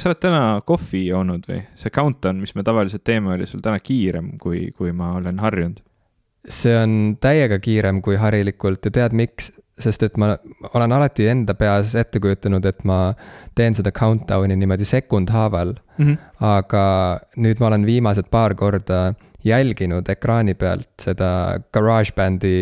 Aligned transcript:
kas 0.00 0.06
sa 0.06 0.10
oled 0.14 0.20
täna 0.24 0.42
kohvi 0.64 1.02
joonud 1.10 1.42
või? 1.44 1.60
see 1.76 1.92
countdown, 1.92 2.40
mis 2.40 2.54
me 2.56 2.64
tavaliselt 2.64 3.04
teeme, 3.04 3.34
oli 3.34 3.44
sul 3.48 3.60
täna 3.60 3.82
kiirem, 3.84 4.38
kui, 4.40 4.70
kui 4.76 4.94
ma 4.96 5.12
olen 5.18 5.40
harjunud? 5.44 5.82
see 6.48 6.72
on 6.72 6.94
täiega 7.20 7.58
kiirem 7.60 8.00
kui 8.00 8.16
harilikult 8.16 8.88
ja 8.88 8.94
tead 8.96 9.16
miks? 9.16 9.50
sest 9.80 10.02
et 10.04 10.16
ma 10.20 10.34
olen 10.76 10.92
alati 10.92 11.26
enda 11.28 11.54
peas 11.56 11.92
ette 11.96 12.20
kujutanud, 12.20 12.64
et 12.68 12.80
ma 12.88 13.12
teen 13.56 13.76
seda 13.76 13.92
countdown'i 13.96 14.56
niimoodi 14.56 14.88
sekundhaaval 14.88 15.74
mm. 15.76 16.06
-hmm. 16.06 16.16
aga 16.48 16.84
nüüd 17.36 17.60
ma 17.60 17.68
olen 17.68 17.84
viimased 17.86 18.32
paar 18.32 18.54
korda 18.54 19.12
jälginud 19.44 20.08
ekraani 20.12 20.54
pealt 20.54 20.88
seda 21.00 21.60
GarageBandi 21.72 22.54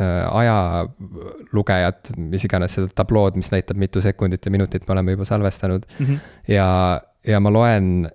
äh, 0.00 0.36
ajalugejat, 0.40 2.12
mis 2.18 2.44
iganes 2.48 2.76
seda 2.78 2.90
tablood, 2.94 3.38
mis 3.38 3.52
näitab, 3.54 3.78
mitu 3.80 4.02
sekundit 4.04 4.46
ja 4.46 4.54
minutit 4.54 4.88
me 4.88 4.96
oleme 4.96 5.14
juba 5.14 5.24
salvestanud 5.28 5.86
mm. 5.98 6.06
-hmm. 6.06 6.18
ja, 6.48 7.00
ja 7.26 7.40
ma 7.40 7.52
loen 7.52 8.08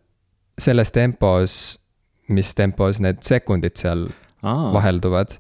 selles 0.59 0.91
tempos, 0.91 1.80
mis 2.27 2.55
tempos 2.55 2.99
need 2.99 3.23
sekundid 3.23 3.80
seal 3.80 4.09
Aa. 4.44 4.73
vahelduvad 4.73 5.39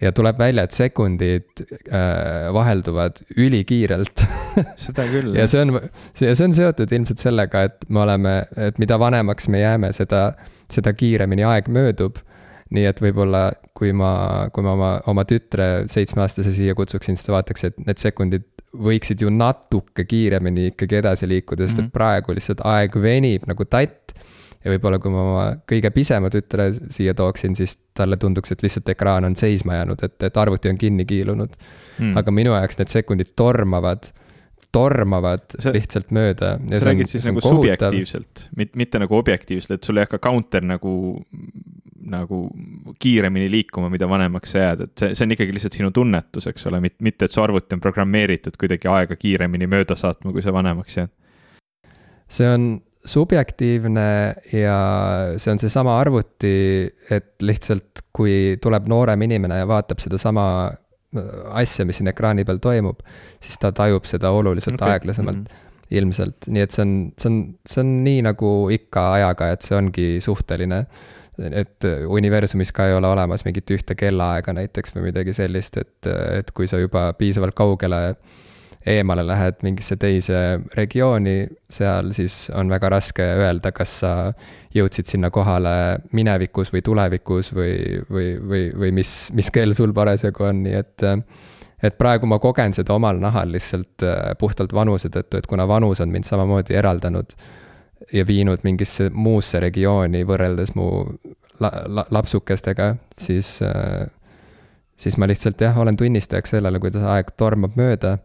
ja 0.00 0.12
tuleb 0.16 0.38
välja, 0.38 0.64
et 0.64 0.76
sekundid 0.76 1.62
äh, 1.92 2.48
vahelduvad 2.54 3.20
ülikiirelt 3.36 4.24
seda 4.86 5.06
küll. 5.10 5.34
ja 5.36 5.46
see 5.50 5.64
on, 5.64 5.76
ja 6.20 6.34
see 6.34 6.48
on 6.48 6.56
seotud 6.56 6.92
ilmselt 6.96 7.22
sellega, 7.22 7.66
et 7.68 7.84
me 7.88 8.04
oleme, 8.04 8.34
et 8.68 8.80
mida 8.82 8.98
vanemaks 9.00 9.50
me 9.52 9.62
jääme, 9.62 9.92
seda, 9.96 10.30
seda 10.72 10.94
kiiremini 10.96 11.46
aeg 11.46 11.70
möödub. 11.72 12.22
nii 12.70 12.84
et 12.86 13.00
võib-olla, 13.02 13.48
kui 13.74 13.90
ma, 13.96 14.12
kui 14.54 14.62
ma 14.62 14.76
oma, 14.76 14.90
oma 15.10 15.24
tütre 15.26 15.88
seitsmeaastase 15.90 16.52
siia 16.54 16.76
kutsuksin, 16.78 17.16
siis 17.18 17.26
ta 17.26 17.32
vaataks, 17.34 17.64
et 17.66 17.80
need 17.82 17.98
sekundid 17.98 18.44
võiksid 18.70 19.24
ju 19.24 19.32
natuke 19.34 20.04
kiiremini 20.06 20.68
ikkagi 20.70 21.00
edasi 21.00 21.26
liikuda, 21.26 21.66
sest 21.66 21.80
mm 21.80 21.82
-hmm. 21.82 21.88
et 21.88 21.90
mhm. 21.90 21.96
praegu 21.98 22.36
lihtsalt 22.36 22.62
aeg 22.64 22.94
venib 23.02 23.48
nagu 23.50 23.66
tatt 23.66 24.14
ja 24.64 24.72
võib-olla 24.74 25.00
kui 25.00 25.12
ma 25.12 25.20
oma 25.24 25.44
kõige 25.68 25.90
pisema 25.94 26.30
tütre 26.32 26.70
siia 26.92 27.14
tooksin, 27.16 27.56
siis 27.58 27.78
talle 27.96 28.18
tunduks, 28.20 28.52
et 28.52 28.64
lihtsalt 28.64 28.88
ekraan 28.92 29.26
on 29.28 29.36
seisma 29.38 29.80
jäänud, 29.80 30.02
et, 30.04 30.16
et 30.28 30.40
arvuti 30.40 30.72
on 30.72 30.80
kinni 30.80 31.06
kiilunud 31.08 31.54
mm.. 31.56 32.16
aga 32.20 32.34
minu 32.34 32.52
jaoks 32.56 32.80
need 32.80 32.92
sekundid 32.92 33.32
tormavad, 33.40 34.10
tormavad 34.72 35.46
sa, 35.56 35.72
lihtsalt 35.74 36.12
mööda. 36.14 36.58
sa 36.74 36.90
räägid 36.90 37.12
siis 37.12 37.24
nagu 37.28 37.40
kohutav. 37.40 37.62
subjektiivselt, 37.62 38.44
mitte 38.76 39.00
nagu 39.02 39.16
objektiivselt, 39.16 39.78
et 39.78 39.88
sul 39.88 40.00
ei 40.00 40.04
hakka 40.04 40.20
counter 40.28 40.66
nagu, 40.66 40.92
nagu 42.12 42.42
kiiremini 43.00 43.48
liikuma, 43.50 43.88
mida 43.92 44.08
vanemaks 44.10 44.52
sa 44.52 44.66
jääd, 44.66 44.84
et 44.90 44.94
see, 45.00 45.16
see 45.16 45.24
on 45.24 45.34
ikkagi 45.38 45.56
lihtsalt 45.56 45.80
sinu 45.80 45.90
tunnetus, 45.96 46.50
eks 46.52 46.68
ole, 46.68 46.82
mitte 46.84 47.24
et 47.24 47.32
su 47.32 47.40
arvuti 47.42 47.78
on 47.78 47.82
programmeeritud 47.82 48.60
kuidagi 48.60 48.92
aega 48.92 49.16
kiiremini 49.16 49.70
mööda 49.72 49.96
saatma, 49.96 50.36
kui 50.36 50.44
sa 50.44 50.52
vanemaks 50.52 51.00
jääd. 51.00 51.16
see 52.30 52.46
on 52.46 52.70
subjektiivne 53.04 54.08
ja 54.52 54.76
see 55.40 55.54
on 55.54 55.60
seesama 55.62 55.96
arvuti, 56.00 56.52
et 57.10 57.32
lihtsalt 57.42 58.04
kui 58.12 58.58
tuleb 58.62 58.90
noorem 58.92 59.24
inimene 59.28 59.62
ja 59.62 59.68
vaatab 59.68 60.02
sedasama 60.02 60.44
äh, 60.68 61.32
asja, 61.62 61.86
mis 61.88 62.00
siin 62.00 62.12
ekraani 62.12 62.44
peal 62.48 62.60
toimub, 62.62 63.00
siis 63.40 63.56
ta 63.60 63.72
tajub 63.72 64.08
seda 64.08 64.32
oluliselt 64.36 64.80
okay. 64.80 64.98
aeglasemalt 64.98 65.44
mm. 65.44 65.50
-hmm 65.50 65.66
ilmselt, 65.90 66.46
nii 66.46 66.62
et 66.62 66.74
see 66.74 66.84
on, 66.84 66.90
see 67.18 67.30
on, 67.30 67.38
see 67.66 67.80
on 67.82 67.88
nii 68.04 68.20
nagu 68.22 68.50
ikka 68.70 69.06
ajaga, 69.16 69.48
et 69.54 69.66
see 69.66 69.78
ongi 69.78 70.10
suhteline. 70.22 70.84
et 71.40 71.86
universumis 72.04 72.68
ka 72.76 72.90
ei 72.90 72.94
ole 72.94 73.08
olemas 73.08 73.46
mingit 73.46 73.70
ühte 73.72 73.94
kellaaega 73.96 74.52
näiteks 74.52 74.92
või 74.92 75.06
midagi 75.06 75.32
sellist, 75.32 75.78
et, 75.80 76.08
et 76.36 76.50
kui 76.52 76.68
sa 76.68 76.76
juba 76.78 77.06
piisavalt 77.16 77.56
kaugele 77.56 78.00
eemale 78.86 79.26
lähed 79.26 79.60
mingisse 79.62 79.96
teise 80.00 80.60
regiooni, 80.76 81.44
seal 81.70 82.12
siis 82.16 82.48
on 82.56 82.70
väga 82.72 82.88
raske 82.94 83.24
öelda, 83.42 83.72
kas 83.76 83.98
sa 84.02 84.12
jõudsid 84.74 85.10
sinna 85.10 85.30
kohale 85.34 86.00
minevikus 86.16 86.72
või 86.72 86.82
tulevikus 86.86 87.52
või, 87.54 88.00
või, 88.10 88.28
või, 88.40 88.64
või 88.84 88.92
mis, 89.00 89.12
mis 89.36 89.50
kell 89.52 89.76
sul 89.76 89.92
parasjagu 89.96 90.48
on, 90.48 90.62
nii 90.64 90.76
et 90.80 91.08
et 91.80 91.96
praegu 91.96 92.28
ma 92.28 92.36
kogen 92.40 92.74
seda 92.76 92.92
omal 92.92 93.16
nahal 93.20 93.52
lihtsalt 93.52 94.04
äh, 94.04 94.32
puhtalt 94.38 94.72
vanuse 94.76 95.08
tõttu, 95.08 95.40
et 95.40 95.48
kuna 95.48 95.64
vanus 95.68 96.00
on 96.04 96.10
mind 96.12 96.28
samamoodi 96.28 96.76
eraldanud 96.76 97.32
ja 98.12 98.24
viinud 98.26 98.64
mingisse 98.64 99.08
muusse 99.12 99.60
regiooni 99.60 100.20
võrreldes 100.28 100.74
mu 100.76 100.90
la, 101.60 101.70
la, 101.86 102.04
lapsukestega, 102.12 102.94
siis, 103.16 103.58
äh, 103.64 104.08
siis 104.96 105.16
ma 105.16 105.28
lihtsalt 105.28 105.60
jah, 105.60 105.78
olen 105.80 105.96
tunnistajaks 105.96 106.56
sellele, 106.56 106.80
kuidas 106.80 107.04
aeg 107.16 107.32
tormab 107.40 107.76
mööda 107.80 108.18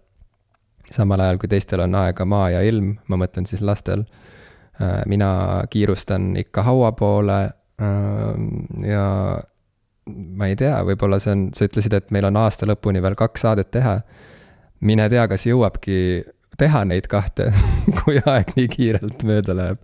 samal 0.91 1.23
ajal 1.23 1.40
kui 1.41 1.50
teistel 1.51 1.84
on 1.85 1.96
aega 1.97 2.25
maa 2.25 2.50
ja 2.53 2.62
ilm, 2.66 2.96
ma 3.07 3.19
mõtlen 3.19 3.47
siis 3.50 3.63
lastel. 3.66 4.06
Äh, 4.81 5.01
mina 5.09 5.63
kiirustan 5.69 6.34
ikka 6.38 6.66
haua 6.68 6.91
poole 6.97 7.40
äh, 7.46 8.88
ja 8.90 9.06
ma 10.06 10.50
ei 10.50 10.56
tea, 10.59 10.78
võib-olla 10.85 11.19
see 11.22 11.34
on, 11.34 11.47
sa 11.56 11.66
ütlesid, 11.68 11.96
et 11.97 12.12
meil 12.13 12.28
on 12.29 12.38
aasta 12.38 12.68
lõpuni 12.69 13.01
veel 13.01 13.18
kaks 13.18 13.46
saadet 13.47 13.72
teha. 13.73 14.00
mine 14.85 15.07
tea, 15.09 15.28
kas 15.28 15.46
jõuabki 15.47 15.97
teha 16.59 16.84
neid 16.85 17.07
kahte 17.12 17.50
kui 18.03 18.19
aeg 18.22 18.53
nii 18.57 18.67
kiirelt 18.72 19.23
mööda 19.28 19.56
läheb 19.57 19.81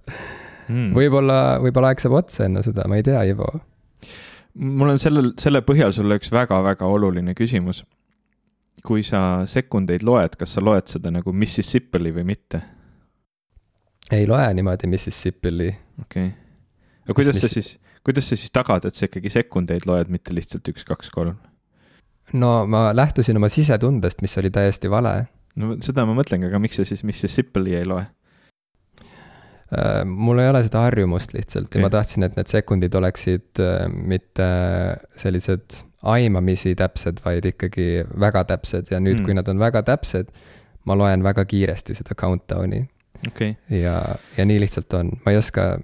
hmm.. 0.67 0.91
võib-olla, 0.95 1.59
võib-olla 1.63 1.91
aeg 1.91 2.03
saab 2.03 2.19
otsa 2.21 2.45
enne 2.47 2.63
seda, 2.63 2.87
ma 2.87 2.99
ei 2.99 3.05
tea, 3.07 3.23
Ivo. 3.31 3.49
mul 4.55 4.93
on 4.93 5.01
sellel, 5.01 5.33
selle 5.41 5.63
põhjal 5.65 5.95
sulle 5.95 6.19
üks 6.19 6.31
väga-väga 6.33 6.87
oluline 6.87 7.35
küsimus 7.37 7.83
kui 8.85 9.03
sa 9.05 9.43
sekundeid 9.49 10.05
loed, 10.07 10.37
kas 10.39 10.57
sa 10.57 10.63
loed 10.63 10.89
seda 10.91 11.11
nagu 11.13 11.33
Mississippili 11.33 12.13
või 12.15 12.27
mitte? 12.33 12.61
ei 14.11 14.27
loe 14.27 14.53
niimoodi 14.53 14.89
Mississippili. 14.91 15.69
okei 16.01 16.25
okay.. 16.25 16.31
aga 17.05 17.15
kuidas 17.15 17.37
mis... 17.37 17.45
sa 17.45 17.51
siis, 17.51 17.71
kuidas 18.03 18.29
sa 18.29 18.39
siis 18.39 18.51
tagad, 18.51 18.85
et 18.87 18.97
sa 18.97 19.07
ikkagi 19.07 19.31
sekundeid 19.31 19.87
loed, 19.89 20.11
mitte 20.13 20.35
lihtsalt 20.35 20.67
üks, 20.73 20.85
kaks, 20.87 21.11
kolm? 21.13 21.37
no 22.33 22.53
ma 22.69 22.89
lähtusin 22.95 23.37
oma 23.39 23.49
sisetundest, 23.51 24.21
mis 24.21 24.37
oli 24.41 24.51
täiesti 24.53 24.91
vale. 24.91 25.15
no 25.55 25.75
seda 25.83 26.05
ma 26.07 26.17
mõtlengi, 26.17 26.49
aga 26.49 26.59
miks 26.63 26.81
sa 26.81 26.87
siis 26.87 27.05
Mississippili 27.07 27.77
ei 27.77 27.87
loe? 27.87 28.03
Äh, 29.71 30.01
mul 30.03 30.41
ei 30.43 30.49
ole 30.51 30.65
seda 30.65 30.83
harjumust 30.87 31.31
lihtsalt 31.35 31.69
okay. 31.69 31.79
ja 31.79 31.85
ma 31.85 31.93
tahtsin, 31.93 32.27
et 32.27 32.35
need 32.35 32.51
sekundid 32.51 32.95
oleksid 32.99 33.61
äh, 33.63 33.85
mitte 33.87 34.49
sellised 35.19 35.83
aimamisi 36.01 36.73
täpsed, 36.75 37.21
vaid 37.25 37.45
ikkagi 37.45 38.05
väga 38.19 38.45
täpsed. 38.49 38.89
Ja 38.91 38.99
nüüd 38.99 39.19
mm., 39.19 39.27
kui 39.27 39.37
nad 39.37 39.47
on 39.51 39.61
väga 39.61 39.83
täpsed, 39.87 40.31
ma 40.89 40.97
loen 40.97 41.23
väga 41.25 41.45
kiiresti 41.45 41.95
seda 41.97 42.17
countdown'i. 42.17 42.85
Okay.. 43.29 43.53
ja, 43.69 43.99
ja 44.33 44.45
nii 44.49 44.63
lihtsalt 44.63 44.93
on, 44.97 45.11
ma 45.21 45.33
ei 45.33 45.37
oska, 45.37 45.75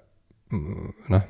noh, 0.49 1.25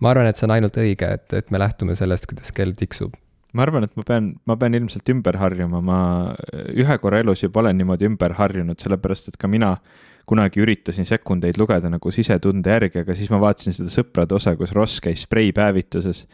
ma 0.00 0.12
arvan, 0.12 0.30
et 0.30 0.40
see 0.40 0.46
on 0.48 0.54
ainult 0.54 0.78
õige, 0.80 1.10
et, 1.18 1.26
et 1.36 1.52
me 1.52 1.60
lähtume 1.60 1.96
sellest, 1.98 2.24
kuidas 2.30 2.54
kell 2.56 2.72
tiksub. 2.78 3.12
Ma 3.56 3.66
arvan, 3.66 3.84
et 3.84 3.92
ma 4.00 4.04
pean, 4.04 4.30
ma 4.48 4.56
pean 4.60 4.76
ilmselt 4.76 5.08
ümber 5.12 5.36
harjuma, 5.40 5.82
ma 5.84 5.98
ühe 6.72 6.96
korra 7.00 7.20
elus 7.20 7.44
juba 7.44 7.60
olen 7.62 7.76
niimoodi 7.80 8.08
ümber 8.08 8.32
harjunud, 8.36 8.80
sellepärast 8.80 9.28
et 9.32 9.36
ka 9.40 9.48
mina 9.48 9.74
kunagi 10.26 10.60
üritasin 10.64 11.06
sekundeid 11.06 11.60
lugeda 11.60 11.88
nagu 11.92 12.10
sisetunde 12.12 12.72
järgi, 12.72 13.04
aga 13.04 13.14
siis 13.16 13.30
ma 13.32 13.38
vaatasin 13.44 13.76
seda 13.76 13.92
sõprade 13.92 14.34
osa, 14.36 14.56
kus 14.58 14.74
Ross 14.76 15.04
käis 15.04 15.24
spreipäevituses 15.28 16.24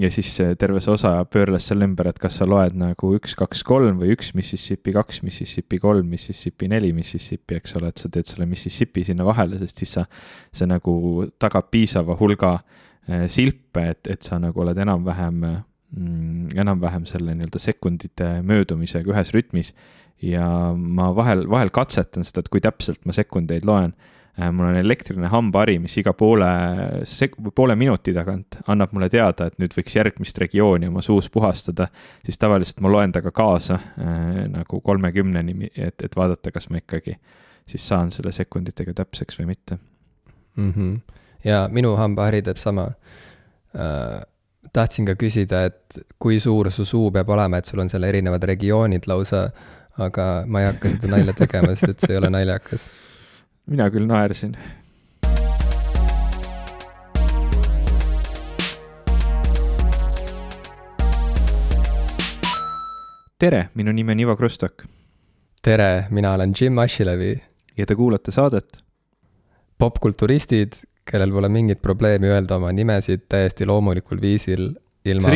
ja 0.00 0.10
siis 0.10 0.30
terve 0.58 0.80
see 0.82 0.92
osa 0.94 1.12
pöörles 1.30 1.66
selle 1.68 1.86
ümber, 1.86 2.08
et 2.10 2.18
kas 2.22 2.38
sa 2.40 2.46
loed 2.48 2.74
nagu 2.78 3.10
üks, 3.16 3.36
kaks, 3.38 3.62
kolm 3.66 4.00
või 4.00 4.14
üks 4.14 4.32
Mississippi, 4.34 4.94
kaks 4.96 5.22
Mississippi, 5.26 5.78
kolm 5.82 6.08
Mississippi, 6.10 6.68
neli 6.70 6.92
Mississippi, 6.96 7.58
eks 7.60 7.76
ole, 7.78 7.92
et 7.92 8.02
sa 8.02 8.10
teed 8.12 8.30
selle 8.30 8.48
Mississippi 8.50 9.04
sinna 9.06 9.26
vahele, 9.26 9.60
sest 9.62 9.84
siis 9.84 9.94
sa, 9.98 10.06
see 10.54 10.68
nagu 10.70 10.94
tagab 11.42 11.70
piisava 11.74 12.18
hulga 12.18 12.56
eh, 12.58 13.26
silpe, 13.32 13.86
et, 13.94 14.10
et 14.16 14.26
sa 14.26 14.40
nagu 14.42 14.64
oled 14.64 14.80
enam-vähem 14.86 15.38
mm,, 15.44 16.56
enam-vähem 16.64 17.06
selle 17.10 17.36
nii-öelda 17.36 17.62
sekundite 17.62 18.30
möödumisega 18.46 19.14
ühes 19.14 19.34
rütmis. 19.36 19.74
ja 20.22 20.46
ma 20.74 21.10
vahel, 21.14 21.46
vahel 21.50 21.70
katsetan 21.74 22.24
seda, 22.24 22.42
et 22.42 22.50
kui 22.50 22.62
täpselt 22.64 23.02
ma 23.04 23.12
sekundeid 23.12 23.66
loen 23.68 23.94
mul 24.36 24.66
on 24.66 24.76
elektriline 24.76 25.28
hambahari, 25.30 25.76
mis 25.78 25.94
iga 26.00 26.12
poole 26.18 26.48
sek-, 27.06 27.36
poole 27.54 27.76
minuti 27.78 28.14
tagant 28.14 28.58
annab 28.66 28.94
mulle 28.96 29.08
teada, 29.12 29.46
et 29.46 29.60
nüüd 29.62 29.74
võiks 29.76 29.94
järgmist 29.94 30.38
regiooni 30.42 30.90
oma 30.90 31.02
suus 31.06 31.28
puhastada, 31.30 31.86
siis 32.26 32.38
tavaliselt 32.42 32.82
ma 32.82 32.90
loen 32.90 33.14
temaga 33.14 33.30
kaasa 33.34 33.78
äh, 33.78 34.40
nagu 34.50 34.80
kolmekümneni, 34.82 35.70
et, 35.70 36.02
et 36.02 36.18
vaadata, 36.18 36.50
kas 36.54 36.66
ma 36.70 36.82
ikkagi 36.82 37.14
siis 37.70 37.86
saan 37.88 38.10
selle 38.12 38.34
sekunditega 38.34 38.96
täpseks 38.98 39.38
või 39.38 39.52
mitte 39.54 39.78
mm. 40.56 40.72
-hmm. 40.72 40.98
ja 41.44 41.68
minu 41.72 41.94
hambahari 41.96 42.42
teeb 42.42 42.58
sama 42.60 42.90
äh,. 42.90 44.20
tahtsin 44.72 45.06
ka 45.06 45.14
küsida, 45.14 45.64
et 45.70 45.98
kui 46.18 46.40
suur 46.40 46.70
su 46.70 46.84
suu 46.84 47.10
peab 47.10 47.28
olema, 47.30 47.58
et 47.58 47.70
sul 47.70 47.78
on 47.78 47.88
seal 47.88 48.02
erinevad 48.02 48.42
regioonid 48.42 49.06
lausa, 49.06 49.50
aga 49.98 50.44
ma 50.46 50.60
ei 50.60 50.66
hakka 50.72 50.90
seda 50.96 51.06
nalja 51.12 51.32
tegema, 51.32 51.74
sest 51.74 51.88
et 51.88 52.00
see 52.00 52.16
ei 52.16 52.18
ole 52.18 52.30
naljakas 52.34 52.90
mina 53.66 53.88
küll 53.90 54.08
naersin. 54.08 54.56
tere, 63.44 63.68
minu 63.76 63.92
nimi 63.92 64.12
on 64.12 64.20
Ivo 64.20 64.36
Krustok. 64.36 64.84
tere, 65.62 66.06
mina 66.10 66.32
olen 66.32 66.52
Jim 66.60 66.78
Asilevi. 66.78 67.42
ja 67.76 67.86
te 67.86 67.94
kuulate 67.94 68.32
saadet 68.32 68.78
popkulturistid, 69.78 70.72
kellel 71.04 71.32
pole 71.32 71.48
mingit 71.48 71.82
probleemi 71.82 72.30
öelda 72.30 72.56
oma 72.56 72.72
nimesid 72.72 73.26
täiesti 73.28 73.66
loomulikul 73.66 74.20
viisil, 74.20 74.70
ilma 75.04 75.32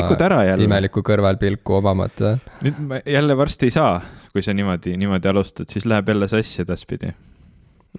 imelikku 0.65 1.03
kõrvalpilku 1.05 1.81
omamata 1.81 2.37
nüüd 2.63 2.79
ma 2.81 3.01
jälle 3.05 3.37
varsti 3.37 3.69
ei 3.69 3.75
saa, 3.75 3.99
kui 4.33 4.45
sa 4.45 4.55
niimoodi, 4.55 4.97
niimoodi 4.97 5.29
alustad, 5.29 5.69
siis 5.73 5.85
läheb 5.89 6.09
jälle 6.09 6.29
sassi 6.29 6.63
edaspidi. 6.63 7.13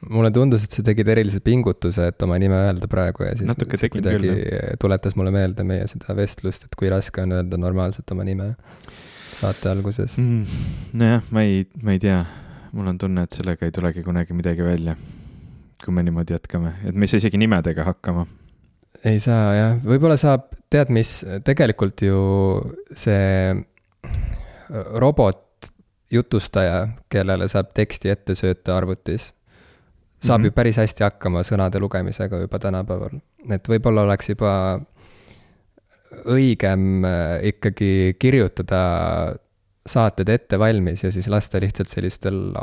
Mulle 0.10 0.32
tundus, 0.32 0.64
et 0.64 0.76
sa 0.76 0.84
tegid 0.86 1.08
erilise 1.12 1.42
pingutuse, 1.44 2.10
et 2.12 2.26
oma 2.26 2.38
nime 2.42 2.58
öelda 2.68 2.88
praegu 2.92 3.26
ja 3.26 3.36
siis 3.38 3.50
Natuke 3.50 3.78
tegin 3.80 4.06
küll, 4.06 4.44
tuletas 4.82 5.18
mulle 5.20 5.34
meelde 5.36 5.66
meie 5.68 5.88
seda 5.92 6.16
vestlust, 6.18 6.68
et 6.68 6.78
kui 6.80 6.92
raske 6.92 7.24
on 7.24 7.36
öelda 7.40 7.60
normaalselt 7.60 8.12
oma 8.16 8.26
nime 8.28 8.54
saate 9.40 9.72
alguses. 9.72 10.18
Mm, 10.20 10.60
nojah, 11.00 11.26
ma 11.36 11.46
ei, 11.48 11.64
ma 11.84 11.96
ei 11.96 12.04
tea, 12.04 12.20
mul 12.76 12.92
on 12.92 13.00
tunne, 13.02 13.26
et 13.26 13.40
sellega 13.40 13.68
ei 13.68 13.76
tulegi 13.76 14.04
kunagi 14.06 14.36
midagi 14.38 14.66
välja. 14.66 14.98
kui 15.80 15.94
me 15.96 16.04
niimoodi 16.04 16.36
jätkame, 16.36 16.74
et 16.84 16.96
me 16.96 17.08
ei 17.08 17.12
saa 17.12 17.22
isegi 17.22 17.40
nimedega 17.40 17.86
hakkama. 17.88 18.26
ei 19.08 19.20
saa 19.24 19.54
jah, 19.56 19.78
võib-olla 19.84 20.18
saab, 20.20 20.50
tead 20.70 20.92
mis, 20.92 21.22
tegelikult 21.48 22.04
ju 22.04 22.20
see 22.92 23.56
robot 25.00 25.70
jutustaja, 26.12 26.88
kellele 27.10 27.48
saab 27.48 27.72
teksti 27.78 28.12
ette 28.12 28.36
sööta 28.36 28.76
arvutis, 28.78 29.32
saab 30.20 30.40
mm. 30.40 30.44
-hmm. 30.44 30.46
ju 30.46 30.52
päris 30.52 30.78
hästi 30.78 31.04
hakkama 31.04 31.44
sõnade 31.44 31.80
lugemisega 31.80 32.40
juba 32.40 32.60
tänapäeval. 32.60 33.20
et 33.50 33.70
võib-olla 33.70 34.02
oleks 34.02 34.30
juba 34.30 34.82
õigem 36.26 37.06
äh, 37.06 37.46
ikkagi 37.54 38.16
kirjutada 38.20 38.82
saated 39.90 40.30
ette 40.30 40.60
valmis 40.60 41.04
ja 41.04 41.12
siis 41.12 41.28
lasta 41.28 41.60
lihtsalt 41.60 41.88
sellistel 41.88 42.54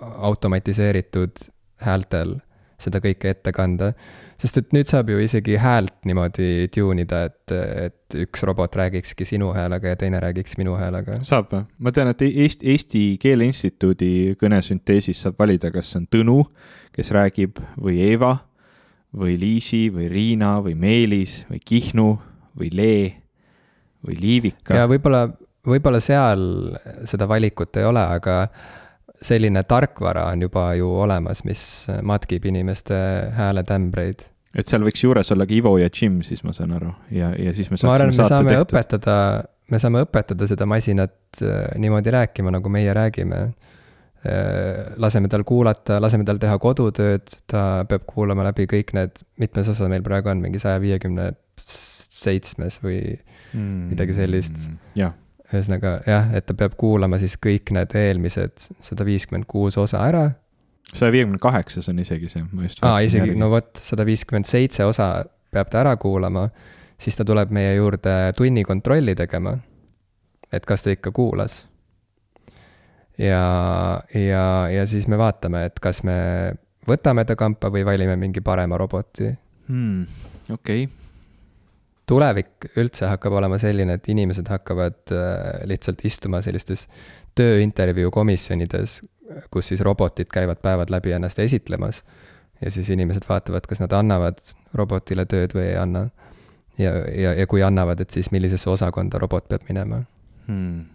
automatiseeritud 0.00 1.48
häältel 1.82 2.36
seda 2.78 3.00
kõike 3.02 3.32
ette 3.34 3.52
kanda. 3.52 3.92
Sest 4.38 4.60
et 4.60 4.74
nüüd 4.76 4.88
saab 4.90 5.10
ju 5.10 5.18
isegi 5.22 5.56
häält 5.58 5.94
niimoodi 6.06 6.68
tune 6.74 7.02
ida, 7.02 7.24
et, 7.28 7.54
et 7.88 8.18
üks 8.24 8.44
robot 8.46 8.76
räägikski 8.78 9.26
sinu 9.26 9.50
häälega 9.56 9.94
ja 9.94 9.98
teine 9.98 10.20
räägiks 10.22 10.58
minu 10.60 10.76
häälega. 10.78 11.18
saab 11.26 11.50
või? 11.52 11.64
ma 11.78 11.92
tean, 11.94 12.12
et 12.12 12.22
Eesti, 12.28 12.68
Eesti 12.74 13.04
Keele 13.22 13.48
Instituudi 13.50 14.36
kõnesünteesis 14.40 15.24
saab 15.26 15.40
valida, 15.42 15.72
kas 15.74 15.90
see 15.92 16.02
on 16.02 16.10
Tõnu, 16.14 16.38
kes 16.94 17.10
räägib, 17.14 17.58
või 17.82 17.98
Eeva 18.06 18.36
või 19.18 19.38
Liisi 19.40 19.88
või 19.92 20.08
Riina 20.12 20.58
või 20.64 20.74
Meelis 20.78 21.42
või 21.48 21.62
Kihnu 21.64 22.08
või 22.58 22.70
Lee 22.74 23.06
või 24.04 24.18
Liivika 24.20 24.82
ja. 24.82 24.88
võib-olla, 24.90 25.26
võib-olla 25.66 26.00
seal 26.04 26.42
seda 27.08 27.28
valikut 27.28 27.76
ei 27.80 27.88
ole, 27.88 28.04
aga 28.18 28.44
selline 29.22 29.62
tarkvara 29.68 30.28
on 30.32 30.42
juba 30.46 30.72
ju 30.78 30.88
olemas, 31.02 31.44
mis 31.46 31.62
matkib 32.06 32.46
inimeste 32.48 32.96
hääletämbreid. 33.36 34.26
et 34.54 34.66
seal 34.66 34.84
võiks 34.86 35.02
juures 35.04 35.32
olla 35.34 35.46
ka 35.46 35.54
Ivo 35.54 35.76
ja 35.78 35.90
Jim, 35.92 36.20
siis 36.26 36.44
ma 36.46 36.54
saan 36.56 36.74
aru 36.76 36.92
ja, 37.14 37.32
ja 37.38 37.54
siis 37.54 37.70
me 37.72 37.80
ma 37.82 37.94
arvan, 37.94 38.12
saaksime 38.14 38.24
me 38.24 38.34
saame 38.34 38.54
tehtud. 38.54 38.74
õpetada, 38.74 39.16
me 39.70 39.82
saame 39.82 40.04
õpetada 40.06 40.50
seda 40.50 40.68
masinat 40.70 41.42
äh, 41.42 41.64
niimoodi 41.80 42.14
rääkima, 42.14 42.54
nagu 42.54 42.72
meie 42.72 42.94
räägime. 42.94 43.48
laseme 44.98 45.28
tal 45.30 45.44
kuulata, 45.46 46.00
laseme 46.02 46.24
tal 46.26 46.40
teha 46.42 46.56
kodutööd, 46.58 47.30
ta 47.46 47.84
peab 47.88 48.02
kuulama 48.04 48.48
läbi 48.48 48.66
kõik 48.66 48.90
need, 48.92 49.22
mitmes 49.38 49.70
osa 49.70 49.86
meil 49.88 50.02
praegu 50.02 50.32
on, 50.32 50.40
mingi 50.42 50.58
saja 50.58 50.80
viiekümne 50.82 51.28
seitsmes 52.18 52.80
või 52.82 52.98
midagi 53.54 54.16
sellist. 54.18 54.58
Mm, 54.66 54.80
jah, 54.98 55.14
ühesõnaga 55.52 55.94
jah, 56.06 56.28
et 56.36 56.46
ta 56.48 56.56
peab 56.56 56.76
kuulama 56.80 57.18
siis 57.20 57.38
kõik 57.40 57.72
need 57.76 57.94
eelmised 57.96 58.68
sada 58.84 59.06
viiskümmend 59.08 59.48
kuus 59.48 59.78
osa 59.80 60.02
ära. 60.08 60.24
saja 60.92 61.12
viiekümne 61.12 61.40
kaheksas 61.40 61.88
on 61.88 62.02
isegi 62.04 62.28
see, 62.32 62.44
ma 62.52 62.66
just 62.66 62.84
aa, 62.84 63.00
isegi, 63.04 63.36
no 63.38 63.50
vot, 63.52 63.72
sada 63.82 64.06
viiskümmend 64.08 64.48
seitse 64.48 64.84
osa 64.88 65.24
peab 65.52 65.70
ta 65.72 65.80
ära 65.82 65.96
kuulama, 65.96 66.48
siis 67.00 67.16
ta 67.16 67.24
tuleb 67.24 67.52
meie 67.54 67.74
juurde 67.78 68.14
tunni 68.36 68.64
kontrolli 68.64 69.14
tegema. 69.16 69.56
et 70.52 70.64
kas 70.66 70.82
ta 70.84 70.92
ikka 70.92 71.12
kuulas. 71.12 71.66
ja, 73.18 74.02
ja, 74.14 74.44
ja 74.72 74.86
siis 74.86 75.08
me 75.08 75.18
vaatame, 75.18 75.64
et 75.64 75.80
kas 75.80 76.02
me 76.04 76.18
võtame 76.88 77.24
ta 77.24 77.36
kampa 77.36 77.72
või 77.72 77.84
valime 77.84 78.16
mingi 78.16 78.40
parema 78.40 78.76
roboti 78.76 79.32
hmm,. 79.68 80.06
okei 80.52 80.84
okay., 80.84 81.07
tulevik 82.08 82.68
üldse 82.80 83.08
hakkab 83.10 83.36
olema 83.38 83.58
selline, 83.60 83.98
et 83.98 84.08
inimesed 84.08 84.48
hakkavad 84.50 85.12
äh, 85.14 85.62
lihtsalt 85.68 86.04
istuma 86.08 86.40
sellistes 86.44 86.86
tööintervjuu 87.38 88.10
komisjonides, 88.14 88.98
kus 89.52 89.70
siis 89.70 89.82
robotid 89.84 90.30
käivad 90.32 90.62
päevad 90.64 90.90
läbi 90.90 91.12
ennast 91.16 91.38
esitlemas. 91.44 92.02
ja 92.60 92.70
siis 92.74 92.88
inimesed 92.90 93.28
vaatavad, 93.28 93.66
kas 93.70 93.80
nad 93.80 93.92
annavad 93.94 94.40
robotile 94.74 95.26
tööd 95.30 95.54
või 95.54 95.68
ei 95.68 95.76
anna. 95.78 96.08
ja, 96.78 96.92
ja, 97.14 97.34
ja 97.34 97.46
kui 97.46 97.62
annavad, 97.62 98.00
et 98.00 98.10
siis 98.10 98.30
millisesse 98.30 98.70
osakonda 98.70 99.18
robot 99.18 99.48
peab 99.48 99.68
minema. 99.68 100.02
hmm. 100.46 100.86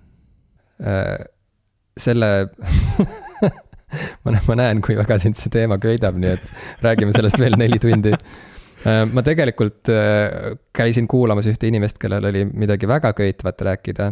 selle 1.98 2.32
ma 4.26 4.34
ma 4.48 4.56
näen, 4.56 4.82
kui 4.82 4.98
väga 4.98 5.20
sind 5.20 5.38
see 5.38 5.54
teema 5.54 5.78
köidab, 5.78 6.18
nii 6.18 6.34
et 6.34 6.52
räägime 6.82 7.14
sellest 7.14 7.40
veel 7.40 7.56
neli 7.60 7.80
tundi 7.80 8.16
ma 8.84 9.24
tegelikult 9.24 9.90
äh, 9.92 10.58
käisin 10.76 11.08
kuulamas 11.08 11.48
ühte 11.52 11.70
inimest, 11.70 12.00
kellel 12.02 12.26
oli 12.30 12.46
midagi 12.50 12.88
väga 12.90 13.14
köitvat 13.16 13.62
rääkida 13.62 14.10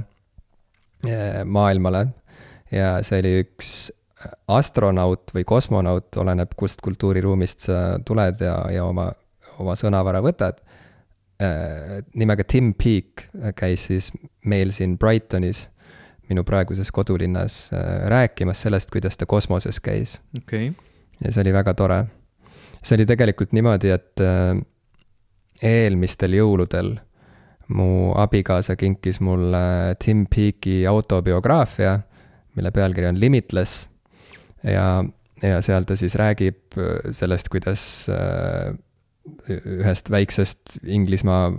äh, 1.07 1.41
maailmale 1.45 2.05
ja 2.71 2.99
see 3.03 3.19
oli 3.19 3.33
üks 3.43 3.71
astronaut 4.51 5.33
või 5.33 5.43
kosmonaut, 5.47 6.13
oleneb 6.21 6.53
kust 6.55 6.81
kultuuriruumist 6.85 7.65
sa 7.67 7.79
tuled 8.05 8.43
ja, 8.43 8.53
ja 8.69 8.85
oma, 8.85 9.09
oma 9.59 9.73
sõnavara 9.79 10.21
võtad. 10.21 10.59
nimega 12.13 12.43
Tim 12.45 12.75
Peake 12.77 13.53
käis 13.57 13.87
siis 13.89 14.11
meil 14.45 14.69
siin 14.77 14.93
Brightonis, 15.01 15.63
minu 16.29 16.43
praeguses 16.45 16.91
kodulinnas, 16.93 17.71
rääkimas 18.13 18.61
sellest, 18.61 18.93
kuidas 18.93 19.17
ta 19.17 19.25
kosmoses 19.25 19.81
käis 19.81 20.19
okei 20.37 20.69
okay., 20.69 20.91
ja 21.25 21.31
see 21.33 21.41
oli 21.41 21.53
väga 21.53 21.73
tore. 21.73 22.03
See 22.81 22.97
oli 22.97 23.05
tegelikult 23.09 23.53
niimoodi, 23.55 23.93
et 23.93 24.21
äh, 24.25 24.57
eelmistel 25.61 26.35
jõuludel 26.39 26.95
mu 27.71 28.11
abikaasa 28.19 28.75
kinkis 28.75 29.21
mulle 29.23 29.95
Tim 30.01 30.25
Peake'i 30.27 30.83
autobiograafia, 30.89 31.99
mille 32.57 32.71
pealkiri 32.75 33.07
on 33.07 33.19
Limitless 33.21 33.85
ja, 34.67 35.03
ja 35.43 35.61
seal 35.63 35.87
ta 35.87 35.95
siis 35.99 36.17
räägib 36.19 36.77
äh, 36.77 37.11
sellest, 37.15 37.51
kuidas 37.53 37.83
äh, 38.11 38.73
ühest 39.51 40.09
väiksest 40.09 40.79
Inglismaa 40.81 41.51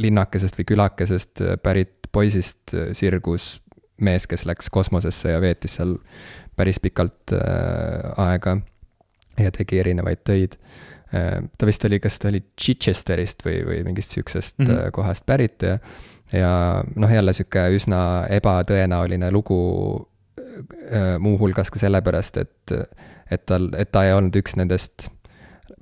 linnakesest 0.00 0.56
või 0.56 0.70
külakesest 0.72 1.42
pärit 1.62 2.08
poisist 2.10 2.72
sirgus 2.96 3.58
mees, 4.00 4.24
kes 4.26 4.46
läks 4.48 4.72
kosmosesse 4.72 5.34
ja 5.34 5.42
veetis 5.44 5.76
seal 5.76 5.98
päris 6.56 6.80
pikalt 6.80 7.34
aega 8.16 8.56
ja 9.46 9.52
tegi 9.54 9.80
erinevaid 9.82 10.22
töid 10.26 10.56
äh,. 11.14 11.40
ta 11.58 11.68
vist 11.68 11.84
oli, 11.84 12.00
kas 12.00 12.18
ta 12.18 12.30
oli 12.30 12.42
Chichesterist 12.60 13.44
või, 13.46 13.60
või 13.66 13.82
mingist 13.86 14.14
sihukesest 14.16 14.58
mm. 14.58 14.66
-hmm. 14.66 14.90
kohast 14.96 15.26
pärit 15.26 15.62
ja, 15.66 15.78
ja 16.32 16.52
noh, 16.96 17.12
jälle 17.12 17.34
sihuke 17.36 17.68
üsna 17.76 18.26
ebatõenäoline 18.30 19.30
lugu 19.34 19.60
äh, 19.98 21.16
muuhulgas 21.18 21.70
ka 21.70 21.82
sellepärast, 21.82 22.36
et, 22.36 22.76
et 23.30 23.46
tal, 23.46 23.70
et 23.78 23.92
ta 23.92 24.04
ei 24.06 24.14
olnud 24.14 24.36
üks 24.42 24.56
nendest 24.60 25.08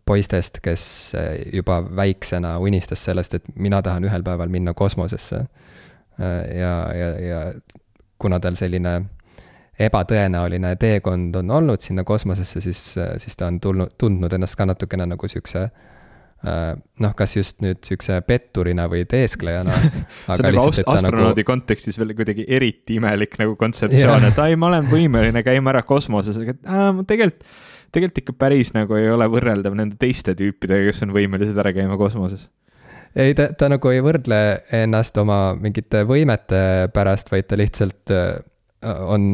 poistest, 0.09 0.63
kes 0.65 0.85
äh, 1.19 1.35
juba 1.53 1.83
väiksena 1.85 2.57
unistas 2.59 3.05
sellest, 3.05 3.35
et 3.35 3.53
mina 3.55 3.83
tahan 3.83 4.09
ühel 4.09 4.25
päeval 4.25 4.49
minna 4.49 4.75
kosmosesse. 4.75 5.47
ja, 6.19 6.73
ja, 6.99 7.09
ja 7.21 7.53
kuna 8.19 8.41
tal 8.41 8.57
selline 8.59 9.05
ebatõenäoline 9.79 10.75
teekond 10.81 11.37
on 11.39 11.53
olnud 11.59 11.85
sinna 11.85 12.05
kosmosesse, 12.05 12.63
siis, 12.65 12.81
siis 13.23 13.39
ta 13.39 13.47
on 13.47 13.61
tulnud, 13.63 13.95
tundnud 13.99 14.33
ennast 14.35 14.59
ka 14.59 14.67
natukene 14.67 15.07
nagu 15.07 15.31
siukse 15.31 15.69
noh, 17.03 17.15
kas 17.19 17.33
just 17.35 17.63
nüüd 17.65 17.81
siukse 17.83 18.21
petturina 18.27 18.85
või 18.91 19.03
teesklejana. 19.11 19.75
see 19.83 20.37
on 20.37 20.45
nagu 20.47 20.67
ast-, 20.69 20.85
astronaudi 20.87 21.43
nagu... 21.43 21.49
kontekstis 21.49 21.99
veel 21.99 22.15
kuidagi 22.19 22.47
eriti 22.47 22.99
imelik 22.99 23.35
nagu 23.41 23.57
kontseptsioon, 23.59 24.29
et 24.31 24.39
ai, 24.45 24.55
ma 24.59 24.71
olen 24.71 24.87
võimeline 24.91 25.43
käima 25.47 25.75
ära 25.75 25.83
kosmoses, 25.87 26.39
aga 26.39 26.55
aa, 26.63 26.93
ma 26.95 27.07
tegelikult, 27.09 27.43
tegelikult 27.91 28.23
ikka 28.23 28.37
päris 28.39 28.71
nagu 28.77 28.99
ei 28.99 29.11
ole 29.11 29.27
võrreldav 29.33 29.75
nende 29.79 29.99
teiste 29.99 30.37
tüüpidega, 30.39 30.93
kes 30.93 31.03
on 31.09 31.17
võimelised 31.17 31.59
ära 31.59 31.75
käima 31.75 31.99
kosmoses 31.99 32.47
ei, 33.19 33.35
ta, 33.35 33.49
ta 33.59 33.71
nagu 33.73 33.91
ei 33.91 34.03
võrdle 34.05 34.41
ennast 34.79 35.17
oma 35.19 35.57
mingite 35.59 36.05
võimete 36.07 36.61
pärast, 36.95 37.33
vaid 37.33 37.49
ta 37.51 37.59
lihtsalt 37.59 38.15
äh, 38.15 38.37
on 38.85 39.25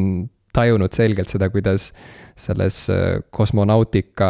tajunud 0.55 0.95
selgelt 0.95 1.31
seda, 1.31 1.49
kuidas 1.53 1.91
selles 2.39 2.85
äh, 2.89 3.19
kosmonautika 3.35 4.29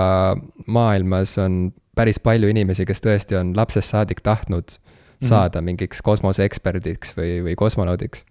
maailmas 0.68 1.38
on 1.42 1.70
päris 1.96 2.20
palju 2.20 2.50
inimesi, 2.52 2.86
kes 2.86 3.00
tõesti 3.06 3.38
on 3.40 3.54
lapsest 3.56 3.94
saadik 3.94 4.20
tahtnud 4.26 4.78
Mhm. 5.22 5.30
saada 5.30 5.62
mingiks 5.62 6.02
kosmoseeksperdiks 6.04 7.16
või, 7.18 7.42
või 7.44 7.56
kosmonaudiks. 7.56 8.26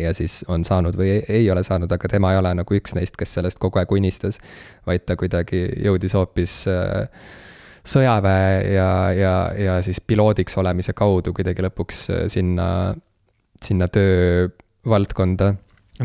ja 0.00 0.10
siis 0.14 0.44
on 0.50 0.64
saanud 0.66 0.96
või 0.98 1.12
ei, 1.12 1.20
ei 1.28 1.50
ole 1.50 1.62
saanud, 1.62 1.92
aga 1.94 2.08
tema 2.10 2.32
ei 2.32 2.38
ole 2.40 2.50
nagu 2.58 2.74
üks 2.74 2.96
neist, 2.98 3.14
kes 3.16 3.36
sellest 3.36 3.60
kogu 3.62 3.78
aeg 3.78 3.92
unistas, 3.94 4.40
vaid 4.86 5.04
ta 5.06 5.14
kuidagi 5.16 5.60
jõudis 5.84 6.16
hoopis 6.18 6.56
sõjaväe 7.86 8.72
ja, 8.74 8.88
ja, 9.14 9.34
ja 9.54 9.76
siis 9.86 10.00
piloodiks 10.00 10.58
olemise 10.58 10.92
kaudu 10.92 11.32
kuidagi 11.32 11.62
lõpuks 11.62 12.02
sinna, 12.34 12.96
sinna 13.62 13.86
töövaldkonda 13.94 15.54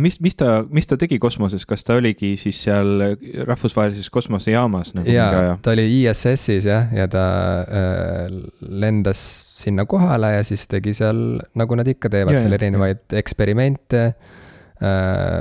mis, 0.01 0.19
mis 0.23 0.35
ta, 0.37 0.63
mis 0.73 0.87
ta 0.89 0.97
tegi 0.99 1.19
kosmoses, 1.21 1.65
kas 1.69 1.85
ta 1.85 1.97
oligi 1.99 2.33
siis 2.39 2.59
seal 2.65 3.03
rahvusvahelises 3.47 4.09
kosmosejaamas 4.13 4.93
nagu 4.97 5.13
jaa, 5.13 5.57
ta 5.63 5.73
oli 5.75 5.85
ISS-is 5.99 6.67
jah, 6.69 6.89
ja 6.95 7.07
ta 7.11 7.25
äh, 7.63 8.37
lendas 8.83 9.21
sinna 9.57 9.85
kohale 9.89 10.33
ja 10.37 10.45
siis 10.47 10.65
tegi 10.71 10.95
seal, 10.97 11.41
nagu 11.59 11.77
nad 11.79 11.89
ikka 11.89 12.11
teevad, 12.13 12.39
seal 12.39 12.59
erinevaid 12.59 13.19
eksperimente. 13.19 14.07
Äh,. 14.83 15.37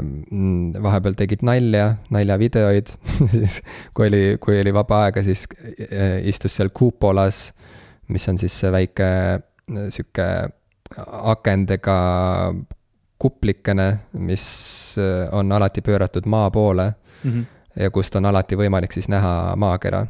vahepeal 0.85 1.17
tegid 1.19 1.41
nalja, 1.43 1.97
naljavideoid. 2.15 2.93
Siis 3.33 3.57
kui 3.97 4.07
oli, 4.07 4.21
kui 4.39 4.61
oli 4.61 4.71
vaba 4.77 5.01
aega, 5.09 5.25
siis 5.27 5.49
äh, 5.89 6.21
istus 6.31 6.55
seal 6.55 6.71
kuupolas, 6.71 7.49
mis 8.13 8.29
on 8.31 8.39
siis 8.39 8.55
see 8.61 8.71
väike 8.71 9.09
sihuke 9.91 10.29
akendega 11.33 11.97
kuplikene, 13.23 13.87
mis 14.19 14.45
äh, 14.99 15.29
on 15.35 15.53
alati 15.55 15.85
pööratud 15.85 16.27
maa 16.27 16.51
poole 16.51 16.89
mm. 16.91 17.31
-hmm. 17.31 17.45
ja 17.85 17.91
kust 17.95 18.17
on 18.19 18.27
alati 18.27 18.59
võimalik 18.59 18.93
siis 18.93 19.09
näha 19.09 19.55
maakera. 19.57 20.07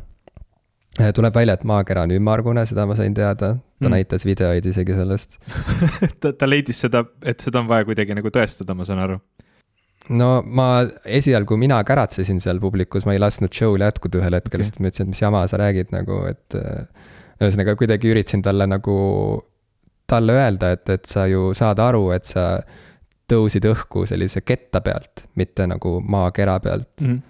Äh, 1.01 1.13
tuleb 1.13 1.35
välja, 1.35 1.55
et 1.55 1.65
maakera 1.65 2.07
on 2.07 2.11
ümmargune, 2.17 2.67
seda 2.67 2.87
ma 2.87 2.97
sain 2.97 3.15
teada, 3.15 3.55
ta 3.57 3.89
mm. 3.89 3.93
näitas 3.97 4.25
videoid 4.29 4.67
isegi 4.67 4.93
sellest 4.93 5.39
ta, 6.21 6.33
ta 6.33 6.49
leidis 6.49 6.81
seda, 6.85 7.05
et 7.25 7.41
seda 7.41 7.61
on 7.61 7.69
vaja 7.69 7.85
kuidagi 7.89 8.15
nagu 8.15 8.29
tõestada, 8.29 8.77
ma 8.77 8.85
saan 8.85 9.01
aru 9.01 9.17
no 10.11 10.43
ma 10.45 10.69
esialgu, 11.05 11.57
mina 11.57 11.79
käratsesin 11.85 12.41
seal 12.41 12.61
publikus, 12.61 13.07
ma 13.07 13.17
ei 13.17 13.23
lasknud 13.23 13.55
show'l 13.57 13.87
jätkuda 13.87 14.21
ühel 14.21 14.37
hetkel 14.37 14.61
okay., 14.61 14.69
sest 14.69 14.81
ma 14.81 14.91
ütlesin, 14.91 15.09
et 15.09 15.15
mis 15.15 15.23
jama 15.23 15.47
sa 15.49 15.61
räägid 15.63 15.93
nagu, 15.97 16.25
et. 16.29 16.59
Äh, 16.59 17.11
ühesõnaga 17.43 17.75
kuidagi 17.79 18.11
üritasin 18.13 18.43
talle 18.45 18.67
nagu, 18.71 18.95
talle 20.11 20.37
öelda, 20.37 20.73
et, 20.77 20.89
et 20.93 21.09
sa 21.09 21.27
ju 21.31 21.51
saad 21.57 21.81
aru, 21.83 22.11
et 22.15 22.29
sa 22.29 22.47
tõusid 23.33 23.67
õhku 23.69 24.07
sellise 24.09 24.45
ketta 24.47 24.83
pealt, 24.85 25.27
mitte 25.41 25.67
nagu 25.71 25.99
maakera 26.01 26.59
pealt 26.63 26.93
mm. 27.01 27.09
-hmm. 27.09 27.21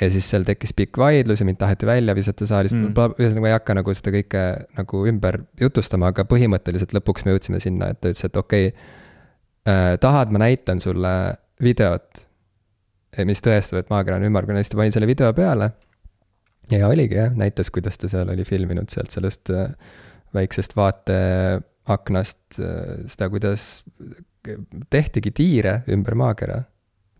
ja 0.00 0.10
siis 0.14 0.28
seal 0.30 0.46
tekkis 0.48 0.74
pikk 0.76 0.98
vaidlus 1.02 1.42
ja 1.42 1.48
mind 1.48 1.60
taheti 1.62 1.86
välja 1.86 2.14
visata 2.14 2.46
saalis 2.46 2.74
mm, 2.74 3.18
ühesõnaga 3.18 3.50
ei 3.50 3.56
hakka 3.56 3.78
nagu 3.80 3.94
seda 3.96 4.14
kõike 4.18 4.44
nagu 4.78 5.06
ümber 5.12 5.40
jutustama, 5.60 6.12
aga 6.14 6.26
põhimõtteliselt 6.28 6.94
lõpuks 6.96 7.26
me 7.26 7.34
jõudsime 7.34 7.60
sinna, 7.62 7.90
et 7.92 8.00
ta 8.00 8.12
ütles, 8.12 8.24
et 8.28 8.36
okei 8.36 8.70
okay, 8.70 8.86
äh,, 9.68 9.90
tahad, 10.00 10.32
ma 10.32 10.44
näitan 10.46 10.80
sulle 10.80 11.16
videot, 11.62 12.26
mis 13.24 13.40
tõestab, 13.44 13.80
et 13.80 13.92
maakera 13.92 14.18
on 14.20 14.26
ümmargune, 14.28 14.60
siis 14.60 14.72
ta 14.74 14.80
pani 14.80 14.92
selle 14.94 15.08
video 15.08 15.32
peale. 15.36 15.70
ja 16.70 16.88
oligi 16.88 17.16
jah, 17.16 17.32
näitas, 17.38 17.70
kuidas 17.70 17.98
ta 17.98 18.10
seal 18.10 18.28
oli 18.32 18.44
filminud 18.44 18.90
sealt 18.92 19.14
sellest 19.14 19.52
äh, 19.54 19.70
väiksest 20.34 20.76
vaateaknast 20.76 22.58
äh, 22.58 23.06
seda, 23.06 23.30
kuidas 23.30 23.84
tehtigi 24.90 25.32
tiire 25.34 25.80
ümber 25.92 26.16
maakera, 26.18 26.62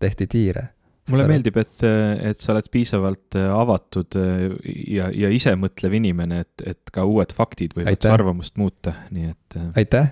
tehti 0.02 0.26
tiire. 0.30 0.68
Mulle 1.10 1.28
meeldib, 1.30 1.54
et, 1.62 1.82
et 1.86 2.42
sa 2.42 2.50
oled 2.50 2.66
piisavalt 2.72 3.36
äh, 3.38 3.46
avatud 3.54 4.16
äh, 4.18 4.46
ja, 4.90 5.06
ja 5.14 5.30
isemõtlev 5.30 5.94
inimene, 6.00 6.40
et, 6.42 6.64
et 6.66 6.92
ka 6.94 7.04
uued 7.06 7.30
faktid 7.36 7.76
võivad 7.78 8.02
su 8.02 8.10
arvamust 8.10 8.56
muuta, 8.58 8.96
nii 9.14 9.28
et. 9.30 9.58
Äh, 9.60 9.68
aitäh, 9.82 10.08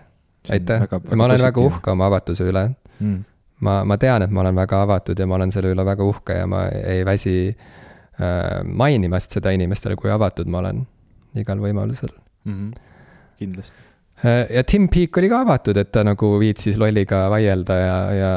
aitäh, 0.54 0.84
ma 1.18 1.26
olen 1.26 1.42
väga 1.42 1.64
uhke 1.64 1.90
oma 1.96 2.06
avatuse 2.12 2.46
üle. 2.46 2.68
Mm.. 3.00 3.24
ma, 3.66 3.80
ma 3.90 3.98
tean, 3.98 4.22
et 4.22 4.30
ma 4.30 4.44
olen 4.44 4.54
väga 4.54 4.84
avatud 4.86 5.18
ja 5.18 5.26
ma 5.26 5.34
olen 5.40 5.50
selle 5.50 5.72
üle 5.74 5.82
väga 5.86 6.06
uhke 6.06 6.36
ja 6.38 6.46
ma 6.46 6.68
ei 6.70 7.02
väsi 7.06 7.34
äh, 7.50 8.60
mainimast 8.62 9.34
seda 9.34 9.50
inimestele, 9.56 9.98
kui 9.98 10.14
avatud 10.14 10.46
ma 10.46 10.62
olen 10.62 10.84
igal 11.42 11.58
võimalusel. 11.58 12.14
Mm. 12.46 12.54
-hmm. 12.54 12.94
kindlasti 13.42 13.93
ja 14.24 14.64
Tim 14.64 14.88
Peake 14.88 15.20
oli 15.20 15.28
ka 15.32 15.42
avatud, 15.44 15.76
et 15.80 15.90
ta 15.92 16.04
nagu 16.06 16.34
viitsis 16.40 16.78
lolliga 16.80 17.26
vaielda 17.32 17.78
ja, 17.80 17.96
ja 18.16 18.32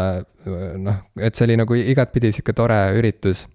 noh, 0.82 1.04
et 1.20 1.36
see 1.36 1.48
oli 1.48 1.60
nagu 1.60 1.78
igatpidi 1.78 2.32
sihuke 2.36 2.56
tore 2.58 2.80
üritus. 2.98 3.46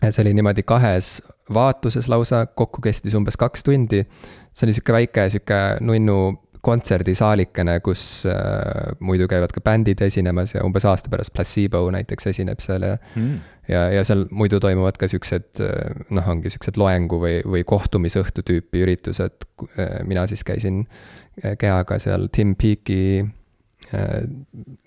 see 0.00 0.22
oli 0.22 0.34
niimoodi 0.38 0.62
kahes 0.62 1.18
vaatuses 1.52 2.08
lausa, 2.08 2.44
kokku 2.46 2.82
kestis 2.82 3.14
umbes 3.18 3.36
kaks 3.36 3.66
tundi. 3.66 4.04
see 4.54 4.66
oli 4.66 4.76
sihuke 4.76 4.92
väike 4.92 5.28
sihuke 5.30 5.60
nunnu 5.80 6.20
kontserdisaalikene, 6.60 7.78
kus 7.80 8.26
äh, 8.28 8.92
muidu 9.00 9.28
käivad 9.28 9.52
ka 9.54 9.62
bändid 9.64 10.02
esinemas 10.04 10.54
ja 10.54 10.64
umbes 10.64 10.84
aasta 10.84 11.08
pärast 11.12 11.32
Placebo 11.32 11.86
näiteks 11.94 12.26
esineb 12.34 12.60
seal 12.60 12.84
ja 12.84 12.98
mm. 13.16 13.38
Ja, 13.70 13.86
ja 13.94 14.02
seal 14.06 14.26
muidu 14.34 14.60
toimuvad 14.60 14.98
ka 15.00 15.08
siuksed 15.10 15.62
äh, 15.64 16.04
noh, 16.10 16.26
ongi 16.34 16.48
siuksed 16.52 16.76
loengu 16.80 17.16
või, 17.22 17.36
või 17.46 17.62
kohtumisõhtu 17.68 18.40
tüüpi 18.46 18.76
üritused. 18.84 19.36
Äh, 19.78 20.00
mina 20.08 20.26
siis 20.30 20.42
käisin 20.46 20.76
kehaga 21.58 21.98
seal 22.02 22.28
Tim 22.32 22.54
Peake'i 22.58 23.24
äh, 23.94 24.22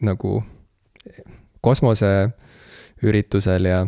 nagu 0.02 0.44
kosmoseüritusel 1.64 3.66
ja 3.66 3.88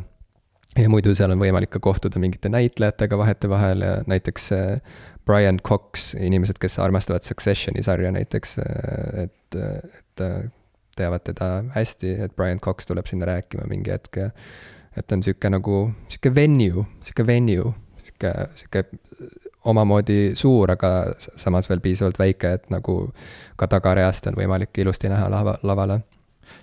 ja 0.75 0.89
muidu 0.91 1.13
seal 1.15 1.31
on 1.31 1.39
võimalik 1.39 1.71
ka 1.71 1.79
kohtuda 1.83 2.19
mingite 2.19 2.49
näitlejatega 2.51 3.17
vahetevahel 3.17 3.83
ja 3.85 3.93
näiteks 4.11 4.51
äh, 4.55 4.79
Brian 5.25 5.59
Cox, 5.63 6.13
inimesed, 6.19 6.59
kes 6.61 6.77
armastavad 6.83 7.23
Successioni 7.23 7.83
sarja 7.83 8.11
näiteks, 8.13 8.57
äh, 8.59 9.25
et, 9.25 9.55
et 9.55 10.23
teavad 10.95 11.23
teda 11.27 11.49
hästi, 11.75 12.09
et 12.27 12.35
Brian 12.35 12.59
Cox 12.59 12.87
tuleb 12.87 13.07
sinna 13.07 13.27
rääkima 13.29 13.67
mingi 13.71 13.91
hetk 13.91 14.19
ja 14.19 14.29
et 14.97 15.11
on 15.11 15.23
sihuke 15.23 15.49
nagu, 15.51 15.79
sihuke 16.09 16.31
venue, 16.35 16.85
sihuke 17.03 17.25
venue, 17.27 17.73
sihuke, 18.03 18.33
sihuke 18.55 18.85
omamoodi 19.65 20.35
suur, 20.37 20.71
aga 20.71 20.91
samas 21.41 21.69
veel 21.69 21.81
piisavalt 21.81 22.19
väike, 22.21 22.51
et 22.59 22.69
nagu 22.73 22.97
ka 23.57 23.67
tagareast 23.71 24.29
on 24.29 24.37
võimalik 24.37 24.77
ilusti 24.81 25.09
näha 25.09 25.29
lava, 25.31 25.57
lavale. 25.63 25.99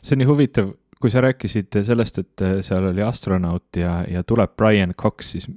see 0.02 0.14
on 0.14 0.22
nii 0.22 0.30
huvitav, 0.30 0.70
kui 1.02 1.10
sa 1.10 1.20
rääkisid 1.24 1.82
sellest, 1.82 2.18
et 2.22 2.44
seal 2.62 2.86
oli 2.92 3.02
astronaut 3.02 3.76
ja, 3.76 4.04
ja 4.08 4.22
tuleb 4.22 4.54
Brian 4.56 4.94
Cox, 4.94 5.32
siis 5.34 5.48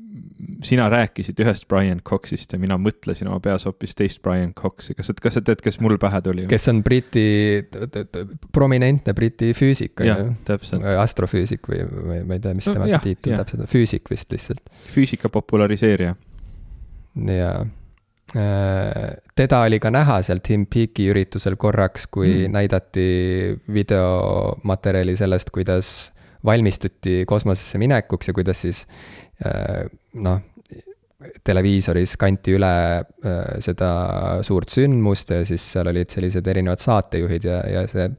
sina 0.63 0.87
rääkisid 0.91 1.39
ühest 1.39 1.67
Brian 1.71 2.01
Coxist 2.05 2.53
ja 2.53 2.59
mina 2.59 2.77
mõtlesin 2.81 3.29
oma 3.29 3.39
peas 3.43 3.65
hoopis 3.67 3.95
teist 3.95 4.21
Brian 4.23 4.51
Coxi, 4.57 4.95
kas, 4.97 5.11
kas 5.21 5.37
sa 5.37 5.43
tead, 5.45 5.61
kes 5.63 5.79
mul 5.83 5.97
pähe 6.01 6.21
tuli? 6.25 6.47
kes 6.51 6.67
on 6.71 6.81
Briti, 6.83 7.25
prominentne 8.55 9.15
Briti 9.15 9.53
füüsik, 9.55 10.03
on 10.03 10.11
ju? 10.11 10.83
astrofüüsik 10.99 11.69
või, 11.71 11.81
või 11.85 12.19
ma 12.27 12.37
ei 12.37 12.43
tea, 12.43 12.55
mis 12.57 12.67
tema 12.67 12.89
see 12.91 13.01
tiitel 13.09 13.37
täpselt 13.39 13.65
on, 13.65 13.71
füüsik 13.71 14.11
vist 14.11 14.35
lihtsalt. 14.35 14.63
füüsika 14.95 15.31
populariseerija. 15.31 16.15
ja 17.31 17.51
äh, 18.35 19.05
teda 19.35 19.61
oli 19.69 19.79
ka 19.79 19.93
näha 19.93 20.19
seal 20.25 20.43
Tim 20.43 20.67
Peake'i 20.67 21.07
üritusel 21.13 21.55
korraks, 21.61 22.09
kui 22.11 22.33
mm. 22.33 22.57
näidati 22.57 23.07
videomaterjali 23.71 25.15
sellest, 25.15 25.53
kuidas 25.55 25.95
valmistuti 26.45 27.23
kosmosesse 27.27 27.77
minekuks 27.81 28.27
ja 28.27 28.33
kuidas 28.33 28.61
siis 28.61 28.83
noh, 29.43 30.41
televiisoris 31.45 32.15
kanti 32.19 32.55
üle 32.57 32.71
äh, 32.99 33.37
seda 33.63 33.89
suurt 34.45 34.71
sündmust 34.73 35.31
ja 35.33 35.41
siis 35.47 35.63
seal 35.73 35.89
olid 35.91 36.11
sellised 36.11 36.47
erinevad 36.47 36.81
saatejuhid 36.83 37.47
ja, 37.47 37.61
ja 37.71 37.85
see 37.89 38.09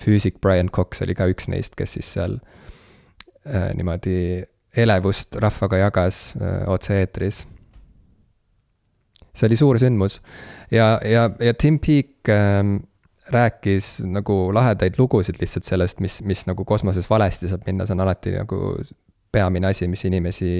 füüsik 0.00 0.40
Brian 0.44 0.70
Cox 0.74 1.02
oli 1.04 1.16
ka 1.18 1.28
üks 1.30 1.48
neist, 1.52 1.74
kes 1.78 1.96
siis 1.98 2.12
seal 2.16 2.38
äh, 2.38 3.70
niimoodi 3.76 4.44
elevust 4.84 5.38
rahvaga 5.42 5.82
jagas 5.84 6.22
äh, 6.40 6.64
otse-eetris. 6.70 7.44
see 9.34 9.48
oli 9.48 9.58
suur 9.58 9.78
sündmus 9.82 10.20
ja, 10.70 10.98
ja, 11.02 11.28
ja 11.40 11.54
Tim 11.54 11.80
Peake 11.82 12.34
äh, 12.34 12.74
rääkis 13.34 13.98
nagu 14.04 14.52
lahedaid 14.52 14.98
lugusid 15.00 15.40
lihtsalt 15.40 15.64
sellest, 15.64 16.00
mis, 16.04 16.20
mis 16.22 16.44
nagu 16.46 16.64
kosmoses 16.68 17.08
valesti 17.10 17.48
saab 17.48 17.64
minna, 17.66 17.86
see 17.86 17.96
on 17.96 18.04
alati 18.04 18.34
nagu 18.36 18.60
peamine 19.34 19.70
asi, 19.72 19.88
mis 19.90 20.04
inimesi 20.06 20.50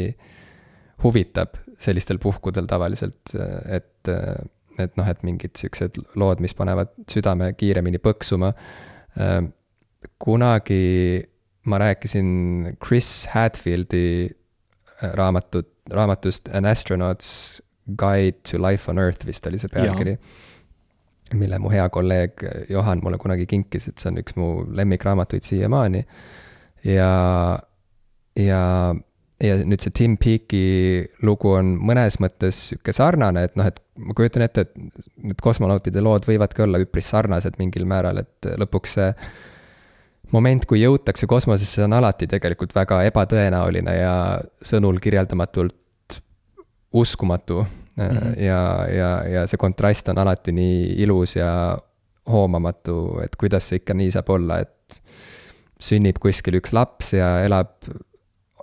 huvitab 1.05 1.59
sellistel 1.83 2.21
puhkudel 2.23 2.67
tavaliselt, 2.71 3.35
et, 3.67 4.11
et 4.79 4.97
noh, 4.99 5.11
et 5.11 5.23
mingid 5.27 5.55
siuksed 5.59 6.01
lood, 6.21 6.43
mis 6.45 6.55
panevad 6.57 6.93
südame 7.11 7.53
kiiremini 7.59 8.01
põksuma. 8.03 8.53
kunagi 10.21 11.25
ma 11.65 11.79
rääkisin 11.81 12.77
Chris 12.87 13.27
Hadfieldi 13.33 14.31
raamatut, 15.15 15.71
raamatust 15.91 16.49
An 16.53 16.65
astronaut's 16.65 17.63
guide 17.97 18.37
to 18.51 18.59
life 18.59 18.91
on 18.91 18.99
earth 18.99 19.27
vist 19.27 19.47
oli 19.47 19.59
see 19.59 19.69
pealkiri. 19.69 20.17
mille 21.35 21.59
mu 21.59 21.71
hea 21.73 21.89
kolleeg 21.89 22.45
Johan 22.71 23.01
mulle 23.03 23.19
kunagi 23.19 23.47
kinkis, 23.47 23.89
et 23.89 23.99
see 23.99 24.11
on 24.13 24.21
üks 24.21 24.37
mu 24.37 24.49
lemmikraamatuid 24.77 25.43
siiamaani. 25.43 26.05
ja, 26.85 27.11
ja 28.37 28.95
ja 29.43 29.57
nüüd 29.67 29.83
see 29.83 29.93
Tim 29.95 30.15
Peake'i 30.21 31.05
lugu 31.27 31.51
on 31.57 31.75
mõnes 31.83 32.17
mõttes 32.23 32.61
sihuke 32.71 32.95
sarnane, 32.95 33.47
et 33.49 33.57
noh, 33.59 33.67
et 33.69 33.81
ma 34.01 34.15
kujutan 34.17 34.45
ette, 34.47 34.65
et 34.65 35.01
need 35.27 35.41
kosmonautide 35.43 36.03
lood 36.05 36.27
võivadki 36.29 36.65
olla 36.65 36.81
üpris 36.83 37.11
sarnased 37.13 37.59
mingil 37.61 37.87
määral, 37.89 38.23
et 38.23 38.49
lõpuks 38.63 38.95
see 38.99 39.11
moment, 40.35 40.67
kui 40.71 40.81
jõutakse 40.83 41.29
kosmosesse, 41.31 41.83
on 41.85 41.97
alati 41.99 42.29
tegelikult 42.31 42.75
väga 42.77 43.03
ebatõenäoline 43.11 43.97
ja 43.99 44.15
sõnul 44.65 45.01
kirjeldamatult 45.03 46.19
uskumatu 46.95 47.65
mm. 47.65 48.07
-hmm. 48.07 48.39
ja, 48.43 48.61
ja, 48.91 49.11
ja 49.29 49.47
see 49.51 49.61
kontrast 49.61 50.09
on 50.09 50.23
alati 50.23 50.55
nii 50.55 50.95
ilus 51.05 51.37
ja 51.37 51.51
hoomamatu, 52.31 53.21
et 53.25 53.37
kuidas 53.37 53.69
see 53.69 53.83
ikka 53.83 53.95
nii 53.99 54.11
saab 54.15 54.31
olla, 54.31 54.63
et 54.65 55.03
sünnib 55.83 56.19
kuskil 56.23 56.57
üks 56.63 56.73
laps 56.73 57.13
ja 57.19 57.45
elab 57.45 57.75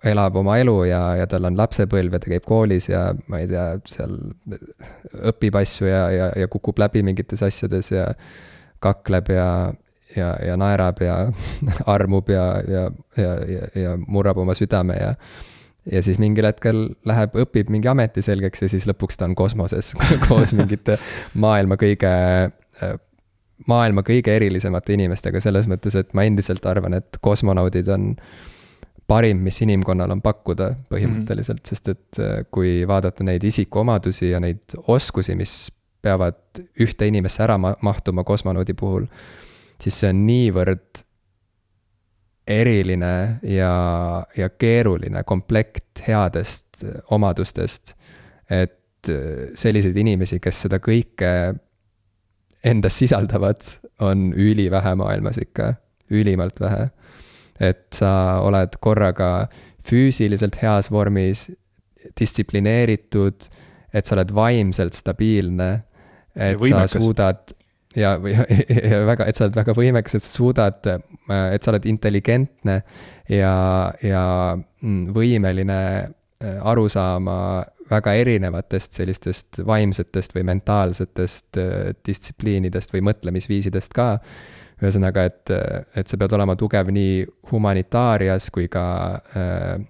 elab 0.03 0.35
oma 0.41 0.57
elu 0.57 0.75
ja, 0.89 1.01
ja 1.19 1.27
tal 1.29 1.45
on 1.49 1.57
lapsepõlv 1.59 2.15
ja 2.15 2.21
ta 2.21 2.31
käib 2.31 2.45
koolis 2.47 2.89
ja 2.89 3.03
ma 3.29 3.41
ei 3.41 3.49
tea, 3.49 3.65
seal 3.89 4.15
õpib 5.31 5.57
asju 5.61 5.89
ja, 5.89 6.01
ja, 6.13 6.31
ja 6.41 6.49
kukub 6.51 6.81
läbi 6.81 7.03
mingites 7.05 7.43
asjades 7.45 7.91
ja 7.93 8.07
kakleb 8.81 9.29
ja, 9.35 9.47
ja, 10.15 10.33
ja 10.41 10.57
naerab 10.57 11.03
ja 11.05 11.19
armub 11.95 12.33
ja, 12.33 12.45
ja, 12.65 12.87
ja, 13.17 13.33
ja, 13.45 13.71
ja 13.77 13.95
murrab 14.07 14.41
oma 14.41 14.57
südame 14.57 14.97
ja 14.99 15.15
ja 15.91 15.97
siis 16.05 16.19
mingil 16.21 16.45
hetkel 16.45 16.91
läheb, 17.09 17.37
õpib 17.41 17.71
mingi 17.73 17.89
ameti 17.89 18.21
selgeks 18.21 18.61
ja 18.61 18.67
siis 18.69 18.83
lõpuks 18.89 19.17
ta 19.17 19.25
on 19.25 19.33
kosmoses 19.37 19.95
koos 20.27 20.53
mingite 20.53 20.99
maailma 21.33 21.77
kõige, 21.81 22.11
maailma 23.65 24.03
kõige 24.05 24.35
erilisemate 24.37 24.93
inimestega, 24.93 25.41
selles 25.41 25.65
mõttes, 25.69 25.97
et 25.97 26.13
ma 26.13 26.27
endiselt 26.29 26.65
arvan, 26.69 26.99
et 26.99 27.17
kosmonaudid 27.25 27.89
on 27.97 28.11
äh, 28.13 28.50
parim, 29.11 29.43
mis 29.43 29.59
inimkonnal 29.65 30.13
on 30.15 30.23
pakkuda 30.23 30.71
põhimõtteliselt 30.91 31.59
mm, 31.59 31.65
-hmm. 31.65 31.75
sest 31.75 31.91
et 31.91 32.19
äh, 32.23 32.41
kui 32.51 32.81
vaadata 32.87 33.25
neid 33.27 33.43
isikuomadusi 33.43 34.31
ja 34.31 34.39
neid 34.39 34.77
oskusi, 34.87 35.35
mis 35.35 35.71
peavad 36.01 36.61
ühte 36.81 37.07
inimesse 37.07 37.43
ära 37.43 37.57
mahtuma 37.59 38.23
kosmonaudi 38.25 38.73
puhul, 38.73 39.05
siis 39.81 39.99
see 40.01 40.09
on 40.09 40.25
niivõrd 40.27 41.03
eriline 42.51 43.13
ja, 43.45 43.73
ja 44.37 44.49
keeruline 44.49 45.23
komplekt 45.23 46.01
headest 46.07 46.83
omadustest, 47.11 47.95
et 48.49 49.11
äh, 49.11 49.51
selliseid 49.55 49.97
inimesi, 49.97 50.39
kes 50.39 50.65
seda 50.67 50.79
kõike 50.79 51.33
endas 52.63 52.97
sisaldavad, 52.97 53.61
on 54.01 54.31
ülivähe 54.37 54.95
maailmas 54.95 55.37
ikka, 55.41 55.73
ülimalt 56.11 56.59
vähe 56.61 56.89
et 57.59 57.87
sa 57.95 58.41
oled 58.45 58.77
korraga 58.79 59.47
füüsiliselt 59.85 60.59
heas 60.61 60.91
vormis, 60.91 61.49
distsiplineeritud, 62.19 63.47
et 63.93 64.05
sa 64.07 64.15
oled 64.15 64.31
vaimselt 64.33 64.95
stabiilne, 64.97 65.71
et 66.35 66.61
sa 66.61 66.85
suudad 66.87 67.51
ja, 67.97 68.15
või 68.21 68.35
ja 68.91 69.01
väga, 69.07 69.27
et 69.27 69.37
sa 69.37 69.47
oled 69.47 69.57
väga 69.57 69.75
võimekas, 69.77 70.17
et 70.17 70.25
sa 70.25 70.31
suudad, 70.31 70.87
et 71.51 71.63
sa 71.63 71.73
oled 71.73 71.85
intelligentne 71.91 72.79
ja, 73.29 73.55
ja 74.05 74.23
mm, 74.55 75.11
võimeline 75.15 75.81
äh, 75.99 76.57
aru 76.71 76.87
saama 76.91 77.37
väga 77.91 78.13
erinevatest 78.21 78.95
sellistest 78.95 79.61
vaimsetest 79.67 80.35
või 80.35 80.45
mentaalsetest 80.53 81.59
äh, 81.59 81.91
distsipliinidest 82.07 82.93
või 82.95 83.03
mõtlemisviisidest 83.11 83.95
ka 83.95 84.13
ühesõnaga, 84.81 85.23
et, 85.29 85.51
et 85.95 86.07
sa 86.07 86.17
pead 86.17 86.33
olema 86.33 86.55
tugev 86.57 86.89
nii 86.93 87.25
humanitaarias 87.51 88.49
kui 88.53 88.67
ka 88.71 88.85
äh, 89.37 89.81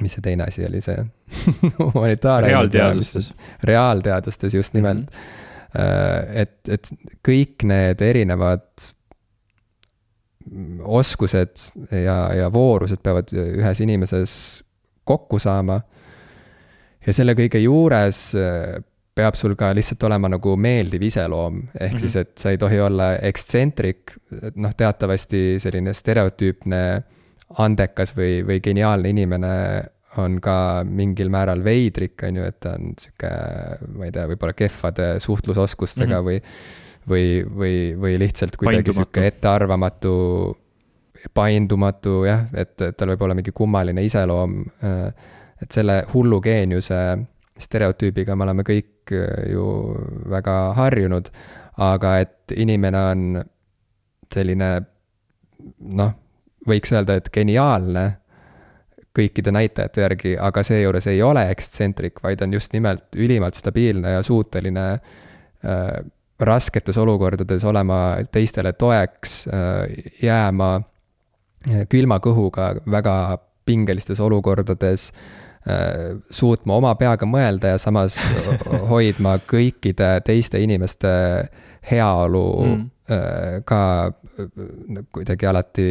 mis 0.00 0.16
see 0.16 0.24
teine 0.24 0.46
asi 0.46 0.64
oli, 0.66 0.80
see 0.84 0.96
humanitaar-. 1.78 2.46
reaalteadustes. 2.46 3.32
reaalteadustes, 3.64 4.54
just 4.54 4.74
nimelt 4.74 4.98
mm. 4.98 5.06
-hmm. 5.06 6.40
et, 6.42 6.58
et 6.68 6.90
kõik 7.28 7.64
need 7.64 8.00
erinevad 8.00 8.66
oskused 10.82 11.68
ja, 11.90 12.34
ja 12.34 12.52
voorused 12.52 12.98
peavad 13.02 13.30
ühes 13.32 13.80
inimeses 13.80 14.64
kokku 15.04 15.38
saama. 15.38 15.80
ja 17.06 17.12
selle 17.12 17.34
kõige 17.34 17.58
juures 17.58 18.34
äh, 18.34 18.82
peab 19.14 19.36
sul 19.36 19.54
ka 19.58 19.72
lihtsalt 19.76 20.02
olema 20.08 20.30
nagu 20.32 20.54
meeldiv 20.56 21.02
iseloom, 21.08 21.62
ehk 21.74 21.92
mm 21.92 21.96
-hmm. 21.96 22.00
siis, 22.00 22.16
et 22.16 22.38
sa 22.38 22.50
ei 22.50 22.58
tohi 22.58 22.80
olla 22.80 23.16
ekstsentric, 23.16 24.16
et 24.42 24.56
noh, 24.56 24.74
teatavasti 24.76 25.58
selline 25.60 25.92
stereotüüpne 25.92 27.02
andekas 27.58 28.16
või, 28.16 28.40
või 28.46 28.60
geniaalne 28.64 29.08
inimene 29.12 29.56
on 30.16 30.40
ka 30.40 30.84
mingil 30.84 31.28
määral 31.32 31.64
veidrik, 31.64 32.22
on 32.28 32.36
ju, 32.36 32.44
et 32.44 32.60
ta 32.60 32.74
on 32.76 32.94
sihuke, 33.00 33.32
ma 33.96 34.08
ei 34.08 34.12
tea, 34.12 34.26
võib-olla 34.28 34.56
kehvade 34.56 35.20
suhtlusoskustega 35.20 36.20
mm 36.20 36.26
-hmm. 36.26 36.30
või 36.30 36.40
või, 37.08 37.44
või, 37.56 37.76
või 37.98 38.18
lihtsalt 38.18 38.56
kuidagi 38.56 38.92
sihuke 38.92 39.26
ettearvamatu, 39.26 40.12
paindumatu 41.34 42.24
jah, 42.24 42.46
et 42.54 42.76
tal 42.96 43.12
võib 43.12 43.24
olla 43.26 43.34
mingi 43.34 43.52
kummaline 43.54 44.04
iseloom. 44.04 44.64
et 45.62 45.70
selle 45.72 46.04
hullu 46.14 46.40
geeniuse 46.40 47.18
stereotüübiga 47.62 48.36
me 48.36 48.46
oleme 48.46 48.64
kõik 48.66 49.12
äh, 49.14 49.50
ju 49.52 49.66
väga 50.30 50.56
harjunud, 50.78 51.30
aga 51.82 52.16
et 52.22 52.56
inimene 52.56 53.04
on 53.12 53.44
selline 54.32 54.70
noh, 55.98 56.12
võiks 56.68 56.92
öelda, 56.94 57.18
et 57.18 57.30
geniaalne 57.32 58.06
kõikide 59.12 59.52
näitajate 59.52 60.00
järgi, 60.00 60.32
aga 60.40 60.62
seejuures 60.64 61.06
ei 61.12 61.20
ole 61.22 61.44
ekstsentric, 61.52 62.22
vaid 62.24 62.40
on 62.44 62.54
just 62.56 62.72
nimelt 62.72 63.16
ülimalt 63.16 63.58
stabiilne 63.58 64.16
ja 64.16 64.22
suuteline 64.24 64.86
äh, 64.92 65.92
rasketes 66.42 66.98
olukordades 66.98 67.64
olema 67.68 67.98
teistele 68.32 68.72
toeks 68.72 69.44
äh,, 69.52 70.08
jääma 70.22 70.74
äh, 70.78 71.84
külma 71.92 72.18
kõhuga 72.24 72.72
väga 72.90 73.14
pingelistes 73.68 74.20
olukordades 74.20 75.10
äh, 75.12 75.41
suutma 76.30 76.74
oma 76.74 76.94
peaga 76.98 77.26
mõelda 77.28 77.74
ja 77.74 77.78
samas 77.78 78.16
hoidma 78.90 79.36
kõikide 79.46 80.16
teiste 80.26 80.58
inimeste 80.62 81.12
heaolu 81.90 82.46
mm. 82.66 82.88
Äh, 83.10 83.62
ka 83.66 84.06
äh, 84.06 85.00
kuidagi 85.12 85.46
alati 85.46 85.86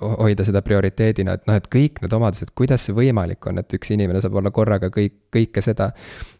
hoida 0.00 0.44
seda 0.46 0.62
prioriteedina, 0.64 1.34
et 1.36 1.42
noh, 1.44 1.58
et 1.58 1.66
kõik 1.68 2.00
need 2.00 2.14
omadused, 2.16 2.48
kuidas 2.56 2.86
see 2.86 2.94
võimalik 2.96 3.44
on, 3.50 3.60
et 3.60 3.74
üks 3.76 3.92
inimene 3.92 4.22
saab 4.24 4.38
olla 4.40 4.48
korraga 4.56 4.88
kõik, 4.94 5.18
kõike 5.36 5.60
seda. 5.60 5.90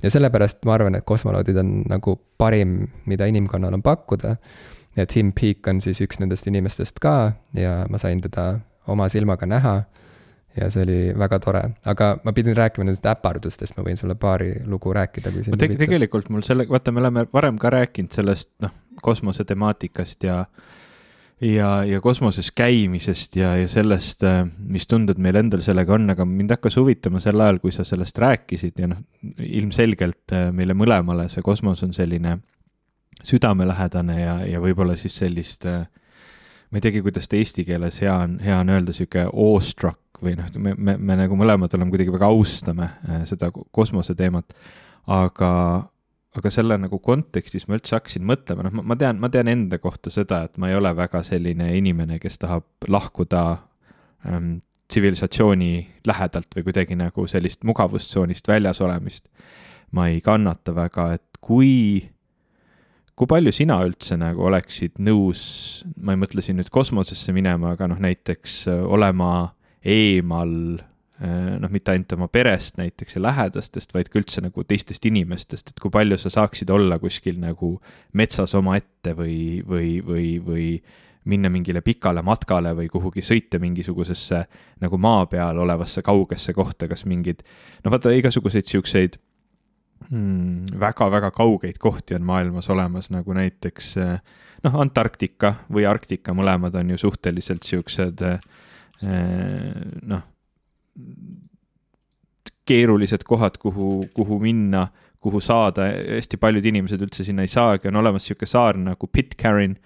ja 0.03 0.11
sellepärast 0.11 0.65
ma 0.65 0.73
arvan, 0.79 0.97
et 0.97 1.05
kosmonaudid 1.07 1.61
on 1.61 1.75
nagu 1.93 2.17
parim, 2.41 2.79
mida 3.05 3.29
inimkonnal 3.29 3.77
on 3.77 3.85
pakkuda. 3.85 4.37
ja 4.97 5.07
Tim 5.07 5.35
Peake 5.37 5.71
on 5.71 5.85
siis 5.85 6.01
üks 6.01 6.17
nendest 6.19 6.49
inimestest 6.49 6.99
ka 6.99 7.37
ja 7.53 7.85
ma 7.91 8.01
sain 8.01 8.25
teda 8.25 8.49
oma 8.89 9.11
silmaga 9.13 9.47
näha 9.47 9.83
ja 10.57 10.71
see 10.73 10.87
oli 10.87 10.99
väga 11.19 11.39
tore, 11.43 11.63
aga 11.89 12.13
ma 12.25 12.33
pidin 12.37 12.57
rääkima 12.57 12.87
nendest 12.87 13.07
äpardustest, 13.11 13.77
ma 13.77 13.85
võin 13.87 13.99
sulle 14.01 14.17
paari 14.21 14.53
lugu 14.65 14.95
rääkida, 14.97 15.33
kui 15.35 15.45
sind 15.45 15.57
huvitab. 15.57 15.79
tegelikult 15.85 16.31
mul 16.33 16.45
selle, 16.47 16.67
vaata, 16.71 16.95
me 16.95 17.03
oleme 17.05 17.27
varem 17.33 17.61
ka 17.61 17.73
rääkinud 17.75 18.17
sellest, 18.17 18.51
noh, 18.65 18.75
kosmosetemaatikast 19.05 20.25
ja 20.27 20.45
ja, 21.45 21.71
ja 21.85 22.01
kosmoses 22.01 22.49
käimisest 22.57 23.37
ja, 23.37 23.53
ja 23.61 23.69
sellest, 23.69 24.25
mis 24.57 24.87
tunded 24.89 25.21
meil 25.21 25.37
endal 25.37 25.61
sellega 25.65 25.95
on, 25.97 26.09
aga 26.15 26.25
mind 26.25 26.55
hakkas 26.57 26.79
huvitama 26.81 27.21
sel 27.21 27.41
ajal, 27.41 27.61
kui 27.61 27.75
sa 27.77 27.85
sellest 27.85 28.19
rääkisid 28.23 28.81
ja 28.81 28.89
noh, 28.95 29.03
ilmselgelt 29.45 30.37
meile 30.57 30.77
mõlemale 30.79 31.29
see 31.33 31.45
kosmos 31.45 31.85
on 31.85 31.93
selline 31.97 32.39
südamelähedane 33.27 34.21
ja, 34.21 34.41
ja 34.49 34.61
võib-olla 34.65 34.97
siis 35.01 35.17
sellist 35.19 35.67
ma 35.67 36.79
ei 36.79 36.85
teagi, 36.85 37.03
kuidas 37.05 37.29
ta 37.29 37.39
eesti 37.39 37.65
keeles 37.69 38.01
hea 38.03 38.15
on, 38.25 38.39
hea 38.43 38.57
on 38.61 38.73
öelda, 38.73 38.95
sihuke 38.97 39.27
awestruck 39.29 40.01
või 40.23 40.37
noh, 40.39 40.49
me, 40.63 40.75
me, 40.77 40.97
me 40.97 41.19
nagu 41.23 41.37
mõlemad 41.39 41.75
oleme 41.77 41.93
kuidagi 41.95 42.15
väga 42.15 42.31
austame 42.33 42.91
äh, 43.09 43.23
seda 43.29 43.51
kosmoseteemat, 43.53 44.57
aga, 45.13 45.51
aga 46.37 46.53
selle 46.53 46.79
nagu 46.81 47.01
kontekstis 47.03 47.69
ma 47.69 47.79
üldse 47.79 47.97
hakkasin 47.99 48.27
mõtlema, 48.27 48.67
noh, 48.67 48.83
ma 48.83 48.99
tean, 48.99 49.21
ma 49.23 49.31
tean 49.33 49.51
enda 49.53 49.81
kohta 49.83 50.13
seda, 50.13 50.45
et 50.47 50.59
ma 50.61 50.71
ei 50.71 50.79
ole 50.79 50.93
väga 50.97 51.23
selline 51.27 51.73
inimene, 51.79 52.21
kes 52.23 52.41
tahab 52.43 52.89
lahkuda 52.89 53.45
ähm, 54.27 54.57
tsivilisatsiooni 54.89 56.03
lähedalt 56.07 56.53
või 56.57 56.67
kuidagi 56.69 56.99
nagu 56.99 57.27
sellist 57.31 57.65
mugavustsoonist 57.67 58.49
väljas 58.49 58.81
olemist. 58.81 59.29
ma 59.91 60.09
ei 60.11 60.21
kannata 60.21 60.75
väga, 60.75 61.13
et 61.15 61.39
kui, 61.41 62.03
kui 63.15 63.29
palju 63.31 63.53
sina 63.55 63.77
üldse 63.87 64.17
nagu 64.19 64.43
oleksid 64.49 64.99
nõus, 64.99 65.85
ma 66.03 66.13
ei 66.13 66.19
mõtle 66.21 66.43
siin 66.43 66.59
nüüd 66.59 66.73
kosmosesse 66.75 67.33
minema, 67.33 67.71
aga 67.77 67.87
noh, 67.89 68.01
näiteks 68.03 68.57
äh, 68.69 68.83
olema 68.83 69.55
eemal 69.87 70.53
äh, 70.81 71.57
noh, 71.63 71.73
mitte 71.73 71.95
ainult 71.95 72.13
oma 72.17 72.29
perest 72.33 72.81
näiteks 72.81 73.19
ja 73.19 73.25
lähedastest, 73.29 73.95
vaid 73.95 74.11
ka 74.11 74.21
üldse 74.21 74.43
nagu 74.45 74.65
teistest 74.67 75.07
inimestest, 75.09 75.73
et 75.73 75.83
kui 75.83 75.93
palju 75.95 76.19
sa 76.21 76.33
saaksid 76.33 76.71
olla 76.75 76.99
kuskil 77.03 77.39
nagu 77.43 77.77
metsas 78.19 78.55
omaette 78.59 79.15
või, 79.19 79.39
või, 79.67 79.91
või, 80.07 80.31
või 80.45 80.71
minna 81.27 81.51
mingile 81.51 81.83
pikale 81.83 82.23
matkale 82.23 82.73
või 82.79 82.89
kuhugi 82.91 83.23
sõita 83.25 83.59
mingisugusesse 83.63 84.43
nagu 84.83 84.99
maa 85.03 85.27
peal 85.31 85.59
olevasse 85.63 86.03
kaugesse 86.07 86.55
kohta, 86.55 86.89
kas 86.91 87.07
mingid, 87.07 87.43
no 87.85 87.91
vaata, 87.95 88.15
igasuguseid 88.15 88.69
siukseid 88.71 89.19
mm, 90.11 90.77
väga-väga 90.81 91.33
kaugeid 91.35 91.81
kohti 91.83 92.15
on 92.19 92.27
maailmas 92.27 92.71
olemas, 92.71 93.11
nagu 93.15 93.35
näiteks 93.35 93.97
noh, 94.67 94.79
Antarktika 94.83 95.57
või 95.73 95.87
Arktika, 95.89 96.35
mõlemad 96.37 96.79
on 96.79 96.95
ju 96.95 97.03
suhteliselt 97.07 97.67
siuksed 97.67 98.23
noh, 99.03 100.23
keerulised 102.67 103.23
kohad, 103.29 103.59
kuhu, 103.63 104.07
kuhu 104.15 104.39
minna, 104.41 104.87
kuhu 105.21 105.41
saada, 105.45 105.91
hästi 105.93 106.39
paljud 106.41 106.65
inimesed 106.67 107.03
üldse 107.05 107.27
sinna 107.27 107.45
ei 107.45 107.51
saagi, 107.53 107.91
on 107.91 108.01
olemas 108.01 108.25
sihuke 108.27 108.49
saar 108.49 108.79
nagu 108.81 109.11
Pitcairn 109.13 109.77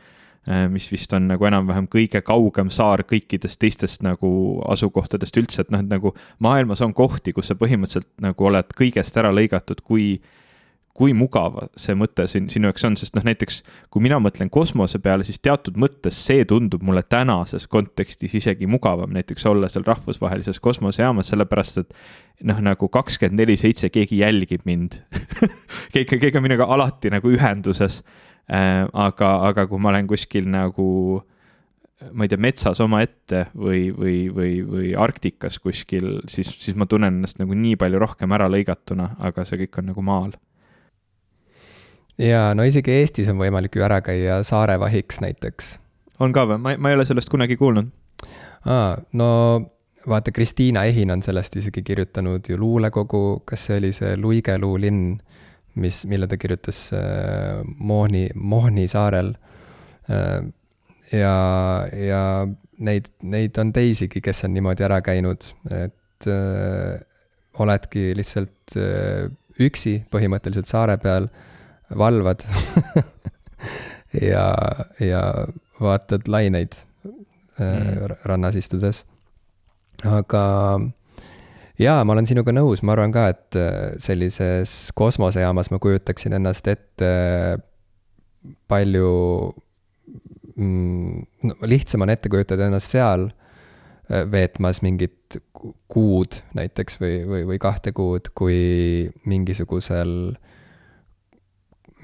Äh, 0.49 0.69
mis 0.73 0.87
vist 0.89 1.13
on 1.13 1.27
nagu 1.29 1.45
enam-vähem 1.45 1.85
kõige 1.93 2.23
kaugem 2.25 2.71
saar 2.73 3.03
kõikidest 3.05 3.59
teistest 3.61 4.01
nagu 4.01 4.31
asukohtadest 4.73 5.37
üldse, 5.37 5.61
et 5.61 5.73
noh, 5.73 5.83
et 5.85 5.91
nagu 5.91 6.15
maailmas 6.41 6.81
on 6.81 6.95
kohti, 6.97 7.35
kus 7.37 7.51
sa 7.51 7.57
põhimõtteliselt 7.61 8.09
nagu 8.25 8.47
oled 8.49 8.73
kõigest 8.79 9.19
ära 9.21 9.35
lõigatud, 9.37 9.83
kui 9.85 10.15
kui 10.97 11.15
mugav 11.17 11.57
see 11.81 11.95
mõte 11.97 12.27
siin 12.29 12.49
sinu 12.53 12.69
jaoks 12.69 12.87
on, 12.89 12.97
sest 13.01 13.15
noh, 13.17 13.25
näiteks 13.25 13.61
kui 13.93 14.03
mina 14.05 14.19
mõtlen 14.21 14.51
kosmose 14.53 15.01
peale, 15.03 15.25
siis 15.25 15.41
teatud 15.41 15.79
mõttes 15.81 16.19
see 16.27 16.45
tundub 16.49 16.83
mulle 16.85 17.03
tänases 17.07 17.69
kontekstis 17.71 18.35
isegi 18.41 18.69
mugavam, 18.71 19.13
näiteks 19.17 19.47
olla 19.49 19.71
seal 19.73 19.87
rahvusvahelises 19.89 20.61
kosmosejaamas, 20.61 21.31
sellepärast 21.33 21.85
et 21.85 21.95
noh, 22.49 22.59
nagu 22.65 22.89
kakskümmend 22.93 23.41
neli 23.41 23.57
seitse 23.61 23.89
keegi 23.93 24.21
jälgib 24.21 24.67
mind 24.69 25.01
keegi, 25.95 26.19
keegi 26.19 26.37
on 26.37 26.47
minuga 26.49 26.69
alati 26.75 27.13
nagu 27.15 27.33
ühenduses 27.33 28.03
Äh, 28.51 28.87
aga, 28.99 29.29
aga 29.47 29.67
kui 29.71 29.79
ma 29.79 29.93
olen 29.93 30.09
kuskil 30.11 30.49
nagu 30.51 30.85
ma 32.17 32.25
ei 32.25 32.31
tea, 32.33 32.41
metsas 32.41 32.81
omaette 32.83 33.45
või, 33.55 33.91
või, 33.95 34.15
või, 34.35 34.55
või 34.67 34.89
Arktikas 34.99 35.61
kuskil, 35.63 36.17
siis, 36.33 36.49
siis 36.59 36.75
ma 36.75 36.89
tunnen 36.91 37.21
ennast 37.21 37.39
nagu 37.39 37.55
nii 37.55 37.77
palju 37.79 38.01
rohkem 38.01 38.33
ära 38.35 38.49
lõigatuna, 38.51 39.13
aga 39.29 39.45
see 39.47 39.61
kõik 39.61 39.79
on 39.83 39.91
nagu 39.93 40.03
maal. 40.03 40.33
Ja 42.21 42.51
no 42.55 42.67
isegi 42.69 43.01
Eestis 43.01 43.31
on 43.33 43.41
võimalik 43.41 43.77
ju 43.77 43.85
ära 43.87 44.01
käia 44.05 44.43
saarevahiks 44.47 45.21
näiteks. 45.25 45.75
on 46.21 46.33
ka 46.37 46.47
või? 46.47 46.61
ma, 46.61 46.77
ma 46.77 46.93
ei 46.93 46.99
ole 46.99 47.09
sellest 47.09 47.33
kunagi 47.33 47.57
kuulnud. 47.61 47.91
aa, 48.67 48.97
no 49.13 49.31
vaata, 50.09 50.33
Kristiina 50.33 50.85
Ehin 50.89 51.11
on 51.11 51.23
sellest 51.23 51.57
isegi 51.57 51.83
kirjutanud 51.83 52.49
ju 52.49 52.59
luulekogu, 52.61 53.43
kas 53.45 53.67
see 53.69 53.81
oli 53.81 53.93
see 53.97 54.17
Luigeluu 54.17 54.79
linn 54.81 55.19
mis, 55.75 56.05
mille 56.07 56.27
ta 56.27 56.39
kirjutas 56.41 56.91
äh, 56.93 57.61
Mohni, 57.79 58.29
Mohni 58.35 58.89
saarel 58.89 59.35
äh,. 60.11 60.43
ja, 61.13 61.37
ja 61.93 62.23
neid, 62.79 63.11
neid 63.23 63.59
on 63.59 63.73
teisigi, 63.73 64.23
kes 64.25 64.45
on 64.47 64.55
niimoodi 64.55 64.87
ära 64.87 65.01
käinud, 65.05 65.53
et 65.75 66.29
äh, 66.31 67.01
oledki 67.61 68.11
lihtsalt 68.17 68.77
äh, 68.79 69.29
üksi 69.61 70.01
põhimõtteliselt 70.11 70.71
saare 70.71 70.97
peal, 71.03 71.29
valvad 71.99 72.45
ja, 74.31 74.47
ja 75.01 75.23
vaatad 75.81 76.29
laineid 76.29 76.73
äh, 77.61 77.67
mm. 77.67 78.17
rannas 78.25 78.57
istudes. 78.57 79.05
aga 80.05 80.45
jaa, 81.81 82.05
ma 82.05 82.15
olen 82.15 82.29
sinuga 82.29 82.53
nõus, 82.55 82.83
ma 82.85 82.95
arvan 82.97 83.15
ka, 83.15 83.27
et 83.33 83.59
äh, 83.59 83.97
sellises 84.03 84.91
kosmosejaamas 84.99 85.73
ma 85.73 85.81
kujutaksin 85.83 86.37
ennast 86.39 86.69
ette 86.71 87.11
palju 88.71 89.11
mm, 90.57 91.27
no, 91.49 91.57
lihtsam 91.69 92.07
on 92.07 92.13
ette 92.13 92.33
kujutada 92.33 92.69
ennast 92.69 92.95
seal 92.95 93.29
äh, 93.29 94.25
veetmas 94.31 94.83
mingit 94.87 95.41
kuud 95.91 96.41
näiteks 96.57 97.01
või, 97.03 97.17
või, 97.29 97.43
või 97.53 97.61
kahte 97.63 97.93
kuud, 97.97 98.33
kui 98.37 99.11
mingisugusel, 99.29 100.15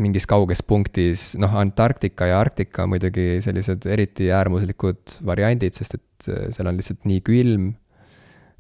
mingis 0.03 0.27
kauges 0.29 0.63
punktis, 0.67 1.31
noh, 1.41 1.53
Antarktika 1.57 2.29
ja 2.31 2.41
Arktika 2.41 2.85
on 2.85 2.95
muidugi 2.95 3.39
sellised 3.45 3.87
eriti 3.89 4.31
äärmuslikud 4.35 5.19
variandid, 5.27 5.77
sest 5.77 5.99
et 5.99 6.29
äh, 6.31 6.49
seal 6.55 6.71
on 6.71 6.79
lihtsalt 6.79 7.07
nii 7.09 7.23
külm 7.27 7.71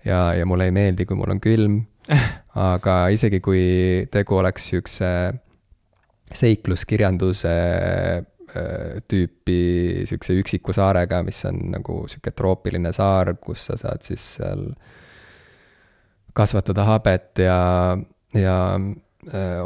ja, 0.07 0.33
ja 0.38 0.46
mulle 0.49 0.70
ei 0.70 0.77
meeldi, 0.77 1.07
kui 1.09 1.18
mul 1.18 1.37
on 1.37 1.42
külm. 1.42 1.83
aga 2.70 3.09
isegi 3.11 3.40
kui 3.42 4.07
tegu 4.14 4.37
oleks 4.38 4.68
siukse 4.70 5.09
seikluskirjanduse 6.37 7.55
äh, 8.57 8.92
tüüpi 9.11 10.07
siukse 10.07 10.37
üksiku 10.40 10.75
saarega, 10.77 11.22
mis 11.27 11.42
on 11.51 11.59
nagu 11.75 12.05
sihuke 12.11 12.33
troopiline 12.35 12.92
saar, 12.94 13.35
kus 13.42 13.68
sa 13.70 13.79
saad 13.81 14.07
siis 14.07 14.37
seal 14.38 14.68
kasvatada 16.37 16.85
habet 16.85 17.40
ja, 17.40 17.59
ja 18.37 18.57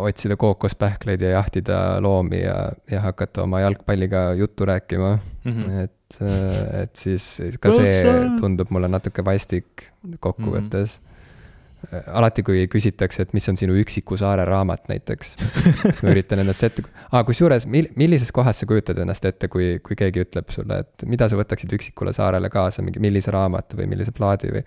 otsida 0.00 0.36
kookospähkleid 0.40 1.20
ja 1.20 1.34
jahtida 1.36 2.00
loomi 2.00 2.38
ja, 2.40 2.72
ja 2.90 3.00
hakata 3.04 3.42
oma 3.42 3.60
jalgpalliga 3.60 4.32
juttu 4.34 4.64
rääkima 4.64 5.18
mm. 5.44 5.52
-hmm. 5.52 5.84
et 5.84 5.92
et, 6.10 6.82
et 6.82 6.98
siis 6.98 7.58
ka 7.62 7.72
see 7.74 8.02
tundub 8.40 8.72
mulle 8.74 8.90
natuke 8.90 9.24
vastik 9.24 9.86
kokkuvõttes 10.20 10.98
mm. 10.98 11.06
-hmm. 11.06 12.02
alati, 12.18 12.42
kui 12.42 12.66
küsitakse, 12.68 13.22
et 13.22 13.32
mis 13.32 13.48
on 13.48 13.56
sinu 13.56 13.76
üksiku 13.80 14.16
saare 14.20 14.44
raamat 14.44 14.88
näiteks, 14.90 15.34
siis 15.82 16.02
ma 16.04 16.14
üritan 16.14 16.42
ennast 16.42 16.64
ette 16.66 16.84
ah,, 17.10 17.24
kusjuures 17.26 17.66
mil-, 17.66 17.90
millises 17.96 18.32
kohas 18.32 18.60
sa 18.60 18.66
kujutad 18.66 18.98
ennast 18.98 19.24
ette, 19.24 19.48
kui, 19.48 19.78
kui 19.82 19.96
keegi 19.96 20.24
ütleb 20.26 20.50
sulle, 20.52 20.82
et 20.84 21.06
mida 21.06 21.28
sa 21.28 21.38
võtaksid 21.40 21.72
üksikule 21.78 22.12
saarele 22.16 22.50
kaasa, 22.50 22.82
mingi 22.82 23.02
millise 23.02 23.32
raamatu 23.34 23.80
või 23.80 23.90
millise 23.94 24.12
plaadi 24.12 24.52
või. 24.56 24.64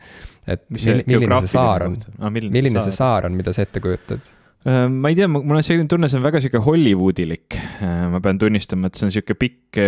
et 0.48 0.64
mis 0.70 0.88
see, 0.88 1.04
milline 1.08 1.42
see 1.44 1.54
saar 1.58 1.90
on 1.90 2.00
milline, 2.32 2.82
see 2.82 2.96
saar 2.96 3.30
on, 3.30 3.38
mida 3.38 3.54
sa 3.54 3.68
ette 3.68 3.84
kujutad 3.84 4.32
Äh, 4.32 4.43
ma 4.64 5.10
ei 5.12 5.16
tea, 5.18 5.28
mul 5.28 5.58
on 5.58 5.64
selline 5.66 5.90
tunne, 5.92 6.08
see 6.08 6.20
on 6.22 6.24
väga 6.24 6.40
sihuke 6.40 6.62
Hollywoodilik. 6.64 7.56
Äh, 7.84 8.06
ma 8.14 8.22
pean 8.24 8.38
tunnistama, 8.40 8.88
et 8.88 8.96
see 8.96 9.10
on 9.10 9.12
sihuke 9.12 9.36
pikk, 9.36 9.80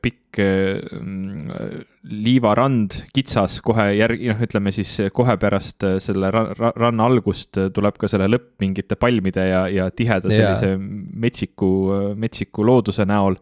pikk 0.00 0.40
mm, 0.40 1.82
liivarand, 2.24 2.96
kitsas, 3.12 3.58
kohe 3.64 3.90
järgi, 3.98 4.30
noh, 4.32 4.40
ütleme 4.46 4.72
siis 4.72 4.94
kohe 5.12 5.36
pärast 5.40 5.84
selle 6.00 6.30
ranna 6.32 7.08
algust 7.10 7.60
tuleb 7.76 7.98
ka 8.00 8.08
selle 8.08 8.30
lõpp 8.32 8.54
mingite 8.64 8.96
palmide 8.96 9.44
ja, 9.50 9.66
ja 9.68 9.90
tiheda 9.92 10.32
sellise 10.32 10.72
yeah. 10.72 10.80
metsiku, 11.26 11.68
metsiku 12.16 12.64
looduse 12.64 13.04
näol 13.08 13.36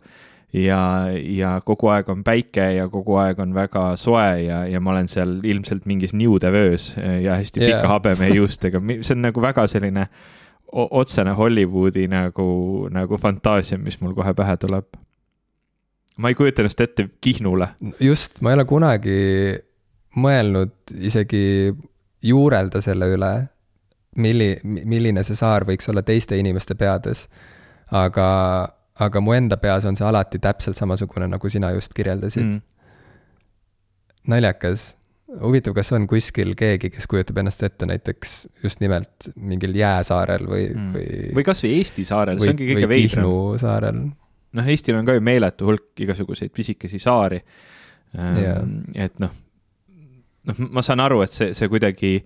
ja, 0.58 0.80
ja 1.14 1.54
kogu 1.62 1.92
aeg 1.94 2.10
on 2.10 2.26
päike 2.26 2.66
ja 2.80 2.88
kogu 2.90 3.20
aeg 3.22 3.38
on 3.46 3.54
väga 3.54 3.92
soe 4.00 4.42
ja, 4.42 4.64
ja 4.66 4.82
ma 4.82 4.96
olen 4.96 5.08
seal 5.12 5.38
ilmselt 5.46 5.86
mingis 5.86 6.16
niudevöös 6.18 6.90
ja 6.98 7.38
hästi 7.38 7.62
yeah. 7.62 7.78
pika 7.78 7.94
habemejuustega, 7.94 8.82
see 8.98 9.14
on 9.14 9.26
nagu 9.28 9.46
väga 9.46 9.68
selline 9.70 10.08
äh, 10.08 10.28
otsene 10.72 11.34
Hollywoodi 11.34 12.06
nagu, 12.10 12.88
nagu 12.92 13.18
fantaasia, 13.18 13.78
mis 13.78 14.00
mul 14.00 14.14
kohe 14.14 14.34
pähe 14.34 14.56
tuleb. 14.56 14.86
ma 16.20 16.28
ei 16.28 16.34
kujuta 16.34 16.62
ennast 16.62 16.80
ette 16.80 17.08
Kihnule. 17.20 17.68
just, 18.00 18.40
ma 18.40 18.50
ei 18.50 18.58
ole 18.58 18.64
kunagi 18.64 19.20
mõelnud 20.16 20.94
isegi 20.98 21.72
juurelda 22.22 22.82
selle 22.84 23.08
üle, 23.14 23.32
milli-, 24.16 24.58
milline 24.64 25.24
see 25.24 25.38
saar 25.38 25.64
võiks 25.68 25.88
olla 25.90 26.02
teiste 26.02 26.38
inimeste 26.38 26.74
peades. 26.74 27.28
aga, 27.90 28.28
aga 28.94 29.20
mu 29.20 29.34
enda 29.34 29.56
peas 29.56 29.84
on 29.84 29.96
see 29.96 30.06
alati 30.06 30.38
täpselt 30.38 30.76
samasugune, 30.76 31.26
nagu 31.28 31.48
sina 31.50 31.72
just 31.74 31.94
kirjeldasid 31.94 32.46
mm.. 32.46 32.60
naljakas 34.30 34.92
huvitav, 35.38 35.74
kas 35.76 35.92
on 35.96 36.06
kuskil 36.10 36.54
keegi, 36.58 36.90
kes 36.94 37.06
kujutab 37.10 37.38
ennast 37.42 37.62
ette 37.66 37.88
näiteks 37.88 38.34
just 38.64 38.80
nimelt 38.82 39.30
mingil 39.36 39.76
jääsaarel 39.78 40.48
või 40.48 40.64
mm., 40.70 40.96
või. 40.96 41.20
või 41.38 41.44
kasvõi 41.46 41.74
Eesti 41.78 42.06
saarel, 42.08 42.40
see 42.40 42.54
ongi 42.54 42.70
kõige 42.72 42.88
veidram. 42.90 43.28
Kihnu 43.28 43.60
saarel. 43.62 44.00
noh, 44.58 44.72
Eestil 44.74 44.98
on 44.98 45.06
ka 45.08 45.16
ju 45.16 45.24
meeletu 45.24 45.70
hulk 45.70 46.04
igasuguseid 46.06 46.52
pisikesi 46.54 46.98
saari 47.02 47.40
yeah.. 48.14 48.64
et 48.94 49.18
noh, 49.22 49.34
noh, 50.50 50.62
ma 50.74 50.84
saan 50.86 51.02
aru, 51.04 51.22
et 51.26 51.34
see, 51.34 51.52
see 51.56 51.70
kuidagi, 51.70 52.16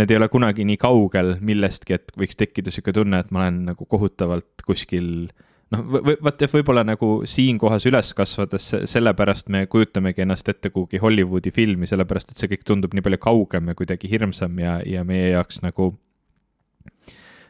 need 0.00 0.12
ei 0.12 0.20
ole 0.20 0.30
kunagi 0.32 0.66
nii 0.68 0.80
kaugel 0.80 1.36
millestki, 1.44 1.98
et 1.98 2.14
võiks 2.18 2.40
tekkida 2.40 2.72
sihuke 2.72 2.96
tunne, 2.96 3.20
et 3.20 3.34
ma 3.34 3.44
olen 3.44 3.64
nagu 3.72 3.88
kohutavalt 3.90 4.64
kuskil 4.64 5.10
äh, 5.28 5.50
noh, 5.72 5.84
vaat 6.22 6.44
jah, 6.44 6.52
võib-olla 6.52 6.84
nagu 6.86 7.10
siinkohas 7.28 7.86
üles 7.88 8.12
kasvades, 8.16 8.70
sellepärast 8.90 9.48
me 9.52 9.64
kujutamegi 9.70 10.24
ennast 10.24 10.48
ette 10.52 10.70
kuhugi 10.74 11.00
Hollywoodi 11.02 11.52
filmi, 11.54 11.88
sellepärast 11.90 12.34
et 12.34 12.42
see 12.42 12.50
kõik 12.52 12.66
tundub 12.68 12.94
nii 12.94 13.04
palju 13.04 13.20
kaugem 13.22 13.70
ja 13.72 13.78
kuidagi 13.78 14.10
hirmsam 14.10 14.58
ja, 14.60 14.78
ja 14.86 15.04
meie 15.08 15.32
jaoks 15.34 15.62
nagu 15.64 15.94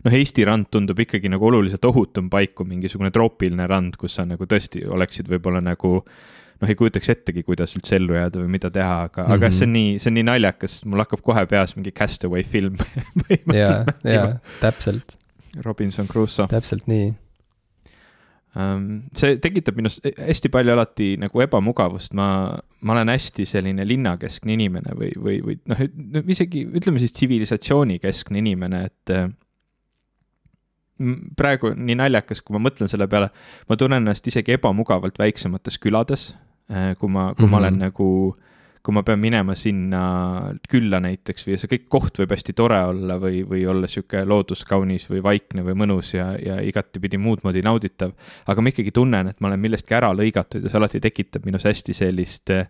noh, 0.04 0.12
Eesti 0.12 0.46
rand 0.46 0.70
tundub 0.72 1.00
ikkagi 1.00 1.30
nagu 1.32 1.48
oluliselt 1.48 1.84
ohutum 1.88 2.30
paik 2.32 2.54
kui 2.58 2.68
mingisugune 2.70 3.12
troopiline 3.14 3.66
rand, 3.70 3.98
kus 4.00 4.18
sa 4.18 4.26
nagu 4.28 4.46
tõesti 4.48 4.84
oleksid 4.86 5.30
võib-olla 5.32 5.62
nagu 5.64 5.96
noh, 5.98 6.70
ei 6.70 6.78
kujutaks 6.78 7.10
ettegi, 7.14 7.44
kuidas 7.46 7.74
üldse 7.78 7.98
ellu 7.98 8.16
jääda 8.16 8.40
või 8.42 8.52
mida 8.56 8.70
teha, 8.74 9.02
aga 9.08 9.24
mm, 9.24 9.26
-hmm. 9.26 9.34
aga 9.36 9.50
see 9.50 9.66
on 9.66 9.72
mhm. 9.72 9.80
nii, 9.80 9.98
see 9.98 10.12
on 10.12 10.18
nii 10.20 10.28
naljakas, 10.30 10.78
mul 10.86 11.04
hakkab 11.04 11.24
kohe 11.26 11.44
peas 11.50 11.76
mingi 11.78 11.92
Castaway 11.92 12.46
film 12.46 12.78
jaa, 13.60 13.84
jaa, 14.04 14.32
täpselt. 14.60 15.18
Robinson 15.64 16.08
Crusoe. 16.10 16.48
täpselt 16.50 16.88
nii. 16.90 17.12
See 18.54 19.38
tekitab 19.42 19.78
minus 19.78 19.96
hästi 20.04 20.50
palju 20.54 20.74
alati 20.74 21.08
nagu 21.18 21.42
ebamugavust, 21.42 22.12
ma, 22.14 22.26
ma 22.86 22.94
olen 22.94 23.10
hästi 23.10 23.46
selline 23.50 23.86
linnakeskne 23.88 24.54
inimene 24.54 24.94
või, 24.98 25.10
või, 25.18 25.40
või 25.42 25.56
noh, 25.70 25.80
isegi 26.30 26.62
ütleme 26.70 27.02
siis 27.02 27.16
tsivilisatsioonikeskne 27.16 28.38
inimene, 28.38 28.84
et 28.92 29.14
äh, 29.14 29.26
praegu 31.38 31.72
nii 31.74 31.98
naljakas, 31.98 32.44
kui 32.44 32.54
ma 32.54 32.62
mõtlen 32.62 32.90
selle 32.90 33.08
peale, 33.10 33.32
ma 33.66 33.78
tunnen 33.80 34.04
ennast 34.04 34.30
isegi 34.30 34.54
ebamugavalt 34.54 35.18
väiksemates 35.18 35.80
külades, 35.82 36.30
äh, 36.70 36.92
kui 37.00 37.10
ma, 37.10 37.32
kui 37.34 37.42
mm 37.42 37.48
-hmm. 37.48 37.50
ma 37.50 37.62
olen 37.62 37.74
mhm. 37.74 37.82
nagu 37.88 38.36
kui 38.84 38.92
ma 38.92 39.00
pean 39.02 39.20
minema 39.20 39.54
sinna 39.56 40.00
külla 40.68 40.98
näiteks 41.00 41.46
või 41.46 41.56
see 41.60 41.70
kõik 41.70 41.86
koht 41.92 42.18
võib 42.20 42.34
hästi 42.34 42.52
tore 42.56 42.82
olla 42.90 43.16
või, 43.20 43.40
või 43.48 43.62
olla 43.70 43.88
sihuke 43.88 44.20
looduskaunis 44.28 45.08
või 45.08 45.22
vaikne 45.24 45.64
või 45.64 45.78
mõnus 45.84 46.12
ja, 46.12 46.34
ja 46.36 46.58
igatipidi 46.60 47.16
muud 47.16 47.46
moodi 47.46 47.62
nauditav. 47.64 48.12
aga 48.46 48.60
ma 48.60 48.72
ikkagi 48.74 48.92
tunnen, 48.92 49.32
et 49.32 49.40
ma 49.40 49.48
olen 49.48 49.62
millestki 49.64 49.96
ära 49.96 50.12
lõigatud 50.12 50.66
ja 50.66 50.72
see 50.72 50.82
alati 50.82 51.00
tekitab 51.00 51.48
minus 51.48 51.64
hästi 51.64 51.96
sellist 51.96 52.52
äh, 52.52 52.68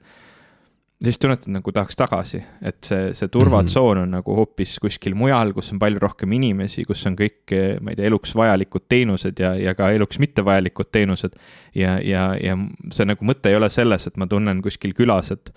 siis 1.04 1.18
tunnetad 1.20 1.52
nagu 1.52 1.72
tahaks 1.74 1.96
tagasi, 1.98 2.40
et 2.62 2.86
see, 2.86 3.12
see 3.18 3.30
turvatsoon 3.32 4.02
on 4.04 4.12
nagu 4.16 4.36
hoopis 4.38 4.76
kuskil 4.82 5.16
mujal, 5.18 5.52
kus 5.56 5.72
on 5.74 5.80
palju 5.82 6.02
rohkem 6.02 6.34
inimesi, 6.36 6.84
kus 6.88 7.04
on 7.08 7.16
kõik, 7.18 7.54
ma 7.84 7.92
ei 7.92 7.98
tea, 7.98 8.08
eluks 8.10 8.34
vajalikud 8.38 8.86
teenused 8.90 9.40
ja, 9.42 9.54
ja 9.58 9.74
ka 9.78 9.90
eluks 9.94 10.20
mittevajalikud 10.22 10.90
teenused. 10.94 11.38
ja, 11.74 11.96
ja, 12.04 12.26
ja 12.40 12.56
see 12.94 13.08
nagu 13.08 13.26
mõte 13.26 13.50
ei 13.50 13.58
ole 13.58 13.70
selles, 13.72 14.06
et 14.06 14.20
ma 14.20 14.28
tunnen 14.30 14.62
kuskil 14.64 14.94
külas, 14.96 15.32
et 15.34 15.50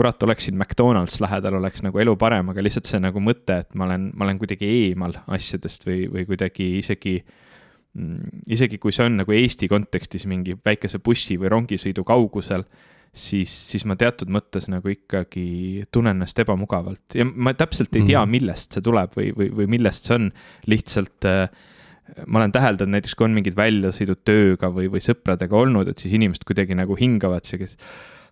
kurat, 0.00 0.22
oleksin 0.22 0.56
McDonalds 0.56 1.20
lähedal, 1.20 1.58
oleks 1.60 1.82
nagu 1.84 1.98
elu 2.00 2.16
parem, 2.16 2.52
aga 2.52 2.62
lihtsalt 2.64 2.88
see 2.88 3.02
nagu 3.02 3.20
mõte, 3.20 3.60
et 3.64 3.74
ma 3.74 3.84
olen, 3.88 4.10
ma 4.14 4.26
olen 4.26 4.38
kuidagi 4.40 4.68
eemal 4.68 5.18
asjadest 5.28 5.84
või, 5.88 6.06
või 6.12 6.24
kuidagi 6.28 6.70
isegi 6.78 7.18
mm, 7.20 8.44
isegi 8.56 8.78
kui 8.80 8.94
see 8.96 9.08
on 9.10 9.20
nagu 9.20 9.34
Eesti 9.36 9.68
kontekstis 9.68 10.24
mingi 10.30 10.56
väikese 10.56 11.02
bussi 11.04 11.36
või 11.40 11.52
rongisõidu 11.52 12.06
kaugusel 12.08 12.64
siis, 13.10 13.50
siis 13.72 13.84
ma 13.88 13.96
teatud 13.98 14.30
mõttes 14.30 14.68
nagu 14.70 14.92
ikkagi 14.92 15.86
tunnen 15.92 16.18
ennast 16.18 16.38
ebamugavalt 16.42 17.18
ja 17.18 17.26
ma 17.26 17.54
täpselt 17.58 17.94
ei 17.96 18.04
tea, 18.04 18.22
mhm. 18.22 18.36
millest 18.36 18.76
see 18.76 18.86
tuleb 18.86 19.16
või, 19.18 19.32
või, 19.36 19.50
või 19.62 19.66
millest 19.78 20.06
see 20.06 20.16
on. 20.18 20.30
lihtsalt 20.70 21.26
äh, 21.28 21.48
ma 22.26 22.40
olen 22.40 22.54
täheldanud 22.54 22.94
näiteks, 22.96 23.16
kui 23.18 23.26
on 23.26 23.34
mingid 23.36 23.56
väljasõidud 23.58 24.22
tööga 24.26 24.70
või, 24.74 24.88
või 24.92 25.02
sõpradega 25.04 25.58
olnud, 25.58 25.90
et 25.90 26.02
siis 26.02 26.14
inimesed 26.16 26.46
kuidagi 26.48 26.76
nagu 26.78 26.96
hingavad 26.98 27.46
siukest 27.46 27.82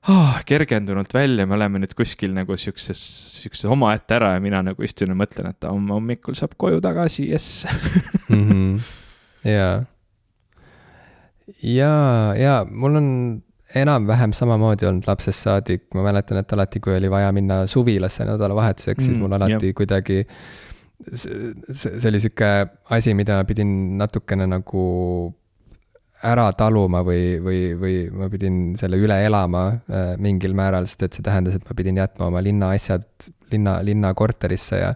oh, 0.09 0.39
kergendunult 0.47 1.13
välja, 1.15 1.47
me 1.47 1.57
oleme 1.59 1.83
nüüd 1.83 1.95
kuskil 1.99 2.35
nagu 2.37 2.57
siukses, 2.61 3.01
siukses 3.39 3.67
omaette 3.71 4.19
ära 4.19 4.35
ja 4.37 4.43
mina 4.43 4.63
nagu 4.71 4.87
istun 4.87 5.13
ja 5.13 5.19
mõtlen, 5.19 5.53
et 5.53 5.69
homme 5.69 5.97
hommikul 5.97 6.39
saab 6.39 6.55
koju 6.61 6.83
tagasi, 6.85 7.29
jess 7.33 7.67
mm. 8.31 8.49
-hmm. 8.49 8.79
ja, 9.49 9.69
ja, 11.63 11.93
ja 12.39 12.57
mul 12.71 13.03
on 13.03 13.11
enam-vähem 13.77 14.33
samamoodi 14.33 14.87
olnud 14.89 15.09
lapsest 15.09 15.45
saadik, 15.45 15.89
ma 15.95 16.07
mäletan, 16.07 16.41
et 16.41 16.53
alati, 16.57 16.81
kui 16.81 16.95
oli 16.97 17.11
vaja 17.13 17.33
minna 17.37 17.67
suvilasse 17.69 18.25
nädalavahetuseks 18.29 19.03
mm,, 19.03 19.09
siis 19.09 19.21
mul 19.21 19.37
alati 19.37 19.73
jah. 19.73 19.77
kuidagi 19.77 20.23
see, 21.13 21.53
see 21.71 22.09
oli 22.09 22.23
sihuke 22.25 22.49
asi, 22.97 23.15
mida 23.15 23.37
ma 23.41 23.49
pidin 23.49 23.75
natukene 24.01 24.49
nagu 24.49 24.87
ära 26.29 26.49
taluma 26.59 27.05
või, 27.07 27.39
või, 27.43 27.61
või 27.79 27.97
ma 28.11 28.27
pidin 28.33 28.75
selle 28.79 28.99
üle 28.99 29.21
elama 29.27 29.65
äh, 29.71 30.15
mingil 30.19 30.57
määral, 30.59 30.89
sest 30.91 31.05
et 31.07 31.19
see 31.19 31.27
tähendas, 31.27 31.59
et 31.59 31.69
ma 31.69 31.77
pidin 31.79 32.01
jätma 32.01 32.27
oma 32.33 32.43
linna 32.43 32.73
asjad 32.75 33.07
linna, 33.53 33.79
linna 33.87 34.15
korterisse 34.19 34.81
ja 34.81 34.95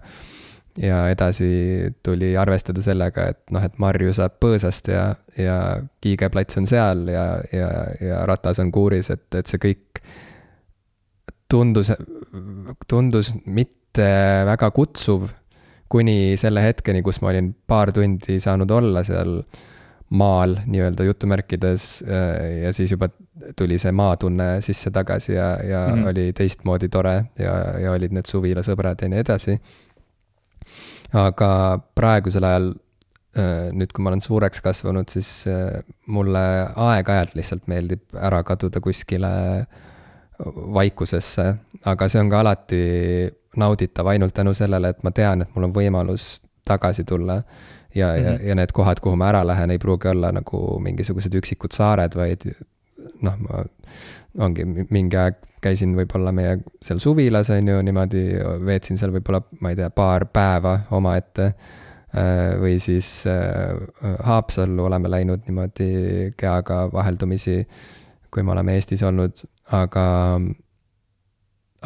ja 0.79 1.09
edasi 1.13 1.93
tuli 2.03 2.33
arvestada 2.37 2.83
sellega, 2.83 3.29
et 3.35 3.53
noh, 3.53 3.65
et 3.65 3.75
marju 3.83 4.15
saab 4.17 4.39
põõsast 4.41 4.89
ja, 4.93 5.05
ja 5.37 5.57
kiigeplats 6.05 6.57
on 6.61 6.69
seal 6.71 7.07
ja, 7.13 7.27
ja, 7.53 7.71
ja 8.01 8.23
ratas 8.29 8.61
on 8.63 8.73
kuuris, 8.73 9.11
et, 9.13 9.27
et 9.37 9.51
see 9.51 9.61
kõik 9.61 10.03
tundus, 11.53 11.93
tundus 12.89 13.35
mitte 13.45 14.09
väga 14.49 14.71
kutsuv 14.73 15.29
kuni 15.93 16.39
selle 16.41 16.65
hetkeni, 16.65 17.03
kus 17.05 17.21
ma 17.21 17.35
olin 17.35 17.53
paar 17.69 17.93
tundi 17.93 18.39
saanud 18.41 18.71
olla 18.73 19.05
seal 19.05 19.43
maal 20.13 20.59
nii-öelda 20.69 21.05
jutumärkides 21.05 21.85
ja 22.63 22.73
siis 22.77 22.91
juba 22.93 23.09
tuli 23.57 23.79
see 23.81 23.93
maatunne 23.97 24.61
sisse 24.65 24.93
tagasi 24.93 25.33
ja, 25.33 25.57
ja 25.65 25.87
mm 25.89 25.95
-hmm. 25.95 26.09
oli 26.11 26.33
teistmoodi 26.37 26.89
tore 26.89 27.15
ja, 27.39 27.55
ja 27.81 27.93
olid 27.93 28.13
need 28.13 28.29
suvilasõbrad 28.29 29.03
ja 29.03 29.09
nii 29.09 29.23
edasi 29.25 29.57
aga 31.13 31.51
praegusel 31.97 32.45
ajal, 32.49 32.69
äh, 33.37 33.69
nüüd, 33.77 33.93
kui 33.93 34.05
ma 34.05 34.13
olen 34.13 34.25
suureks 34.25 34.63
kasvanud, 34.65 35.09
siis 35.13 35.47
äh, 35.51 35.83
mulle 36.07 36.45
aeg-ajalt 36.73 37.37
lihtsalt 37.39 37.69
meeldib 37.71 38.17
ära 38.17 38.43
kaduda 38.47 38.81
kuskile 38.85 39.33
vaikusesse, 40.43 41.47
aga 41.87 42.09
see 42.11 42.23
on 42.23 42.31
ka 42.33 42.41
alati 42.43 42.83
nauditav 43.57 44.09
ainult 44.09 44.35
tänu 44.35 44.55
sellele, 44.57 44.91
et 44.95 45.05
ma 45.05 45.13
tean, 45.15 45.45
et 45.45 45.55
mul 45.55 45.69
on 45.69 45.77
võimalus 45.77 46.41
tagasi 46.67 47.05
tulla. 47.05 47.43
ja 47.95 48.07
mm, 48.07 48.19
-hmm. 48.19 48.25
ja, 48.25 48.33
mhm. 48.33 48.49
ja 48.49 48.55
need 48.55 48.73
kohad, 48.73 49.01
kuhu 49.01 49.17
ma 49.17 49.29
ära 49.29 49.47
lähen, 49.47 49.71
ei 49.71 49.79
pruugi 49.79 50.09
olla 50.09 50.33
nagu 50.33 50.79
mingisugused 50.81 51.35
üksikud 51.35 51.73
saared, 51.73 52.15
vaid 52.17 52.47
noh, 53.23 53.39
ma 53.47 53.63
ongi 54.47 54.67
mingi 54.91 55.19
aeg 55.19 55.41
käisin 55.63 55.95
võib-olla 55.95 56.33
meie 56.35 56.57
seal 56.83 56.99
suvilas, 57.03 57.51
on 57.55 57.69
ju, 57.71 57.79
niimoodi 57.87 58.25
veetsin 58.67 58.99
seal 58.99 59.13
võib-olla, 59.15 59.43
ma 59.63 59.71
ei 59.73 59.79
tea, 59.79 59.91
paar 59.95 60.27
päeva 60.33 60.79
omaette. 60.99 61.53
Äh, 62.13 62.59
või 62.61 62.77
siis 62.83 63.23
äh, 63.31 63.71
Haapsallu 64.27 64.85
oleme 64.85 65.09
läinud 65.09 65.47
niimoodi 65.47 66.33
keaga 66.37 66.83
vaheldumisi, 66.93 67.63
kui 68.33 68.45
me 68.45 68.53
oleme 68.53 68.75
Eestis 68.77 69.05
olnud, 69.07 69.47
aga 69.73 70.05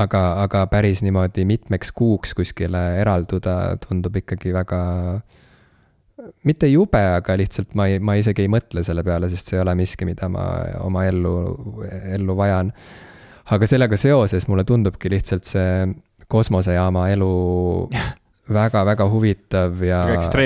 aga, 0.03 0.23
aga 0.43 0.65
päris 0.73 1.03
niimoodi 1.05 1.47
mitmeks 1.49 1.93
kuuks 1.97 2.35
kuskile 2.37 2.83
eralduda 3.01 3.77
tundub 3.85 4.19
ikkagi 4.21 4.53
väga, 4.57 4.81
mitte 6.49 6.69
jube, 6.71 7.01
aga 7.19 7.37
lihtsalt 7.39 7.75
ma 7.79 7.89
ei, 7.91 8.01
ma 8.01 8.17
isegi 8.19 8.47
ei 8.47 8.53
mõtle 8.53 8.85
selle 8.87 9.05
peale, 9.07 9.31
sest 9.33 9.51
see 9.51 9.59
ei 9.59 9.65
ole 9.65 9.75
miski, 9.79 10.09
mida 10.09 10.31
ma 10.33 10.47
oma 10.85 11.07
ellu, 11.09 11.35
ellu 12.17 12.37
vajan. 12.39 12.73
Aga 13.55 13.69
sellega 13.71 13.99
seoses 14.01 14.49
mulle 14.51 14.65
tundubki 14.67 15.11
lihtsalt 15.13 15.47
see 15.47 15.91
kosmosejaama 16.33 17.09
elu 17.15 17.35
väga-väga 18.57 19.09
huvitav 19.11 19.83
ja, 19.83 20.01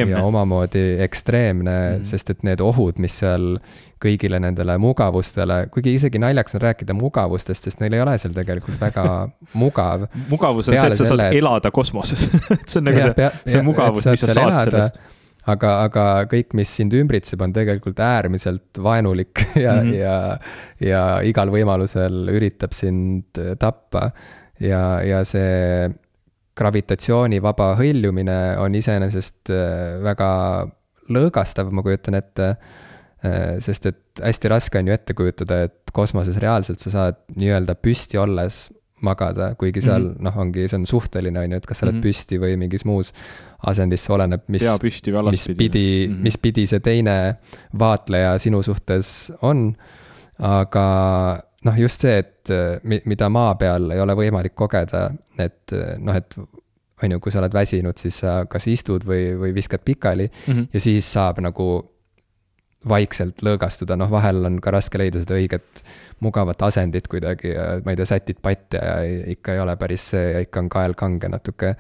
ja 0.09 0.23
omamoodi 0.25 0.97
ekstreemne 1.05 1.71
mm, 1.71 1.97
-hmm. 1.97 2.05
sest 2.09 2.31
et 2.31 2.43
need 2.43 2.61
ohud, 2.65 2.97
mis 2.97 3.19
seal 3.21 3.59
kõigile 4.01 4.41
nendele 4.41 4.79
mugavustele, 4.81 5.67
kuigi 5.73 5.95
isegi 5.95 6.19
naljakas 6.19 6.57
on 6.57 6.65
rääkida 6.65 6.97
mugavustest, 6.97 7.69
sest 7.69 7.81
neil 7.81 7.93
ei 7.93 8.01
ole 8.01 8.17
seal 8.19 8.33
tegelikult 8.33 8.81
väga 8.81 9.29
mugav. 9.63 10.09
mugavus 10.29 10.69
on 10.69 10.79
see, 10.79 10.87
et 10.87 10.97
sa 10.97 11.11
saad 11.13 11.27
et... 11.27 11.39
elada 11.43 11.71
kosmoses. 11.71 12.25
See 12.71 12.81
on 12.81 12.89
nagu 12.89 12.99
ja, 13.05 13.13
see, 13.15 13.53
see 13.53 13.63
mugavus, 13.63 14.07
mis 14.07 14.25
sa 14.25 14.33
saad 14.33 14.47
elada, 14.47 14.65
sellest 14.65 15.19
aga, 15.53 15.73
aga 15.87 16.05
kõik, 16.31 16.55
mis 16.59 16.73
sind 16.81 16.95
ümbritseb, 16.97 17.41
on 17.45 17.55
tegelikult 17.57 18.01
äärmiselt 18.05 18.81
vaenulik 18.83 19.45
ja 19.65 19.79
mm, 19.79 19.89
-hmm. 19.89 19.95
ja, 19.99 20.17
ja 20.81 21.03
igal 21.27 21.53
võimalusel 21.53 22.29
üritab 22.33 22.73
sind 22.77 23.41
tappa. 23.59 24.11
ja, 24.61 25.01
ja 25.03 25.25
see 25.25 25.91
gravitatsioonivaba 26.61 27.75
hõljumine 27.79 28.37
on 28.61 28.75
iseenesest 28.77 29.53
äh, 29.55 29.97
väga 30.05 30.31
lõõgastav, 31.11 31.71
ma 31.73 31.85
kujutan 31.87 32.19
ette. 32.19 32.51
Äh, 33.21 33.59
sest 33.61 33.87
et 33.91 34.23
hästi 34.25 34.51
raske 34.53 34.81
on 34.81 34.89
ju 34.89 34.97
ette 34.97 35.17
kujutada, 35.17 35.65
et 35.69 35.93
kosmoses 35.93 36.39
reaalselt 36.41 36.81
sa 36.81 36.93
saad 36.95 37.19
nii-öelda 37.37 37.77
püsti 37.77 38.21
olles 38.21 38.69
magada, 39.05 39.55
kuigi 39.61 39.83
seal 39.85 40.03
mm 40.03 40.15
-hmm. 40.15 40.25
noh, 40.25 40.37
ongi, 40.37 40.69
see 40.69 40.79
on 40.79 40.87
suhteline, 40.87 41.41
on 41.41 41.53
ju, 41.53 41.57
et 41.57 41.67
kas 41.67 41.79
sa 41.79 41.87
oled 41.87 41.95
mm 41.95 42.01
-hmm. 42.01 42.09
püsti 42.09 42.41
või 42.41 42.57
mingis 42.61 42.85
muus 42.85 43.13
asendis, 43.67 44.05
see 44.07 44.15
oleneb, 44.15 44.47
mis, 44.49 44.65
mis 45.31 45.49
pidi 45.57 46.07
mm, 46.09 46.15
-hmm. 46.15 46.23
mis 46.23 46.39
pidi 46.39 46.67
see 46.67 46.81
teine 46.81 47.17
vaatleja 47.79 48.39
sinu 48.39 48.63
suhtes 48.63 49.33
on. 49.43 49.75
aga 50.39 50.85
noh, 51.65 51.79
just 51.79 52.01
see, 52.01 52.19
et 52.19 52.49
mida 53.05 53.29
maa 53.29 53.55
peal 53.55 53.91
ei 53.91 54.01
ole 54.01 54.15
võimalik 54.17 54.55
kogeda, 54.57 55.11
et 55.39 55.75
noh, 55.99 56.17
et 56.17 56.37
on 57.03 57.13
ju, 57.13 57.21
kui 57.21 57.33
sa 57.33 57.41
oled 57.41 57.53
väsinud, 57.53 57.97
siis 58.01 58.21
sa 58.23 58.45
kas 58.49 58.67
istud 58.67 59.05
või, 59.09 59.35
või 59.41 59.55
viskad 59.55 59.85
pikali 59.85 60.29
mm 60.31 60.53
-hmm. 60.53 60.67
ja 60.73 60.81
siis 60.81 61.13
saab 61.13 61.41
nagu 61.41 61.67
vaikselt 62.89 63.43
lõõgastuda, 63.45 63.97
noh, 64.01 64.09
vahel 64.09 64.45
on 64.49 64.57
ka 64.63 64.73
raske 64.73 64.99
leida 65.01 65.21
seda 65.21 65.37
õiget 65.37 65.83
mugavat 66.25 66.63
asendit 66.65 67.09
kuidagi 67.13 67.53
ja 67.53 67.67
ma 67.85 67.93
ei 67.93 67.99
tea, 68.01 68.07
sätid 68.09 68.41
patja 68.41 68.81
ja 68.85 68.95
ikka 69.35 69.57
ei 69.57 69.61
ole 69.61 69.75
päris 69.81 70.07
see 70.15 70.31
ja 70.35 70.41
ikka 70.45 70.63
on 70.63 70.71
kael 70.73 70.97
kange 70.97 71.29
natuke. 71.29 71.75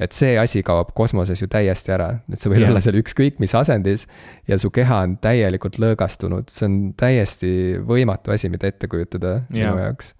et 0.00 0.16
see 0.16 0.38
asi 0.40 0.62
kaob 0.64 0.94
kosmoses 0.96 1.42
ju 1.42 1.48
täiesti 1.52 1.92
ära, 1.92 2.08
et 2.32 2.40
sa 2.40 2.52
võid 2.52 2.62
yeah. 2.62 2.70
olla 2.72 2.80
seal 2.84 3.00
ükskõik 3.00 3.40
mis 3.40 3.54
asendis 3.56 4.06
ja 4.48 4.58
su 4.60 4.70
keha 4.70 5.02
on 5.04 5.18
täielikult 5.20 5.76
lõõgastunud, 5.82 6.48
see 6.52 6.68
on 6.68 6.78
täiesti 6.96 7.50
võimatu 7.84 8.32
asi, 8.32 8.48
mida 8.52 8.72
ette 8.72 8.88
kujutada 8.88 9.42
yeah. 9.52 9.74
minu 9.74 9.84
jaoks. 9.84 10.14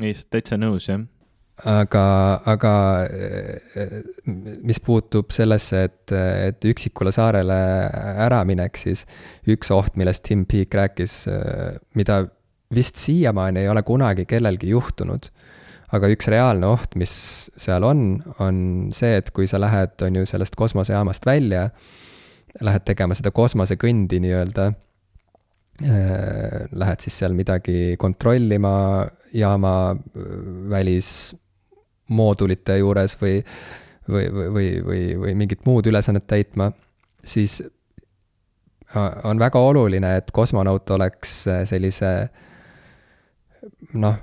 ei, 0.00 0.14
täitsa 0.30 0.58
nõus, 0.58 0.90
jah 0.90 1.02
aga, 1.68 2.04
aga 2.48 2.74
mis 4.66 4.80
puutub 4.82 5.32
sellesse, 5.34 5.84
et, 5.88 6.12
et 6.12 6.68
üksikule 6.72 7.12
saarele 7.14 7.58
äraminek, 8.26 8.78
siis 8.80 9.04
üks 9.50 9.70
oht, 9.74 9.96
millest 10.00 10.24
Tim 10.26 10.46
Peake 10.48 10.80
rääkis, 10.80 11.16
mida 11.98 12.24
vist 12.72 13.00
siiamaani 13.00 13.62
ei 13.62 13.70
ole 13.70 13.82
kunagi 13.86 14.26
kellelgi 14.26 14.72
juhtunud, 14.72 15.28
aga 15.92 16.08
üks 16.12 16.30
reaalne 16.32 16.70
oht, 16.72 16.96
mis 16.98 17.12
seal 17.58 17.84
on, 17.84 18.06
on 18.40 18.62
see, 18.96 19.18
et 19.20 19.28
kui 19.36 19.46
sa 19.50 19.60
lähed, 19.60 19.98
on 20.06 20.22
ju, 20.22 20.28
sellest 20.28 20.56
kosmosejaamast 20.58 21.28
välja, 21.28 21.68
lähed 22.64 22.88
tegema 22.88 23.16
seda 23.16 23.32
kosmosekõndi 23.34 24.20
nii-öelda 24.24 24.72
lähed 25.82 27.00
siis 27.02 27.16
seal 27.22 27.32
midagi 27.34 27.96
kontrollima 27.98 28.72
jaama 29.34 29.96
välis 30.70 31.32
moodulite 32.08 32.78
juures 32.78 33.16
või, 33.20 33.38
või, 34.08 34.26
või, 34.32 34.48
või, 34.56 34.68
või, 34.86 35.04
või 35.20 35.34
mingit 35.44 35.66
muud 35.66 35.86
ülesannet 35.86 36.26
täitma, 36.26 36.72
siis 37.24 37.60
on 39.24 39.38
väga 39.40 39.60
oluline, 39.60 40.16
et 40.16 40.30
kosmonaut 40.34 40.90
oleks 40.90 41.44
sellise 41.68 42.12
noh, 43.94 44.18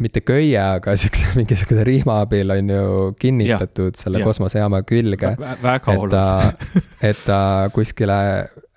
mitte 0.00 0.22
köie, 0.24 0.58
aga 0.60 0.94
siukse 1.00 1.34
mingisuguse 1.38 1.84
rihma 1.86 2.20
abil 2.24 2.54
on 2.54 2.72
ju 2.74 3.12
kinnitatud 3.20 3.92
ja, 3.92 4.00
selle 4.04 4.22
ja. 4.22 4.28
kosmosejaama 4.28 4.82
külge. 4.88 5.34
väga 5.62 5.96
oluline. 5.98 6.82
et 7.02 7.20
ta 7.26 7.70
kuskile 7.74 8.18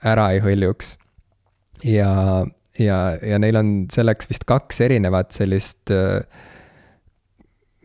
ära 0.06 0.32
ei 0.36 0.41
hõljuks. 0.43 0.96
ja, 1.86 2.12
ja, 2.80 3.00
ja 3.22 3.39
neil 3.41 3.60
on 3.60 3.72
selleks 3.93 4.30
vist 4.32 4.48
kaks 4.50 4.82
erinevat 4.88 5.32
sellist 5.36 5.93
äh, 5.93 6.22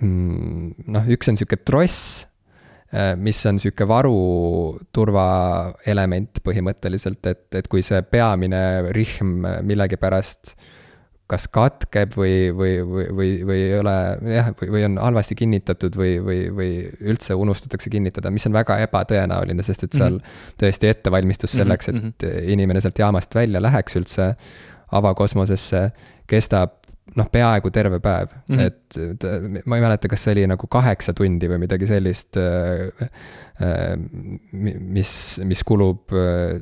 noh, 0.03 1.07
üks 1.15 1.31
on 1.31 1.37
sihuke 1.39 1.57
tross, 1.63 2.27
äh, 2.93 3.15
mis 3.17 3.47
on 3.47 3.59
sihuke 3.63 3.89
varuturvaelement 3.89 6.41
põhimõtteliselt, 6.45 7.27
et, 7.31 7.55
et 7.63 7.69
kui 7.71 7.83
see 7.87 8.03
peamine 8.03 8.93
rihm 8.97 9.47
millegipärast 9.69 10.57
kas 11.33 11.47
katkeb 11.49 12.13
või, 12.17 12.51
või, 12.53 12.73
või, 12.85 13.07
või, 13.17 13.31
või 13.49 13.61
ei 13.63 13.79
ole 13.79 13.95
jah, 14.35 14.51
või, 14.59 14.69
või 14.75 14.83
on 14.89 14.99
halvasti 15.01 15.37
kinnitatud 15.39 15.97
või, 15.97 16.19
või, 16.25 16.41
või 16.53 16.73
üldse 17.13 17.37
unustatakse 17.39 17.93
kinnitada, 17.93 18.33
mis 18.35 18.47
on 18.49 18.57
väga 18.57 18.79
ebatõenäoline, 18.85 19.63
sest 19.65 19.87
et 19.87 19.97
seal 19.97 20.19
mm 20.19 20.19
-hmm. 20.19 20.57
tõesti 20.61 20.91
ettevalmistus 20.93 21.55
selleks, 21.57 21.89
et 21.89 21.97
mm 21.97 22.11
-hmm. 22.11 22.53
inimene 22.57 22.81
sealt 22.85 22.99
jaamast 22.99 23.35
välja 23.35 23.63
läheks 23.63 23.97
üldse 23.97 24.35
avakosmosesse, 24.93 25.91
kestab 26.29 26.82
noh, 27.19 27.29
peaaegu 27.33 27.71
terve 27.75 28.01
päev 28.03 28.33
mm, 28.33 28.59
-hmm. 28.59 28.61
et 28.67 29.67
ma 29.67 29.79
ei 29.79 29.85
mäleta, 29.85 30.09
kas 30.11 30.25
see 30.25 30.35
oli 30.37 30.45
nagu 30.51 30.69
kaheksa 30.71 31.15
tundi 31.17 31.49
või 31.51 31.63
midagi 31.65 31.89
sellist, 31.91 32.39
äh, 32.41 33.09
äh, 33.63 33.97
mis, 34.53 35.15
mis 35.45 35.65
kulub 35.67 36.15
äh, 36.17 36.61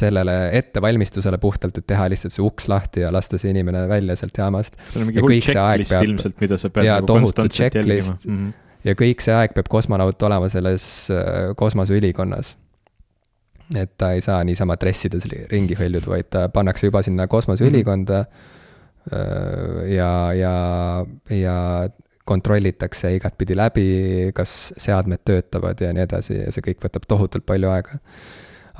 sellele 0.00 0.34
ettevalmistusele 0.58 1.38
puhtalt, 1.40 1.78
et 1.80 1.86
teha 1.88 2.08
lihtsalt 2.12 2.34
see 2.34 2.44
uks 2.44 2.68
lahti 2.68 3.04
ja 3.04 3.12
lasta 3.12 3.38
see 3.40 3.52
inimene 3.54 3.86
välja 3.88 4.16
sealt 4.16 4.36
jaamast. 4.38 4.76
see 4.92 5.00
on 5.00 5.08
mingi 5.08 5.24
hull 5.24 5.40
checklist 5.40 5.94
peab, 5.94 6.08
ilmselt, 6.10 6.38
mida 6.40 6.60
sa 6.60 6.72
pead 6.72 6.90
nagu 6.90 7.12
konstantselt 7.12 7.80
jälgima 7.80 8.16
mm. 8.16 8.36
-hmm. 8.36 8.52
ja 8.90 8.96
kõik 8.98 9.24
see 9.24 9.36
aeg 9.36 9.56
peab 9.56 9.72
kosmonaut 9.72 10.22
olema 10.28 10.48
selles 10.52 11.08
kosmoseülikonnas. 11.56 12.56
et 13.76 13.96
ta 13.98 14.12
ei 14.12 14.20
saa 14.20 14.44
niisama 14.44 14.76
dressides 14.80 15.24
ringi 15.50 15.74
hõljuda, 15.74 16.08
vaid 16.08 16.28
ta 16.30 16.48
pannakse 16.48 16.86
juba 16.86 17.02
sinna 17.02 17.26
kosmoseülikonda 17.26 18.22
mm. 18.22 18.28
-hmm 18.28 18.54
ja, 19.92 20.10
ja, 20.34 20.54
ja 21.30 21.56
kontrollitakse 22.26 23.12
igatpidi 23.16 23.54
läbi, 23.56 23.90
kas 24.34 24.72
seadmed 24.82 25.22
töötavad 25.24 25.80
ja 25.80 25.92
nii 25.94 26.02
edasi 26.06 26.40
ja 26.40 26.54
see 26.54 26.64
kõik 26.70 26.82
võtab 26.82 27.06
tohutult 27.08 27.46
palju 27.46 27.70
aega. 27.70 28.00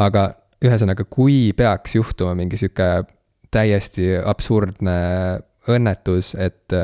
aga 0.03 0.25
ühesõnaga, 0.65 1.07
kui 1.07 1.53
peaks 1.57 1.95
juhtuma 1.95 2.35
mingi 2.35 2.59
sihuke 2.59 3.07
täiesti 3.55 4.17
absurdne 4.19 4.97
õnnetus, 5.71 6.35
et 6.39 6.75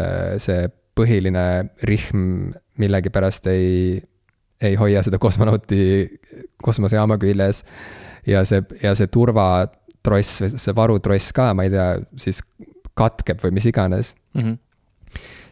see 0.43 0.69
põhiline 0.97 1.45
rihm 1.89 2.53
millegipärast 2.81 3.47
ei, 3.53 4.01
ei 4.63 4.75
hoia 4.79 5.03
seda 5.05 5.19
kosmonauti 5.21 5.83
kosmosejaama 6.63 7.19
küljes 7.21 7.63
ja 8.27 8.45
see, 8.49 8.63
ja 8.83 8.95
see 8.99 9.11
turvatross, 9.13 10.45
see 10.55 10.77
varutross 10.77 11.35
ka, 11.37 11.51
ma 11.57 11.67
ei 11.67 11.73
tea, 11.75 11.89
siis 12.23 12.43
katkeb 12.95 13.43
või 13.45 13.55
mis 13.59 13.67
iganes 13.67 14.15
mm. 14.35 14.43
-hmm. 14.43 14.59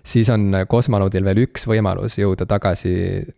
siis 0.05 0.29
on 0.29 0.65
kosmonaudil 0.69 1.25
veel 1.25 1.45
üks 1.47 1.67
võimalus 1.67 2.19
jõuda 2.19 2.47
tagasi 2.47 2.95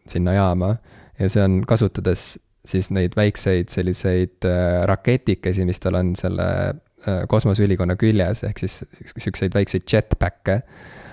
sinna 0.07 0.33
jaama 0.38 0.77
ja 1.19 1.29
see 1.29 1.45
on 1.45 1.61
kasutades 1.69 2.38
siis 2.65 2.91
neid 2.95 3.17
väikseid 3.19 3.71
selliseid 3.73 4.47
äh, 4.47 4.83
raketikesi, 4.88 5.67
mis 5.67 5.81
tal 5.83 5.99
on 5.99 6.15
selle 6.19 6.49
äh, 6.71 7.23
kosmoseülikonna 7.29 7.97
küljes, 8.01 8.45
ehk 8.47 8.62
siis 8.62 8.83
siukseid 9.17 9.55
väikseid 9.55 9.87
jetpack'e. 9.93 10.61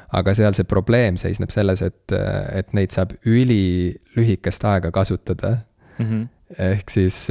aga 0.09 0.33
seal 0.33 0.55
see 0.57 0.65
probleem 0.65 1.19
seisneb 1.21 1.51
selles, 1.53 1.83
et, 1.85 2.13
äh, 2.13 2.59
et 2.61 2.73
neid 2.73 2.93
saab 2.93 3.13
ülilühikest 3.29 4.65
aega 4.65 4.91
kasutada 4.91 5.57
mm. 5.97 6.05
-hmm. 6.05 6.27
ehk 6.57 6.89
siis 6.89 7.27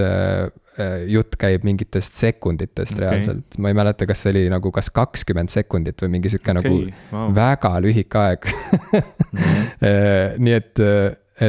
jutt 1.10 1.36
käib 1.40 1.64
mingitest 1.66 2.18
sekunditest 2.18 2.94
okay. 2.94 3.04
reaalselt, 3.04 3.58
ma 3.58 3.72
ei 3.72 3.78
mäleta, 3.78 4.06
kas 4.08 4.24
see 4.24 4.34
oli 4.34 4.44
nagu 4.52 4.72
kas 4.74 4.90
kakskümmend 4.94 5.52
sekundit 5.52 6.04
või 6.04 6.16
mingi 6.16 6.32
sihuke 6.32 6.52
okay. 6.52 6.58
nagu 6.60 6.74
wow. 7.14 7.30
väga 7.36 7.72
lühike 7.84 8.20
aeg 8.22 8.50
mm. 8.50 9.12
-hmm. 9.42 10.40
nii 10.46 10.58
et, 10.58 10.84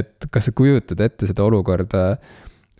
et 0.01 0.29
kas 0.31 0.49
sa 0.49 0.55
kujutad 0.55 1.01
ette 1.05 1.29
seda 1.29 1.45
olukorda, 1.47 2.05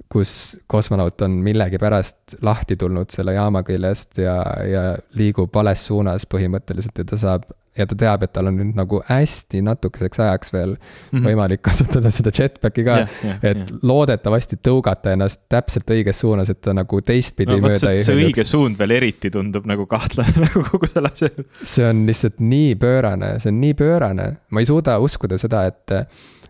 kus 0.09 0.59
kosmonaut 0.67 1.21
on 1.21 1.37
millegipärast 1.45 2.39
lahti 2.41 2.75
tulnud 2.75 3.11
selle 3.13 3.35
jaama 3.35 3.61
küljest 3.63 4.17
ja, 4.17 4.41
ja 4.65 4.83
liigub 5.13 5.53
vales 5.53 5.85
suunas 5.85 6.25
põhimõtteliselt 6.29 6.97
ja 6.97 7.05
ta 7.11 7.19
saab 7.21 7.45
ja 7.77 7.85
ta 7.87 7.95
teab, 7.99 8.23
et 8.25 8.33
tal 8.35 8.49
on 8.49 8.57
nüüd 8.59 8.77
nagu 8.77 8.99
hästi 9.07 9.61
natukeseks 9.65 10.21
ajaks 10.25 10.53
veel 10.53 10.73
mm 10.73 10.79
-hmm. 11.11 11.27
võimalik 11.29 11.61
kasutada 11.65 12.11
seda 12.13 12.33
jetpack'i 12.35 12.83
ka 12.87 12.95
yeah,. 13.01 13.19
Yeah, 13.23 13.43
et 13.51 13.61
yeah. 13.61 13.83
loodetavasti 13.91 14.59
tõugata 14.67 15.13
ennast 15.15 15.41
täpselt 15.49 15.93
õiges 15.95 16.19
suunas, 16.23 16.49
et 16.49 16.61
ta 16.61 16.73
nagu 16.73 17.01
teistpidi 17.01 17.55
no, 17.55 17.67
mööda 17.67 17.93
ei. 17.93 18.03
see 18.03 18.17
õige 18.17 18.45
suund 18.47 18.79
veel 18.79 18.97
eriti 18.97 19.31
tundub 19.33 19.69
nagu 19.69 19.85
kahtlane 19.89 20.35
nagu 20.47 20.65
kogu 20.71 20.89
selle 20.89 21.13
asja. 21.13 21.29
see 21.63 21.85
on 21.85 22.03
lihtsalt 22.09 22.41
nii 22.41 22.75
pöörane, 22.81 23.35
see 23.39 23.53
on 23.53 23.61
nii 23.61 23.77
pöörane, 23.79 24.27
ma 24.49 24.65
ei 24.65 24.69
suuda 24.69 24.99
uskuda 24.99 25.37
seda, 25.37 25.65
et 25.69 25.97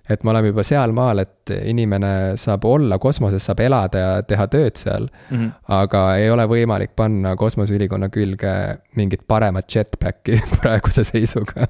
et 0.10 0.24
me 0.24 0.32
oleme 0.34 0.52
juba 0.52 0.64
sealmaal, 0.66 1.24
et 1.24 1.54
inimene 1.64 2.14
saab 2.42 2.66
olla 2.66 2.98
kosmoses, 3.02 3.46
saab 3.46 3.60
elada 3.66 4.04
ja 4.04 4.24
teha 4.26 4.48
tööd 4.48 4.80
seal 4.80 5.08
mm. 5.10 5.38
-hmm. 5.38 5.52
aga 5.82 6.04
ei 6.18 6.32
ole 6.32 6.46
võimalik 6.50 6.96
panna 6.96 7.36
kosmoseülikonna 7.36 8.10
külge 8.10 8.56
mingit 8.96 9.28
paremat 9.28 9.76
jetpack'i 9.76 10.42
praeguse 10.62 11.04
seisuga 11.04 11.68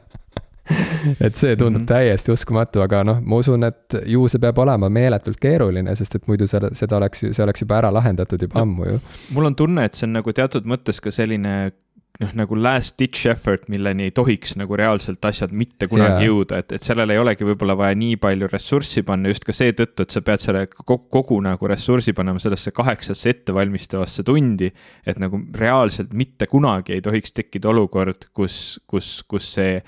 et 1.20 1.36
see 1.36 1.56
tundub 1.56 1.82
mm 1.82 1.84
-hmm. 1.84 1.88
täiesti 1.88 2.32
uskumatu, 2.32 2.82
aga 2.82 3.04
noh, 3.04 3.22
ma 3.22 3.36
usun, 3.36 3.64
et 3.64 3.96
ju 4.06 4.28
see 4.28 4.40
peab 4.40 4.58
olema 4.58 4.90
meeletult 4.90 5.40
keeruline, 5.42 5.96
sest 5.96 6.16
et 6.16 6.28
muidu 6.28 6.48
seda, 6.48 6.70
seda 6.74 6.98
oleks, 6.98 7.26
see 7.32 7.44
oleks 7.44 7.62
juba 7.62 7.80
ära 7.82 7.94
lahendatud 7.94 8.42
juba 8.42 8.60
no, 8.60 8.62
ammu 8.62 8.90
ju. 8.92 9.00
mul 9.34 9.46
on 9.46 9.56
tunne, 9.56 9.86
et 9.86 9.94
see 9.94 10.08
on 10.08 10.14
nagu 10.20 10.34
teatud 10.34 10.66
mõttes 10.66 11.02
ka 11.02 11.12
selline 11.12 11.72
noh, 12.20 12.32
nagu 12.36 12.58
last 12.60 12.98
ditch 13.00 13.30
effort, 13.32 13.68
milleni 13.72 14.10
ei 14.10 14.14
tohiks 14.16 14.58
nagu 14.60 14.76
reaalselt 14.78 15.24
asjad 15.26 15.54
mitte 15.56 15.88
kunagi 15.92 16.26
yeah. 16.26 16.28
jõuda, 16.28 16.60
et, 16.64 16.74
et 16.76 16.84
sellele 16.84 17.16
ei 17.16 17.22
olegi 17.22 17.48
võib-olla 17.48 17.78
vaja 17.80 17.96
nii 18.00 18.18
palju 18.22 18.50
ressurssi 18.52 19.04
panna 19.08 19.32
just 19.32 19.48
ka 19.48 19.56
seetõttu, 19.56 20.04
et 20.04 20.16
sa 20.16 20.24
pead 20.26 20.44
selle 20.44 20.66
kogu, 20.74 21.00
kogu 21.14 21.40
nagu 21.46 21.72
ressursi 21.72 22.14
panema 22.18 22.42
sellesse 22.44 22.74
kaheksasse 22.76 23.34
ettevalmistavasse 23.34 24.26
tundi. 24.28 24.72
et 25.06 25.20
nagu 25.22 25.40
reaalselt 25.56 26.14
mitte 26.14 26.50
kunagi 26.52 26.98
ei 26.98 27.04
tohiks 27.06 27.32
tekkida 27.36 27.72
olukord, 27.72 28.28
kus, 28.36 28.80
kus, 28.88 29.22
kus 29.28 29.54
see 29.56 29.80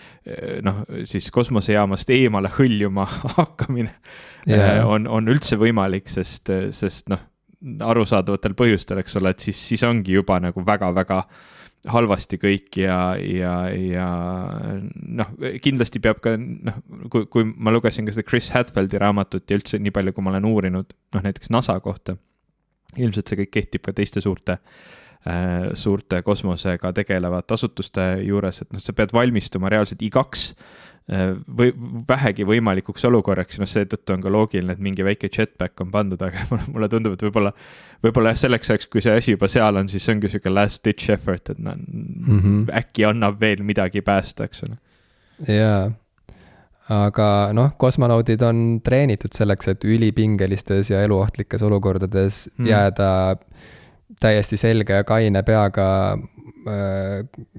noh, 0.63 0.83
siis 1.03 1.27
kosmosejaamast 1.35 2.09
eemale 2.15 2.51
hõljuma 2.55 3.07
hakkamine 3.37 3.91
yeah. 4.47 4.87
on, 4.87 5.07
on 5.07 5.27
üldse 5.31 5.59
võimalik, 5.59 6.07
sest, 6.11 6.51
sest 6.75 7.11
noh, 7.11 7.27
arusaadavatel 7.61 8.55
põhjustel, 8.57 9.01
eks 9.03 9.19
ole, 9.19 9.33
et 9.35 9.43
siis, 9.43 9.59
siis 9.71 9.83
ongi 9.85 10.15
juba 10.15 10.39
nagu 10.41 10.63
väga-väga 10.65 11.25
halvasti 11.89 12.37
kõik 12.41 12.77
ja, 12.83 12.97
ja, 13.17 13.53
ja 13.73 14.07
noh, 14.93 15.31
kindlasti 15.63 16.01
peab 16.03 16.19
ka 16.21 16.35
noh, 16.37 16.77
kui, 17.13 17.25
kui 17.31 17.47
ma 17.49 17.73
lugesin 17.73 18.05
ka 18.05 18.13
seda 18.13 18.27
Chris 18.27 18.51
Hadfieldi 18.53 19.01
raamatut 19.01 19.49
ja 19.49 19.57
üldse 19.57 19.79
nii 19.81 19.93
palju, 19.95 20.13
kui 20.13 20.25
ma 20.25 20.33
olen 20.35 20.45
uurinud, 20.51 20.93
noh 21.15 21.25
näiteks 21.25 21.49
NASA 21.53 21.79
kohta, 21.81 22.17
ilmselt 22.99 23.31
see 23.31 23.41
kõik 23.41 23.53
kehtib 23.57 23.85
ka 23.87 23.95
teiste 23.97 24.21
suurte 24.21 24.59
äh,, 24.59 25.71
suurte 25.73 26.21
kosmosega 26.27 26.93
tegelevate 27.01 27.57
asutuste 27.57 28.07
juures, 28.27 28.61
et 28.61 28.75
noh, 28.75 28.83
sa 28.83 28.93
pead 28.97 29.15
valmistuma 29.17 29.73
reaalselt 29.73 30.05
igaks 30.05 30.51
või 31.09 31.71
vähegi 32.07 32.45
võimalikuks 32.47 33.03
olukorraks, 33.09 33.59
noh, 33.59 33.69
seetõttu 33.69 34.13
on 34.13 34.21
ka 34.23 34.31
loogiline, 34.31 34.75
et 34.75 34.83
mingi 34.83 35.03
väike 35.03 35.31
jetpack 35.33 35.81
on 35.83 35.91
pandud, 35.91 36.21
aga 36.21 36.45
mulle 36.73 36.89
tundub, 36.91 37.17
et 37.17 37.25
võib-olla, 37.25 37.51
võib-olla 38.05 38.31
jah, 38.31 38.43
selleks 38.45 38.71
ajaks, 38.71 38.87
kui 38.91 39.03
see 39.03 39.15
asi 39.17 39.35
juba 39.35 39.49
seal 39.51 39.79
on, 39.81 39.89
siis 39.91 40.05
see 40.05 40.15
ongi 40.15 40.31
sihuke 40.31 40.53
last 40.53 40.83
ditch 40.87 41.11
effort, 41.11 41.49
et 41.49 41.59
noh 41.59 41.75
mm 41.75 42.39
-hmm., 42.39 42.69
äkki 42.79 43.07
annab 43.09 43.41
veel 43.41 43.63
midagi 43.63 44.01
päästa, 44.01 44.47
eks 44.47 44.63
ole. 44.67 44.77
jaa, 45.47 45.91
aga 46.89 47.27
noh, 47.53 47.73
kosmonaudid 47.77 48.41
on 48.47 48.81
treenitud 48.83 49.33
selleks, 49.33 49.67
et 49.67 49.83
ülipingelistes 49.83 50.89
ja 50.93 51.03
eluohtlikes 51.03 51.61
olukordades 51.61 52.49
mm. 52.57 52.65
jääda 52.67 53.09
täiesti 54.19 54.57
selge 54.57 54.93
ja 54.93 55.03
kaine 55.03 55.43
peaga 55.43 55.87
äh, 56.13 56.40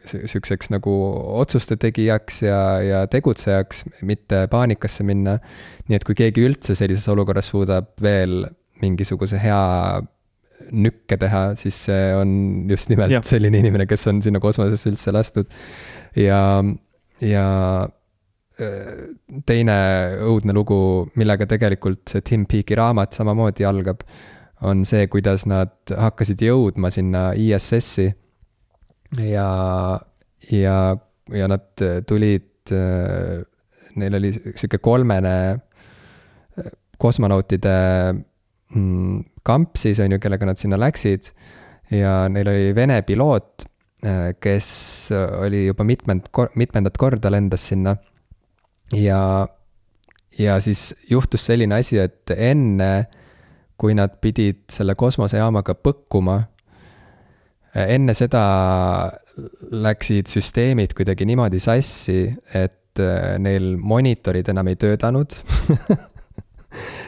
sihukeseks 0.06 0.70
nagu 0.72 0.92
otsuste 1.40 1.76
tegijaks 1.80 2.42
ja, 2.44 2.58
ja 2.84 3.04
tegutsejaks, 3.10 3.84
mitte 4.06 4.46
paanikasse 4.52 5.06
minna. 5.06 5.38
nii 5.88 5.98
et 5.98 6.06
kui 6.06 6.16
keegi 6.18 6.44
üldse 6.46 6.76
sellises 6.78 7.08
olukorras 7.12 7.50
suudab 7.52 7.92
veel 8.02 8.44
mingisuguse 8.82 9.38
hea 9.42 9.62
nükke 10.72 11.18
teha, 11.18 11.42
siis 11.58 11.78
see 11.88 12.12
on 12.16 12.30
just 12.70 12.90
nimelt 12.92 13.12
ja. 13.12 13.22
selline 13.26 13.58
inimene, 13.58 13.86
kes 13.90 14.06
on 14.10 14.22
sinna 14.24 14.40
kosmosesse 14.42 14.92
üldse 14.92 15.14
lastud. 15.14 15.50
ja, 16.16 16.62
ja 17.20 17.46
äh, 18.60 18.92
teine 19.48 19.78
õudne 20.28 20.54
lugu, 20.56 20.78
millega 21.18 21.48
tegelikult 21.50 22.14
see 22.14 22.24
Tim 22.26 22.46
Peake'i 22.50 22.78
raamat 22.78 23.18
samamoodi 23.18 23.66
algab 23.68 24.06
on 24.62 24.84
see, 24.86 25.06
kuidas 25.10 25.44
nad 25.50 25.74
hakkasid 25.90 26.42
jõudma 26.44 26.90
sinna 26.94 27.30
ISS-i. 27.38 28.12
Ja, 29.18 30.00
ja, 30.50 30.96
ja 31.32 31.48
nad 31.48 31.84
tulid, 32.08 32.72
neil 33.96 34.14
oli 34.16 34.32
sihuke 34.32 34.78
kolmene 34.78 35.34
kosmonautide 37.02 37.74
mm, 38.74 39.24
kamp 39.42 39.76
siis 39.76 40.00
on 40.00 40.14
ju, 40.14 40.20
kellega 40.22 40.46
nad 40.46 40.60
sinna 40.60 40.78
läksid. 40.80 41.32
ja 41.90 42.28
neil 42.32 42.48
oli 42.48 42.74
Vene 42.74 43.02
piloot, 43.02 43.66
kes 44.40 44.68
oli 45.38 45.66
juba 45.66 45.84
mitmend, 45.84 46.30
mitmendat 46.54 46.96
korda 46.98 47.30
lendas 47.30 47.68
sinna. 47.68 47.96
ja, 48.92 49.48
ja 50.38 50.60
siis 50.60 50.94
juhtus 51.10 51.46
selline 51.46 51.74
asi, 51.74 51.98
et 51.98 52.30
enne 52.36 53.06
kui 53.76 53.94
nad 53.98 54.14
pidid 54.22 54.62
selle 54.70 54.94
kosmosejaamaga 54.94 55.74
põkkuma. 55.74 56.42
Enne 57.72 58.14
seda 58.16 58.42
läksid 59.72 60.28
süsteemid 60.30 60.92
kuidagi 60.96 61.26
niimoodi 61.28 61.60
sassi, 61.62 62.26
et 62.52 63.00
äh, 63.00 63.36
neil 63.40 63.76
monitorid 63.80 64.48
enam 64.52 64.68
ei 64.68 64.76
töötanud 64.80 65.32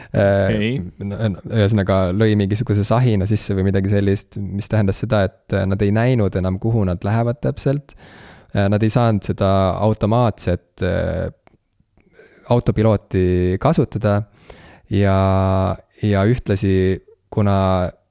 okay. 0.09 0.79
ühesõnaga 1.05 1.99
lõi 2.17 2.33
mingisuguse 2.39 2.85
sahina 2.87 3.27
sisse 3.29 3.57
või 3.57 3.67
midagi 3.69 3.93
sellist, 3.93 4.39
mis 4.41 4.69
tähendas 4.71 5.03
seda, 5.03 5.25
et 5.29 5.53
äh, 5.53 5.67
nad 5.69 5.81
ei 5.85 5.93
näinud 5.95 6.35
enam, 6.41 6.57
kuhu 6.61 6.85
nad 6.89 7.05
lähevad 7.05 7.41
täpselt. 7.45 7.93
Äh, 8.55 8.65
nad 8.71 8.83
ei 8.83 8.93
saanud 8.93 9.25
seda 9.27 9.49
automaatset 9.85 10.81
autopilooti 12.49 13.57
kasutada 13.61 14.19
ja, 14.93 15.15
ja 16.01 16.25
ühtlasi, 16.29 17.01
kuna 17.33 17.57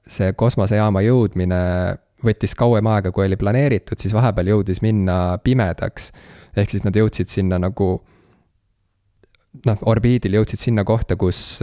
see 0.05 0.33
kosmosejaama 0.37 1.01
jõudmine 1.05 1.61
võttis 2.25 2.55
kauem 2.57 2.87
aega, 2.91 3.11
kui 3.15 3.25
oli 3.27 3.37
planeeritud, 3.39 3.99
siis 4.01 4.13
vahepeal 4.15 4.53
jõudis 4.53 4.81
minna 4.85 5.37
pimedaks. 5.43 6.11
ehk 6.55 6.71
siis 6.71 6.83
nad 6.85 6.95
jõudsid 6.95 7.31
sinna 7.31 7.59
nagu 7.59 7.89
noh, 9.65 9.85
orbiidil 9.87 10.39
jõudsid 10.39 10.59
sinna 10.59 10.83
kohta, 10.83 11.15
kus, 11.15 11.59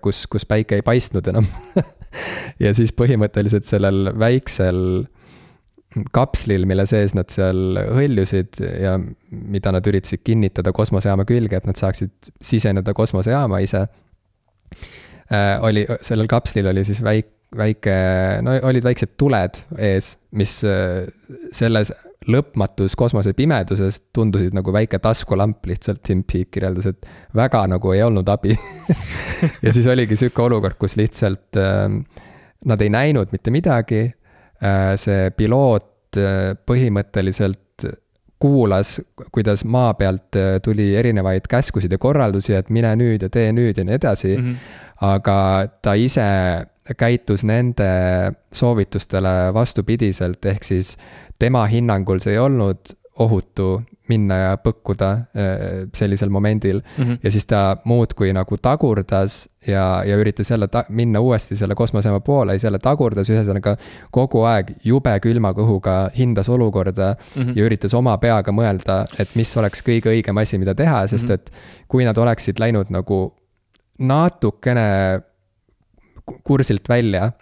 kus, 0.00 0.26
kus 0.30 0.46
päike 0.46 0.78
ei 0.78 0.82
paistnud 0.86 1.26
enam 1.32 1.46
ja 2.64 2.74
siis 2.74 2.92
põhimõtteliselt 2.92 3.66
sellel 3.66 4.12
väiksel 4.18 5.06
kapslil, 6.14 6.64
mille 6.66 6.86
sees 6.90 7.14
nad 7.14 7.30
seal 7.30 7.78
hõljusid 7.94 8.58
ja 8.82 8.96
mida 9.30 9.70
nad 9.74 9.86
üritasid 9.86 10.24
kinnitada 10.26 10.72
kosmosejaama 10.74 11.26
külge, 11.28 11.58
et 11.58 11.68
nad 11.70 11.78
saaksid 11.78 12.32
siseneda 12.42 12.94
kosmosejaama 12.94 13.60
ise 13.62 13.84
Äh, 15.32 15.56
oli, 15.64 15.86
sellel 16.04 16.28
kapslil 16.28 16.66
oli 16.68 16.84
siis 16.84 17.00
väik-, 17.04 17.32
väike, 17.58 17.94
no 18.44 18.56
olid 18.68 18.84
väiksed 18.84 19.14
tuled 19.20 19.60
ees, 19.78 20.14
mis 20.36 20.58
äh, 20.66 21.04
selles 21.54 21.92
lõpmatus 22.30 22.94
kosmosepimeduses 22.96 24.00
tundusid 24.16 24.54
nagu 24.56 24.72
väike 24.72 24.98
taskulamp 25.04 25.66
lihtsalt, 25.68 26.00
Tim 26.06 26.22
Peake 26.24 26.54
kirjeldas, 26.56 26.88
et 26.94 27.08
väga 27.36 27.66
nagu 27.68 27.92
ei 27.92 28.00
olnud 28.04 28.28
abi 28.32 28.56
ja 29.64 29.72
siis 29.74 29.88
oligi 29.92 30.16
sihuke 30.20 30.46
olukord, 30.46 30.78
kus 30.80 30.96
lihtsalt 31.00 31.60
äh, 31.60 31.88
nad 32.64 32.84
ei 32.84 32.92
näinud 32.92 33.34
mitte 33.34 33.52
midagi 33.54 34.06
äh,. 34.06 34.94
see 35.00 35.28
piloot 35.36 36.16
äh, 36.20 36.54
põhimõtteliselt 36.66 37.60
kuulas, 38.44 38.98
kuidas 39.32 39.62
maa 39.64 39.94
pealt 39.96 40.36
tuli 40.64 40.90
erinevaid 40.98 41.46
käskusid 41.48 41.92
ja 41.94 41.98
korraldusi, 41.98 42.52
et 42.52 42.68
mine 42.74 42.90
nüüd 43.00 43.22
ja 43.24 43.30
tee 43.32 43.52
nüüd 43.56 43.78
ja 43.78 43.84
nii 43.86 43.94
edasi 43.96 44.34
mm. 44.36 44.48
-hmm 44.48 44.82
aga 45.02 45.68
ta 45.82 45.94
ise 45.98 46.24
käitus 46.96 47.44
nende 47.44 47.88
soovitustele 48.52 49.54
vastupidiselt, 49.54 50.44
ehk 50.44 50.64
siis 50.64 50.96
tema 51.38 51.66
hinnangul 51.66 52.20
see 52.20 52.36
ei 52.36 52.38
olnud 52.38 52.94
ohutu 53.18 53.82
minna 54.08 54.36
ja 54.36 54.54
põkkuda 54.60 55.10
äh, 55.12 55.84
sellisel 55.96 56.28
momendil 56.28 56.80
mm. 56.82 57.04
-hmm. 57.04 57.18
ja 57.22 57.30
siis 57.30 57.46
ta 57.46 57.76
muudkui 57.84 58.32
nagu 58.32 58.56
tagurdas 58.56 59.48
ja, 59.66 60.02
ja 60.06 60.16
üritas 60.16 60.50
jälle 60.50 60.68
ta-, 60.68 60.84
minna 60.88 61.20
uuesti 61.20 61.56
selle 61.56 61.74
kosmosejaama 61.74 62.20
poole, 62.20 62.52
siis 62.52 62.64
jälle 62.64 62.78
tagurdas, 62.78 63.30
ühesõnaga 63.30 63.76
kogu 64.10 64.42
aeg 64.42 64.74
jube 64.84 65.20
külma 65.20 65.52
kõhuga 65.52 66.10
hindas 66.18 66.48
olukorda 66.48 67.14
mm 67.14 67.42
-hmm. 67.42 67.52
ja 67.56 67.64
üritas 67.64 67.94
oma 67.94 68.18
peaga 68.18 68.52
mõelda, 68.52 69.06
et 69.18 69.28
mis 69.34 69.56
oleks 69.56 69.82
kõige 69.82 70.10
õigem 70.10 70.40
asi, 70.40 70.58
mida 70.58 70.74
teha, 70.74 71.06
sest 71.06 71.24
mhm. 71.24 71.32
et 71.32 71.52
kui 71.88 72.04
nad 72.04 72.18
oleksid 72.18 72.58
läinud 72.58 72.90
nagu 72.90 73.34
natukene 73.98 75.20
kursilt 76.24 76.88
välja. 76.88 77.32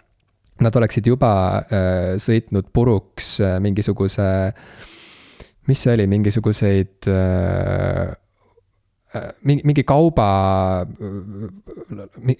Nad 0.61 0.75
oleksid 0.77 1.07
juba 1.09 1.33
äh, 1.57 2.15
sõitnud 2.21 2.69
puruks 2.73 3.35
äh, 3.41 3.55
mingisuguse, 3.63 4.25
mis 5.67 5.81
see 5.81 5.95
oli, 5.95 6.05
mingisuguseid 6.11 7.09
äh, 7.09 8.11
äh 9.13 9.31
mingi, 9.49 9.65
mingi 9.65 9.83
kauba, 9.87 10.27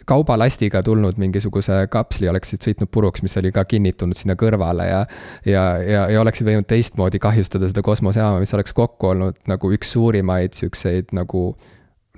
kaubalastiga 0.10 0.84
tulnud 0.86 1.18
mingisuguse 1.22 1.84
kapsli 1.91 2.30
oleksid 2.30 2.66
sõitnud 2.66 2.91
puruks, 2.94 3.26
mis 3.26 3.38
oli 3.41 3.52
ka 3.54 3.66
kinnitunud 3.66 4.18
sinna 4.18 4.38
kõrvale 4.39 4.88
ja. 4.88 5.04
ja, 5.50 5.66
ja, 5.82 6.08
ja 6.14 6.22
oleksid 6.22 6.48
võinud 6.48 6.70
teistmoodi 6.70 7.22
kahjustada 7.22 7.70
seda 7.70 7.82
kosmosejaama, 7.86 8.41
mis 8.46 8.54
oleks 8.54 8.78
kokku 8.78 9.14
olnud 9.16 9.41
nagu 9.50 9.74
üks 9.74 9.96
suurimaid 9.98 10.54
siukseid 10.58 11.14
nagu 11.18 11.52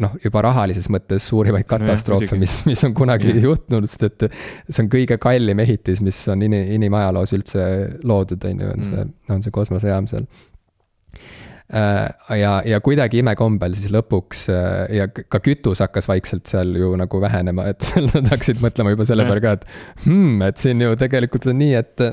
noh, 0.03 0.15
juba 0.23 0.41
rahalises 0.43 0.89
mõttes 0.91 1.27
suurimaid 1.29 1.67
katastroofe, 1.69 2.35
mis, 2.39 2.57
mis 2.67 2.83
on 2.87 2.95
kunagi 2.97 3.31
ja. 3.31 3.45
juhtunud, 3.47 3.87
sest 3.87 4.03
et 4.09 4.27
see 4.67 4.83
on 4.83 4.91
kõige 4.91 5.17
kallim 5.21 5.61
ehitis, 5.63 6.01
mis 6.03 6.19
on 6.31 6.43
in-, 6.45 6.57
inimajaloos 6.75 7.31
üldse 7.37 7.63
loodud, 8.03 8.43
on 8.49 8.65
ju, 8.65 8.75
on 8.75 8.85
see 8.87 8.99
mm., 8.99 9.15
on 9.35 9.45
see 9.45 9.55
kosmosejaam 9.55 10.09
seal. 10.11 10.27
Äh, 11.65 12.37
ja, 12.37 12.57
ja 12.67 12.77
kuidagi 12.85 13.23
imekombel 13.23 13.73
siis 13.73 13.89
lõpuks 13.93 14.43
äh, 14.53 14.97
ja 14.99 15.07
ka 15.09 15.39
kütus 15.41 15.79
hakkas 15.81 16.05
vaikselt 16.11 16.45
seal 16.51 16.75
ju 16.77 16.91
nagu 16.99 17.21
vähenema, 17.23 17.71
et 17.71 17.87
nad 18.11 18.27
hakkasid 18.35 18.59
mõtlema 18.61 18.93
juba 18.93 19.07
selle 19.07 19.25
peale 19.25 19.41
ka, 19.41 19.55
et 19.57 20.03
hmm, 20.03 20.43
et 20.45 20.61
siin 20.61 20.83
ju 20.85 20.99
tegelikult 20.99 21.47
on 21.49 21.57
nii, 21.63 21.71
et 21.79 22.05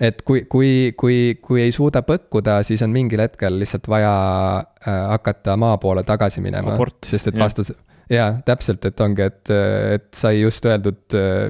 et 0.00 0.22
kui, 0.22 0.44
kui, 0.50 0.94
kui, 0.96 1.18
kui 1.42 1.62
ei 1.62 1.72
suuda 1.74 2.04
põkkuda, 2.06 2.60
siis 2.66 2.82
on 2.86 2.92
mingil 2.94 3.22
hetkel 3.24 3.58
lihtsalt 3.58 3.88
vaja 3.90 4.14
äh, 4.58 4.98
hakata 5.14 5.56
maa 5.58 5.78
poole 5.82 6.04
tagasi 6.06 6.42
minema. 6.44 6.76
sest 7.06 7.32
et 7.32 7.38
vastas, 7.38 7.72
jaa, 8.10 8.36
täpselt, 8.46 8.84
et 8.86 9.00
ongi, 9.00 9.26
et, 9.26 9.54
et 9.94 10.08
sai 10.14 10.40
just 10.42 10.64
öeldud 10.70 11.18
äh, 11.18 11.48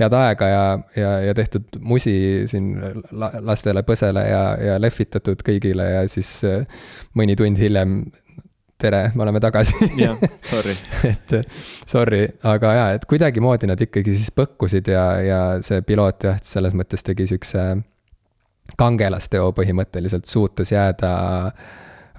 head 0.00 0.16
aega 0.16 0.48
ja, 0.48 0.64
ja, 0.96 1.10
ja 1.28 1.34
tehtud 1.36 1.80
musi 1.84 2.14
siin 2.50 2.72
lastele 3.44 3.82
põsele 3.86 4.24
ja, 4.28 4.42
ja 4.56 4.78
lehvitatud 4.80 5.42
kõigile 5.46 5.86
ja 5.90 6.04
siis 6.08 6.32
äh, 6.48 6.64
mõni 7.18 7.36
tund 7.38 7.60
hiljem 7.60 8.02
tere, 8.80 9.02
me 9.14 9.22
oleme 9.22 9.40
tagasi. 9.40 9.90
jah, 10.00 10.16
sorry 10.42 10.74
et 11.12 11.36
sorry, 11.86 12.24
aga 12.48 12.72
jaa, 12.78 12.88
et 12.96 13.06
kuidagimoodi 13.08 13.68
nad 13.70 13.80
ikkagi 13.80 14.16
siis 14.16 14.32
põkkusid 14.36 14.90
ja, 14.92 15.04
ja 15.24 15.40
see 15.64 15.82
piloot 15.86 16.28
jah, 16.28 16.40
selles 16.44 16.76
mõttes 16.76 17.04
tegi 17.06 17.28
siukse 17.30 17.66
kangelasteo 18.80 19.50
põhimõtteliselt, 19.56 20.28
suutes 20.30 20.72
jääda 20.72 21.10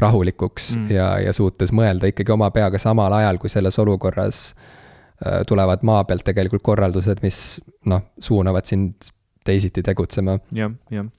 rahulikuks 0.01 0.73
mm. 0.75 0.91
ja, 0.91 1.07
ja 1.21 1.33
suutes 1.33 1.73
mõelda 1.75 2.09
ikkagi 2.11 2.33
oma 2.33 2.49
peaga 2.53 2.79
samal 2.81 3.13
ajal, 3.13 3.39
kui 3.41 3.51
selles 3.53 3.77
olukorras 3.79 4.43
äh, 4.51 5.41
tulevad 5.47 5.85
maa 5.87 6.03
pealt 6.09 6.25
tegelikult 6.27 6.65
korraldused, 6.65 7.21
mis 7.25 7.61
noh, 7.89 8.09
suunavad 8.19 8.67
sind 8.69 9.11
teisiti 9.45 9.81
tegutsema. 9.85 10.37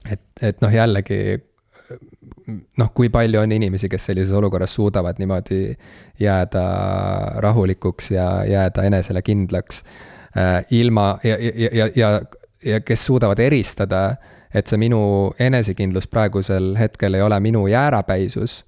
et, 0.09 0.23
et 0.41 0.61
noh, 0.63 0.71
jällegi 0.71 1.39
noh, 2.77 2.91
kui 2.95 3.09
palju 3.09 3.39
on 3.39 3.51
inimesi, 3.51 3.89
kes 3.89 4.09
sellises 4.09 4.33
olukorras 4.35 4.75
suudavad 4.75 5.19
niimoodi 5.19 5.77
jääda 6.19 6.63
rahulikuks 7.43 8.11
ja 8.11 8.27
jääda 8.49 8.83
enesele 8.83 9.21
kindlaks 9.21 9.83
äh, 10.37 10.65
ilma 10.71 11.19
ja, 11.23 11.37
ja, 11.39 11.69
ja, 11.71 11.89
ja, 11.95 12.21
ja 12.65 12.81
kes 12.81 13.05
suudavad 13.05 13.39
eristada, 13.39 14.15
et 14.53 14.67
see 14.69 14.77
minu 14.77 15.33
enesekindlus 15.39 16.07
praegusel 16.07 16.75
hetkel 16.77 17.17
ei 17.17 17.25
ole 17.25 17.39
minu 17.39 17.65
jäärapäisus, 17.67 18.61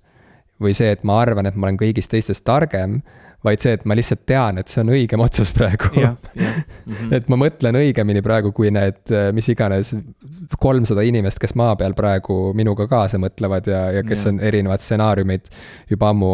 või 0.62 0.74
see, 0.74 0.92
et 0.96 1.04
ma 1.04 1.20
arvan, 1.22 1.46
et 1.46 1.56
ma 1.56 1.68
olen 1.68 1.80
kõigist 1.80 2.12
teistest 2.12 2.46
targem, 2.48 3.02
vaid 3.46 3.62
see, 3.64 3.76
et 3.78 3.86
ma 3.86 3.96
lihtsalt 3.98 4.26
tean, 4.28 4.60
et 4.62 4.72
see 4.72 4.82
on 4.84 4.92
õigem 4.96 5.22
otsus 5.26 5.54
praegu. 5.56 5.92
Mm 6.86 6.94
-hmm. 6.94 7.14
et 7.18 7.30
ma 7.30 7.38
mõtlen 7.40 7.76
õigemini 7.80 8.22
praegu, 8.22 8.52
kui 8.54 8.70
need 8.70 9.10
mis 9.34 9.48
iganes 9.50 9.96
kolmsada 10.62 11.02
inimest, 11.02 11.40
kes 11.42 11.56
maa 11.58 11.74
peal 11.76 11.96
praegu 11.98 12.54
minuga 12.54 12.86
kaasa 12.88 13.18
mõtlevad 13.18 13.66
ja, 13.68 13.80
ja 13.92 14.04
kes 14.04 14.26
ja. 14.26 14.30
on 14.30 14.40
erinevad 14.40 14.84
stsenaariumid 14.86 15.50
juba 15.90 16.10
ammu 16.14 16.30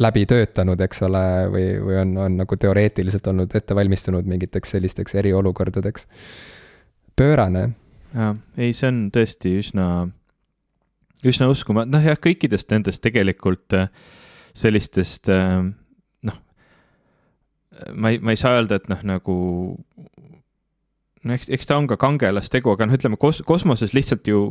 läbi 0.00 0.24
töötanud, 0.26 0.80
eks 0.80 1.02
ole, 1.06 1.24
või, 1.52 1.66
või 1.84 1.98
on, 2.00 2.14
on 2.24 2.38
nagu 2.40 2.56
teoreetiliselt 2.56 3.26
olnud 3.32 3.52
ette 3.54 3.76
valmistunud 3.76 4.28
mingiteks 4.28 4.76
sellisteks 4.76 5.14
eriolukordadeks. 5.20 6.06
pöörane. 7.16 7.70
jaa, 8.14 8.34
ei, 8.56 8.72
see 8.72 8.88
on 8.88 9.02
tõesti 9.12 9.58
üsna, 9.60 10.08
üsna 11.24 11.50
uskumatu, 11.52 11.92
noh 11.92 12.04
jah, 12.04 12.16
kõikidest 12.16 12.72
nendest 12.72 13.02
tegelikult 13.04 13.76
äh, 13.76 13.90
sellistest 14.56 15.28
äh, 15.28 15.60
ma 17.94 18.12
ei, 18.12 18.20
ma 18.22 18.34
ei 18.34 18.40
saa 18.40 18.58
öelda, 18.58 18.80
et 18.80 18.90
noh, 18.90 19.00
nagu 19.06 19.36
no 21.26 21.36
eks, 21.36 21.50
eks 21.52 21.68
ta 21.68 21.78
on 21.80 21.88
ka 21.90 21.98
kangelastegu, 22.00 22.72
aga 22.74 22.88
noh, 22.88 22.96
ütleme 22.98 23.18
kos-, 23.20 23.42
kosmoses 23.46 23.94
lihtsalt 23.96 24.28
ju 24.30 24.44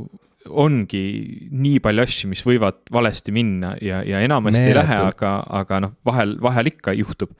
ongi 0.48 1.04
nii 1.52 1.80
palju 1.84 2.04
asju, 2.06 2.30
mis 2.32 2.44
võivad 2.48 2.80
valesti 2.94 3.34
minna 3.36 3.74
ja, 3.84 4.00
ja 4.08 4.22
enamasti 4.24 4.62
Meeletult. 4.62 4.72
ei 4.72 4.78
lähe, 4.78 5.00
aga, 5.10 5.34
aga 5.62 5.82
noh, 5.88 5.98
vahel, 6.08 6.38
vahel 6.44 6.72
ikka 6.72 6.96
juhtub. 6.98 7.34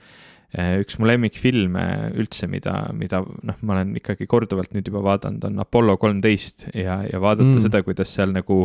Eh, 0.50 0.80
üks 0.82 0.98
mu 0.98 1.06
lemmikfilme 1.06 1.84
üldse, 2.18 2.48
mida, 2.50 2.74
mida 2.98 3.22
noh, 3.22 3.58
ma 3.62 3.76
olen 3.76 3.94
ikkagi 4.00 4.26
korduvalt 4.30 4.74
nüüd 4.74 4.88
juba 4.90 5.04
vaadanud, 5.06 5.46
on 5.46 5.62
Apollo 5.62 6.00
kolmteist 6.02 6.66
ja, 6.74 7.04
ja 7.06 7.22
vaadata 7.22 7.52
mm. 7.52 7.66
seda, 7.68 7.84
kuidas 7.86 8.10
seal 8.18 8.34
nagu 8.34 8.64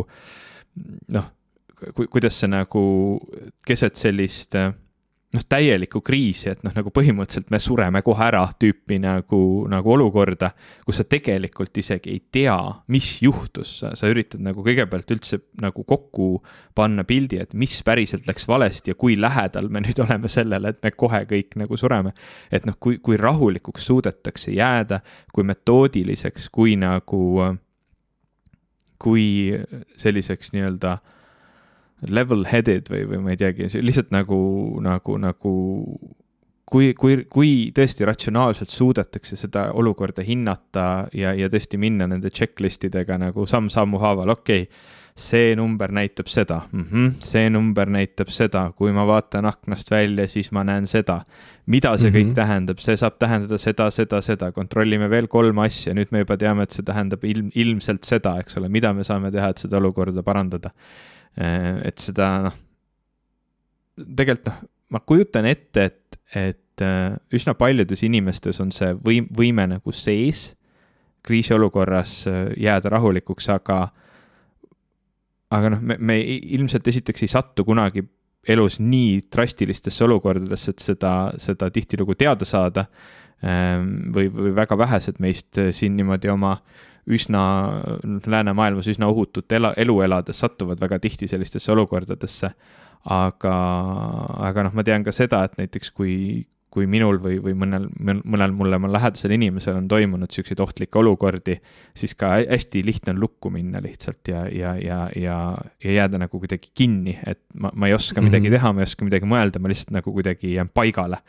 noh, 1.13 1.27
kuidas 2.09 2.39
see 2.41 2.49
nagu 2.49 2.81
keset 3.69 4.01
sellist 4.01 4.57
äh, 4.57 4.73
noh, 5.35 5.43
täielikku 5.49 5.99
kriisi, 6.05 6.49
et 6.51 6.61
noh, 6.65 6.73
nagu 6.75 6.91
põhimõtteliselt 6.93 7.51
me 7.53 7.59
sureme 7.61 8.01
kohe 8.05 8.23
ära 8.27 8.43
tüüpi 8.61 8.97
nagu, 9.03 9.39
nagu 9.71 9.93
olukorda, 9.95 10.51
kus 10.87 11.01
sa 11.01 11.05
tegelikult 11.09 11.77
isegi 11.81 12.13
ei 12.13 12.21
tea, 12.37 12.57
mis 12.93 13.09
juhtus, 13.23 13.77
sa, 13.81 13.93
sa 13.97 14.09
üritad 14.11 14.43
nagu 14.45 14.63
kõigepealt 14.65 15.11
üldse 15.15 15.41
nagu 15.63 15.85
kokku 15.87 16.29
panna 16.77 17.05
pildi, 17.07 17.39
et 17.43 17.55
mis 17.57 17.75
päriselt 17.85 18.27
läks 18.29 18.47
valesti 18.49 18.93
ja 18.93 18.99
kui 18.99 19.17
lähedal 19.19 19.69
me 19.69 19.83
nüüd 19.85 19.99
oleme 20.05 20.31
sellele, 20.31 20.73
et 20.73 20.81
me 20.85 20.93
kohe 20.95 21.25
kõik 21.29 21.57
nagu 21.59 21.79
sureme. 21.79 22.15
et 22.51 22.65
noh, 22.65 22.77
kui, 22.79 22.99
kui 23.03 23.19
rahulikuks 23.19 23.85
suudetakse 23.91 24.55
jääda, 24.55 25.01
kui 25.33 25.43
metoodiliseks, 25.47 26.49
kui 26.53 26.77
nagu, 26.79 27.25
kui 29.01 29.27
selliseks 29.99 30.53
nii-öelda 30.55 30.95
äh, 30.95 31.11
level-headed 32.09 32.91
või, 32.91 33.05
või 33.09 33.23
ma 33.23 33.33
ei 33.33 33.41
teagi, 33.41 33.69
lihtsalt 33.81 34.11
nagu, 34.15 34.37
nagu, 34.83 35.17
nagu 35.21 35.53
kui, 36.65 36.93
kui, 36.97 37.21
kui 37.29 37.53
tõesti 37.75 38.07
ratsionaalselt 38.07 38.73
suudetakse 38.73 39.37
seda 39.39 39.69
olukorda 39.77 40.25
hinnata 40.25 41.07
ja, 41.15 41.33
ja 41.37 41.49
tõesti 41.51 41.79
minna 41.81 42.09
nende 42.09 42.31
checklist 42.33 42.87
idega 42.87 43.19
nagu 43.21 43.47
samm-sammu 43.49 44.01
haaval, 44.01 44.33
okei 44.37 44.67
okay,, 44.67 44.93
see 45.15 45.53
number 45.55 45.93
näitab 45.95 46.27
seda 46.27 46.61
mm, 46.71 46.85
-hmm, 46.91 47.11
see 47.23 47.49
number 47.49 47.87
näitab 47.87 48.27
seda, 48.27 48.65
kui 48.75 48.91
ma 48.91 49.05
vaatan 49.07 49.45
aknast 49.45 49.91
välja, 49.91 50.27
siis 50.27 50.51
ma 50.51 50.63
näen 50.63 50.87
seda. 50.87 51.21
mida 51.65 51.97
see 51.97 52.09
mm 52.09 52.15
-hmm. 52.15 52.19
kõik 52.19 52.35
tähendab, 52.35 52.79
see 52.79 52.97
saab 52.97 53.15
tähendada 53.19 53.57
seda, 53.57 53.89
seda, 53.91 54.21
seda, 54.21 54.51
kontrollime 54.51 55.09
veel 55.09 55.27
kolm 55.27 55.59
asja, 55.59 55.93
nüüd 55.93 56.11
me 56.11 56.19
juba 56.19 56.37
teame, 56.37 56.63
et 56.63 56.71
see 56.71 56.83
tähendab 56.83 57.23
ilm, 57.23 57.49
ilmselt 57.55 58.03
seda, 58.03 58.39
eks 58.39 58.57
ole, 58.57 58.69
mida 58.69 58.93
me 58.93 59.03
saame 59.03 59.31
teha, 59.31 59.49
et 59.49 59.57
seda 59.57 59.77
olukorda 59.77 60.23
parandada 60.23 60.71
et 61.35 61.99
seda 61.99 62.29
noh, 62.47 62.55
tegelikult 63.95 64.51
noh, 64.51 64.61
ma 64.95 65.01
kujutan 65.03 65.47
ette, 65.49 65.85
et, 65.89 66.19
et 66.35 66.83
äh, 66.83 67.15
üsna 67.35 67.55
paljudes 67.57 68.03
inimestes 68.05 68.61
on 68.63 68.71
see 68.75 68.93
võim, 69.05 69.27
võime 69.35 69.67
nagu 69.71 69.95
sees 69.95 70.51
kriisiolukorras 71.25 72.17
äh, 72.29 72.41
jääda 72.67 72.93
rahulikuks, 72.93 73.49
aga 73.55 73.79
aga 75.55 75.75
noh, 75.75 75.81
me, 75.81 75.97
me 75.99 76.19
ilmselt 76.23 76.87
esiteks 76.87 77.25
ei 77.25 77.31
satu 77.31 77.65
kunagi 77.67 78.05
elus 78.47 78.77
nii 78.79 79.23
drastilistesse 79.33 80.03
olukordadesse, 80.05 80.75
et 80.75 80.83
seda, 80.83 81.13
seda 81.41 81.71
tihtilugu 81.73 82.13
teada 82.19 82.45
saada. 82.45 82.85
Ähm, 83.45 84.13
või, 84.15 84.29
või 84.31 84.53
väga 84.55 84.77
vähesed 84.79 85.17
meist 85.19 85.57
siin 85.75 85.97
niimoodi 85.97 86.29
oma 86.31 86.53
äh, 86.55 86.94
üsna, 87.07 87.43
läänemaailmas 88.25 88.87
üsna 88.89 89.09
ohutut 89.11 89.51
ela, 89.51 89.73
elu 89.77 89.99
elades 90.01 90.39
satuvad 90.41 90.81
väga 90.81 90.99
tihti 90.99 91.29
sellistesse 91.29 91.71
olukordadesse. 91.71 92.51
aga, 93.05 93.55
aga 94.41 94.63
noh, 94.65 94.73
ma 94.73 94.81
tean 94.81 95.03
ka 95.05 95.11
seda, 95.13 95.43
et 95.45 95.59
näiteks 95.59 95.91
kui, 95.93 96.15
kui 96.73 96.87
minul 96.89 97.19
või, 97.21 97.35
või 97.37 97.53
mõnel, 97.53 97.83
mõnel 98.01 98.53
mulle 98.57 98.79
lähedasel 98.89 99.35
inimesel 99.35 99.77
on 99.77 99.89
toimunud 99.91 100.33
siukseid 100.33 100.59
ohtlikke 100.63 100.97
olukordi, 100.97 101.59
siis 101.93 102.15
ka 102.17 102.31
hästi 102.39 102.81
lihtne 102.87 103.13
on 103.13 103.19
lukku 103.21 103.51
minna 103.53 103.77
lihtsalt 103.83 104.31
ja, 104.31 104.47
ja, 104.49 104.73
ja, 104.81 104.97
ja, 105.21 105.35
ja 105.85 105.93
jääda 105.99 106.23
nagu 106.25 106.41
kuidagi 106.41 106.73
kinni, 106.73 107.13
et 107.29 107.43
ma, 107.53 107.69
ma 107.75 107.91
ei 107.91 107.93
oska 107.93 108.23
midagi 108.25 108.49
mm 108.49 108.55
-hmm. 108.55 108.57
teha, 108.57 108.73
ma 108.73 108.81
ei 108.81 108.89
oska 108.89 109.05
midagi 109.05 109.29
mõelda, 109.29 109.61
ma 109.61 109.69
lihtsalt 109.69 109.93
nagu 109.99 110.13
kuidagi 110.15 110.55
jään 110.55 110.73
paigale. 110.73 111.21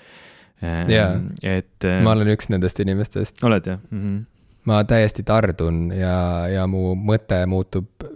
jaa, 0.88 1.20
et. 1.42 1.84
ma 2.02 2.16
olen 2.16 2.32
üks 2.32 2.48
nendest 2.48 2.80
inimestest. 2.80 3.44
oled 3.44 3.66
jah 3.66 3.78
mm? 3.90 4.00
-hmm 4.00 4.35
ma 4.66 4.82
täiesti 4.88 5.24
tardun 5.26 5.90
ja, 5.94 6.16
ja 6.50 6.66
mu 6.70 6.94
mõte 6.98 7.42
muutub 7.50 8.06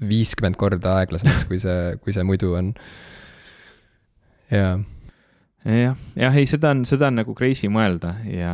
viiskümmend 0.00 0.56
korda 0.60 0.96
aeglasemaks, 1.00 1.44
kui 1.48 1.60
see, 1.62 1.96
kui 2.00 2.14
see 2.16 2.24
muidu 2.26 2.54
on. 2.58 2.72
jaa 4.50 4.78
jah, 5.64 5.96
jah, 6.16 6.36
ei, 6.36 6.48
seda 6.48 6.72
on, 6.74 6.84
seda 6.88 7.10
on 7.10 7.20
nagu 7.20 7.34
crazy 7.36 7.68
mõelda 7.72 8.14
ja, 8.28 8.52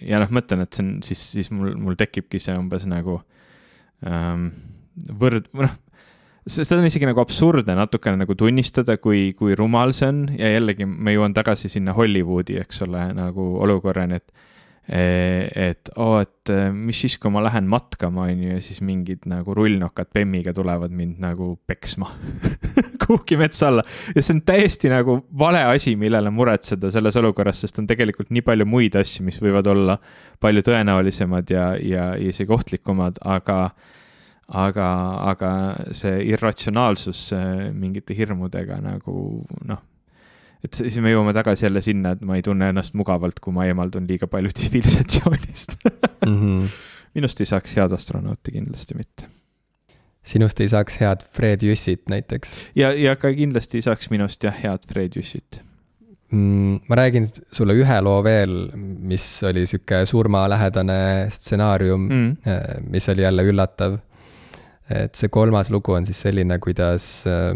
ja 0.00 0.20
noh, 0.22 0.32
mõtlen, 0.32 0.64
et 0.64 0.76
see 0.76 0.84
on 0.86 0.90
siis, 1.04 1.22
siis 1.36 1.50
mul, 1.52 1.74
mul 1.76 1.98
tekibki 2.00 2.40
see 2.40 2.56
umbes 2.56 2.86
nagu 2.88 3.18
ähm, 4.06 4.48
võrd-, 5.20 5.50
noh, 5.58 5.74
seda 6.48 6.80
on 6.80 6.88
isegi 6.88 7.08
nagu 7.08 7.20
absurdne 7.22 7.76
natukene 7.76 8.22
nagu 8.22 8.36
tunnistada, 8.38 8.96
kui, 9.02 9.34
kui 9.36 9.56
rumal 9.58 9.92
see 9.96 10.08
on 10.08 10.22
ja 10.38 10.52
jällegi 10.54 10.88
ma 10.88 11.12
jõuan 11.14 11.36
tagasi 11.36 11.70
sinna 11.72 11.94
Hollywoodi, 11.96 12.56
eks 12.62 12.86
ole, 12.88 13.10
nagu 13.16 13.52
olukorrani, 13.60 14.20
et 14.22 14.48
et 14.90 15.90
oo 16.02 16.16
et 16.18 16.50
eh, 16.50 16.70
mis 16.74 16.98
siis, 17.04 17.14
kui 17.22 17.30
ma 17.30 17.42
lähen 17.44 17.68
matkama, 17.70 18.24
on 18.26 18.40
ju, 18.42 18.54
ja 18.56 18.62
siis 18.64 18.80
mingid 18.82 19.22
nagu 19.30 19.54
rullnokad 19.54 20.10
bemmiga 20.14 20.54
tulevad 20.56 20.90
mind 20.94 21.20
nagu 21.22 21.52
peksma 21.66 22.10
kuhugi 23.04 23.38
metsa 23.38 23.68
alla. 23.68 23.84
ja 24.14 24.22
see 24.22 24.34
on 24.34 24.42
täiesti 24.46 24.90
nagu 24.90 25.20
vale 25.38 25.62
asi, 25.70 25.94
millele 26.00 26.32
muretseda 26.34 26.90
selles 26.90 27.18
olukorras, 27.20 27.62
sest 27.62 27.78
on 27.78 27.86
tegelikult 27.90 28.32
nii 28.34 28.42
palju 28.46 28.66
muid 28.66 28.98
asju, 28.98 29.28
mis 29.28 29.38
võivad 29.42 29.70
olla 29.70 29.96
palju 30.42 30.66
tõenäolisemad 30.66 31.54
ja, 31.54 31.70
ja 31.78 32.10
isegi 32.18 32.50
ohtlikumad, 32.56 33.22
aga 33.22 33.60
aga, 34.50 34.88
aga 35.30 35.50
see 35.94 36.24
irratsionaalsus 36.32 37.28
mingite 37.78 38.16
hirmudega 38.18 38.80
nagu 38.82 39.14
noh, 39.70 39.84
et 40.64 40.76
siis 40.76 40.98
me 41.02 41.12
jõuame 41.12 41.34
tagasi 41.36 41.66
jälle 41.66 41.82
sinna, 41.84 42.14
et 42.16 42.24
ma 42.26 42.38
ei 42.38 42.44
tunne 42.46 42.70
ennast 42.72 42.96
mugavalt, 42.98 43.40
kui 43.40 43.54
ma 43.56 43.66
eemaldun 43.68 44.08
liiga 44.10 44.28
palju 44.30 44.52
tsivilisatsioonist 44.56 45.76
mm. 45.84 46.36
-hmm. 46.36 46.68
minust 47.14 47.40
ei 47.40 47.50
saaks 47.52 47.76
head 47.76 47.96
astronauti 47.96 48.56
kindlasti 48.58 48.98
mitte. 48.98 49.30
sinust 50.22 50.60
ei 50.60 50.68
saaks 50.68 51.00
head 51.00 51.24
Fred 51.32 51.62
Jüssit 51.62 52.06
näiteks? 52.08 52.54
ja, 52.74 52.92
ja 52.92 53.16
ka 53.16 53.32
kindlasti 53.32 53.78
ei 53.78 53.88
saaks 53.88 54.10
minust 54.10 54.44
jah, 54.44 54.62
head 54.62 54.86
Fred 54.88 55.16
Jüssit 55.16 55.62
mm,. 56.30 56.80
ma 56.88 56.96
räägin 56.96 57.26
sulle 57.52 57.74
ühe 57.74 58.00
loo 58.00 58.20
veel, 58.24 58.70
mis 58.76 59.24
oli 59.48 59.66
sihuke 59.66 60.04
surmalähedane 60.06 61.26
stsenaarium 61.30 62.06
mm., 62.08 62.86
mis 62.90 63.08
oli 63.08 63.22
jälle 63.22 63.44
üllatav. 63.48 63.98
et 64.90 65.14
see 65.14 65.28
kolmas 65.28 65.70
lugu 65.70 65.92
on 65.92 66.06
siis 66.06 66.20
selline, 66.20 66.58
kuidas 66.58 67.24
äh, 67.26 67.54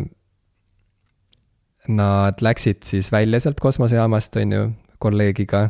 Nad 1.88 2.40
läksid 2.40 2.84
siis 2.88 3.10
välja 3.12 3.40
sealt 3.40 3.60
kosmosejaamast, 3.60 4.36
on 4.40 4.52
ju, 4.52 4.68
kolleegiga 5.02 5.66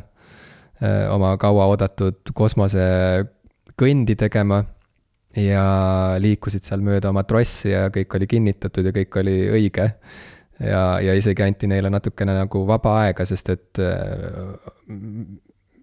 oma 1.10 1.32
kauaoodatud 1.40 2.30
kosmosekõndi 2.34 4.16
tegema 4.18 4.60
ja 5.38 5.64
liikusid 6.22 6.66
seal 6.66 6.84
mööda 6.86 7.10
oma 7.10 7.24
trossi 7.26 7.72
ja 7.72 7.88
kõik 7.94 8.14
oli 8.18 8.28
kinnitatud 8.30 8.86
ja 8.86 8.92
kõik 8.94 9.18
oli 9.22 9.36
õige. 9.58 9.88
ja, 10.60 10.82
ja 11.02 11.14
isegi 11.18 11.42
anti 11.42 11.66
neile 11.66 11.90
natukene 11.90 12.36
nagu 12.36 12.62
vaba 12.66 12.98
aega, 13.02 13.26
sest 13.26 13.50
et 13.50 13.80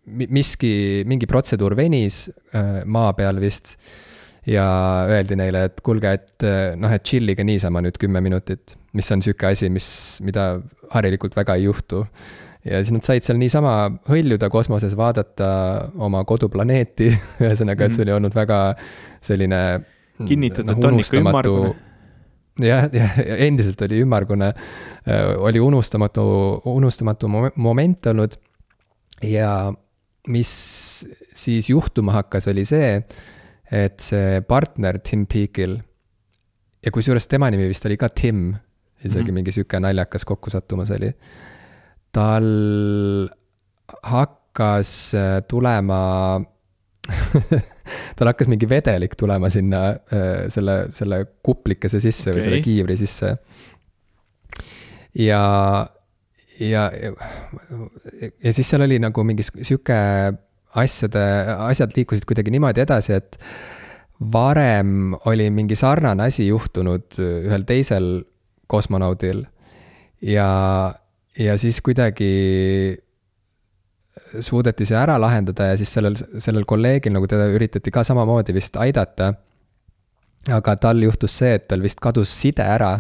miski, 0.05 1.03
mingi 1.07 1.27
protseduur 1.27 1.75
venis 1.75 2.23
maa 2.85 3.11
peal 3.17 3.41
vist 3.43 3.75
ja 4.49 4.65
öeldi 5.09 5.37
neile, 5.37 5.65
et 5.69 5.81
kuulge, 5.85 6.13
et 6.17 6.45
noh, 6.79 6.93
et 6.93 7.03
chill'ige 7.05 7.45
niisama 7.45 7.83
nüüd 7.85 7.99
kümme 8.01 8.23
minutit, 8.25 8.75
mis 8.97 9.11
on 9.13 9.21
sihuke 9.21 9.51
asi, 9.51 9.69
mis, 9.73 9.87
mida 10.25 10.55
harilikult 10.95 11.37
väga 11.37 11.59
ei 11.59 11.67
juhtu. 11.67 12.05
ja 12.65 12.81
siis 12.81 12.93
nad 12.93 13.05
said 13.05 13.25
seal 13.25 13.39
niisama 13.41 13.75
hõljuda 14.09 14.49
kosmoses, 14.53 14.97
vaadata 14.97 15.51
oma 15.97 16.23
koduplaneeti, 16.25 17.11
ühesõnaga, 17.43 17.85
et 17.85 17.97
see 17.97 18.05
oli 18.07 18.17
olnud 18.17 18.35
väga 18.35 18.59
selline. 19.21 19.61
kinnitatud, 20.25 20.77
et 20.77 20.89
on 20.89 20.99
ikka 21.01 21.21
ümmargune 21.21 21.71
jah, 22.59 22.87
jah, 22.93 23.17
endiselt 23.45 23.81
oli 23.85 24.01
ümmargune, 24.03 24.51
oli 25.39 25.61
unustamatu, 25.63 26.23
unustamatu 26.69 27.29
moment 27.55 28.07
olnud. 28.11 28.37
ja 29.23 29.71
mis 30.27 30.51
siis 31.33 31.69
juhtuma 31.69 32.11
hakkas, 32.19 32.47
oli 32.51 32.65
see, 32.65 32.99
et 33.71 34.03
see 34.03 34.41
partner 34.47 34.99
Tim 34.99 35.25
Peakil 35.31 35.77
ja 36.81 36.91
kusjuures 36.91 37.27
tema 37.31 37.49
nimi 37.51 37.69
vist 37.69 37.85
oli 37.87 37.97
ka 37.97 38.09
Tim, 38.09 38.51
isegi 39.03 39.23
mm 39.23 39.27
-hmm. 39.27 39.33
mingi 39.33 39.51
sihuke 39.51 39.79
naljakas 39.79 40.25
kokkusattumus 40.25 40.91
oli. 40.91 41.13
tal 42.11 42.47
hakkas 44.03 45.15
äh, 45.15 45.43
tulema 45.47 46.41
tal 48.15 48.27
hakkas 48.27 48.47
mingi 48.47 48.69
vedelik 48.69 49.15
tulema 49.15 49.49
sinna 49.49 49.87
äh, 49.87 50.47
selle, 50.47 50.87
selle 50.89 51.25
kuplikese 51.43 51.99
sisse 51.99 52.29
okay. 52.29 52.39
või 52.39 52.43
selle 52.43 52.61
kiivri 52.61 52.97
sisse. 52.97 53.37
ja, 55.15 55.87
ja, 56.59 56.91
ja 58.43 58.53
siis 58.53 58.69
seal 58.69 58.81
oli 58.81 58.99
nagu 58.99 59.23
mingi 59.23 59.43
sihuke 59.43 59.93
asjade, 60.79 61.23
asjad 61.67 61.93
liikusid 61.97 62.25
kuidagi 62.29 62.53
niimoodi 62.53 62.83
edasi, 62.83 63.17
et 63.17 63.37
varem 64.33 65.15
oli 65.25 65.49
mingi 65.53 65.75
sarnane 65.75 66.29
asi 66.29 66.47
juhtunud 66.47 67.17
ühel 67.19 67.65
teisel 67.67 68.09
kosmonaudil 68.71 69.43
ja, 70.21 70.49
ja 71.37 71.57
siis 71.57 71.81
kuidagi 71.81 72.31
suudeti 74.39 74.85
see 74.85 74.97
ära 74.97 75.17
lahendada 75.19 75.71
ja 75.71 75.77
siis 75.79 75.91
sellel, 75.93 76.15
sellel 76.15 76.67
kolleegil 76.69 77.13
nagu 77.15 77.27
teda 77.27 77.49
üritati 77.51 77.91
ka 77.91 78.03
samamoodi 78.07 78.53
vist 78.55 78.77
aidata. 78.77 79.33
aga 80.49 80.75
tal 80.75 81.01
juhtus 81.03 81.37
see, 81.37 81.53
et 81.55 81.67
tal 81.67 81.81
vist 81.81 81.99
kadus 82.01 82.29
side 82.29 82.63
ära 82.63 82.99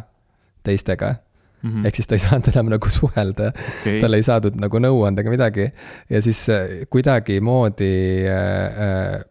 teistega 0.63 1.15
mm. 1.61 1.69
-hmm. 1.69 1.87
ehk 1.87 1.99
siis 1.99 2.07
ta 2.07 2.15
ei 2.17 2.23
saanud 2.25 2.51
enam 2.53 2.71
nagu 2.75 2.89
suhelda 2.89 3.51
okay., 3.55 3.99
tal 4.03 4.17
ei 4.17 4.23
saadud 4.27 4.57
nagu 4.61 4.81
nõu 4.85 5.03
anda 5.07 5.21
ega 5.21 5.33
midagi. 5.33 5.67
ja 6.09 6.21
siis 6.21 6.47
äh, 6.49 6.85
kuidagimoodi 6.89 7.91
äh, 8.27 8.81
äh, 8.87 9.21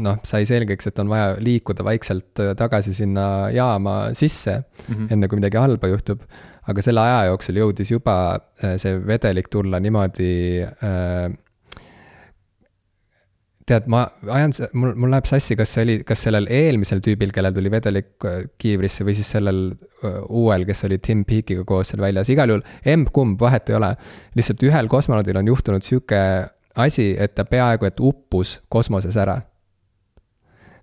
noh, 0.00 0.20
sai 0.24 0.46
selgeks, 0.48 0.86
et 0.86 0.98
on 0.98 1.08
vaja 1.08 1.34
liikuda 1.38 1.84
vaikselt 1.84 2.40
tagasi 2.56 2.94
sinna 2.94 3.50
jaama 3.52 4.14
sisse 4.14 4.62
mm, 4.62 4.94
-hmm. 4.94 5.12
enne 5.12 5.28
kui 5.28 5.36
midagi 5.36 5.60
halba 5.60 5.88
juhtub 5.88 6.22
aga 6.68 6.82
selle 6.82 7.00
aja 7.00 7.24
jooksul 7.30 7.56
jõudis 7.56 7.90
juba 7.90 8.16
see 8.76 8.98
vedelik 9.06 9.48
tulla 9.48 9.80
niimoodi 9.80 10.32
äh, 10.62 11.30
tead, 13.70 13.88
ma 13.90 14.04
ajan, 14.34 14.54
mul, 14.76 14.94
mul 14.98 15.12
läheb 15.14 15.28
sassi, 15.30 15.56
kas 15.58 15.74
see 15.74 15.86
oli, 15.86 15.96
kas 16.06 16.24
sellel 16.26 16.48
eelmisel 16.52 17.02
tüübil, 17.04 17.32
kellel 17.34 17.54
tuli 17.56 17.72
vedelik 17.72 18.28
äh, 18.28 18.42
kiivrisse 18.60 19.06
või 19.06 19.16
siis 19.18 19.30
sellel 19.36 19.60
äh, 19.70 20.20
uuel, 20.28 20.66
kes 20.68 20.84
oli 20.88 21.00
Tim 21.02 21.24
Peakiga 21.28 21.66
koos 21.68 21.92
seal 21.92 22.02
väljas, 22.04 22.30
igal 22.32 22.52
juhul 22.52 22.64
emb-kumb, 22.94 23.38
vahet 23.40 23.70
ei 23.70 23.78
ole. 23.78 23.94
lihtsalt 24.38 24.66
ühel 24.66 24.90
kosmonaudil 24.90 25.40
on 25.40 25.52
juhtunud 25.52 25.86
sihuke 25.86 26.20
asi, 26.80 27.12
et 27.18 27.34
ta 27.34 27.46
peaaegu 27.48 27.88
et 27.88 28.00
uppus 28.00 28.58
kosmoses 28.70 29.16
ära 29.20 29.40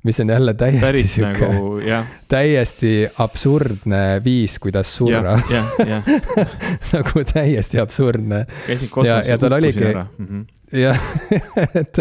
mis 0.08 0.20
on 0.24 0.34
jälle 0.34 0.54
täiesti 0.58 1.06
sihuke 1.12 1.50
nagu,, 1.52 2.04
täiesti 2.32 2.94
absurdne 3.24 4.04
viis, 4.24 4.58
kuidas 4.64 4.92
surra. 4.98 5.38
nagu 6.96 7.26
täiesti 7.34 7.82
absurdne. 7.84 8.46
ja, 9.06 9.22
ja 9.28 9.38
tal 9.38 9.60
oligi, 9.60 9.92
-hmm 9.94 10.46
jah, 10.76 11.00
et 11.80 12.00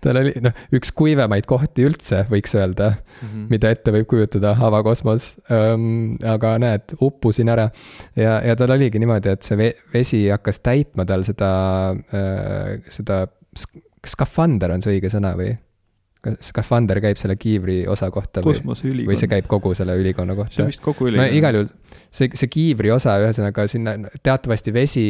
tal 0.00 0.20
oli 0.22 0.32
noh, 0.44 0.54
üks 0.76 0.92
kuivemaid 0.96 1.46
kohti 1.48 1.84
üldse, 1.86 2.22
võiks 2.30 2.54
öelda 2.56 2.90
mm, 2.94 3.26
-hmm. 3.28 3.46
mida 3.52 3.72
ette 3.74 3.92
võib 3.92 4.08
kujutada 4.08 4.54
avakosmos 4.68 5.34
ähm,. 5.52 6.16
aga 6.24 6.56
näed, 6.62 6.96
uppusin 7.00 7.52
ära 7.52 7.68
ja, 8.16 8.40
ja 8.44 8.56
tal 8.56 8.72
oligi 8.76 9.02
niimoodi, 9.02 9.36
et 9.36 9.44
see 9.44 9.72
vesi 9.92 10.26
hakkas 10.32 10.62
täitma 10.64 11.04
tal 11.04 11.26
seda 11.28 11.50
äh,, 11.92 12.80
seda 12.88 13.26
skafander 14.06 14.72
on 14.72 14.84
see 14.84 14.96
õige 14.96 15.12
sõna 15.12 15.34
või? 15.36 15.52
Kas 16.26 16.50
skafander 16.50 17.00
käib 17.04 17.18
selle 17.20 17.36
kiivri 17.40 17.80
osa 17.90 18.10
kohta 18.14 18.42
või, 18.44 18.58
või 19.06 19.18
see 19.18 19.30
käib 19.30 19.48
kogu 19.50 19.74
selle 19.78 19.96
ülikonna 20.00 20.36
kohta? 20.38 20.58
see 20.58 20.66
on 20.66 20.72
vist 20.72 20.84
kogu 20.84 21.08
ülikonna 21.10 21.30
no,. 21.30 21.38
igal 21.38 21.60
juhul 21.60 21.72
see, 22.10 22.30
see 22.34 22.52
kiivri 22.52 22.92
osa, 22.94 23.18
ühesõnaga 23.22 23.66
sinna 23.70 23.96
teatavasti 24.22 24.74
vesi 24.74 25.08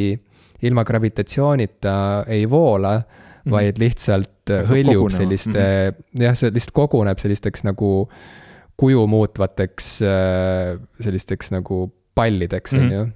ilma 0.67 0.85
gravitatsioonita 0.89 1.97
ei 2.33 2.47
voola 2.51 2.97
mm, 2.99 3.05
-hmm. 3.05 3.57
vaid 3.57 3.83
lihtsalt 3.83 4.33
Aga 4.47 4.63
hõljub 4.71 5.03
kogunema. 5.03 5.19
selliste 5.19 5.59
mm, 5.59 5.95
-hmm. 5.95 6.25
jah, 6.29 6.37
see 6.39 6.55
lihtsalt 6.55 6.75
koguneb 6.77 7.23
sellisteks 7.23 7.65
nagu 7.67 7.93
kuju 8.77 9.07
muutvateks 9.09 9.93
äh, 10.05 10.77
sellisteks 11.01 11.51
nagu 11.55 11.87
pallideks, 12.17 12.75
on 12.77 12.85
mhm. 12.85 12.93
ju 12.93 13.07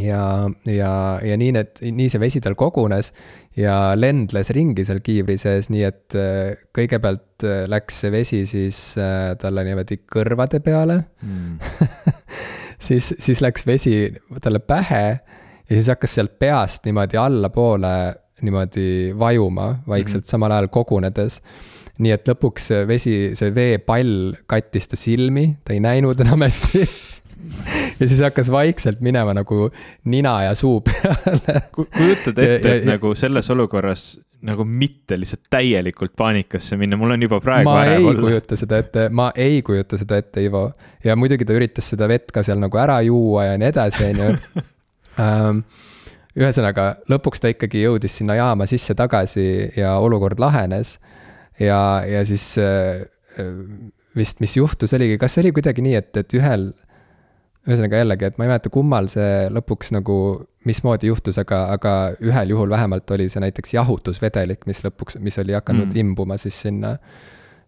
ja, 0.00 0.22
ja, 0.68 0.92
ja 1.24 1.38
nii 1.40 1.52
need, 1.56 1.80
nii 1.96 2.08
see 2.12 2.20
vesi 2.22 2.42
tal 2.44 2.56
kogunes 2.58 3.12
ja 3.56 3.94
lendles 3.98 4.50
ringi 4.56 4.84
seal 4.86 5.00
kiivri 5.04 5.38
sees, 5.40 5.70
nii 5.72 5.86
et 5.88 6.16
äh, 6.18 6.58
kõigepealt 6.76 7.46
äh, 7.46 7.64
läks 7.70 8.02
see 8.04 8.12
vesi 8.14 8.42
siis 8.50 8.82
talle 9.40 9.64
niimoodi 9.66 10.02
kõrvade 10.12 10.60
peale 10.64 11.00
mm. 11.22 11.58
siis, 12.88 13.14
siis 13.18 13.42
läks 13.44 13.66
vesi 13.68 13.96
talle 14.42 14.60
pähe 14.64 15.04
ja 15.66 15.72
siis 15.72 15.90
hakkas 15.92 16.16
sealt 16.18 16.38
peast 16.38 16.86
niimoodi 16.86 17.18
allapoole 17.20 17.96
niimoodi 18.42 19.14
vajuma 19.18 19.82
vaikselt 19.88 20.22
mm, 20.22 20.26
-hmm. 20.26 20.30
samal 20.30 20.52
ajal 20.52 20.68
kogunedes. 20.68 21.40
nii 21.98 22.12
et 22.12 22.28
lõpuks 22.28 22.66
vesi, 22.86 23.30
see 23.32 23.54
veepall 23.54 24.34
kattis 24.46 24.88
ta 24.88 24.96
silmi, 25.00 25.56
ta 25.64 25.72
ei 25.72 25.80
näinud 25.80 26.20
enam 26.20 26.42
hästi 26.44 26.82
ja 28.00 28.08
siis 28.08 28.20
hakkas 28.24 28.50
vaikselt 28.52 29.02
minema 29.04 29.34
nagu 29.36 29.70
nina 30.04 30.38
ja 30.48 30.54
suu 30.58 30.80
peale 30.86 31.60
kujutad 31.74 32.38
ette, 32.42 32.76
et 32.78 32.86
nagu 32.88 33.14
selles 33.18 33.50
olukorras 33.54 34.06
nagu 34.46 34.66
mitte 34.68 35.16
lihtsalt 35.18 35.46
täielikult 35.50 36.12
paanikasse 36.16 36.76
minna, 36.78 36.98
mul 37.00 37.16
on 37.16 37.22
juba 37.26 37.40
praegu 37.42 37.70
ma 37.70 37.84
ei 37.88 37.98
olla. 38.02 38.20
kujuta 38.20 38.58
seda 38.60 38.80
ette, 38.82 39.08
ma 39.08 39.30
ei 39.34 39.62
kujuta 39.66 39.98
seda 39.98 40.20
ette, 40.22 40.44
Ivo. 40.44 40.68
ja 41.04 41.16
muidugi 41.16 41.48
ta 41.48 41.56
üritas 41.56 41.88
seda 41.92 42.08
vett 42.10 42.32
ka 42.34 42.44
seal 42.46 42.60
nagu 42.62 42.80
ära 42.80 43.00
juua 43.06 43.50
ja 43.50 43.60
nii 43.60 43.70
edasi, 43.72 44.10
on 44.10 44.24
ju 44.24 44.64
Ähm, 45.16 45.62
ühesõnaga, 46.36 46.98
lõpuks 47.08 47.40
ta 47.40 47.50
ikkagi 47.52 47.80
jõudis 47.86 48.18
sinna 48.18 48.36
jaama 48.36 48.66
sisse 48.68 48.92
tagasi 48.96 49.46
ja 49.78 49.96
olukord 50.04 50.40
lahenes. 50.42 50.98
ja, 51.60 52.04
ja 52.04 52.24
siis 52.28 52.44
äh, 52.60 53.06
vist, 54.16 54.40
mis 54.44 54.56
juhtus, 54.56 54.92
oligi, 54.96 55.16
kas 55.20 55.36
see 55.36 55.46
oli 55.46 55.54
kuidagi 55.56 55.84
nii, 55.84 55.94
et, 55.96 56.12
et 56.20 56.36
ühel, 56.36 56.70
ühesõnaga 57.66 58.00
jällegi, 58.02 58.28
et 58.28 58.38
ma 58.38 58.46
ei 58.46 58.50
mäleta, 58.52 58.70
kummal 58.72 59.08
see 59.10 59.48
lõpuks 59.50 59.92
nagu, 59.96 60.16
mismoodi 60.68 61.10
juhtus, 61.10 61.38
aga, 61.42 61.64
aga 61.74 61.94
ühel 62.22 62.54
juhul 62.54 62.70
vähemalt 62.70 63.10
oli 63.16 63.28
see 63.32 63.42
näiteks 63.42 63.74
jahutusvedelik, 63.74 64.66
mis 64.70 64.82
lõpuks, 64.86 65.18
mis 65.22 65.38
oli 65.42 65.56
hakanud 65.56 65.88
mm. 65.90 66.00
imbuma 66.02 66.38
siis 66.40 66.58
sinna, 66.66 66.96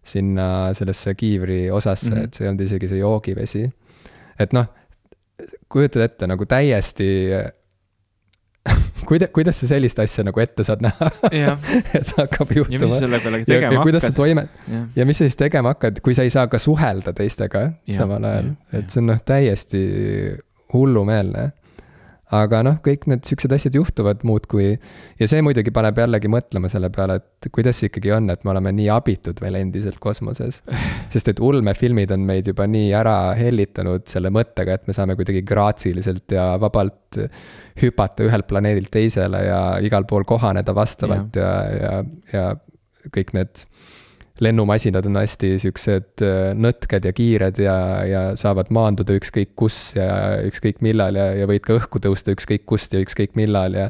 sinna 0.03 0.49
sellesse 0.77 1.15
kiivri 1.19 1.65
osasse 1.71 2.09
mm, 2.09 2.17
-hmm. 2.17 2.25
et 2.29 2.33
see 2.33 2.45
ei 2.45 2.51
olnud 2.51 2.65
isegi 2.65 2.91
see 2.91 3.01
joogivesi. 3.03 3.69
et 4.39 4.53
noh 4.55 4.67
kujutad 5.69 6.03
ette 6.03 6.27
nagu 6.27 6.45
täiesti 6.45 7.09
kuida-, 9.09 9.29
kuidas 9.33 9.59
sa 9.61 9.69
sellist 9.71 9.99
asja 10.03 10.23
nagu 10.27 10.41
ette 10.43 10.65
saad 10.67 10.83
näha 10.85 11.09
et 11.97 12.13
hakkab 12.17 12.51
juhtuma. 12.55 12.99
ja 13.47 13.61
hakkad. 13.71 13.83
kuidas 13.87 14.05
sa 14.07 14.13
toime- 14.15 14.47
ja. 14.69 14.83
ja 14.95 15.05
mis 15.09 15.17
sa 15.21 15.27
siis 15.29 15.39
tegema 15.39 15.73
hakkad, 15.75 16.01
kui 16.05 16.17
sa 16.17 16.25
ei 16.27 16.33
saa 16.33 16.47
ka 16.51 16.61
suhelda 16.61 17.13
teistega 17.17 17.65
ja, 17.69 17.95
samal 17.97 18.27
ajal, 18.29 18.53
et 18.73 18.89
see 18.93 19.01
on 19.03 19.09
noh, 19.13 19.23
täiesti 19.25 19.83
hullumeelne 20.73 21.49
aga 22.35 22.61
noh, 22.65 22.77
kõik 22.85 23.07
need 23.09 23.25
siuksed 23.25 23.53
asjad 23.55 23.75
juhtuvad 23.79 24.21
muudkui. 24.27 24.69
ja 25.19 25.27
see 25.29 25.41
muidugi 25.45 25.73
paneb 25.73 25.97
jällegi 25.97 26.29
mõtlema 26.31 26.69
selle 26.71 26.91
peale, 26.93 27.19
et 27.19 27.49
kuidas 27.55 27.79
see 27.79 27.89
ikkagi 27.89 28.13
on, 28.13 28.29
et 28.29 28.43
me 28.45 28.53
oleme 28.53 28.73
nii 28.77 28.89
abitud 28.93 29.41
veel 29.41 29.57
endiselt 29.61 29.99
kosmoses. 30.03 30.61
sest 31.13 31.33
et 31.33 31.41
ulmefilmid 31.41 32.13
on 32.15 32.25
meid 32.29 32.51
juba 32.51 32.67
nii 32.69 32.93
ära 32.97 33.17
hellitanud 33.39 34.05
selle 34.09 34.31
mõttega, 34.33 34.77
et 34.77 34.87
me 34.89 34.97
saame 34.97 35.17
kuidagi 35.19 35.41
graatsiliselt 35.47 36.37
ja 36.37 36.51
vabalt 36.61 37.21
hüpata 37.79 38.25
ühelt 38.27 38.47
planeedilt 38.49 38.91
teisele 38.93 39.43
ja 39.47 39.61
igal 39.81 40.05
pool 40.09 40.27
kohaneda 40.29 40.75
vastavalt 40.75 41.39
ja, 41.39 41.53
ja, 41.73 41.93
ja, 42.33 42.49
ja 42.99 43.09
kõik 43.15 43.33
need 43.37 43.65
lennumasinad 44.39 45.05
on 45.09 45.19
hästi 45.19 45.53
siuksed 45.59 46.23
äh, 46.25 46.51
nõtked 46.55 47.05
ja 47.05 47.13
kiired 47.15 47.59
ja, 47.61 47.77
ja 48.07 48.23
saavad 48.39 48.71
maanduda 48.73 49.15
ükskõik 49.19 49.55
kus 49.59 49.79
ja 49.97 50.39
ükskõik 50.47 50.83
millal 50.85 51.19
ja, 51.19 51.31
ja 51.41 51.47
võid 51.49 51.65
ka 51.65 51.75
õhku 51.79 52.01
tõusta 52.03 52.35
ükskõik 52.35 52.65
kust 52.69 52.95
ja 52.95 53.03
ükskõik 53.03 53.35
millal 53.39 53.75
ja 53.77 53.89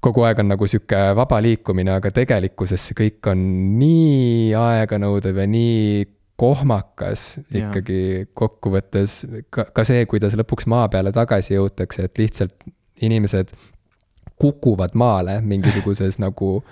kogu 0.00 0.24
aeg 0.24 0.40
on 0.40 0.48
nagu 0.52 0.68
sihuke 0.70 1.00
vaba 1.16 1.40
liikumine, 1.44 1.92
aga 1.98 2.12
tegelikkuses 2.14 2.88
see 2.88 2.96
kõik 3.02 3.30
on 3.32 3.42
nii 3.80 4.54
aeganõudev 4.56 5.42
ja 5.42 5.46
nii 5.50 6.06
kohmakas 6.40 7.34
ikkagi 7.52 8.30
kokkuvõttes. 8.34 9.26
ka, 9.52 9.66
ka 9.76 9.84
see, 9.84 10.06
kuidas 10.08 10.36
lõpuks 10.40 10.68
maa 10.72 10.86
peale 10.88 11.12
tagasi 11.12 11.52
jõutakse, 11.58 12.06
et 12.08 12.22
lihtsalt 12.22 12.70
inimesed 13.04 13.52
kukuvad 14.40 14.96
maale 14.96 15.40
mingisuguses 15.44 16.16
nagu 16.22 16.62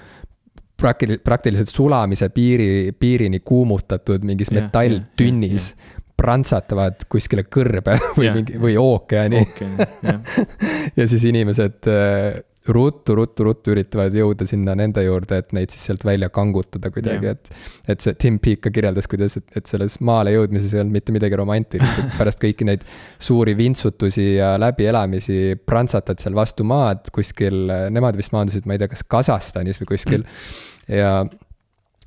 praktiliselt, 0.81 1.25
praktiliselt 1.25 1.69
sulamise 1.73 2.29
piiri, 2.35 2.93
piirini 2.99 3.41
kuumutatud 3.41 4.25
mingis 4.25 4.53
metalltünnis. 4.55 5.75
prantsatavad 6.19 7.05
kuskile 7.09 7.45
kõrbe 7.47 7.95
või 8.19 8.31
mingi, 8.35 8.57
või 8.59 8.75
ookeani 8.75 9.39
jah. 10.09 10.39
ja 10.99 11.07
siis 11.07 11.23
inimesed 11.31 11.87
äh, 11.87 12.41
ruttu, 12.69 13.15
ruttu, 13.15 13.45
ruttu 13.47 13.73
üritavad 13.73 14.15
jõuda 14.15 14.47
sinna 14.49 14.75
nende 14.79 15.03
juurde, 15.05 15.41
et 15.41 15.53
neid 15.57 15.73
siis 15.73 15.87
sealt 15.89 16.05
välja 16.05 16.29
kangutada 16.33 16.91
kuidagi, 16.93 17.33
et 17.33 17.53
et 17.89 18.05
see 18.05 18.17
Tim 18.21 18.39
Peake 18.43 18.67
ka 18.67 18.73
kirjeldas, 18.75 19.09
kuidas, 19.09 19.39
et, 19.41 19.47
et 19.57 19.71
selles 19.71 19.99
maale 20.05 20.35
jõudmises 20.35 20.75
ei 20.75 20.83
olnud 20.83 20.99
mitte 20.99 21.15
midagi 21.15 21.39
romantilist, 21.41 22.03
et 22.03 22.17
pärast 22.19 22.43
kõiki 22.43 22.67
neid 22.69 22.85
suuri 23.23 23.57
vintsutusi 23.59 24.27
ja 24.37 24.55
läbielamisi 24.61 25.57
prantsatad 25.67 26.21
seal 26.23 26.37
vastu 26.37 26.67
maad 26.69 27.09
kuskil, 27.15 27.67
nemad 27.95 28.19
vist 28.19 28.35
maandusid, 28.37 28.69
ma 28.69 28.77
ei 28.77 28.83
tea, 28.83 28.91
kas 28.93 29.07
Kasahstanis 29.09 29.81
või 29.83 29.95
kuskil 29.95 30.27
ja 30.89 31.13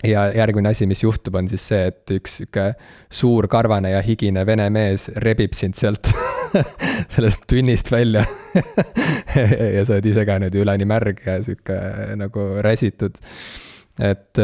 ja 0.03 0.25
järgmine 0.33 0.71
asi, 0.73 0.87
mis 0.89 1.03
juhtub, 1.03 1.35
on 1.37 1.47
siis 1.49 1.63
see, 1.71 1.81
et 1.91 2.13
üks 2.15 2.39
sihuke 2.39 2.71
suur 3.13 3.47
karvane 3.51 3.93
ja 3.93 4.01
higine 4.05 4.45
vene 4.47 4.67
mees 4.73 5.09
rebib 5.21 5.53
sind 5.57 5.77
sealt 5.77 6.09
sellest 7.15 7.45
tünnist 7.49 7.91
välja 7.93 8.23
ja 9.75 9.83
sa 9.85 9.97
oled 9.97 10.07
ise 10.11 10.25
ka 10.27 10.39
nüüd 10.41 10.57
üleni 10.61 10.87
märg 10.89 11.21
ja 11.27 11.37
sihuke 11.45 11.77
nagu 12.19 12.47
räsitud. 12.65 13.19
et, 14.01 14.41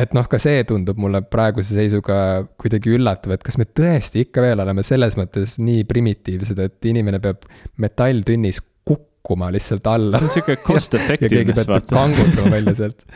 et 0.00 0.16
noh, 0.16 0.30
ka 0.30 0.40
see 0.40 0.64
tundub 0.68 1.00
mulle 1.02 1.22
praeguse 1.28 1.76
seisuga 1.76 2.46
kuidagi 2.60 2.96
üllatav, 2.96 3.36
et 3.36 3.44
kas 3.46 3.60
me 3.60 3.68
tõesti 3.68 4.24
ikka 4.26 4.44
veel 4.44 4.64
oleme 4.64 4.84
selles 4.86 5.18
mõttes 5.20 5.58
nii 5.60 5.84
primitiivsed, 5.90 6.58
et 6.58 6.90
inimene 6.90 7.20
peab 7.22 7.44
metalltünnis 7.82 8.62
kukkuma 8.88 9.52
lihtsalt 9.52 9.86
alla 9.92 10.18
see 10.18 10.30
on 10.30 10.34
siuke 10.38 10.58
cost 10.64 10.96
effectiveness, 10.98 11.68
vaata. 11.68 11.94
kangutama 11.94 12.56
välja 12.56 12.76
sealt. 12.80 13.06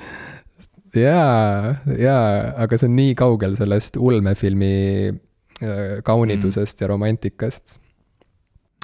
jaa, 0.98 1.74
jaa, 1.98 2.24
aga 2.64 2.78
see 2.78 2.90
on 2.90 2.96
nii 2.98 3.14
kaugel 3.18 3.56
sellest 3.58 3.98
ulmefilmi 4.00 4.74
äh, 5.10 6.00
kaunidusest 6.06 6.78
mm. 6.78 6.84
ja 6.84 6.90
romantikast. 6.92 7.78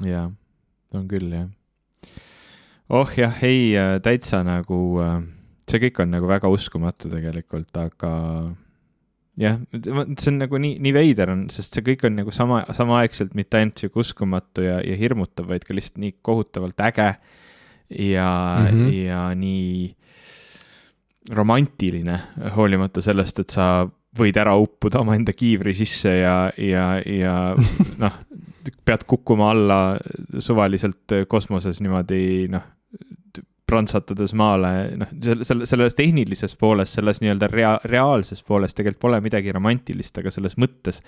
jaa, 0.06 0.28
on 0.94 1.08
küll 1.10 1.34
jah. 1.34 1.50
oh 2.88 3.12
jah, 3.16 3.36
ei 3.46 3.76
äh, 3.78 3.98
täitsa 4.04 4.42
nagu 4.46 4.80
äh, 5.04 5.20
see 5.70 5.84
kõik 5.86 6.02
on 6.02 6.12
nagu 6.16 6.30
väga 6.30 6.50
uskumatu 6.50 7.10
tegelikult, 7.12 7.70
aga 7.78 8.12
jah, 9.40 9.60
see 9.72 10.30
on 10.32 10.40
nagu 10.42 10.60
nii, 10.60 10.78
nii 10.82 10.94
veider 10.94 11.32
on, 11.34 11.46
sest 11.52 11.76
see 11.76 11.86
kõik 11.92 12.04
on 12.08 12.18
nagu 12.20 12.34
sama, 12.34 12.62
samaaegselt 12.76 13.36
mitte 13.38 13.60
ainult 13.60 13.80
sihuke 13.80 14.02
uskumatu 14.02 14.64
ja, 14.66 14.80
ja 14.84 14.98
hirmutav, 14.98 15.48
vaid 15.50 15.64
ka 15.66 15.76
lihtsalt 15.76 16.00
nii 16.02 16.18
kohutavalt 16.26 16.86
äge 16.88 17.12
ja 17.90 18.28
mm. 18.66 18.76
-hmm. 18.76 18.92
ja 19.06 19.22
nii 19.34 19.96
romantiline, 21.30 22.18
hoolimata 22.56 23.02
sellest, 23.04 23.42
et 23.44 23.54
sa 23.54 23.70
võid 24.18 24.36
ära 24.40 24.56
uppuda 24.58 25.04
omaenda 25.04 25.34
kiivri 25.36 25.74
sisse 25.78 26.16
ja, 26.18 26.34
ja, 26.58 26.86
ja 27.06 27.34
noh, 28.02 28.20
pead 28.84 29.06
kukkuma 29.08 29.52
alla 29.54 29.80
suvaliselt 30.42 31.20
kosmoses 31.30 31.80
niimoodi 31.84 32.50
noh, 32.50 32.66
prantsatades 33.70 34.32
maale, 34.34 34.70
noh, 34.98 35.10
selle, 35.22 35.46
selle, 35.46 35.66
selles 35.68 35.94
tehnilises 35.98 36.56
pooles, 36.58 36.90
selles 36.96 37.20
nii-öelda 37.22 37.48
rea-, 37.52 37.76
reaalses 37.86 38.42
pooles 38.46 38.74
tegelikult 38.74 39.02
pole 39.04 39.20
midagi 39.22 39.54
romantilist, 39.54 40.18
aga 40.18 40.32
selles 40.34 40.56
mõttes, 40.60 41.00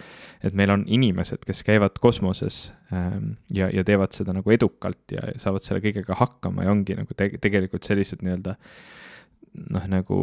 et 0.45 0.55
meil 0.59 0.71
on 0.75 0.85
inimesed, 0.87 1.43
kes 1.49 1.65
käivad 1.67 1.99
kosmoses 2.03 2.65
ähm, 2.95 3.35
ja, 3.51 3.67
ja 3.75 3.85
teevad 3.87 4.15
seda 4.15 4.35
nagu 4.37 4.55
edukalt 4.55 5.15
ja 5.15 5.33
saavad 5.43 5.67
selle 5.67 5.83
kõigega 5.85 6.17
hakkama 6.21 6.67
ja 6.67 6.75
ongi 6.75 6.97
nagu 6.99 7.19
te 7.19 7.33
tegelikult 7.43 7.89
sellised 7.89 8.23
nii-öelda 8.23 8.57
noh, 9.53 9.89
nagu 9.91 10.21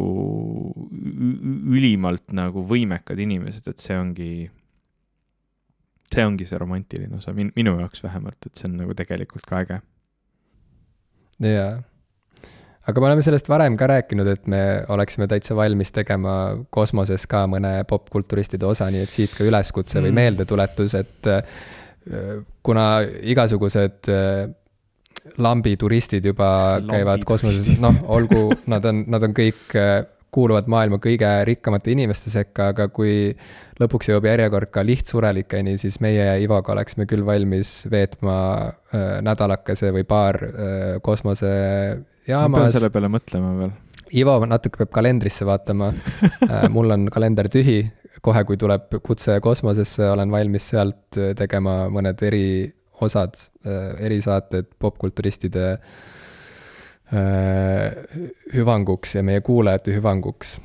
ülimalt 1.70 2.32
nagu 2.36 2.64
võimekad 2.66 3.20
inimesed, 3.22 3.68
et 3.70 3.82
see 3.82 3.98
ongi, 3.98 4.32
see 6.10 6.26
ongi 6.26 6.48
see 6.48 6.58
romantiline 6.60 7.20
osa 7.20 7.34
min,, 7.36 7.52
minu 7.58 7.76
jaoks 7.78 8.02
vähemalt, 8.06 8.40
et 8.46 8.58
see 8.58 8.68
on 8.70 8.80
nagu 8.82 8.96
tegelikult 8.98 9.46
ka 9.46 9.62
äge. 9.62 9.80
jaa. 11.46 11.72
aga 12.90 13.00
me 13.00 13.10
oleme 13.10 13.22
sellest 13.22 13.48
varem 13.52 13.76
ka 13.78 13.86
rääkinud, 13.92 14.28
et 14.34 14.46
me 14.50 14.62
oleksime 14.90 15.28
täitsa 15.30 15.54
valmis 15.58 15.92
tegema 15.94 16.36
kosmoses 16.74 17.26
ka 17.30 17.44
mõne 17.50 17.76
popkulturistide 17.88 18.66
osa, 18.66 18.90
nii 18.90 19.04
et 19.06 19.14
siit 19.14 19.36
ka 19.36 19.46
üleskutse 19.46 20.02
või 20.02 20.10
Mm. 20.10 20.22
meeldetuletus, 20.24 20.96
et 20.98 21.30
äh, 21.30 21.44
kuna 22.66 23.02
igasugused 23.04 24.10
äh, 25.18 25.34
lambituristid 25.38 26.24
juba 26.24 26.80
käivad 26.88 27.26
kosmoses, 27.28 27.80
noh, 27.82 28.00
olgu, 28.08 28.48
nad 28.70 28.84
on, 28.88 29.04
nad 29.10 29.28
on 29.28 29.36
kõik, 29.36 29.76
kuuluvad 30.30 30.68
maailma 30.70 31.00
kõige 31.02 31.28
rikkamate 31.46 31.92
inimeste 31.94 32.30
sekka, 32.30 32.70
aga 32.72 32.86
kui 32.94 33.32
lõpuks 33.80 34.10
jõuab 34.10 34.28
järjekord 34.30 34.70
ka 34.72 34.84
lihtsurelikeni, 34.86 35.76
siis 35.80 35.98
meie 36.04 36.26
Ivoga 36.44 36.74
oleksime 36.74 37.06
küll 37.10 37.24
valmis 37.26 37.72
veetma 37.90 38.36
äh, 38.68 39.18
nädalakese 39.26 39.92
või 39.96 40.06
paar 40.08 40.38
äh, 40.38 40.50
ma 40.50 40.58
pean 40.58 41.04
kosmosejaamas. 41.06 42.72
selle 42.76 42.92
peale 42.94 43.10
mõtlema 43.12 43.54
veel. 43.58 43.72
Ivo 44.20 44.34
natuke 44.46 44.82
peab 44.82 44.90
kalendrisse 44.94 45.46
vaatama. 45.46 45.92
mul 46.74 46.90
on 46.90 47.06
kalender 47.14 47.46
tühi, 47.50 47.84
kohe 48.22 48.42
kui 48.44 48.58
tuleb 48.58 48.98
kutse 49.02 49.38
kosmosesse, 49.42 50.08
olen 50.10 50.30
valmis 50.30 50.70
sealt 50.74 51.18
äh, 51.18 51.34
tegema 51.38 51.84
mõned 51.92 52.22
eriosad, 53.00 53.34
erisaated 54.00 54.66
popkulturistide 54.78 55.66
äh, 55.72 55.78
hüvanguks 58.54 59.14
ja 59.16 59.22
meie 59.22 59.40
kuulajate 59.40 59.94
hüvanguks. 59.96 60.60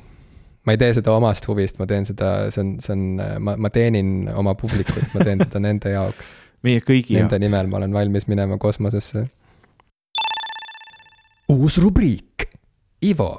ma 0.66 0.74
ei 0.74 0.78
tee 0.78 0.92
seda 0.94 1.12
omast 1.14 1.46
huvist, 1.46 1.78
ma 1.78 1.86
teen 1.86 2.06
seda, 2.06 2.50
see 2.50 2.60
on, 2.62 2.72
see 2.82 2.92
on, 2.92 3.02
ma, 3.38 3.56
ma 3.56 3.70
teenin 3.70 4.28
oma 4.34 4.54
publikut, 4.58 5.14
ma 5.14 5.24
teen 5.24 5.38
seda 5.44 5.60
nende 5.62 5.92
jaoks. 5.94 6.34
meie 6.66 6.80
kõigi 6.82 7.14
Nende 7.14 7.36
jaoks. 7.36 7.44
nimel 7.46 7.66
ma 7.70 7.80
olen 7.80 7.92
valmis 7.94 8.26
minema 8.30 8.58
kosmosesse. 8.58 9.28
uus 11.48 11.78
rubriik, 11.78 12.48
Ivo, 13.04 13.32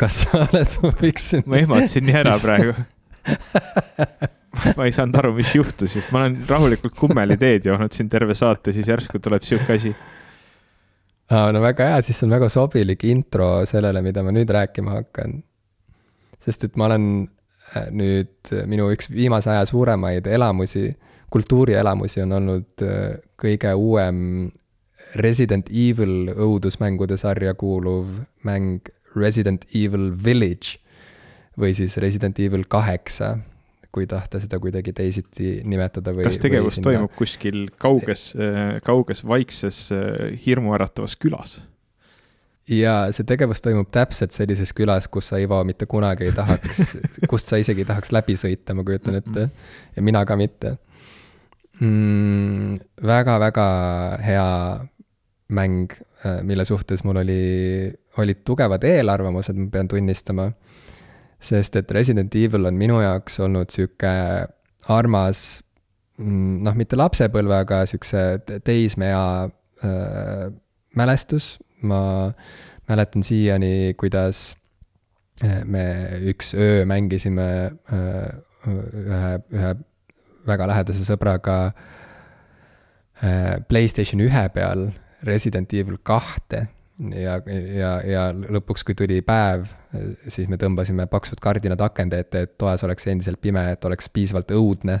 kas 0.00 0.22
sa 0.24 0.46
oled, 0.46 0.78
võiks. 1.02 1.32
ma 1.46 1.60
ehmatasin 1.60 2.08
nii 2.08 2.20
ära 2.24 2.38
praegu. 2.40 2.72
ma 4.76 4.86
ei 4.86 4.94
saanud 4.94 5.18
aru, 5.20 5.32
mis 5.36 5.52
juhtus, 5.56 5.94
sest 5.96 6.12
ma 6.12 6.22
olen 6.22 6.42
rahulikult 6.48 6.94
kummeli-teed 6.98 7.68
joonud 7.70 7.94
siin 7.94 8.10
terve 8.12 8.36
saate, 8.38 8.74
siis 8.76 8.88
järsku 8.90 9.20
tuleb 9.22 9.44
sihuke 9.46 9.78
asi. 9.78 9.92
no 11.30 11.62
väga 11.64 11.88
hea, 11.92 12.00
siis 12.04 12.20
see 12.20 12.28
on 12.28 12.36
väga 12.36 12.50
sobilik 12.52 13.04
intro 13.08 13.52
sellele, 13.68 14.02
mida 14.04 14.24
ma 14.24 14.34
nüüd 14.34 14.50
rääkima 14.52 14.98
hakkan. 15.00 15.40
sest 16.44 16.68
et 16.68 16.76
ma 16.76 16.90
olen 16.90 17.06
äh, 17.76 17.88
nüüd, 17.94 18.52
minu 18.68 18.90
üks 18.92 19.10
viimase 19.12 19.52
aja 19.54 19.64
suuremaid 19.68 20.26
elamusi, 20.26 20.90
kultuurielamusi 21.32 22.24
on 22.26 22.36
olnud 22.40 22.84
äh, 22.84 23.14
kõige 23.40 23.72
uuem 23.78 24.50
Resident 25.16 25.68
Evil 25.68 26.32
õudusmängude 26.32 27.18
sarja 27.20 27.54
kuuluv 27.58 28.08
mäng 28.46 28.88
Resident 29.16 29.64
Evil 29.76 30.12
Village 30.24 30.78
või 31.60 31.74
siis 31.76 31.98
Resident 32.00 32.38
Evil 32.40 32.64
kaheksa, 32.68 33.36
kui 33.92 34.06
tahta 34.08 34.40
seda 34.40 34.58
kuidagi 34.62 34.94
teisiti 34.96 35.58
nimetada 35.68 36.14
või. 36.16 36.24
kas 36.24 36.40
tegevus 36.40 36.78
toimub 36.82 37.12
kuskil 37.16 37.66
kauges, 37.82 38.30
kauges 38.86 39.20
vaikses 39.28 39.84
äh, 39.92 40.32
hirmuäratavas 40.46 41.18
külas? 41.20 41.58
ja 42.68 42.94
see 43.12 43.26
tegevus 43.26 43.60
toimub 43.64 43.90
täpselt 43.92 44.34
sellises 44.34 44.72
külas, 44.76 45.08
kus 45.10 45.32
sa, 45.32 45.40
Ivo, 45.42 45.58
mitte 45.66 45.88
kunagi 45.90 46.28
ei 46.30 46.36
tahaks, 46.36 46.96
kust 47.30 47.50
sa 47.50 47.58
isegi 47.60 47.84
ei 47.84 47.88
tahaks 47.88 48.14
läbi 48.14 48.38
sõita, 48.38 48.76
ma 48.78 48.86
kujutan 48.86 49.18
ette. 49.18 49.48
ja 49.96 50.04
mina 50.04 50.24
ka 50.28 50.38
mitte 50.40 50.76
mm,. 51.80 52.78
väga-väga 53.02 53.68
hea 54.22 54.48
mäng, 55.52 55.92
mille 56.48 56.64
suhtes 56.64 57.04
mul 57.04 57.20
oli, 57.20 57.42
olid 58.22 58.42
tugevad 58.46 58.84
eelarvamused, 58.88 59.58
ma 59.58 59.68
pean 59.72 59.90
tunnistama. 59.90 60.48
Sest 61.42 61.76
et 61.76 61.90
Resident 61.90 62.34
Evil 62.38 62.68
on 62.70 62.78
minu 62.78 63.00
jaoks 63.02 63.40
olnud 63.42 63.72
sihuke 63.74 64.12
armas, 64.92 65.62
noh, 66.22 66.74
mitte 66.78 66.98
lapsepõlve, 66.98 67.62
aga 67.64 67.82
siukse 67.90 68.22
teismea 68.64 69.22
äh, 69.48 70.48
mälestus. 70.98 71.56
Ma 71.82 72.30
mäletan 72.86 73.24
siiani, 73.26 73.94
kuidas 73.98 74.52
äh, 75.42 75.64
me 75.66 75.84
üks 76.30 76.54
öö 76.54 76.84
mängisime 76.86 77.48
äh, 77.90 78.28
ühe, 78.68 79.32
ühe 79.50 79.72
väga 80.46 80.68
lähedase 80.70 81.06
sõbraga 81.06 81.56
äh, 83.22 83.58
Playstation 83.68 84.22
ühe 84.22 84.44
peal 84.54 84.90
Resident 85.26 85.72
Evil 85.74 85.98
kahte. 86.02 86.68
Ja, 87.02 87.40
ja, 87.46 87.92
ja 88.06 88.24
lõpuks, 88.30 88.84
kui 88.86 88.94
tuli 88.94 89.22
päev, 89.26 89.66
siis 90.28 90.48
me 90.48 90.58
tõmbasime 90.60 91.06
paksud 91.10 91.40
kardinad 91.42 91.80
akende 91.84 92.22
ette, 92.24 92.46
et 92.46 92.54
toas 92.60 92.84
oleks 92.86 93.06
endiselt 93.12 93.40
pime, 93.40 93.64
et 93.74 93.84
oleks 93.84 94.08
piisavalt 94.12 94.52
õudne. 94.56 95.00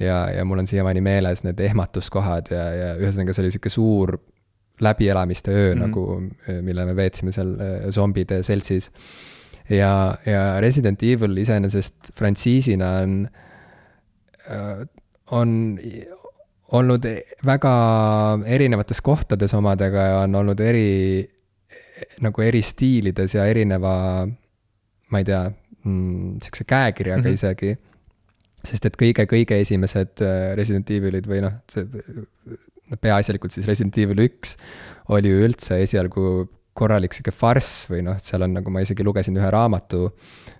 ja, 0.00 0.30
ja 0.32 0.44
mul 0.44 0.62
on 0.62 0.66
siiamaani 0.70 1.00
meeles 1.04 1.42
need 1.44 1.60
ehmatuskohad 1.60 2.52
ja, 2.54 2.66
ja 2.74 2.92
ühesõnaga 2.96 3.34
see 3.36 3.44
oli 3.44 3.50
sihuke 3.52 3.72
suur 3.72 4.16
läbielamiste 4.80 5.52
öö 5.52 5.74
mm. 5.74 5.80
-hmm. 5.80 5.86
nagu, 5.86 6.62
mille 6.62 6.86
me 6.86 6.96
veetsime 6.96 7.32
seal 7.32 7.52
äh, 7.60 7.90
zombide 7.90 8.42
seltsis. 8.42 8.90
ja, 9.68 10.16
ja 10.26 10.60
Resident 10.60 11.02
Evil 11.02 11.36
iseenesest 11.36 12.12
frantsiisina 12.14 12.96
on 13.02 13.28
on 15.30 15.78
olnud 16.72 17.06
väga 17.46 17.74
erinevates 18.46 19.00
kohtades 19.00 19.54
omadega 19.54 20.06
ja 20.06 20.18
on 20.24 20.34
olnud 20.34 20.60
eri, 20.60 21.30
nagu 22.24 22.44
eri 22.44 22.62
stiilides 22.64 23.34
ja 23.36 23.46
erineva, 23.50 23.94
ma 25.10 25.20
ei 25.22 25.26
tea 25.28 25.44
mm,, 25.48 26.38
sihukese 26.44 26.66
käekirjaga 26.68 27.22
mm 27.22 27.26
-hmm. 27.28 27.38
isegi. 27.38 27.76
sest 28.64 28.84
et 28.84 28.96
kõige-kõige 29.00 29.56
esimesed 29.56 30.20
äh, 30.20 30.54
Resident 30.56 30.90
Evilid 30.90 31.26
või 31.26 31.40
noh, 31.40 31.52
see, 31.72 31.86
peaasjalikult 33.00 33.52
siis 33.52 33.66
Resident 33.66 33.96
Evil 33.98 34.18
üks 34.26 34.56
oli 35.08 35.30
ju 35.30 35.44
üldse 35.46 35.78
esialgu 35.80 36.48
korralik 36.76 37.14
sihuke 37.14 37.32
farss 37.32 37.86
või 37.90 38.02
noh, 38.04 38.18
seal 38.20 38.42
on 38.42 38.52
nagu 38.58 38.70
ma 38.70 38.82
isegi 38.84 39.04
lugesin 39.04 39.36
ühe 39.36 39.50
raamatu 39.50 40.10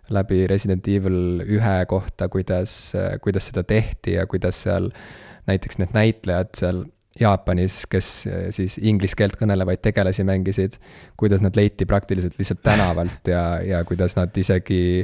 läbi 0.09 0.47
Resident 0.47 0.89
Evil 0.89 1.45
ühe 1.45 1.77
kohta, 1.87 2.29
kuidas, 2.29 2.93
kuidas 3.21 3.47
seda 3.47 3.63
tehti 3.63 4.17
ja 4.17 4.27
kuidas 4.27 4.63
seal 4.63 4.89
äh, 4.89 5.31
näiteks 5.51 5.81
need 5.81 5.95
näitlejad 5.97 6.55
seal 6.59 6.85
Jaapanis, 7.19 7.83
kes 7.91 8.09
eh, 8.31 8.43
siis 8.55 8.77
inglise 8.87 9.19
keelt 9.19 9.35
kõnelevaid 9.41 9.81
tegelasi 9.83 10.23
mängisid, 10.27 10.77
kuidas 11.19 11.43
nad 11.43 11.57
leiti 11.59 11.87
praktiliselt 11.89 12.37
lihtsalt 12.39 12.63
tänavalt 12.63 13.27
ja, 13.29 13.43
ja 13.67 13.81
kuidas 13.89 14.15
nad 14.15 14.37
isegi 14.39 15.03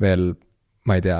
veel, 0.00 0.30
ma 0.86 0.98
ei 1.00 1.02
tea, 1.02 1.18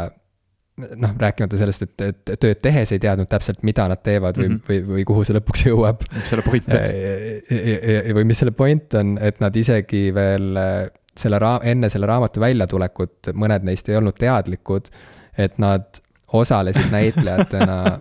noh, 0.79 1.17
rääkimata 1.19 1.59
sellest, 1.59 1.89
et, 1.89 2.05
et 2.07 2.33
tööd 2.39 2.63
tehes 2.63 2.95
ei 2.95 3.03
teadnud 3.03 3.27
täpselt, 3.31 3.65
mida 3.67 3.89
nad 3.91 3.99
teevad 4.07 4.39
või 4.39 4.53
mm, 4.53 4.61
-hmm. 4.61 4.69
või, 4.71 4.95
või 4.95 5.07
kuhu 5.11 5.27
see 5.27 5.35
lõpuks 5.41 5.67
jõuab. 5.67 6.07
mis 6.15 6.31
selle 6.31 6.47
point 6.47 6.71
on? 6.79 8.15
või 8.21 8.29
mis 8.31 8.43
selle 8.45 8.55
point 8.63 8.99
on, 9.01 9.15
et 9.19 9.43
nad 9.43 9.59
isegi 9.59 10.05
veel 10.15 10.63
eh, 10.63 10.83
selle 11.19 11.43
raa-, 11.43 11.65
enne 11.67 11.91
selle 11.91 12.07
raamatu 12.07 12.41
väljatulekut, 12.47 13.33
mõned 13.35 13.67
neist 13.67 13.91
ei 13.91 13.99
olnud 13.99 14.15
teadlikud, 14.23 14.87
et 15.35 15.59
nad 15.59 15.99
osalesid 16.39 16.95
näitlejatena 16.95 17.83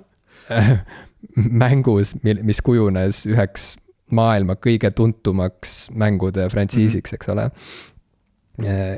mängus, 1.36 2.16
mis 2.24 2.62
kujunes 2.66 3.26
üheks 3.30 3.76
maailma 4.16 4.56
kõige 4.62 4.92
tuntumaks 4.96 5.90
mängude 5.98 6.48
frantsiisiks, 6.52 7.14
eks 7.18 7.30
ole. 7.34 7.50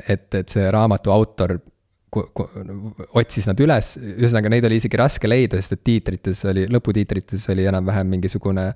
et, 0.08 0.34
et 0.34 0.48
see 0.48 0.70
raamatu 0.72 1.12
autor 1.12 1.58
otsis 3.14 3.46
nad 3.46 3.60
üles, 3.62 3.92
ühesõnaga 4.00 4.50
neid 4.50 4.66
oli 4.66 4.80
isegi 4.80 4.98
raske 4.98 5.28
leida, 5.30 5.60
sest 5.60 5.76
et 5.76 5.82
tiitrites 5.86 6.42
oli, 6.50 6.64
lõputiitrites 6.70 7.44
oli 7.52 7.66
enam-vähem 7.70 8.08
mingisugune 8.16 8.66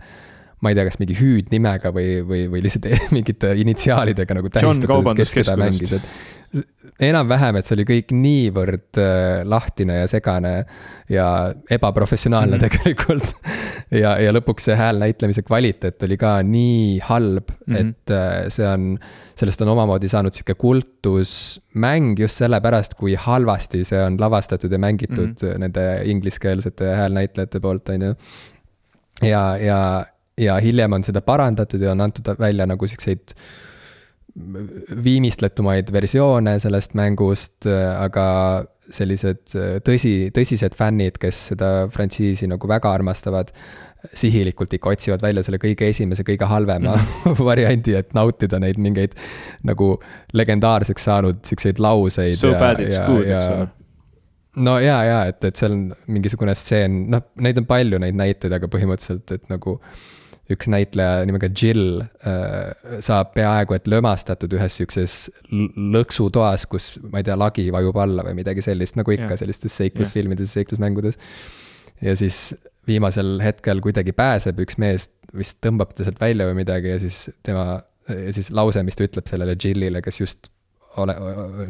ma 0.64 0.72
ei 0.72 0.78
tea, 0.78 0.86
kas 0.88 1.00
mingi 1.00 1.16
hüüdnimega 1.18 1.92
või, 1.94 2.22
või, 2.26 2.46
või 2.52 2.64
lihtsalt 2.64 2.88
mingite 3.16 3.52
initsiaalidega 3.60 4.40
nagu 4.40 4.52
tähistatud, 4.52 5.12
kes 5.20 5.36
keda 5.42 5.58
mängis, 5.60 5.94
et 5.98 6.08
enam-vähem, 7.02 7.58
et 7.58 7.66
see 7.66 7.74
oli 7.76 7.86
kõik 7.88 8.12
niivõrd 8.14 9.00
äh, 9.02 9.42
lahtine 9.48 10.00
ja 10.02 10.10
segane 10.10 10.52
ja 11.10 11.26
ebaprofessionaalne 11.70 12.56
mm 12.56 12.62
tegelikult. 12.64 13.34
ja, 14.02 14.14
ja 14.22 14.32
lõpuks 14.32 14.68
see 14.68 14.76
hääl 14.78 15.00
näitlemise 15.02 15.42
kvaliteet 15.44 16.02
oli 16.06 16.18
ka 16.20 16.36
nii 16.46 17.00
halb 17.08 17.50
mm, 17.50 17.74
-hmm. 17.74 17.80
et 17.80 18.14
äh, 18.14 18.46
see 18.54 18.66
on, 18.68 18.94
sellest 19.34 19.64
on 19.66 19.72
omamoodi 19.74 20.08
saanud 20.08 20.34
sihuke 20.36 20.54
kultusmäng 20.54 22.18
just 22.20 22.40
sellepärast, 22.40 22.94
kui 23.00 23.18
halvasti 23.18 23.82
see 23.84 24.00
on 24.00 24.16
lavastatud 24.20 24.72
ja 24.72 24.78
mängitud 24.78 25.34
mm 25.34 25.36
-hmm. 25.48 25.58
nende 25.58 25.86
ingliskeelsete 26.04 26.94
häälnäitlejate 26.94 27.60
poolt, 27.60 27.88
on 27.88 28.02
ju. 28.02 28.14
ja, 29.22 29.56
ja, 29.56 30.06
ja 30.40 30.56
hiljem 30.62 30.96
on 30.96 31.04
seda 31.06 31.22
parandatud 31.22 31.82
ja 31.82 31.92
on 31.94 32.00
antud 32.04 32.28
välja 32.38 32.66
nagu 32.66 32.86
siukseid 32.90 33.36
viimistletumaid 35.04 35.92
versioone 35.94 36.56
sellest 36.62 36.96
mängust, 36.98 37.68
aga 37.70 38.26
sellised 38.90 39.54
tõsi, 39.86 40.14
tõsised 40.34 40.74
fännid, 40.76 41.20
kes 41.22 41.38
seda 41.52 41.68
frantsiisi 41.92 42.48
nagu 42.50 42.68
väga 42.68 42.90
armastavad, 42.98 43.52
sihilikult 44.12 44.74
ikka 44.76 44.90
otsivad 44.90 45.22
välja 45.24 45.44
selle 45.46 45.60
kõige 45.62 45.86
esimese, 45.88 46.26
kõige 46.26 46.48
halvema 46.50 46.96
mm. 46.98 47.38
variandi, 47.50 47.94
et 47.96 48.10
nautida 48.16 48.58
neid 48.60 48.80
mingeid 48.82 49.14
nagu 49.64 49.94
legendaarseks 50.36 51.06
saanud 51.08 51.40
siukseid 51.46 51.80
lauseid. 51.80 52.36
So 52.36 52.52
ja, 52.52 52.58
bad 52.60 52.82
it's 52.84 52.98
ja, 52.98 53.06
good, 53.08 53.30
eks 53.30 53.54
ole 53.54 53.70
no 54.64 54.76
ja, 54.78 54.98
ja 55.02 55.22
et, 55.30 55.40
et 55.46 55.58
seal 55.58 55.72
on 55.74 55.86
mingisugune 56.14 56.52
stseen, 56.58 57.06
noh, 57.10 57.24
neid 57.42 57.56
on 57.58 57.64
palju, 57.66 57.98
neid 58.02 58.18
näiteid, 58.18 58.52
aga 58.54 58.68
põhimõtteliselt, 58.70 59.32
et 59.34 59.48
nagu 59.50 59.78
äh, 59.80 59.96
üks 60.52 60.68
näitleja 60.68 61.24
nimega 61.24 61.48
Jill 61.48 62.02
äh, 62.02 62.98
saab 63.04 63.32
peaaegu 63.36 63.76
et 63.76 63.88
lömastatud 63.88 64.52
ühes 64.58 64.76
sihukeses 64.76 65.14
lõksutoas, 65.94 66.66
kus 66.68 66.90
ma 67.00 67.22
ei 67.22 67.26
tea, 67.26 67.36
lagi 67.40 67.70
vajub 67.72 67.96
alla 68.02 68.26
või 68.26 68.36
midagi 68.42 68.64
sellist, 68.64 68.98
nagu 69.00 69.14
ikka 69.14 69.30
yeah. 69.32 69.40
sellistes 69.40 69.76
seiklusfilmides 69.80 70.50
yeah., 70.50 70.60
seiklusmängudes. 70.60 71.18
ja 72.04 72.16
siis 72.20 72.50
viimasel 72.86 73.38
hetkel 73.40 73.80
kuidagi 73.84 74.12
pääseb 74.12 74.60
üks 74.66 74.76
mees, 74.82 75.08
vist 75.34 75.58
tõmbab 75.64 75.94
ta 75.96 76.04
sealt 76.04 76.20
välja 76.20 76.48
või 76.50 76.60
midagi 76.60 76.92
ja 76.92 77.00
siis 77.00 77.24
tema, 77.46 77.80
ja 78.10 78.36
siis 78.36 78.52
lause, 78.52 78.84
mis 78.84 79.00
ta 79.00 79.08
ütleb 79.08 79.30
sellele 79.30 79.56
Jillile, 79.56 80.04
kes 80.04 80.20
just 80.20 80.50
ole, 81.00 81.16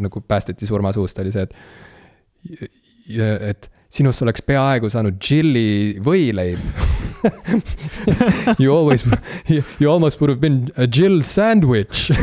nagu 0.02 0.24
päästeti 0.28 0.66
surmasuust, 0.68 1.22
oli 1.22 1.32
see, 1.32 1.46
et 1.46 2.72
et 3.14 3.70
sinust 3.94 4.22
oleks 4.24 4.42
peaaegu 4.44 4.90
saanud 4.90 5.20
Jilli 5.22 6.00
võileib 6.02 6.60
You 8.62 8.74
always, 8.74 9.04
you 9.78 9.90
almost 9.90 10.20
would 10.20 10.30
have 10.30 10.40
been 10.40 10.70
a 10.76 10.86
Jill 10.86 11.22
sandwich 11.22 12.10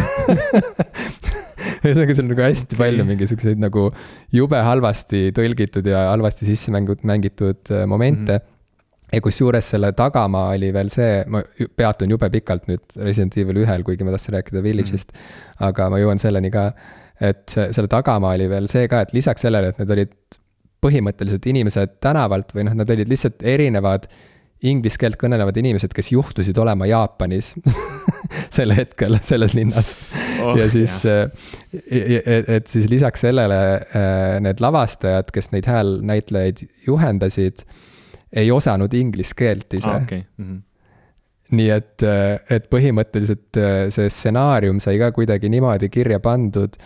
ühesõnaga, 1.82 2.14
seal 2.14 2.26
on 2.26 2.32
nagu 2.34 2.44
hästi 2.46 2.76
okay. 2.76 2.80
palju 2.80 3.06
mingisuguseid 3.10 3.62
nagu 3.62 3.88
jube 4.36 4.62
halvasti 4.66 5.30
tõlgitud 5.38 5.88
ja 5.90 6.08
halvasti 6.12 6.48
sisse 6.50 6.74
mängitud, 6.74 7.06
mängitud 7.08 7.74
äh, 7.74 7.86
momente 7.90 8.38
mm. 8.38 8.44
-hmm. 8.46 9.16
ja 9.18 9.22
kusjuures 9.26 9.72
selle 9.74 9.92
tagamaa 9.98 10.56
oli 10.56 10.72
veel 10.74 10.92
see, 10.94 11.24
ma 11.28 11.44
peatun 11.78 12.14
jube 12.14 12.30
pikalt 12.34 12.70
nüüd 12.72 12.98
Resident 13.02 13.38
Evil 13.38 13.64
ühel, 13.64 13.86
kuigi 13.88 14.08
ma 14.08 14.16
tahtsin 14.16 14.38
rääkida 14.38 14.64
Village'ist 14.64 15.14
mm. 15.14 15.20
-hmm. 15.20 15.68
aga 15.70 15.90
ma 15.90 16.02
jõuan 16.02 16.22
selleni 16.22 16.52
ka, 16.54 16.72
et 17.22 17.58
selle 17.58 17.90
tagamaa 17.92 18.36
oli 18.38 18.50
veel 18.50 18.70
see 18.72 18.88
ka, 18.92 19.02
et 19.02 19.14
lisaks 19.14 19.48
sellele, 19.48 19.74
et 19.74 19.82
need 19.82 19.98
olid 19.98 20.18
põhimõtteliselt 20.82 21.46
inimesed 21.46 21.98
tänavalt 22.02 22.56
või 22.56 22.66
noh, 22.66 22.76
nad 22.78 22.90
olid 22.90 23.10
lihtsalt 23.10 23.44
erinevad 23.46 24.08
inglise 24.68 25.00
keelt 25.02 25.18
kõnelevad 25.22 25.58
inimesed, 25.58 25.94
kes 25.96 26.12
juhtusid 26.14 26.58
olema 26.62 26.86
Jaapanis 26.90 27.54
sel 28.56 28.74
hetkel 28.78 29.18
selles 29.26 29.56
linnas 29.58 29.96
oh,. 30.44 30.54
ja 30.60 30.68
siis, 30.72 31.00
et, 31.08 32.28
et 32.46 32.70
siis 32.70 32.90
lisaks 32.92 33.26
sellele 33.26 33.62
need 34.46 34.62
lavastajad, 34.62 35.32
kes 35.34 35.52
neid 35.56 35.70
häälnäitlejaid 35.70 36.66
juhendasid, 36.88 37.66
ei 38.32 38.52
osanud 38.54 38.94
inglise 38.98 39.38
keelt 39.38 39.80
ise 39.80 39.90
ah,. 39.90 40.04
Okay. 40.04 40.28
Mm 40.38 40.50
-hmm 40.50 40.68
nii 41.52 41.68
et, 41.68 42.04
et 42.56 42.68
põhimõtteliselt 42.72 43.58
see 43.92 44.08
stsenaarium 44.08 44.78
sai 44.80 44.96
ka 45.02 45.10
kuidagi 45.12 45.50
niimoodi 45.52 45.90
kirja 45.92 46.22
pandud, 46.24 46.78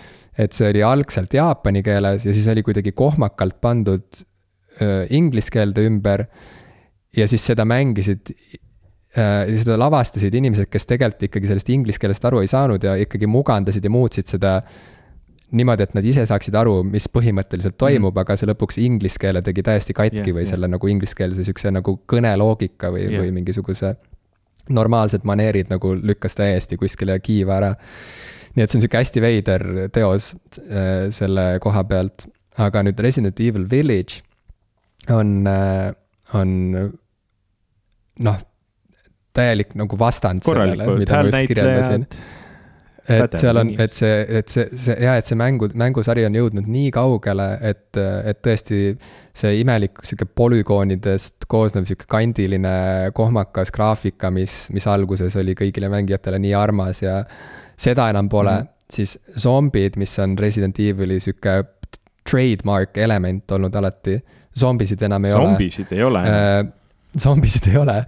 et 0.41 0.57
see 0.57 0.71
oli 0.71 0.81
algselt 0.81 1.35
jaapani 1.37 1.83
keeles 1.85 2.25
ja 2.25 2.33
siis 2.33 2.47
oli 2.49 2.63
kuidagi 2.65 2.95
kohmakalt 2.97 3.59
pandud 3.61 4.23
inglise 5.13 5.53
keelde 5.53 5.85
ümber 5.85 6.25
ja 7.17 7.27
siis 7.31 7.45
seda 7.45 7.65
mängisid 7.67 8.33
äh,, 9.17 9.45
seda 9.59 9.77
lavastasid 9.79 10.35
inimesed, 10.35 10.69
kes 10.71 10.89
tegelikult 10.89 11.29
ikkagi 11.29 11.51
sellest 11.51 11.71
inglise 11.73 12.01
keelest 12.01 12.27
aru 12.27 12.43
ei 12.43 12.51
saanud 12.51 12.83
ja 12.83 12.97
ikkagi 13.01 13.29
mugandasid 13.29 13.85
ja 13.85 13.93
muutsid 13.93 14.31
seda 14.31 14.59
niimoodi, 15.55 15.85
et 15.85 15.93
nad 15.95 16.05
ise 16.07 16.25
saaksid 16.27 16.55
aru, 16.57 16.79
mis 16.87 17.05
põhimõtteliselt 17.11 17.77
toimub 17.79 18.11
mm., 18.11 18.23
aga 18.23 18.37
see 18.39 18.49
lõpuks 18.49 18.79
inglise 18.81 19.21
keele 19.21 19.43
tegi 19.45 19.63
täiesti 19.65 19.95
katki 19.95 20.21
yeah, 20.23 20.35
või 20.35 20.43
yeah. 20.43 20.51
selle 20.55 20.69
nagu 20.71 20.89
ingliskeelse 20.91 21.45
siukse 21.47 21.71
nagu 21.73 21.99
kõneloogika 22.11 22.91
või 22.93 23.05
yeah., 23.05 23.21
või 23.21 23.33
mingisuguse 23.35 23.93
normaalsed 24.75 25.25
maneerid 25.27 25.69
nagu 25.69 25.93
lükkas 25.95 26.37
täiesti 26.39 26.79
kuskile 26.81 27.19
kiiva 27.21 27.59
ära. 27.59 27.73
nii 28.55 28.63
et 28.63 28.71
see 28.71 28.79
on 28.79 28.85
sihuke 28.85 28.97
hästi 28.97 29.21
veider 29.21 29.65
teos 29.93 30.31
äh, 30.33 31.11
selle 31.13 31.59
koha 31.61 31.83
pealt, 31.85 32.25
aga 32.57 32.81
nüüd 32.87 32.99
Resident 33.05 33.39
Evil 33.39 33.69
Village 33.69 34.23
on 35.13 35.45
äh,, 35.47 35.93
on 36.33 36.55
noh, 38.19 38.39
täielik 39.35 39.75
nagu 39.75 39.99
vastand 39.99 40.45
sellele, 40.45 40.87
mida 40.99 41.21
ma 41.21 41.29
just 41.29 41.51
kirjeldasin. 41.51 42.07
et 43.05 43.35
seal 43.37 43.59
on, 43.61 43.69
et 43.77 43.93
see, 43.93 44.13
et 44.39 44.49
see, 44.49 44.65
see 44.81 44.95
ja, 45.03 45.13
et 45.19 45.27
see 45.27 45.37
mängu, 45.37 45.67
mängusari 45.77 46.23
on 46.25 46.37
jõudnud 46.39 46.69
nii 46.71 46.87
kaugele, 46.95 47.49
et, 47.69 47.99
et 47.99 48.39
tõesti 48.45 48.79
see 49.35 49.59
imelik 49.59 50.01
sihuke 50.07 50.25
polügoonidest 50.39 51.45
koosnev 51.51 51.85
sihuke 51.85 52.07
kandiline 52.09 53.11
kohmakas 53.17 53.69
graafika, 53.75 54.31
mis, 54.33 54.63
mis 54.73 54.87
alguses 54.89 55.37
oli 55.37 55.53
kõigile 55.59 55.91
mängijatele 55.93 56.39
nii 56.41 56.55
armas 56.57 57.03
ja 57.03 57.19
seda 57.77 58.07
enam 58.09 58.31
pole 58.31 58.55
mm, 58.55 58.65
-hmm. 58.65 58.95
siis 58.97 59.19
zombid, 59.37 59.99
mis 60.01 60.17
on 60.23 60.37
Resident 60.39 60.79
Evil'i 60.79 61.19
sihuke 61.19 61.59
trademark 62.25 62.97
element 62.97 63.51
olnud 63.51 63.75
alati, 63.75 64.17
zombisid 64.57 65.01
enam 65.05 65.25
ei 65.25 65.31
zombisid 65.31 65.45
ole. 65.45 65.51
zombisid 65.51 65.93
ei 65.93 66.03
ole 66.03 66.25
äh, 66.25 66.65
zombisid 67.21 67.69
ei 67.71 67.77
ole, 67.79 67.99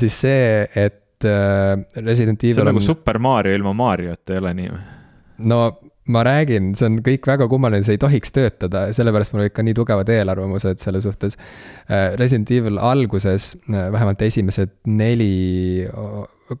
siis 0.00 0.20
see, 0.24 0.62
et 0.74 1.26
äh, 1.26 1.74
Resident 2.02 2.44
Evil 2.44 2.60
see 2.60 2.64
on 2.64 2.72
nagu 2.72 2.84
Super 2.84 3.18
Mario 3.22 3.56
ilma 3.56 3.74
Mariota, 3.76 4.34
ei 4.34 4.42
ole 4.42 4.54
nii 4.60 4.72
või? 4.72 4.84
no 5.50 5.60
ma 6.12 6.22
räägin, 6.22 6.70
see 6.78 6.86
on 6.86 7.00
kõik 7.04 7.26
väga 7.26 7.48
kummaline, 7.50 7.82
see 7.86 7.96
ei 7.96 8.02
tohiks 8.02 8.32
töötada, 8.34 8.86
sellepärast 8.94 9.34
mul 9.34 9.44
olid 9.44 9.54
ka 9.56 9.64
nii 9.66 9.74
tugevad 9.74 10.10
eelarvamused 10.12 10.78
selle 10.82 11.00
suhtes. 11.02 11.34
Äh, 11.90 12.12
Resident 12.20 12.50
Evil 12.54 12.78
alguses, 12.78 13.54
äh, 13.66 13.88
vähemalt 13.94 14.22
esimesed 14.22 14.76
neli, 14.86 15.86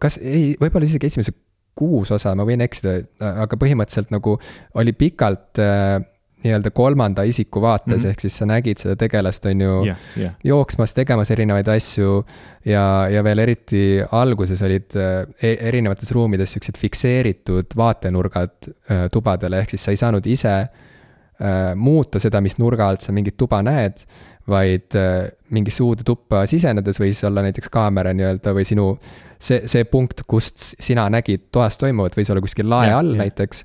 kas 0.02 0.18
ei, 0.18 0.56
võib-olla 0.60 0.88
isegi 0.88 1.12
esimesed 1.12 1.38
kuus 1.76 2.10
osa, 2.14 2.32
ma 2.34 2.46
võin 2.48 2.64
eksida, 2.64 2.98
aga 3.44 3.58
põhimõtteliselt 3.60 4.10
nagu 4.14 4.38
oli 4.80 4.96
pikalt 4.96 5.60
äh, 5.62 6.00
nii-öelda 6.44 6.70
kolmanda 6.70 7.24
isiku 7.26 7.60
vaates 7.62 7.86
mm, 7.86 8.02
-hmm. 8.02 8.10
ehk 8.10 8.20
siis 8.20 8.36
sa 8.38 8.46
nägid 8.46 8.78
seda 8.78 8.96
tegelast, 8.96 9.46
on 9.46 9.60
ju 9.60 9.84
yeah,, 9.84 9.98
yeah. 10.18 10.34
jooksmas, 10.44 10.94
tegemas 10.94 11.30
erinevaid 11.30 11.68
asju. 11.68 12.24
ja, 12.64 13.08
ja 13.10 13.24
veel 13.24 13.38
eriti 13.38 14.02
alguses 14.12 14.62
olid 14.62 14.96
e 15.42 15.56
erinevates 15.68 16.12
ruumides 16.12 16.52
siuksed 16.52 16.78
fikseeritud 16.78 17.76
vaatenurgad 17.76 18.68
äh, 18.68 19.08
tubadele, 19.12 19.58
ehk 19.58 19.70
siis 19.70 19.84
sa 19.84 19.90
ei 19.90 19.96
saanud 19.96 20.26
ise 20.26 20.54
äh, 20.60 21.74
muuta 21.74 22.18
seda, 22.18 22.40
mis 22.40 22.58
nurga 22.58 22.88
alt 22.88 23.00
sa 23.00 23.12
mingit 23.12 23.36
tuba 23.36 23.62
näed 23.62 24.04
vaid 24.48 24.94
äh, 24.94 25.28
mingisse 25.50 25.82
uude 25.82 26.04
tuppa 26.06 26.44
sisenedes 26.46 27.00
võis 27.02 27.22
olla 27.26 27.42
näiteks 27.42 27.70
kaamera 27.72 28.12
nii-öelda 28.14 28.54
või 28.54 28.66
sinu 28.68 28.92
see, 29.38 29.64
see 29.66 29.84
punkt, 29.90 30.22
kust 30.26 30.74
sina 30.78 31.08
nägid 31.12 31.48
toas 31.54 31.78
toimuvat, 31.80 32.16
võis 32.18 32.30
olla 32.30 32.44
kuskil 32.44 32.68
lae 32.70 32.92
all 32.94 33.14
ja. 33.16 33.24
näiteks 33.24 33.64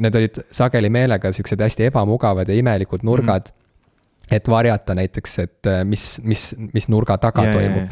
need 0.00 0.14
olid 0.20 0.44
sageli 0.54 0.90
meelega 0.92 1.32
siuksed 1.32 1.60
hästi 1.60 1.90
ebamugavad 1.90 2.48
ja 2.48 2.56
imelikud 2.58 3.04
nurgad 3.06 3.50
mm. 3.50 3.58
-hmm. 3.58 4.36
et 4.36 4.48
varjata 4.48 4.94
näiteks, 4.94 5.38
et 5.38 5.66
äh, 5.66 5.84
mis, 5.84 6.20
mis, 6.22 6.54
mis 6.74 6.88
nurga 6.88 7.18
taga 7.18 7.44
ja, 7.44 7.52
toimub. 7.52 7.90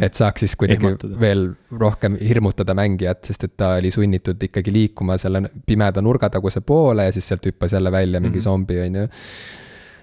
et 0.00 0.14
saaks 0.14 0.40
siis 0.40 0.56
kuidagi 0.56 0.86
Ehmatada. 0.86 1.20
veel 1.20 1.48
rohkem 1.78 2.18
hirmutada 2.28 2.74
mängijat, 2.74 3.24
sest 3.24 3.44
et 3.44 3.56
ta 3.56 3.74
oli 3.78 3.90
sunnitud 3.90 4.42
ikkagi 4.42 4.72
liikuma 4.72 5.18
selle 5.18 5.42
pimeda 5.66 6.02
nurgataguse 6.02 6.60
poole 6.60 7.04
ja 7.04 7.12
siis 7.12 7.28
sealt 7.28 7.46
hüppas 7.46 7.72
jälle 7.72 7.92
välja 7.92 8.20
mingi 8.20 8.38
mm 8.38 8.40
-hmm. 8.40 8.44
zombi, 8.44 8.80
on 8.80 8.94
ju 8.94 9.08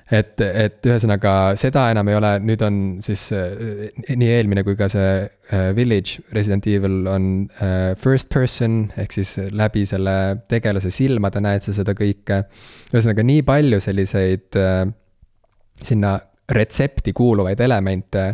et, 0.08 0.40
et 0.40 0.88
ühesõnaga 0.88 1.32
seda 1.60 1.88
enam 1.92 2.08
ei 2.08 2.18
ole, 2.18 2.32
nüüd 2.48 2.62
on 2.64 2.78
siis 3.04 3.26
äh, 3.36 3.90
nii 4.08 4.30
eelmine 4.38 4.64
kui 4.68 4.78
ka 4.80 4.88
see 4.92 5.10
äh, 5.26 5.68
Village 5.76 6.24
Resident 6.36 6.68
Evil 6.72 7.10
on 7.12 7.28
äh, 7.60 7.92
first 8.00 8.32
person 8.34 8.86
ehk 9.00 9.18
siis 9.18 9.36
läbi 9.52 9.84
selle 9.90 10.16
tegelase 10.48 10.92
silmade 10.96 11.44
näed 11.44 11.66
sa 11.66 11.76
seda 11.76 11.96
kõike. 11.98 12.44
ühesõnaga 12.94 13.28
nii 13.28 13.44
palju 13.48 13.82
selliseid 13.84 14.60
sinna 15.84 16.18
retsepti 16.48 17.12
kuuluvaid 17.14 17.60
elemente 17.60 18.28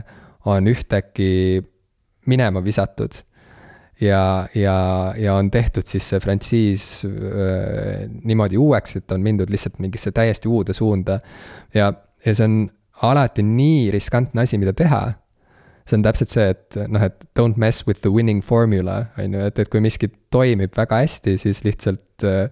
on 0.53 0.69
ühtäkki 0.69 1.61
minema 2.29 2.61
visatud 2.63 3.23
ja, 4.01 4.47
ja, 4.55 5.13
ja 5.17 5.35
on 5.35 5.51
tehtud 5.51 5.85
siis 5.87 6.07
see 6.09 6.19
frantsiis 6.19 6.85
äh, 7.05 8.05
niimoodi 8.23 8.57
uueks, 8.57 8.97
et 8.99 9.11
on 9.11 9.23
mindud 9.23 9.51
lihtsalt 9.53 9.79
mingisse 9.83 10.11
täiesti 10.11 10.49
uude 10.49 10.73
suunda. 10.73 11.19
ja, 11.73 11.93
ja 12.25 12.35
see 12.35 12.47
on 12.47 12.57
alati 13.03 13.43
nii 13.43 13.91
riskantne 13.91 14.41
asi, 14.41 14.57
mida 14.57 14.73
teha. 14.73 15.13
see 15.85 15.97
on 15.97 16.03
täpselt 16.05 16.31
see, 16.31 16.49
et 16.53 16.77
noh, 16.87 17.03
et 17.03 17.25
don't 17.39 17.59
mess 17.59 17.87
with 17.87 18.01
the 18.01 18.11
winning 18.11 18.43
formula, 18.43 19.05
on 19.19 19.33
ju, 19.35 19.47
et, 19.49 19.59
et 19.59 19.69
kui 19.69 19.81
miski 19.83 20.07
toimib 20.31 20.77
väga 20.77 21.01
hästi, 21.03 21.37
siis 21.37 21.63
lihtsalt 21.65 22.23
äh, 22.27 22.47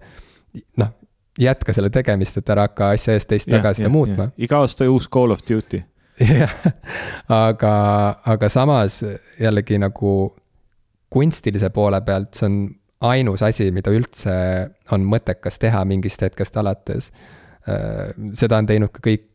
noh, 0.76 0.92
jätka 1.40 1.72
selle 1.72 1.88
tegemist, 1.90 2.36
et 2.36 2.52
ära 2.52 2.66
hakka 2.68 2.92
asja 2.92 3.16
eest 3.16 3.30
teist 3.30 3.48
taga 3.50 3.72
seda 3.76 3.88
muutma. 3.92 4.30
iga 4.36 4.60
aasta 4.60 4.88
uus 4.90 5.08
Call 5.08 5.32
of 5.32 5.40
Duty 5.48 5.80
jah, 6.42 6.52
aga, 7.32 7.74
aga 8.34 8.48
samas 8.52 9.00
jällegi 9.40 9.80
nagu 9.80 10.12
kunstilise 11.12 11.70
poole 11.74 12.00
pealt 12.06 12.38
see 12.38 12.48
on 12.48 12.56
ainus 13.12 13.42
asi, 13.42 13.70
mida 13.74 13.92
üldse 13.94 14.32
on 14.94 15.04
mõttekas 15.10 15.58
teha 15.62 15.82
mingist 15.88 16.22
hetkest 16.22 16.56
alates. 16.60 17.10
Äh, 17.68 18.12
seda 18.38 18.60
on 18.62 18.68
teinud 18.70 18.92
ka 18.94 19.02
kõik 19.04 19.28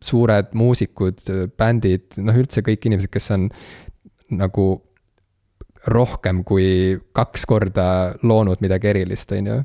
suured 0.00 0.54
muusikud, 0.56 1.20
bändid, 1.60 2.16
noh 2.24 2.38
üldse 2.40 2.64
kõik 2.64 2.86
inimesed, 2.88 3.12
kes 3.12 3.28
on 3.36 3.50
nagu 4.32 4.66
rohkem 5.90 6.42
kui 6.44 6.96
kaks 7.16 7.46
korda 7.48 7.86
loonud 8.22 8.60
midagi 8.64 8.90
erilist, 8.92 9.32
on 9.36 9.46
ju. 9.48 9.58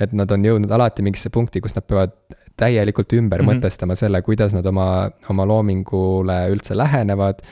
et 0.00 0.12
nad 0.12 0.30
on 0.34 0.44
jõudnud 0.44 0.72
alati 0.74 1.04
mingisse 1.06 1.30
punkti, 1.30 1.60
kus 1.62 1.76
nad 1.76 1.84
peavad 1.86 2.12
täielikult 2.56 3.12
ümber 3.12 3.42
mm 3.42 3.48
-hmm. 3.48 3.60
mõtestama 3.60 3.94
selle, 3.96 4.22
kuidas 4.22 4.52
nad 4.54 4.66
oma, 4.66 5.10
oma 5.28 5.46
loomingule 5.46 6.48
üldse 6.50 6.76
lähenevad. 6.76 7.42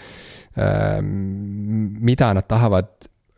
Äh, 0.52 1.00
mida 1.02 2.34
nad 2.34 2.44
tahavad 2.48 2.88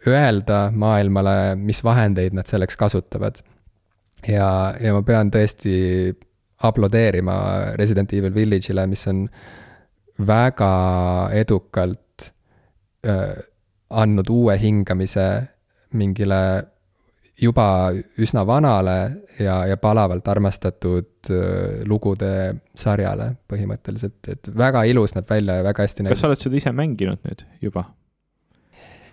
öelda 0.07 0.69
maailmale, 0.75 1.55
mis 1.57 1.83
vahendeid 1.85 2.37
nad 2.37 2.49
selleks 2.51 2.77
kasutavad. 2.77 3.41
ja, 4.29 4.75
ja 4.81 4.93
ma 4.95 5.03
pean 5.03 5.31
tõesti 5.31 6.15
aplodeerima 6.65 7.37
Resident 7.77 8.13
Evil 8.13 8.35
Village'ile, 8.35 8.87
mis 8.89 9.07
on 9.11 9.27
väga 10.27 10.75
edukalt 11.35 12.31
äh, 13.07 13.35
andnud 13.91 14.31
uue 14.31 14.57
hingamise 14.59 15.27
mingile 15.95 16.41
juba 17.41 17.67
üsna 18.23 18.45
vanale 18.47 18.97
ja, 19.43 19.65
ja 19.67 19.77
palavalt 19.77 20.29
armastatud 20.31 21.31
äh, 21.31 21.83
lugude 21.89 22.31
sarjale 22.79 23.33
põhimõtteliselt, 23.51 24.21
et 24.31 24.51
väga 24.57 24.85
ilus 24.91 25.17
näeb 25.17 25.29
välja 25.31 25.59
ja 25.59 25.67
väga 25.67 25.87
hästi 25.87 26.07
näeb. 26.07 26.15
kas 26.15 26.23
sa 26.23 26.31
oled 26.31 26.43
seda 26.43 26.61
ise 26.61 26.73
mänginud 26.73 27.23
nüüd 27.27 27.45
juba? 27.65 27.89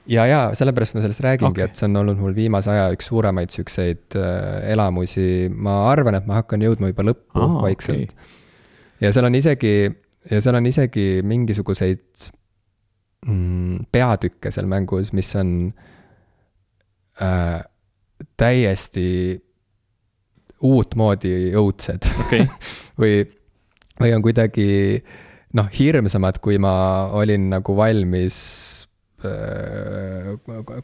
Ja, 0.10 0.26
ja 0.26 0.40
sellepärast 0.58 0.96
ma 0.96 1.04
sellest 1.04 1.24
räägingi 1.24 1.52
okay., 1.52 1.70
et 1.70 1.80
see 1.80 1.88
on 1.90 2.02
olnud 2.02 2.20
mul 2.22 2.36
viimase 2.36 2.72
aja 2.74 2.90
üks 2.96 3.10
suuremaid 3.12 3.54
siukseid 3.54 4.18
äh, 4.18 4.62
elamusi. 4.74 5.50
ma 5.54 5.84
arvan, 5.92 6.18
et 6.18 6.30
ma 6.30 6.40
hakkan 6.42 6.64
jõudma 6.66 6.92
juba 6.92 7.06
lõppu 7.12 7.42
ah, 7.42 7.58
vaikselt 7.68 8.14
okay.. 8.14 8.32
ja 9.06 9.14
seal 9.14 9.30
on 9.30 9.38
isegi, 9.38 9.76
ja 10.32 10.42
seal 10.42 10.58
on 10.58 10.70
isegi 10.70 11.08
mingisuguseid 11.28 12.28
mm, 13.28 13.88
peatükke 13.94 14.54
seal 14.54 14.70
mängus, 14.72 15.14
mis 15.18 15.32
on 15.40 15.56
äh, 17.22 17.60
täiesti 18.38 19.08
uutmoodi 20.62 21.54
õudsed 21.58 22.06
okay. 22.26 22.46
või, 23.02 23.26
või 24.02 24.16
on 24.16 24.26
kuidagi 24.26 24.70
noh, 25.58 25.68
hirmsamad, 25.74 26.40
kui 26.42 26.60
ma 26.62 26.74
olin 27.18 27.50
nagu 27.52 27.76
valmis 27.78 28.38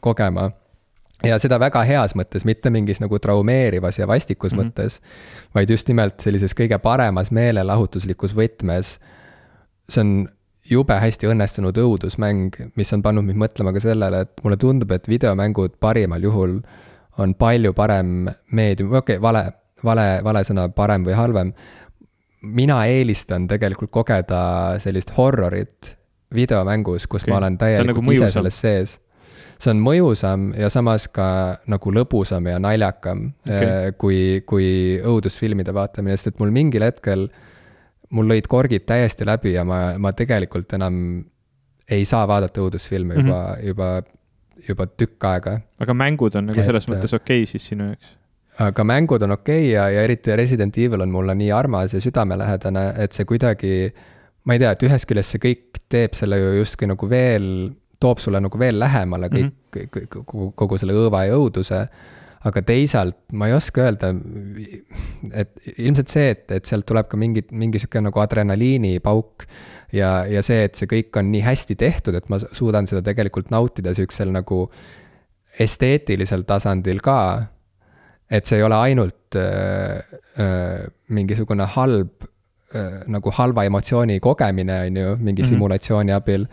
kogema. 0.00 0.50
ja 1.24 1.38
seda 1.42 1.58
väga 1.58 1.82
heas 1.82 2.14
mõttes, 2.14 2.44
mitte 2.46 2.70
mingis 2.70 3.00
nagu 3.02 3.18
traumeerivas 3.18 3.98
ja 3.98 4.06
vastikus 4.06 4.52
mm 4.52 4.58
-hmm. 4.58 4.64
mõttes, 4.70 5.00
vaid 5.54 5.70
just 5.70 5.88
nimelt 5.88 6.20
sellises 6.20 6.54
kõige 6.54 6.78
paremas 6.78 7.30
meelelahutuslikus 7.30 8.36
võtmes. 8.36 8.98
see 9.88 10.00
on 10.00 10.28
jube 10.70 10.94
hästi 11.00 11.26
õnnestunud 11.30 11.78
õudusmäng, 11.80 12.56
mis 12.76 12.92
on 12.92 13.02
pannud 13.02 13.24
mind 13.24 13.40
mõtlema 13.40 13.72
ka 13.72 13.80
sellele, 13.80 14.20
et 14.20 14.44
mulle 14.44 14.56
tundub, 14.56 14.90
et 14.92 15.08
videomängud 15.08 15.78
parimal 15.80 16.22
juhul 16.22 16.60
on 17.18 17.34
palju 17.34 17.72
parem 17.74 18.28
meedium, 18.52 18.92
okei 18.92 19.16
okay,, 19.16 19.22
vale, 19.22 19.44
vale, 19.84 20.06
vale 20.24 20.44
sõna, 20.46 20.68
parem 20.74 21.06
või 21.06 21.16
halvem. 21.18 21.52
mina 22.42 22.84
eelistan 22.86 23.48
tegelikult 23.48 23.90
kogeda 23.90 24.78
sellist 24.78 25.10
horrorit 25.16 25.97
videomängus, 26.34 27.06
kus 27.06 27.24
okay. 27.24 27.32
ma 27.32 27.38
olen 27.42 27.58
täielikult 27.60 28.02
nagu 28.04 28.16
ise 28.16 28.30
selles 28.34 28.60
sees. 28.60 28.98
see 29.58 29.72
on 29.72 29.80
mõjusam 29.82 30.52
ja 30.54 30.68
samas 30.70 31.08
ka 31.10 31.58
nagu 31.66 31.92
lõbusam 31.94 32.46
ja 32.46 32.60
naljakam 32.62 33.32
okay. 33.42 33.64
Eh, 33.64 33.88
kui, 33.98 34.18
kui 34.46 34.68
õudusfilmide 35.02 35.74
vaatamine, 35.74 36.16
sest 36.16 36.34
et 36.34 36.42
mul 36.42 36.52
mingil 36.54 36.84
hetkel, 36.86 37.26
mul 38.14 38.30
lõid 38.30 38.46
korgid 38.50 38.86
täiesti 38.86 39.26
läbi 39.26 39.56
ja 39.56 39.64
ma, 39.66 39.96
ma 39.98 40.12
tegelikult 40.16 40.72
enam 40.78 41.00
ei 41.88 42.04
saa 42.04 42.28
vaadata 42.28 42.62
õudusfilme 42.62 43.16
juba 43.18 43.40
mm, 43.40 43.54
-hmm. 43.54 43.66
juba, 43.66 43.88
juba 44.68 44.86
tükk 44.86 45.24
aega. 45.24 45.60
aga 45.80 45.94
mängud 45.94 46.36
on 46.36 46.46
nagu 46.52 46.62
selles 46.62 46.84
et, 46.84 46.94
mõttes 46.94 47.16
okei 47.16 47.42
okay 47.42 47.50
siis 47.50 47.68
sinu 47.72 47.90
jaoks? 47.90 48.14
aga 48.58 48.84
mängud 48.84 49.22
on 49.22 49.30
okei 49.30 49.62
okay 49.62 49.72
ja, 49.72 49.88
ja 49.90 50.02
eriti 50.02 50.36
Resident 50.36 50.78
Evil 50.78 51.00
on 51.00 51.10
mulle 51.10 51.34
nii 51.34 51.50
armas 51.52 51.94
ja 51.94 52.00
südamelähedane, 52.00 52.92
et 52.98 53.12
see 53.12 53.24
kuidagi 53.24 53.74
ma 54.48 54.56
ei 54.56 54.62
tea, 54.62 54.72
et 54.72 54.84
ühest 54.88 55.08
küljest 55.08 55.34
see 55.34 55.42
kõik 55.42 55.82
teeb 55.92 56.14
selle 56.16 56.38
ju 56.40 56.52
justkui 56.62 56.88
nagu 56.88 57.08
veel, 57.10 57.48
toob 58.00 58.22
sulle 58.22 58.40
nagu 58.40 58.60
veel 58.60 58.78
lähemale 58.80 59.28
kõik 59.32 59.50
mm, 59.50 59.56
-hmm. 59.74 59.90
kõik, 59.92 60.14
kogu, 60.14 60.52
kogu 60.56 60.78
selle 60.80 60.96
õõva 60.96 61.26
ja 61.28 61.36
õuduse. 61.36 61.88
aga 62.48 62.60
teisalt 62.62 63.16
ma 63.34 63.48
ei 63.48 63.52
oska 63.52 63.82
öelda, 63.82 64.12
et 65.34 65.50
ilmselt 65.74 66.08
see, 66.08 66.28
et, 66.30 66.44
et 66.54 66.70
sealt 66.70 66.86
tuleb 66.86 67.08
ka 67.10 67.18
mingi, 67.18 67.42
mingi 67.50 67.80
sihuke 67.82 68.00
nagu 68.00 68.20
adrenaliinipauk. 68.22 69.44
ja, 69.92 70.24
ja 70.24 70.42
see, 70.42 70.62
et 70.64 70.78
see 70.78 70.86
kõik 70.86 71.18
on 71.18 71.32
nii 71.32 71.42
hästi 71.42 71.74
tehtud, 71.76 72.14
et 72.14 72.28
ma 72.28 72.38
suudan 72.38 72.86
seda 72.86 73.02
tegelikult 73.02 73.50
nautida 73.50 73.94
sihukesel 73.94 74.32
nagu 74.32 74.70
esteetilisel 75.58 76.46
tasandil 76.46 77.00
ka. 77.00 77.18
et 78.30 78.46
see 78.46 78.58
ei 78.58 78.62
ole 78.62 78.76
ainult 78.76 79.36
äh, 79.36 79.98
äh, 80.38 80.86
mingisugune 81.08 81.66
halb 81.74 82.28
nagu 83.08 83.30
halva 83.32 83.64
emotsiooni 83.64 84.18
kogemine, 84.20 84.80
on 84.86 84.96
ju, 84.96 85.16
mingi 85.16 85.42
mm 85.42 85.46
-hmm. 85.46 85.48
simulatsiooni 85.48 86.12
abil. 86.12 86.46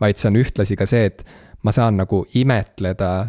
vaid 0.00 0.16
see 0.16 0.28
on 0.28 0.36
ühtlasi 0.36 0.76
ka 0.76 0.86
see, 0.86 1.04
et 1.04 1.24
ma 1.62 1.72
saan 1.72 1.96
nagu 1.96 2.26
imetleda 2.34 3.28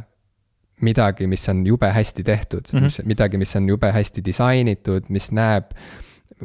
midagi, 0.82 1.28
mis 1.28 1.50
on 1.50 1.66
jube 1.68 1.92
hästi 1.92 2.24
tehtud 2.24 2.62
mm, 2.74 2.80
-hmm. 2.80 3.06
midagi, 3.06 3.38
mis 3.38 3.56
on 3.56 3.70
jube 3.70 3.92
hästi 3.92 4.26
disainitud, 4.26 5.04
mis 5.10 5.32
näeb, 5.32 5.66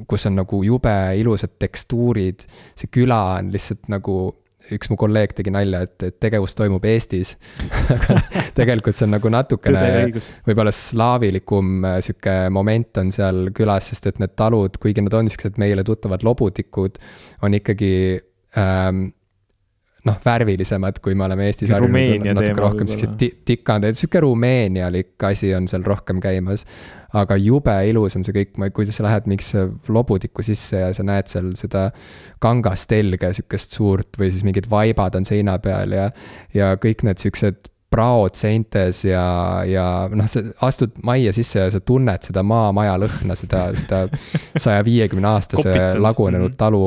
kus 0.07 0.27
on 0.27 0.37
nagu 0.37 0.63
jube 0.63 1.17
ilusad 1.17 1.57
tekstuurid, 1.59 2.47
see 2.75 2.89
küla 2.93 3.23
on 3.39 3.53
lihtsalt 3.53 3.89
nagu 3.89 4.37
üks 4.75 4.91
mu 4.91 4.99
kolleeg 5.01 5.35
tegi 5.37 5.53
nalja, 5.55 5.83
et, 5.87 5.97
et 6.09 6.17
tegevus 6.23 6.57
toimub 6.59 6.85
Eestis 6.89 7.35
aga 7.95 8.19
tegelikult 8.57 8.97
see 8.97 9.07
on 9.09 9.17
nagu 9.17 9.33
natukene 9.33 9.85
võib-olla 10.47 10.75
slaavilikum 10.75 11.87
äh, 11.87 11.99
sihuke 12.07 12.37
moment 12.55 13.03
on 13.03 13.13
seal 13.15 13.51
külas, 13.57 13.91
sest 13.93 14.11
et 14.11 14.23
need 14.23 14.35
talud, 14.39 14.79
kuigi 14.83 15.05
nad 15.05 15.17
on 15.19 15.31
siuksed 15.33 15.61
meile 15.63 15.85
tuttavad 15.87 16.25
lobutikud, 16.27 16.99
on 17.47 17.59
ikkagi 17.59 17.93
ähm, 18.59 19.09
noh, 20.07 20.19
värvilisemad, 20.25 21.01
kui 21.05 21.17
me 21.19 21.27
oleme 21.27 21.49
Eestis 21.51 21.73
harjunud, 21.75 22.29
natuke 22.37 22.61
rohkem 22.61 22.91
siuksed 22.91 23.25
tikandad, 23.49 23.99
sihuke 23.99 24.23
rumeenialik 24.25 25.27
asi 25.29 25.53
on 25.57 25.69
seal 25.71 25.85
rohkem 25.87 26.23
käimas. 26.23 26.67
Aga 27.17 27.39
jube 27.41 27.73
ilus 27.89 28.17
on 28.19 28.27
see 28.27 28.35
kõik, 28.35 28.57
kui 28.77 28.89
sa 28.93 29.07
lähed 29.07 29.29
mingisse 29.31 29.63
lobutiku 29.93 30.45
sisse 30.45 30.83
ja 30.83 30.91
sa 30.97 31.05
näed 31.07 31.31
seal 31.31 31.53
seda 31.57 31.87
kangast 32.43 32.91
telge, 32.91 33.31
sihukest 33.37 33.79
suurt 33.79 34.19
või 34.21 34.33
siis 34.35 34.45
mingid 34.45 34.69
vaibad 34.71 35.17
on 35.17 35.25
seina 35.25 35.57
peal 35.63 35.95
ja, 35.97 36.11
ja 36.55 36.75
kõik 36.83 37.07
need 37.07 37.23
siuksed 37.23 37.71
praod 37.97 38.35
seintes 38.37 39.05
ja, 39.07 39.23
ja 39.65 39.85
noh, 40.13 40.29
sa 40.29 40.43
astud 40.67 40.99
majja 41.07 41.33
sisse 41.37 41.63
ja 41.63 41.71
sa 41.73 41.81
tunned 41.81 42.27
seda 42.27 42.43
maamaja 42.47 42.97
lõhna, 43.01 43.37
seda, 43.39 43.69
seda 43.79 44.03
saja 44.65 44.83
viiekümne 44.85 45.31
aastase 45.31 45.77
lagunenud 45.97 46.53
mhm. 46.53 46.59
talu 46.61 46.85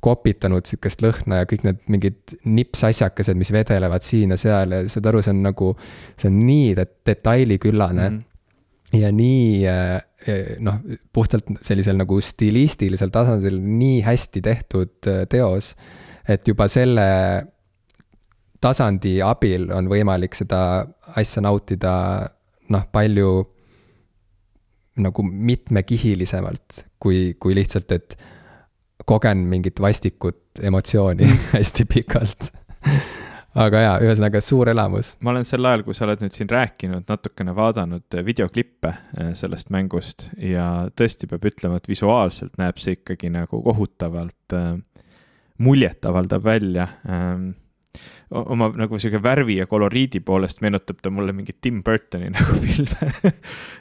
kopitanud 0.00 0.66
sihukest 0.68 1.04
lõhna 1.04 1.42
ja 1.42 1.48
kõik 1.48 1.66
need 1.66 1.84
mingid 1.92 2.34
nipsasjakesed, 2.48 3.36
mis 3.36 3.52
vedelevad 3.52 4.04
siin 4.04 4.34
ja 4.34 4.40
seal 4.40 4.72
ja 4.76 4.82
saad 4.88 5.08
aru, 5.10 5.22
see 5.24 5.34
on 5.34 5.44
nagu, 5.44 5.70
see 6.16 6.30
on 6.32 6.42
nii 6.46 6.74
detailiküllane 6.78 8.08
mm. 8.08 8.18
-hmm 8.18 8.26
ja 8.92 9.12
nii 9.14 9.66
eh, 9.70 10.56
noh, 10.58 10.80
puhtalt 11.14 11.46
sellisel 11.62 11.98
nagu 12.00 12.16
stilistilisel 12.20 13.12
tasandil 13.14 13.60
nii 13.62 14.00
hästi 14.02 14.42
tehtud 14.42 15.06
eh, 15.06 15.22
teos, 15.30 15.76
et 16.28 16.48
juba 16.48 16.66
selle 16.68 17.06
tasandi 18.60 19.20
abil 19.24 19.70
on 19.72 19.88
võimalik 19.90 20.34
seda 20.36 20.60
asja 21.16 21.42
nautida 21.44 21.94
noh, 22.70 22.84
palju 22.92 23.30
nagu 25.00 25.24
mitmekihilisemalt, 25.24 26.84
kui, 27.00 27.34
kui 27.40 27.54
lihtsalt, 27.56 27.94
et 27.94 28.18
kogen 29.10 29.46
mingit 29.50 29.80
vastikut 29.82 30.62
emotsiooni 30.62 31.26
hästi 31.56 31.86
pikalt 31.90 32.52
aga 33.58 33.82
jaa, 33.82 33.94
ühesõnaga 34.04 34.42
suur 34.44 34.70
elamus. 34.70 35.14
ma 35.24 35.32
olen 35.32 35.46
sel 35.48 35.66
ajal, 35.66 35.82
kui 35.86 35.96
sa 35.96 36.06
oled 36.06 36.22
nüüd 36.22 36.36
siin 36.36 36.50
rääkinud, 36.50 37.06
natukene 37.10 37.54
vaadanud 37.56 38.18
eh, 38.18 38.24
videoklippe 38.26 38.92
eh, 38.92 39.32
sellest 39.38 39.72
mängust 39.74 40.28
ja 40.38 40.66
tõesti 40.96 41.30
peab 41.30 41.48
ütlema, 41.50 41.80
et 41.80 41.90
visuaalselt 41.90 42.54
näeb 42.60 42.78
see 42.82 42.98
ikkagi 43.00 43.32
nagu 43.34 43.62
kohutavalt 43.66 44.56
äh, 44.56 44.76
muljetavaldav 45.60 46.44
välja 46.44 46.86
ähm, 47.08 47.50
oma 48.30 48.68
nagu 48.78 48.98
sihuke 49.00 49.18
värvi 49.22 49.56
ja 49.58 49.66
koloriidi 49.66 50.20
poolest 50.22 50.60
meenutab 50.62 51.00
ta 51.02 51.10
mulle 51.10 51.32
mingit 51.34 51.58
Tim 51.62 51.80
Burtoni 51.86 52.30
nagu 52.36 52.58
filme 52.62 53.08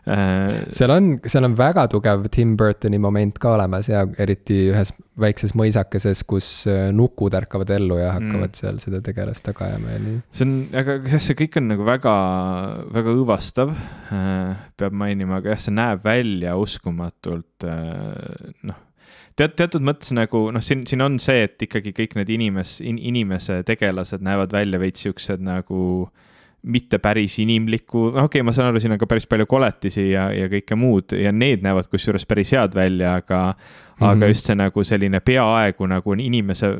äh, 0.09 0.63
seal 0.73 0.93
on, 0.93 1.11
seal 1.25 1.45
on 1.45 1.57
väga 1.57 1.85
tugev 1.93 2.25
Tim 2.33 2.55
Burtoni 2.57 2.97
moment 3.01 3.37
ka 3.41 3.53
olemas 3.57 3.91
ja 3.91 4.05
eriti 4.17 4.65
ühes 4.71 4.93
väikses 5.19 5.53
mõisakeses, 5.59 6.23
kus 6.25 6.49
äh, 6.71 6.89
nukud 6.95 7.35
ärkavad 7.37 7.69
ellu 7.75 7.99
ja 7.99 8.13
hakkavad 8.15 8.49
mm. 8.49 8.57
seal 8.61 8.81
seda 8.81 9.03
tegelast 9.05 9.45
taga 9.45 9.67
ajama 9.67 9.93
ja 9.93 10.01
nii. 10.07 10.17
see 10.33 10.47
on, 10.47 10.57
aga 10.81 10.97
jah, 11.03 11.25
see 11.27 11.39
kõik 11.43 11.61
on 11.61 11.69
nagu 11.75 11.85
väga, 11.85 12.17
väga 12.97 13.15
õõvastav, 13.19 13.73
äh, 14.15 14.67
peab 14.79 14.97
mainima, 14.97 15.43
aga 15.43 15.53
jah, 15.53 15.65
see 15.67 15.77
näeb 15.77 16.05
välja 16.07 16.57
uskumatult 16.57 17.69
noh 18.65 18.85
tead, 19.39 19.55
teatud 19.59 19.85
mõttes 19.85 20.13
nagu 20.15 20.47
noh, 20.53 20.63
siin, 20.63 20.85
siin 20.89 21.03
on 21.05 21.19
see, 21.21 21.43
et 21.47 21.67
ikkagi 21.67 21.93
kõik 21.95 22.17
need 22.19 22.31
inimes 22.35 22.79
in,, 22.85 22.99
inimese 23.11 23.61
tegelased 23.67 24.23
näevad 24.25 24.53
välja 24.55 24.81
veits 24.81 25.05
siuksed 25.05 25.43
nagu 25.45 26.09
mitte 26.59 26.97
päris 26.99 27.37
inimliku, 27.39 28.09
okei 28.09 28.23
okay,, 28.25 28.43
ma 28.43 28.51
saan 28.55 28.73
aru, 28.73 28.81
siin 28.83 28.91
on 28.91 28.99
ka 28.99 29.07
päris 29.07 29.29
palju 29.31 29.45
koletisi 29.47 30.09
ja, 30.09 30.25
ja 30.35 30.49
kõike 30.51 30.75
muud 30.75 31.15
ja 31.15 31.31
need 31.31 31.63
näevad 31.63 31.87
kusjuures 31.87 32.27
päris 32.27 32.51
head 32.51 32.75
välja, 32.75 33.13
aga 33.21 33.53
mm, 33.53 33.61
-hmm. 33.93 34.09
aga 34.09 34.27
just 34.27 34.49
see 34.49 34.57
nagu 34.59 34.83
selline 34.83 35.21
peaaegu 35.23 35.87
nagu 35.87 36.17
inimese 36.19 36.73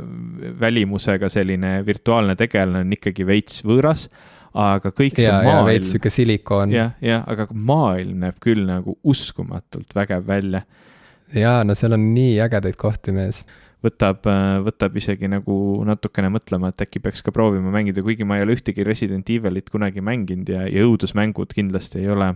välimusega 0.59 1.29
selline 1.31 1.77
virtuaalne 1.85 2.35
tegelane 2.35 2.83
on 2.83 2.91
ikkagi 2.99 3.27
veits 3.27 3.63
võõras 3.63 4.09
aga 4.53 4.91
kõik 4.91 5.15
see 5.15 5.29
ja, 5.29 5.39
maailm. 5.45 5.65
veits 5.69 5.93
sihuke 5.93 6.11
silikoon. 6.11 6.75
jah, 6.75 6.91
jah, 7.01 7.23
aga 7.27 7.47
maailm 7.53 8.19
näeb 8.25 8.39
küll 8.43 8.65
nagu 8.67 8.97
uskumatult 9.03 9.95
vägev 9.95 10.27
välja 10.27 10.65
jaa, 11.35 11.63
no 11.67 11.75
seal 11.77 11.95
on 11.97 12.11
nii 12.15 12.37
ägedaid 12.43 12.77
kohti, 12.79 13.13
mees. 13.15 13.43
võtab, 13.85 14.25
võtab 14.65 14.97
isegi 14.99 15.29
nagu 15.31 15.55
natukene 15.87 16.31
mõtlema, 16.33 16.73
et 16.73 16.81
äkki 16.83 16.99
peaks 17.03 17.23
ka 17.23 17.31
proovima 17.31 17.71
mängida, 17.71 18.03
kuigi 18.03 18.27
ma 18.27 18.35
ei 18.37 18.43
ole 18.43 18.57
ühtegi 18.57 18.83
Resident 18.83 19.29
Evilit 19.31 19.69
kunagi 19.71 20.03
mänginud 20.03 20.51
ja, 20.51 20.65
ja 20.67 20.83
õudusmängud 20.83 21.55
kindlasti 21.55 22.01
ei 22.01 22.09
ole, 22.11 22.33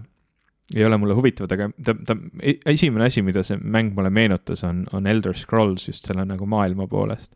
ei 0.76 0.86
ole 0.88 1.00
mulle 1.02 1.18
huvitavad, 1.18 1.52
aga 1.58 1.68
ta, 1.84 1.98
ta, 2.08 2.16
e-, 2.40 2.62
esimene 2.72 3.10
asi, 3.12 3.26
mida 3.26 3.44
see 3.44 3.60
mäng 3.60 3.92
mulle 3.98 4.14
meenutas, 4.14 4.64
on, 4.68 4.86
on 4.96 5.10
Elder 5.10 5.36
Scrolls 5.36 5.90
just 5.90 6.08
selle 6.08 6.26
nagu 6.30 6.48
maailma 6.50 6.88
poolest. 6.88 7.34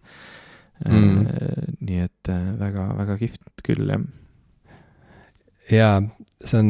Mm.. 0.86 1.24
nii 1.82 2.04
et 2.04 2.30
väga, 2.60 2.84
väga 3.00 3.16
kihvt 3.18 3.64
küll, 3.66 3.90
jah 3.90 4.02
jaa, 5.72 6.02
see 6.44 6.60
on 6.60 6.70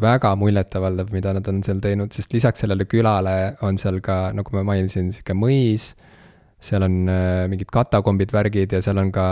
väga 0.00 0.34
muljetavaldav, 0.38 1.10
mida 1.14 1.32
nad 1.36 1.48
on 1.50 1.62
seal 1.66 1.80
teinud, 1.82 2.12
sest 2.14 2.34
lisaks 2.36 2.64
sellele 2.64 2.86
külale 2.90 3.36
on 3.66 3.78
seal 3.80 4.02
ka, 4.04 4.28
nagu 4.36 4.54
ma 4.56 4.64
mainisin, 4.72 5.10
sihuke 5.14 5.36
mõis. 5.38 5.94
seal 6.60 6.82
on 6.82 7.06
äh, 7.06 7.46
mingid 7.50 7.70
katakombid, 7.70 8.32
värgid 8.34 8.72
ja 8.74 8.82
seal 8.82 8.98
on 8.98 9.12
ka 9.14 9.26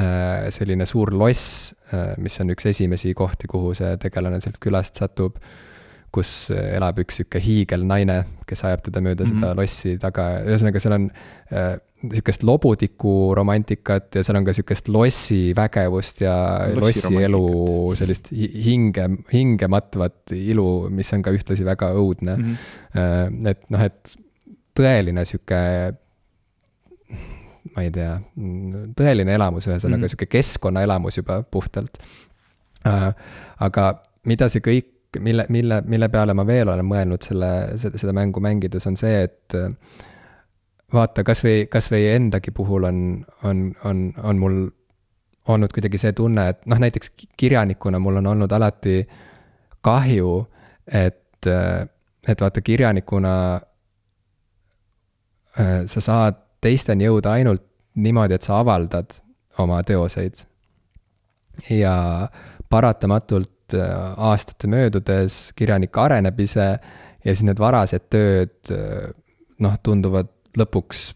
äh, 0.00 0.48
selline 0.54 0.86
suur 0.88 1.12
loss 1.12 1.74
äh,, 1.92 2.14
mis 2.18 2.38
on 2.40 2.54
üks 2.54 2.66
esimesi 2.72 3.12
kohti, 3.14 3.48
kuhu 3.50 3.74
see 3.76 3.96
tegelane 4.00 4.40
sealt 4.40 4.60
külast 4.60 5.00
satub. 5.00 5.38
kus 6.14 6.46
elab 6.54 7.00
üks 7.02 7.16
sihuke 7.18 7.40
hiigelnaine, 7.42 8.20
kes 8.46 8.60
ajab 8.64 8.84
teda 8.86 9.00
mööda 9.02 9.24
mm 9.24 9.30
-hmm. 9.30 9.40
seda 9.40 9.48
mhm. 9.48 9.58
lossi 9.58 9.98
taga, 9.98 10.26
ühesõnaga 10.46 10.80
seal 10.80 10.94
on 10.94 11.08
äh, 11.50 11.74
sihukest 12.12 12.42
lobutiku 12.46 13.34
romantikat 13.36 14.14
ja 14.18 14.24
seal 14.24 14.38
on 14.38 14.46
ka 14.46 14.54
sihukest 14.56 14.88
lossi 14.92 15.54
vägevust 15.56 16.20
ja 16.24 16.34
lossi, 16.74 17.02
lossi 17.04 17.22
elu 17.26 17.44
sellist 17.98 18.30
hinge, 18.34 19.08
hingematvat 19.32 20.34
ilu, 20.36 20.68
mis 20.94 21.12
on 21.16 21.24
ka 21.24 21.32
ühtlasi 21.34 21.66
väga 21.66 21.92
õudne 21.96 22.36
mm. 22.36 22.56
-hmm. 22.94 23.50
et 23.50 23.68
noh, 23.74 23.84
et 23.84 24.16
tõeline 24.74 25.24
sihuke, 25.28 25.60
ma 27.74 27.84
ei 27.84 27.92
tea, 27.94 28.16
tõeline 28.98 29.36
elamus, 29.38 29.68
ühesõnaga 29.68 29.96
mm 29.96 30.02
-hmm. 30.02 30.14
sihuke 30.14 30.26
keskkonnaelamus 30.26 31.20
juba 31.22 31.42
puhtalt. 31.42 32.02
Äh, 32.86 33.14
aga 33.64 34.02
mida 34.28 34.48
see 34.52 34.60
kõik, 34.64 35.20
mille, 35.20 35.46
mille, 35.48 35.82
mille 35.86 36.08
peale 36.08 36.34
ma 36.34 36.46
veel 36.46 36.68
olen 36.68 36.86
mõelnud 36.86 37.22
selle, 37.24 37.78
seda, 37.80 37.98
seda 37.98 38.12
mängu 38.12 38.40
mängides, 38.40 38.86
on 38.86 38.96
see, 38.96 39.22
et 39.22 39.56
vaata, 40.94 41.24
kas 41.26 41.42
või, 41.44 41.66
kas 41.70 41.90
või 41.92 42.06
endagi 42.12 42.52
puhul 42.54 42.86
on, 42.88 42.98
on, 43.44 43.66
on, 43.84 44.06
on 44.22 44.40
mul 44.40 44.58
olnud 45.48 45.72
kuidagi 45.74 46.00
see 46.00 46.14
tunne, 46.16 46.48
et 46.54 46.64
noh, 46.70 46.80
näiteks 46.80 47.12
kirjanikuna 47.36 48.00
mul 48.00 48.20
on 48.22 48.30
olnud 48.32 48.52
alati 48.52 49.02
kahju, 49.84 50.32
et, 50.88 51.48
et 52.28 52.40
vaata, 52.40 52.62
kirjanikuna 52.64 53.34
äh, 55.60 55.84
sa 55.90 56.00
saad 56.00 56.40
teisteni 56.64 57.04
jõuda 57.04 57.36
ainult 57.36 57.64
niimoodi, 58.00 58.38
et 58.38 58.46
sa 58.46 58.58
avaldad 58.62 59.18
oma 59.60 59.82
teoseid. 59.86 60.46
ja 61.70 62.28
paratamatult 62.70 63.74
äh, 63.74 64.14
aastate 64.16 64.66
möödudes 64.66 65.52
kirjanik 65.56 65.96
areneb 65.96 66.40
ise 66.40 66.66
ja 67.24 67.34
siis 67.34 67.44
need 67.46 67.60
varased 67.62 68.08
tööd 68.10 68.72
äh, 68.74 69.12
noh, 69.62 69.76
tunduvad 69.82 70.33
lõpuks 70.60 71.10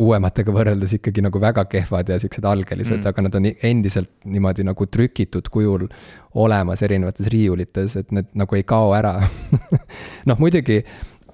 uuematega 0.00 0.52
võrreldes 0.54 0.94
ikkagi 0.96 1.22
nagu 1.24 1.40
väga 1.42 1.64
kehvad 1.68 2.08
ja 2.12 2.18
siuksed 2.22 2.46
algelised 2.46 3.00
mm., 3.00 3.08
aga 3.10 3.24
nad 3.26 3.36
on 3.36 3.48
endiselt 3.50 4.10
niimoodi 4.24 4.64
nagu 4.64 4.86
trükitud 4.86 5.50
kujul 5.52 5.88
olemas 6.40 6.82
erinevates 6.86 7.28
riiulites, 7.32 7.96
et 8.00 8.12
need 8.14 8.30
nagu 8.38 8.56
ei 8.56 8.64
kao 8.68 8.94
ära 8.96 9.16
noh, 10.28 10.38
muidugi 10.40 10.80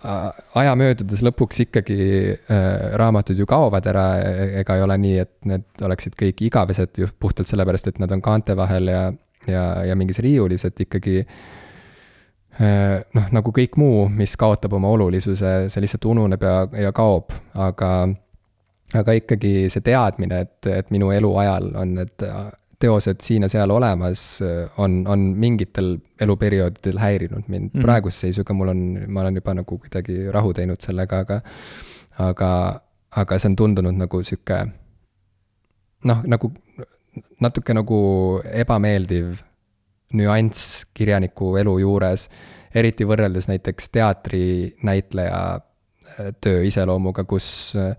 aja 0.07 0.73
möödudes 0.79 1.23
lõpuks 1.25 1.63
ikkagi 1.67 1.99
äh, 2.33 2.65
raamatud 3.01 3.39
ju 3.39 3.47
kaovad 3.49 3.87
ära, 3.91 4.07
e-, 4.23 4.49
ega 4.63 4.77
ei 4.79 4.85
ole 4.85 4.97
nii, 5.03 5.21
et 5.25 5.35
need 5.49 5.87
oleksid 5.87 6.17
kõik 6.19 6.43
igavesed 6.49 7.01
ju 7.01 7.09
puhtalt 7.21 7.51
sellepärast, 7.51 7.91
et 7.91 8.03
nad 8.03 8.13
on 8.15 8.23
kaante 8.25 8.57
vahel 8.59 8.93
ja, 8.93 9.05
ja, 9.51 9.65
ja 9.89 9.97
mingis 9.99 10.21
riiulis, 10.23 10.67
et 10.69 10.85
ikkagi 10.87 11.23
äh, 11.23 11.39
Äh, 11.47 11.66
noh, 12.59 13.27
nagu 13.37 13.53
kõik 13.53 13.77
muu, 13.81 14.07
mis 14.09 14.37
kaotab 14.41 14.77
oma 14.79 14.89
olulisuse, 14.95 15.57
see 15.73 15.83
lihtsalt 15.85 16.07
ununeb 16.09 16.45
ja, 16.47 16.55
ja 16.87 16.93
kaob, 16.97 17.35
aga, 17.53 17.91
aga 18.97 19.17
ikkagi 19.19 19.67
see 19.73 19.85
teadmine, 19.85 20.45
et, 20.47 20.71
et 20.73 20.95
minu 20.95 21.11
eluajal 21.13 21.73
on 21.77 21.93
need 21.99 22.25
teosed 22.81 23.21
siin 23.25 23.47
ja 23.47 23.49
seal 23.49 23.73
olemas 23.73 24.23
on, 24.79 24.99
on 25.09 25.31
mingitel 25.41 25.95
eluperioodidel 26.21 26.99
häirinud 27.01 27.47
mind 27.49 27.63
mm. 27.63 27.71
-hmm. 27.75 27.83
praeguse 27.83 28.27
seisuga 28.27 28.55
mul 28.55 28.69
on, 28.69 28.83
ma 29.09 29.21
olen 29.21 29.35
juba 29.41 29.55
nagu 29.55 29.79
kuidagi 29.79 30.31
rahu 30.33 30.53
teinud 30.55 30.81
sellega, 30.81 31.19
aga, 31.19 31.41
aga, 32.19 32.81
aga 33.17 33.39
see 33.39 33.49
on 33.53 33.57
tundunud 33.57 33.97
nagu 33.97 34.23
sihuke 34.23 34.67
noh, 36.05 36.23
nagu 36.27 36.53
natuke 37.41 37.75
nagu 37.75 37.99
ebameeldiv 38.53 39.41
nüanss 40.15 40.85
kirjaniku 40.95 41.57
elu 41.61 41.79
juures, 41.83 42.29
eriti 42.77 43.07
võrreldes 43.09 43.49
näiteks 43.51 43.91
teatrinäitleja 43.97 45.41
äh, 45.57 46.31
töö 46.41 46.63
iseloomuga, 46.69 47.25
kus 47.25 47.49
äh, 47.79 47.97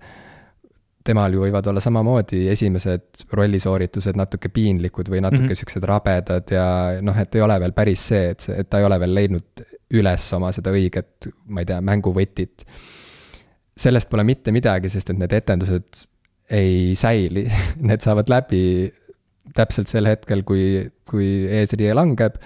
temal 1.07 1.33
ju 1.33 1.45
võivad 1.45 1.67
olla 1.71 1.81
samamoodi 1.83 2.45
esimesed 2.51 3.27
rollisooritused 3.35 4.19
natuke 4.19 4.51
piinlikud 4.53 5.09
või 5.11 5.21
natuke 5.23 5.43
mm 5.43 5.49
-hmm. 5.51 5.61
siuksed 5.61 5.87
rabedad 5.87 6.51
ja 6.51 6.67
noh, 7.01 7.17
et 7.19 7.35
ei 7.35 7.43
ole 7.43 7.59
veel 7.63 7.75
päris 7.75 8.07
see, 8.11 8.29
et 8.33 8.47
et 8.57 8.69
ta 8.69 8.81
ei 8.81 8.87
ole 8.87 8.99
veel 8.99 9.15
leidnud 9.15 9.65
üles 9.97 10.25
oma 10.35 10.51
seda 10.51 10.73
õiget, 10.75 11.29
ma 11.47 11.63
ei 11.63 11.69
tea, 11.69 11.79
mänguvõtit. 11.81 12.65
sellest 13.77 14.09
pole 14.09 14.23
mitte 14.23 14.51
midagi, 14.51 14.89
sest 14.89 15.09
et 15.09 15.17
need 15.17 15.33
etendused 15.33 16.07
ei 16.49 16.95
säili 16.95 17.45
need 17.89 18.01
saavad 18.01 18.29
läbi 18.29 18.91
täpselt 19.55 19.91
sel 19.91 20.09
hetkel, 20.09 20.43
kui, 20.47 20.87
kui 21.07 21.29
eesriie 21.59 21.93
langeb 21.97 22.39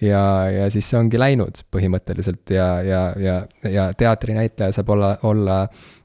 ja, 0.00 0.22
ja 0.50 0.70
siis 0.72 0.88
see 0.90 0.98
ongi 0.98 1.20
läinud 1.20 1.62
põhimõtteliselt 1.74 2.54
ja, 2.54 2.68
ja, 2.86 3.02
ja, 3.20 3.38
ja 3.68 3.88
teatrinäitleja 3.98 4.76
saab 4.76 4.92
olla, 4.94 5.14
olla 5.26 5.60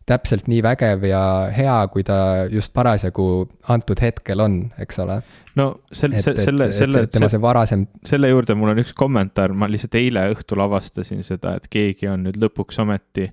täpselt 0.09 0.49
nii 0.51 0.59
vägev 0.63 1.05
ja 1.07 1.21
hea, 1.55 1.75
kui 1.91 2.03
ta 2.07 2.17
just 2.51 2.73
parasjagu 2.75 3.27
antud 3.71 4.01
hetkel 4.03 4.43
on, 4.43 4.57
eks 4.81 4.99
ole. 5.03 5.21
no 5.59 5.69
sel-, 5.91 6.17
selle, 6.19 6.71
selle, 6.75 7.05
tema 7.11 7.29
see 7.31 7.41
varasem. 7.41 7.87
selle 8.05 8.31
juurde 8.33 8.57
mul 8.59 8.73
on 8.73 8.83
üks 8.83 8.91
kommentaar, 8.97 9.55
ma 9.55 9.69
lihtsalt 9.71 9.95
eile 10.01 10.25
õhtul 10.33 10.65
avastasin 10.65 11.23
seda, 11.23 11.55
et 11.59 11.69
keegi 11.71 12.11
on 12.11 12.27
nüüd 12.27 12.39
lõpuks 12.41 12.81
ometi 12.83 13.29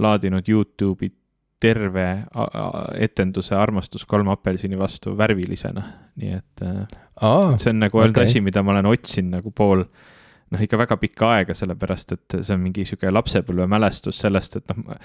laadinud 0.00 0.48
Youtube'i 0.48 1.12
terve 1.60 2.06
etenduse 3.00 3.56
Armastus 3.56 4.04
kolme 4.04 4.34
apelsini 4.34 4.78
vastu 4.78 5.14
värvilisena, 5.18 5.82
nii 6.20 6.34
et 6.36 6.66
Aa, 6.66 7.56
see 7.56 7.72
on 7.72 7.80
nagu 7.80 7.98
olnud 7.98 8.16
okay. 8.16 8.28
asi, 8.28 8.42
mida 8.44 8.62
ma 8.62 8.74
olen 8.74 8.90
otsinud 8.92 9.38
nagu 9.38 9.52
pool 9.56 9.86
noh, 10.52 10.62
ikka 10.62 10.78
väga 10.78 10.96
pikka 11.00 11.30
aega, 11.36 11.54
sellepärast 11.58 12.12
et 12.14 12.36
see 12.38 12.54
on 12.54 12.62
mingi 12.62 12.84
sihuke 12.86 13.10
lapsepõlvemälestus 13.10 14.20
sellest, 14.22 14.58
et 14.60 14.72
noh, 14.72 14.98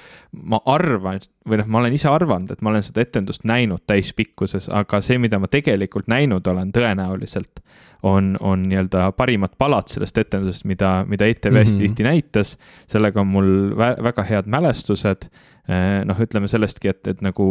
ma 0.51 0.59
arvan 0.69 1.21
või 1.47 1.61
noh, 1.61 1.69
ma 1.71 1.81
olen 1.81 1.95
ise 1.97 2.09
arvanud, 2.11 2.51
et 2.53 2.61
ma 2.61 2.73
olen 2.73 2.85
seda 2.85 3.03
etendust 3.05 3.45
näinud 3.49 3.83
täispikkuses, 3.89 4.69
aga 4.69 5.01
see, 5.01 5.17
mida 5.21 5.39
ma 5.41 5.49
tegelikult 5.51 6.11
näinud 6.11 6.47
olen 6.51 6.73
tõenäoliselt, 6.75 7.63
on, 8.07 8.35
on 8.41 8.65
nii-öelda 8.69 9.11
parimad 9.17 9.53
palad 9.61 9.89
sellest 9.89 10.17
etendusest, 10.17 10.65
mida, 10.69 11.01
mida 11.09 11.27
ETV 11.29 11.61
hästi 11.61 11.73
mm 11.73 11.79
-hmm. 11.79 11.87
tihti 11.87 12.03
näitas. 12.03 12.57
sellega 12.87 13.21
on 13.21 13.27
mul 13.27 13.77
vä 13.77 13.95
väga 14.03 14.23
head 14.23 14.45
mälestused 14.45 15.29
noh, 15.69 16.17
ütleme 16.19 16.47
sellestki, 16.49 16.89
et, 16.89 17.07
et 17.07 17.19
nagu 17.21 17.45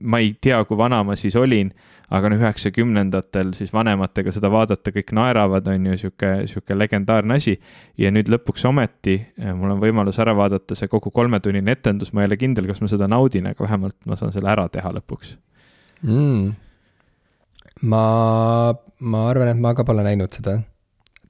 ma 0.00 0.20
ei 0.22 0.32
tea, 0.40 0.62
kui 0.64 0.78
vana 0.80 1.02
ma 1.06 1.16
siis 1.18 1.36
olin, 1.36 1.68
aga 2.10 2.30
noh, 2.32 2.40
üheksakümnendatel 2.40 3.52
siis 3.58 3.70
vanematega 3.74 4.32
seda 4.34 4.50
vaadata, 4.52 4.92
kõik 4.94 5.12
naeravad, 5.16 5.68
on 5.70 5.90
ju, 5.90 5.98
sihuke, 6.04 6.30
sihuke 6.50 6.76
legendaarne 6.78 7.36
asi. 7.38 7.54
ja 7.98 8.10
nüüd 8.10 8.30
lõpuks 8.32 8.64
ometi 8.68 9.18
eh, 9.20 9.52
mul 9.54 9.76
on 9.76 9.82
võimalus 9.82 10.18
ära 10.22 10.34
vaadata 10.36 10.78
see 10.78 10.90
kogu 10.90 11.12
kolmetunnine 11.14 11.76
etendus, 11.76 12.12
ma 12.12 12.24
ei 12.24 12.30
ole 12.30 12.40
kindel, 12.40 12.66
kas 12.70 12.82
ma 12.82 12.90
seda 12.90 13.08
naudin, 13.10 13.52
aga 13.52 13.64
vähemalt 13.64 13.98
ma 14.06 14.18
saan 14.18 14.34
selle 14.34 14.50
ära 14.50 14.66
teha 14.72 14.90
lõpuks 14.98 15.36
mm.. 16.02 16.50
ma, 17.92 18.04
ma 18.98 19.22
arvan, 19.30 19.54
et 19.54 19.62
ma 19.62 19.74
ka 19.78 19.86
pole 19.86 20.04
näinud 20.06 20.34
seda 20.34 20.58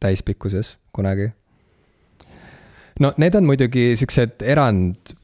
täispikkuses 0.01 0.79
kunagi. 0.97 1.29
no 3.01 3.13
need 3.21 3.37
on 3.37 3.49
muidugi 3.49 3.91
siuksed 4.01 4.47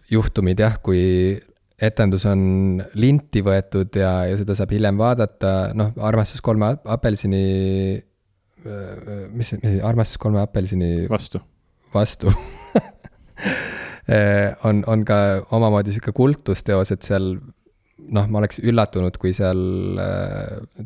erandjuhtumid 0.06 0.60
jah, 0.60 0.78
kui 0.82 1.38
etendus 1.76 2.24
on 2.26 2.82
linti 2.94 3.42
võetud 3.42 3.94
ja, 3.96 4.26
ja 4.30 4.36
seda 4.38 4.54
saab 4.56 4.70
hiljem 4.72 4.96
vaadata, 4.98 5.72
noh, 5.74 5.92
Armastus 6.00 6.40
kolme 6.40 6.76
apelsini, 6.84 8.02
mis, 9.34 9.52
mis 9.62 9.82
Armastus 9.82 10.18
kolme 10.18 10.40
apelsini 10.40 11.06
vastu, 11.08 11.40
vastu. 11.94 12.32
On, 14.06 14.84
on 14.86 15.00
ka 15.02 15.16
omamoodi 15.50 15.90
sihuke 15.90 16.12
kultusteos, 16.14 16.92
et 16.94 17.02
seal 17.02 17.24
noh, 17.34 18.28
ma 18.30 18.38
oleks 18.38 18.60
üllatunud, 18.62 19.16
kui 19.18 19.32
seal 19.34 19.58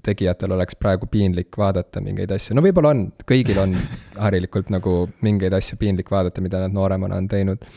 tegijatel 0.01 0.55
oleks 0.57 0.79
praegu 0.81 1.05
piinlik 1.13 1.53
vaadata 1.61 2.01
mingeid 2.01 2.33
asju, 2.33 2.57
no 2.57 2.65
võib-olla 2.65 2.95
on, 2.95 3.03
kõigil 3.29 3.61
on 3.61 3.77
harilikult 4.17 4.73
nagu 4.73 5.03
mingeid 5.21 5.53
asju 5.53 5.77
piinlik 5.79 6.09
vaadata, 6.09 6.41
mida 6.41 6.65
nad 6.65 6.73
nooremana 6.73 7.21
on 7.21 7.29
teinud 7.29 7.69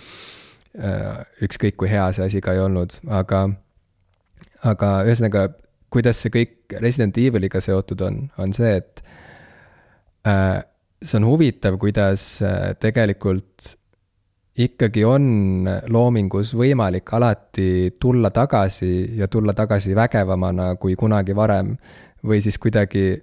ükskõik 0.73 1.75
kui 1.77 1.89
hea 1.91 2.07
see 2.15 2.25
asi 2.25 2.41
ka 2.41 2.55
ei 2.55 2.63
olnud, 2.63 2.95
aga, 3.13 3.43
aga 4.65 4.91
ühesõnaga, 5.05 5.47
kuidas 5.93 6.21
see 6.23 6.33
kõik 6.33 6.77
Resident 6.81 7.17
Eviliga 7.21 7.61
seotud 7.61 8.01
on, 8.01 8.23
on 8.41 8.55
see, 8.57 8.79
et 8.81 9.03
äh, 10.25 10.63
see 11.03 11.19
on 11.19 11.27
huvitav, 11.29 11.77
kuidas 11.81 12.25
äh, 12.41 12.73
tegelikult 12.81 13.75
ikkagi 14.53 15.03
on 15.05 15.67
loomingus 15.89 16.53
võimalik 16.57 17.09
alati 17.17 17.93
tulla 17.99 18.29
tagasi 18.33 19.17
ja 19.17 19.27
tulla 19.27 19.53
tagasi 19.57 19.95
vägevamana 19.97 20.75
kui 20.81 20.95
kunagi 20.95 21.35
varem. 21.35 21.77
või 22.23 22.39
siis 22.41 22.55
kuidagi 22.57 23.17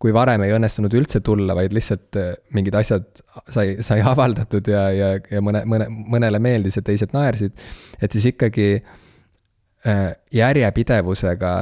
kui 0.00 0.14
varem 0.16 0.40
ei 0.46 0.54
õnnestunud 0.56 0.94
üldse 0.96 1.20
tulla, 1.24 1.54
vaid 1.56 1.74
lihtsalt 1.76 2.16
äh, 2.16 2.32
mingid 2.56 2.76
asjad 2.78 3.20
sai, 3.52 3.76
sai 3.84 4.00
avaldatud 4.12 4.70
ja, 4.72 4.86
ja, 4.96 5.10
ja 5.20 5.42
mõne, 5.44 5.62
mõne, 5.68 5.90
mõnele 5.90 6.40
meeldis 6.42 6.80
ja 6.80 6.84
teised 6.86 7.12
naersid, 7.16 7.56
et 8.00 8.16
siis 8.16 8.30
ikkagi 8.32 8.70
äh, 8.80 10.06
järjepidevusega 10.34 11.54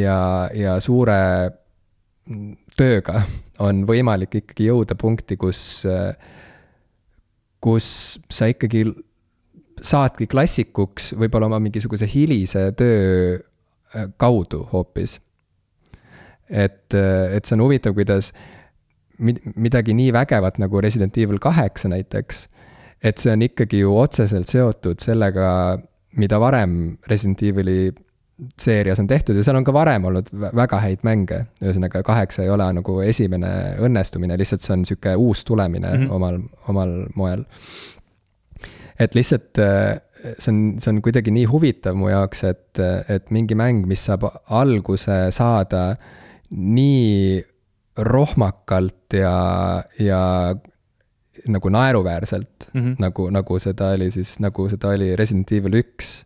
ja, 0.00 0.20
ja 0.56 0.78
suure 0.82 1.18
tööga 2.76 3.20
on 3.62 3.84
võimalik 3.88 4.40
ikkagi 4.40 4.70
jõuda 4.70 4.96
punkti, 4.98 5.36
kus, 5.40 5.60
äh, 5.88 6.16
kus 7.62 7.90
sa 8.32 8.48
ikkagi 8.50 8.86
saadki 9.84 10.24
klassikuks 10.32 11.12
võib-olla 11.20 11.50
oma 11.50 11.60
mingisuguse 11.60 12.08
hilise 12.08 12.70
töö 12.80 13.36
kaudu 14.16 14.64
hoopis 14.72 15.18
et, 16.50 16.94
et 16.94 17.44
see 17.44 17.56
on 17.56 17.64
huvitav, 17.66 17.94
kuidas 17.96 18.32
midagi 19.18 19.94
nii 19.96 20.12
vägevat 20.12 20.58
nagu 20.60 20.80
Resident 20.80 21.16
Evil 21.18 21.38
kaheksa 21.42 21.88
näiteks, 21.88 22.46
et 23.04 23.20
see 23.20 23.32
on 23.32 23.44
ikkagi 23.46 23.80
ju 23.84 23.94
otseselt 23.96 24.50
seotud 24.50 25.00
sellega, 25.02 25.78
mida 26.20 26.40
varem 26.40 26.96
Resident 27.08 27.42
Evil'i 27.42 27.90
seerias 28.60 29.00
on 29.00 29.06
tehtud 29.08 29.36
ja 29.38 29.44
seal 29.44 29.56
on 29.56 29.64
ka 29.64 29.72
varem 29.72 30.04
olnud 30.10 30.28
väga 30.32 30.80
häid 30.84 31.04
mänge. 31.08 31.46
ühesõnaga, 31.64 32.02
kaheksa 32.04 32.44
ei 32.44 32.50
ole 32.52 32.66
nagu 32.76 32.98
esimene 33.00 33.50
õnnestumine, 33.80 34.36
lihtsalt 34.36 34.64
see 34.64 34.74
on 34.74 34.84
sihuke 34.84 35.14
uus 35.16 35.44
tulemine 35.44 35.88
mm 35.88 36.02
-hmm. 36.02 36.12
omal, 36.12 36.40
omal 36.68 36.92
moel. 37.14 37.44
et 38.98 39.14
lihtsalt 39.14 39.56
see 40.38 40.52
on, 40.52 40.76
see 40.80 40.90
on 40.92 41.02
kuidagi 41.02 41.30
nii 41.30 41.44
huvitav 41.44 41.96
mu 41.96 42.08
jaoks, 42.08 42.44
et, 42.44 42.78
et 43.08 43.30
mingi 43.30 43.54
mäng, 43.54 43.86
mis 43.86 44.04
saab 44.04 44.24
alguse 44.48 45.30
saada 45.30 45.90
äh, 45.90 45.96
nii 46.50 47.44
rohmakalt 47.96 49.12
ja, 49.16 49.36
ja 49.98 50.54
nagu 51.48 51.68
naeruväärselt 51.68 52.68
mm, 52.72 52.80
-hmm. 52.80 52.96
nagu, 52.98 53.30
nagu 53.30 53.58
seda 53.58 53.90
oli 53.96 54.10
siis, 54.10 54.38
nagu 54.40 54.68
seda 54.68 54.88
oli 54.88 55.16
Resident 55.16 55.52
Evil 55.52 55.80
üks. 55.80 56.24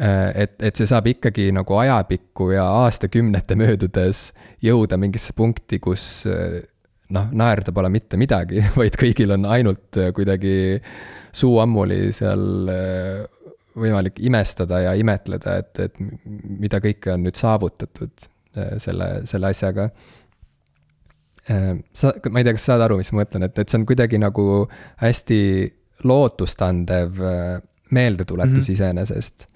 Äh, 0.00 0.32
et, 0.34 0.62
et 0.62 0.76
see 0.76 0.86
saab 0.86 1.06
ikkagi 1.06 1.50
nagu 1.52 1.74
ajapikku 1.74 2.50
ja 2.50 2.64
aastakümnete 2.84 3.56
möödudes 3.56 4.32
jõuda 4.62 4.96
mingisse 4.96 5.32
punkti, 5.32 5.78
kus 5.78 6.26
äh, 6.26 6.60
noh, 7.10 7.32
naerda 7.32 7.72
pole 7.72 7.88
mitte 7.88 8.16
midagi, 8.16 8.62
vaid 8.80 8.96
kõigil 9.00 9.34
on 9.34 9.44
ainult 9.46 9.98
äh, 9.98 10.12
kuidagi 10.14 10.80
suu 11.32 11.58
ammuli 11.58 12.12
seal 12.12 12.70
võimalik 13.78 14.18
imestada 14.18 14.80
ja 14.80 14.94
imetleda, 14.94 15.56
et, 15.56 15.78
et 15.78 15.98
mida 16.58 16.80
kõike 16.82 17.12
on 17.14 17.26
nüüd 17.26 17.36
saavutatud 17.38 18.28
Äh, 18.28 18.37
selle, 18.82 19.08
selle 19.28 19.50
asjaga. 19.52 19.88
Äh, 21.50 21.74
sa, 21.96 22.12
ma 22.30 22.40
ei 22.40 22.48
tea, 22.48 22.56
kas 22.56 22.66
sa 22.66 22.74
saad 22.74 22.86
aru, 22.88 23.00
mis 23.00 23.12
ma 23.12 23.22
mõtlen, 23.22 23.48
et, 23.48 23.58
et 23.58 23.68
see 23.68 23.80
on 23.80 23.86
kuidagi 23.88 24.20
nagu 24.22 24.46
hästi 25.02 25.40
lootustandev 26.08 27.22
äh, 27.24 27.60
meeldetuletus 27.90 28.52
mm 28.52 28.60
-hmm. 28.62 28.72
iseenesest. 28.72 29.48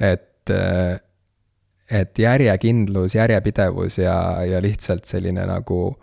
et, 0.00 0.50
et 1.90 2.18
järjekindlus, 2.18 3.14
järjepidevus 3.14 3.98
ja, 3.98 4.44
ja 4.44 4.60
lihtsalt 4.62 5.04
selline 5.04 5.46
nagu 5.46 5.96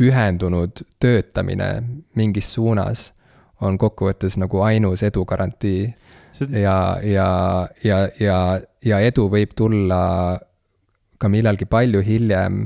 pühendunud 0.00 0.82
töötamine 1.00 1.82
mingis 2.14 2.54
suunas 2.54 3.12
on 3.60 3.78
kokkuvõttes 3.78 4.36
nagu 4.40 4.60
ainus 4.60 5.02
edu 5.02 5.24
garantii. 5.24 5.94
ja, 6.50 6.98
ja, 7.02 7.68
ja, 7.84 8.08
ja, 8.20 8.38
ja 8.84 9.00
edu 9.00 9.28
võib 9.30 9.54
tulla 9.56 10.40
ka 11.24 11.32
millalgi 11.32 11.68
palju 11.70 12.02
hiljem 12.04 12.64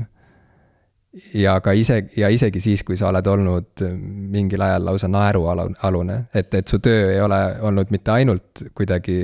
ja 1.33 1.55
ka 1.65 1.73
ise, 1.73 2.03
ja 2.17 2.29
isegi 2.29 2.61
siis, 2.61 2.83
kui 2.85 2.97
sa 2.99 3.09
oled 3.09 3.27
olnud 3.27 3.83
mingil 4.29 4.61
ajal 4.61 4.85
lausa 4.91 5.09
naerualune, 5.09 6.19
et, 6.33 6.53
et 6.53 6.67
su 6.69 6.77
töö 6.83 7.09
ei 7.15 7.21
ole 7.23 7.39
olnud 7.65 7.93
mitte 7.95 8.13
ainult 8.13 8.67
kuidagi 8.77 9.23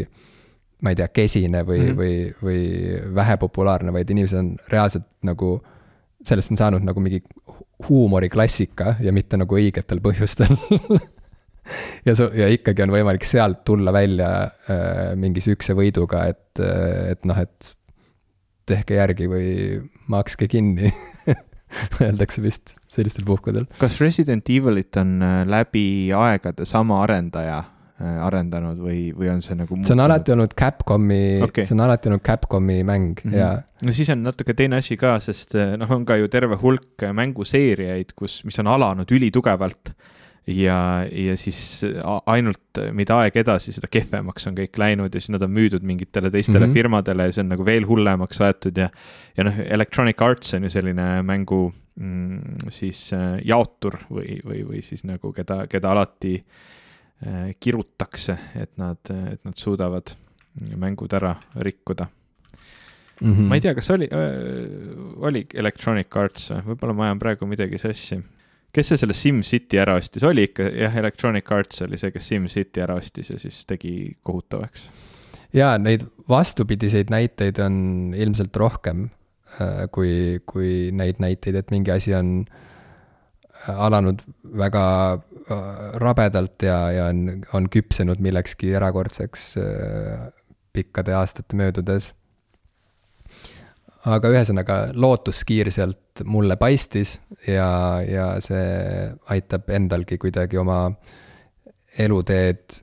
ma 0.84 0.92
ei 0.92 1.00
tea, 1.00 1.08
kesine 1.14 1.64
või 1.66 1.80
mm, 1.80 1.88
-hmm. 1.88 1.98
või, 1.98 2.16
või 2.44 3.16
vähepopulaarne, 3.16 3.94
vaid 3.96 4.10
inimesed 4.12 4.40
on 4.40 4.52
reaalselt 4.72 5.08
nagu, 5.26 5.58
sellest 6.26 6.52
on 6.54 6.60
saanud 6.60 6.86
nagu 6.86 7.02
mingi 7.02 7.22
huumoriklassika 7.90 8.96
ja 9.04 9.14
mitte 9.16 9.38
nagu 9.38 9.58
õigetel 9.58 10.02
põhjustel 10.04 10.54
ja 12.08 12.16
su-, 12.16 12.32
ja 12.36 12.50
ikkagi 12.52 12.86
on 12.86 12.94
võimalik 12.94 13.26
sealt 13.28 13.64
tulla 13.68 13.94
välja 13.94 14.30
äh, 14.44 15.16
mingi 15.20 15.44
sihukese 15.44 15.78
võiduga, 15.78 16.26
et, 16.32 16.62
et 17.12 17.26
noh, 17.26 17.40
et 17.40 17.74
tehke 18.70 19.00
järgi 19.00 19.30
või 19.30 19.50
makske 20.12 20.48
kinni 20.52 20.92
öeldakse 22.04 22.44
vist 22.44 22.76
sellistel 22.92 23.26
puhkudel. 23.28 23.70
kas 23.80 24.00
Resident 24.02 24.50
Evilit 24.50 24.98
on 25.02 25.22
äh, 25.24 25.40
läbi 25.50 26.12
aegade 26.16 26.66
sama 26.70 27.02
arendaja 27.04 27.58
äh, 27.60 28.18
arendanud 28.26 28.80
või, 28.82 29.10
või 29.16 29.32
on 29.34 29.44
see 29.46 29.58
nagu 29.60 29.80
see 29.84 29.96
on 29.98 30.04
alati 30.06 30.36
olnud 30.36 30.56
Capcomi 30.58 31.22
okay., 31.46 31.68
see 31.68 31.76
on 31.78 31.86
alati 31.88 32.12
olnud 32.12 32.26
Capcomi 32.26 32.82
mäng 32.84 33.22
mm 33.24 33.32
-hmm. 33.32 33.38
ja. 33.38 33.52
no 33.84 33.96
siis 33.96 34.10
on 34.14 34.24
natuke 34.24 34.54
teine 34.54 34.82
asi 34.82 34.98
ka, 34.98 35.18
sest 35.20 35.56
äh, 35.56 35.76
noh, 35.78 35.92
on 35.92 36.06
ka 36.06 36.20
ju 36.22 36.28
terve 36.32 36.60
hulk 36.62 37.08
mänguseeriaid, 37.14 38.14
kus, 38.16 38.44
mis 38.46 38.60
on 38.60 38.68
alanud 38.68 39.12
ülitugevalt 39.12 39.96
ja, 40.48 41.06
ja 41.12 41.36
siis 41.38 41.60
ainult, 42.26 42.80
mida 42.94 43.18
aeg 43.24 43.38
edasi, 43.42 43.74
seda 43.74 43.90
kehvemaks 43.92 44.46
on 44.50 44.58
kõik 44.58 44.78
läinud 44.78 45.14
ja 45.14 45.22
siis 45.22 45.34
nad 45.34 45.46
on 45.46 45.54
müüdud 45.56 45.86
mingitele 45.86 46.30
teistele 46.32 46.60
mm 46.60 46.70
-hmm. 46.70 46.74
firmadele 46.74 47.26
ja 47.26 47.32
see 47.34 47.44
on 47.44 47.50
nagu 47.56 47.66
veel 47.66 47.88
hullemaks 47.88 48.42
aetud 48.42 48.78
ja 48.78 48.90
ja 49.38 49.44
noh, 49.44 49.58
Electronic 49.66 50.22
Arts 50.22 50.54
on 50.54 50.64
ju 50.64 50.70
selline 50.70 51.22
mängu 51.24 51.74
mm, 51.96 52.70
siis 52.70 53.14
äh, 53.14 53.40
jaotur 53.46 53.98
või, 54.12 54.40
või, 54.46 54.62
või 54.68 54.82
siis 54.82 55.04
nagu 55.04 55.34
keda, 55.34 55.66
keda 55.68 55.92
alati 55.92 56.36
äh, 56.38 57.56
kirutakse, 57.60 58.38
et 58.56 58.78
nad, 58.78 59.02
et 59.32 59.42
nad 59.44 59.56
suudavad 59.58 60.16
mängud 60.78 61.14
ära 61.14 61.36
rikkuda 61.56 62.08
mm. 63.22 63.34
-hmm. 63.34 63.50
ma 63.50 63.56
ei 63.56 63.62
tea, 63.62 63.74
kas 63.76 63.92
oli 63.92 64.10
äh,, 64.12 65.18
oli 65.18 65.48
Electronic 65.54 66.18
Arts 66.18 66.52
või, 66.52 66.62
võib-olla 66.70 66.94
ma 66.94 67.10
ajan 67.10 67.20
praegu 67.20 67.46
midagi 67.46 67.78
sassi 67.78 68.22
kes 68.76 68.92
see 68.92 69.00
selle 69.00 69.16
SimCity 69.16 69.80
ära 69.80 69.96
ostis, 70.00 70.24
oli 70.28 70.50
ikka 70.50 70.68
jah, 70.74 70.96
Electronic 71.00 71.52
Arts 71.56 71.84
oli 71.86 72.00
see, 72.02 72.12
kes 72.16 72.32
SimCity 72.32 72.84
ära 72.84 72.98
ostis 73.00 73.32
ja 73.32 73.40
siis 73.42 73.62
tegi 73.70 73.96
kohutavaks. 74.26 74.90
jaa, 75.56 75.78
neid 75.80 76.04
vastupidiseid 76.30 77.14
näiteid 77.14 77.62
on 77.64 77.78
ilmselt 78.18 78.58
rohkem 78.60 79.08
äh, 79.62 79.86
kui, 79.96 80.42
kui 80.50 80.92
neid 80.96 81.22
näiteid, 81.24 81.62
et 81.62 81.72
mingi 81.72 81.94
asi 81.96 82.16
on 82.18 82.34
äh, 82.44 83.72
alanud 83.72 84.26
väga 84.66 84.86
äh, 85.14 85.64
rabedalt 86.04 86.68
ja, 86.68 86.80
ja 86.92 87.08
on, 87.14 87.46
on 87.56 87.72
küpsenud 87.72 88.24
millekski 88.24 88.74
erakordseks 88.76 89.54
pikkade 90.76 91.16
aastate 91.16 91.56
möödudes 91.56 92.12
aga 94.06 94.32
ühesõnaga, 94.34 94.80
lootuskiir 94.94 95.72
sealt 95.74 96.24
mulle 96.30 96.58
paistis 96.62 97.18
ja, 97.48 98.02
ja 98.06 98.28
see 98.44 98.66
aitab 99.34 99.70
endalgi 99.74 100.20
kuidagi 100.22 100.60
oma 100.62 100.80
eluteed 102.00 102.82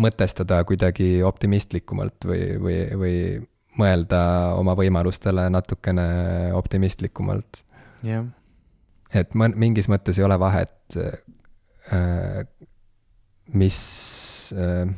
mõtestada 0.00 0.62
kuidagi 0.68 1.20
optimistlikumalt 1.26 2.26
või, 2.28 2.44
või, 2.62 2.78
või 3.00 3.16
mõelda 3.80 4.22
oma 4.58 4.74
võimalustele 4.78 5.48
natukene 5.52 6.06
optimistlikumalt. 6.56 7.64
jah. 8.06 8.24
et 9.14 9.34
ma 9.34 9.48
mingis 9.48 9.88
mõttes 9.90 10.18
ei 10.18 10.24
ole 10.24 10.38
vahet, 10.40 10.96
äh, 10.96 12.46
mis 13.52 13.78
äh, 14.56 14.88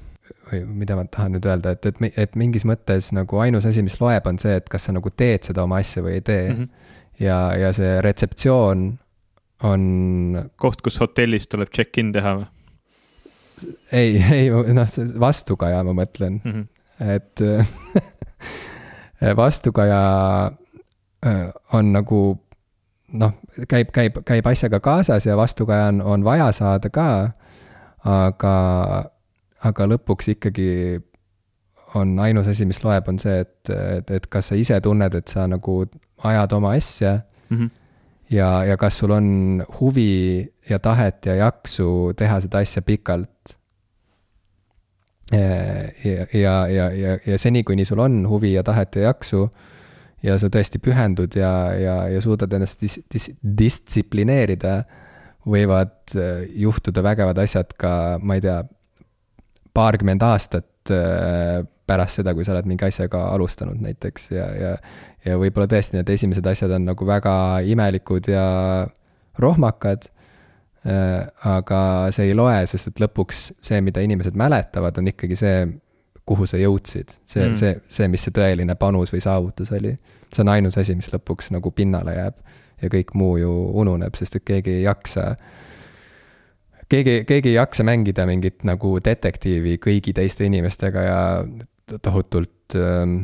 või 0.53 0.63
mida 0.83 0.97
ma 0.99 1.05
tahan 1.09 1.37
nüüd 1.37 1.47
öelda, 1.49 1.75
et, 1.77 1.87
et, 1.89 2.19
et 2.21 2.37
mingis 2.39 2.67
mõttes 2.69 3.11
nagu 3.17 3.41
ainus 3.43 3.67
asi, 3.69 3.85
mis 3.85 3.99
loeb, 4.01 4.27
on 4.29 4.39
see, 4.43 4.55
et 4.61 4.69
kas 4.73 4.89
sa 4.89 4.95
nagu 4.97 5.11
teed 5.17 5.49
seda 5.49 5.65
oma 5.67 5.81
asja 5.83 6.05
või 6.05 6.19
ei 6.19 6.25
tee 6.27 6.43
mm. 6.49 6.57
-hmm. 6.57 6.99
ja, 7.25 7.39
ja 7.59 7.73
see 7.77 8.01
retseptsioon 8.05 8.89
on. 9.63 9.83
koht, 10.57 10.83
kus 10.83 11.01
hotellis 11.01 11.49
tuleb 11.49 11.73
check-in 11.75 12.13
teha 12.13 12.37
või? 12.41 12.49
ei, 13.93 14.23
ei 14.33 14.51
noh, 14.51 14.97
vastukaja 15.21 15.83
ma 15.87 15.95
mõtlen 15.95 16.41
mm, 16.45 16.53
-hmm. 16.53 17.15
et 17.17 17.41
vastukaja 19.43 20.01
äh, 21.27 21.45
on 21.73 21.93
nagu 21.93 22.23
noh, 23.13 23.33
käib, 23.69 23.93
käib, 23.93 24.19
käib 24.27 24.47
asjaga 24.47 24.81
kaasas 24.81 25.27
ja 25.27 25.37
vastukaja 25.37 25.91
on, 25.93 26.03
on 26.03 26.25
vaja 26.25 26.51
saada 26.53 26.91
ka, 26.91 27.09
aga 28.05 28.55
aga 29.69 29.87
lõpuks 29.95 30.33
ikkagi 30.35 30.69
on 31.99 32.17
ainus 32.25 32.49
asi, 32.49 32.67
mis 32.69 32.81
loeb, 32.85 33.09
on 33.09 33.19
see, 33.21 33.43
et, 33.45 33.73
et, 33.73 34.11
et 34.17 34.27
kas 34.33 34.51
sa 34.51 34.59
ise 34.59 34.79
tunned, 34.85 35.15
et 35.15 35.29
sa 35.33 35.47
nagu 35.51 35.83
ajad 36.25 36.55
oma 36.57 36.75
asja 36.79 37.19
mm. 37.51 37.57
-hmm. 37.57 37.71
ja, 38.31 38.65
ja 38.65 38.77
kas 38.77 38.99
sul 38.99 39.11
on 39.11 39.63
huvi 39.81 40.53
ja 40.71 40.79
tahet 40.79 41.27
ja 41.27 41.35
jaksu 41.35 42.13
teha 42.17 42.41
seda 42.41 42.59
asja 42.59 42.83
pikalt. 42.83 43.59
ja, 45.33 46.27
ja, 46.35 46.67
ja, 46.69 46.91
ja, 46.91 47.19
ja 47.27 47.39
seni, 47.39 47.65
kuni 47.65 47.85
sul 47.85 47.99
on 47.99 48.29
huvi 48.29 48.53
ja 48.53 48.63
tahet 48.63 48.97
ja 48.97 49.03
jaksu 49.03 49.51
ja 50.23 50.39
sa 50.39 50.47
tõesti 50.47 50.79
pühendud 50.79 51.35
ja, 51.37 51.75
ja, 51.75 51.97
ja 52.09 52.21
suudad 52.21 52.53
ennast 52.53 52.83
dis-, 52.83 53.01
dis-, 53.15 53.33
distsiplineerida, 53.59 54.85
võivad 55.47 56.15
juhtuda 56.55 57.03
vägevad 57.03 57.39
asjad 57.39 57.73
ka, 57.79 58.19
ma 58.23 58.35
ei 58.35 58.41
tea 58.41 58.63
paarkümmend 59.75 60.23
aastat 60.27 60.93
äh, 60.93 61.63
pärast 61.87 62.21
seda, 62.21 62.35
kui 62.35 62.45
sa 62.47 62.55
oled 62.55 62.69
mingi 62.71 62.87
asjaga 62.87 63.27
alustanud 63.35 63.81
näiteks 63.83 64.31
ja, 64.33 64.47
ja 64.57 64.77
ja 65.27 65.39
võib-olla 65.39 65.69
tõesti 65.71 65.99
need 65.99 66.11
esimesed 66.11 66.47
asjad 66.51 66.73
on 66.75 66.89
nagu 66.91 67.07
väga 67.07 67.35
imelikud 67.71 68.27
ja 68.33 68.47
rohmakad, 69.43 70.09
äh, 70.87 71.29
aga 71.49 71.83
see 72.15 72.31
ei 72.31 72.37
loe, 72.37 72.65
sest 72.71 72.93
et 72.93 73.03
lõpuks 73.03 73.45
see, 73.63 73.81
mida 73.85 74.03
inimesed 74.05 74.37
mäletavad, 74.39 74.99
on 74.99 75.13
ikkagi 75.13 75.39
see, 75.39 75.67
kuhu 76.27 76.47
sa 76.47 76.59
jõudsid. 76.61 77.17
see 77.27 77.45
mm., 77.45 77.59
see, 77.59 77.79
see, 77.91 78.11
mis 78.11 78.27
see 78.27 78.35
tõeline 78.35 78.77
panus 78.79 79.15
või 79.15 79.23
saavutus 79.23 79.73
oli. 79.75 79.97
see 80.33 80.45
on 80.45 80.53
ainus 80.55 80.79
asi, 80.79 80.95
mis 80.99 81.11
lõpuks 81.13 81.53
nagu 81.55 81.71
pinnale 81.71 82.17
jääb 82.17 82.39
ja 82.83 82.91
kõik 82.91 83.15
muu 83.15 83.37
ju 83.39 83.53
ununeb, 83.79 84.15
sest 84.19 84.39
et 84.39 84.45
keegi 84.47 84.79
ei 84.81 84.87
jaksa 84.87 85.33
äh, 85.33 85.61
keegi, 86.93 87.23
keegi 87.29 87.53
ei 87.53 87.59
jaksa 87.59 87.85
mängida 87.87 88.27
mingit 88.29 88.67
nagu 88.69 88.97
detektiivi 89.05 89.79
kõigi 89.83 90.15
teiste 90.17 90.47
inimestega 90.49 91.05
ja 91.07 91.21
tohutult 92.03 92.77
ähm, 92.79 93.19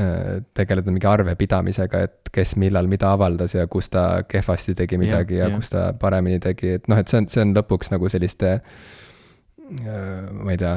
äh, 0.00 0.40
tegeleda 0.56 0.92
mingi 0.92 1.08
arvepidamisega, 1.10 2.04
et 2.06 2.32
kes 2.34 2.56
millal 2.60 2.90
mida 2.90 3.12
avaldas 3.14 3.56
ja 3.56 3.66
kus 3.70 3.90
ta 3.92 4.22
kehvasti 4.28 4.76
tegi 4.78 4.98
midagi 5.00 5.38
ja, 5.38 5.46
ja, 5.46 5.50
ja 5.50 5.60
kus 5.60 5.72
ta 5.74 5.90
paremini 5.98 6.40
tegi, 6.42 6.76
et 6.78 6.90
noh, 6.90 7.00
et 7.00 7.10
see 7.10 7.22
on, 7.22 7.28
see 7.32 7.44
on 7.46 7.54
lõpuks 7.56 7.92
nagu 7.94 8.10
selliste 8.12 8.56
äh,, 8.58 10.26
ma 10.34 10.54
ei 10.54 10.60
tea, 10.60 10.76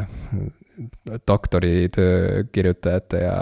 doktoritöö 1.27 2.47
kirjutajate 2.51 3.19
ja 3.21 3.37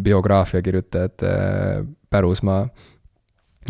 biograafia 0.00 0.62
kirjutajate 0.64 1.32
pärusmaa 2.10 2.62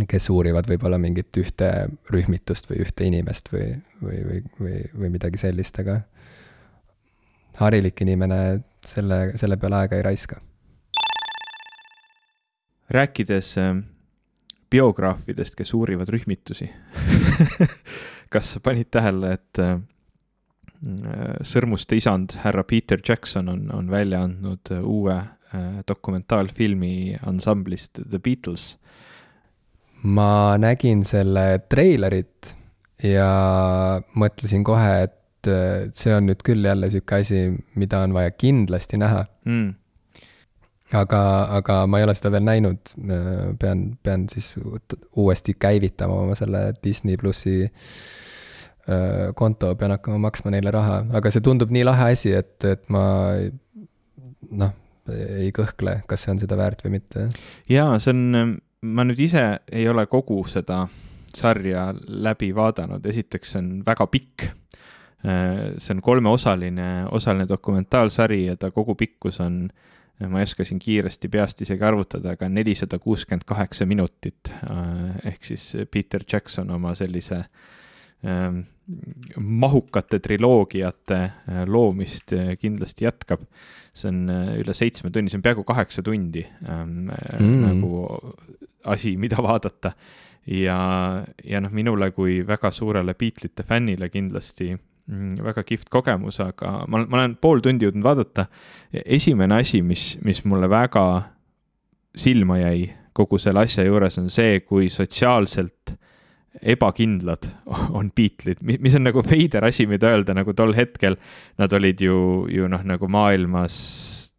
kes 0.08 0.30
uurivad 0.30 0.68
võib-olla 0.70 0.98
mingit 1.02 1.36
ühte 1.40 1.70
rühmitust 2.12 2.70
või 2.70 2.80
ühte 2.84 3.06
inimest 3.08 3.50
või, 3.52 3.72
või, 4.02 4.20
või, 4.26 4.42
või, 4.60 4.82
või 4.94 5.12
midagi 5.16 5.40
sellist, 5.40 5.80
aga 5.82 6.00
harilik 7.60 8.00
inimene 8.06 8.60
selle, 8.86 9.20
selle 9.40 9.58
peale 9.60 9.82
aega 9.82 9.98
ei 9.98 10.06
raiska. 10.06 10.40
rääkides 12.90 13.56
äh, 13.58 13.74
biograafidest, 14.70 15.54
kes 15.54 15.74
uurivad 15.74 16.08
rühmitusi 16.10 16.70
kas 18.32 18.54
sa 18.54 18.60
panid 18.62 18.90
tähele, 18.90 19.34
et 19.38 19.62
äh, 19.62 19.78
Sõrmuste 21.44 21.98
isand 21.98 22.32
härra 22.40 22.62
Peter 22.64 23.02
Jackson 23.04 23.50
on, 23.52 23.66
on 23.68 23.90
välja 23.92 24.22
andnud 24.24 24.70
uue 24.80 25.12
äh, 25.12 25.82
dokumentaalfilmi 25.88 27.18
ansamblist 27.28 28.00
The 28.00 28.18
Beatles 28.18 28.78
ma 30.02 30.56
nägin 30.60 31.04
selle 31.08 31.60
treilerit 31.68 32.54
ja 33.04 33.30
mõtlesin 34.20 34.64
kohe, 34.64 34.92
et 35.08 35.50
see 35.96 36.14
on 36.14 36.26
nüüd 36.28 36.42
küll 36.44 36.64
jälle 36.64 36.90
sihuke 36.92 37.20
asi, 37.22 37.46
mida 37.80 38.02
on 38.04 38.12
vaja 38.16 38.32
kindlasti 38.36 39.00
näha 39.00 39.22
mm. 39.48 39.70
aga, 41.00 41.20
aga 41.60 41.78
ma 41.88 42.00
ei 42.00 42.04
ole 42.04 42.14
seda 42.16 42.32
veel 42.34 42.44
näinud. 42.44 42.92
pean, 43.60 43.86
pean 44.02 44.26
siis 44.32 44.52
uuesti 45.16 45.56
käivitama 45.56 46.18
oma 46.26 46.36
selle 46.36 46.74
Disney 46.84 47.16
plussi 47.20 47.70
konto, 49.36 49.74
pean 49.80 49.94
hakkama 49.96 50.18
maksma 50.26 50.52
neile 50.52 50.72
raha, 50.74 51.02
aga 51.14 51.32
see 51.32 51.44
tundub 51.44 51.72
nii 51.72 51.84
lahe 51.86 52.12
asi, 52.16 52.32
et, 52.36 52.56
et 52.64 52.88
ma 52.92 53.02
noh, 54.50 54.72
ei 55.10 55.50
kõhkle, 55.54 56.00
kas 56.10 56.24
see 56.24 56.34
on 56.34 56.40
seda 56.42 56.58
väärt 56.58 56.82
või 56.84 56.98
mitte. 56.98 57.28
jaa, 57.70 57.98
see 58.02 58.12
on, 58.12 58.58
ma 58.82 59.04
nüüd 59.04 59.20
ise 59.20 59.44
ei 59.72 59.88
ole 59.88 60.06
kogu 60.08 60.40
seda 60.48 60.84
sarja 61.36 61.90
läbi 62.08 62.50
vaadanud, 62.56 63.04
esiteks 63.06 63.54
see 63.54 63.60
on 63.62 63.70
väga 63.86 64.06
pikk. 64.10 64.48
see 65.20 65.92
on 65.92 66.00
kolmeosaline, 66.00 67.04
osaline 67.12 67.44
dokumentaalsari 67.48 68.46
ja 68.46 68.56
ta 68.56 68.70
kogu 68.72 68.94
pikkus 68.94 69.40
on, 69.44 69.66
ma 70.28 70.40
ei 70.40 70.48
oska 70.48 70.64
siin 70.64 70.78
kiiresti 70.80 71.28
peast 71.28 71.60
isegi 71.60 71.84
arvutada, 71.84 72.32
aga 72.32 72.48
nelisada 72.48 72.98
kuuskümmend 72.98 73.44
kaheksa 73.46 73.86
minutit. 73.86 74.52
ehk 75.24 75.44
siis 75.44 75.76
Peter 75.90 76.24
Jackson 76.32 76.70
oma 76.70 76.94
sellise 76.94 77.36
ähm, 77.36 77.52
mahukate 79.36 80.18
triloogiate 80.18 81.18
äh, 81.20 81.62
loomist 81.66 82.32
äh, 82.32 82.56
kindlasti 82.58 83.04
jätkab. 83.04 83.40
see 83.92 84.08
on 84.08 84.28
äh, 84.30 84.50
üle 84.62 84.74
seitsme 84.74 85.10
tunni, 85.10 85.30
see 85.30 85.38
on 85.40 85.42
peaaegu 85.42 85.64
kaheksa 85.66 86.02
tundi 86.06 86.44
ähm, 86.62 87.08
mm. 87.10 87.56
nagu 87.64 88.04
asi, 88.84 89.16
mida 89.16 89.42
vaadata. 89.42 89.92
ja, 90.46 90.78
ja 91.44 91.60
noh, 91.60 91.72
minule 91.74 92.10
kui 92.16 92.40
väga 92.46 92.70
suurele 92.70 93.14
Beatlesite 93.14 93.66
fännile 93.66 94.08
kindlasti 94.08 94.70
mm, 94.72 95.42
väga 95.42 95.64
kihvt 95.66 95.90
kogemus, 95.90 96.40
aga 96.40 96.84
ma, 96.88 97.02
ma 97.04 97.20
olen 97.20 97.36
pool 97.36 97.60
tundi 97.60 97.88
jõudnud 97.88 98.06
vaadata. 98.06 98.46
esimene 99.04 99.60
asi, 99.60 99.82
mis, 99.82 100.16
mis 100.24 100.44
mulle 100.44 100.70
väga 100.70 101.04
silma 102.16 102.58
jäi 102.60 102.90
kogu 103.12 103.38
selle 103.38 103.66
asja 103.66 103.84
juures, 103.84 104.18
on 104.22 104.30
see, 104.30 104.60
kui 104.60 104.88
sotsiaalselt 104.90 105.96
ebakindlad 106.62 107.46
on 107.98 108.10
Beatlesid, 108.16 108.62
mis 108.62 108.94
on 108.98 109.06
nagu 109.06 109.22
veider 109.26 109.64
asi, 109.68 109.86
mida 109.90 110.10
öelda, 110.10 110.34
nagu 110.36 110.54
tol 110.56 110.74
hetkel 110.76 111.18
nad 111.60 111.72
olid 111.76 112.02
ju, 112.02 112.46
ju 112.50 112.70
noh, 112.70 112.82
nagu 112.86 113.08
maailmas 113.10 113.76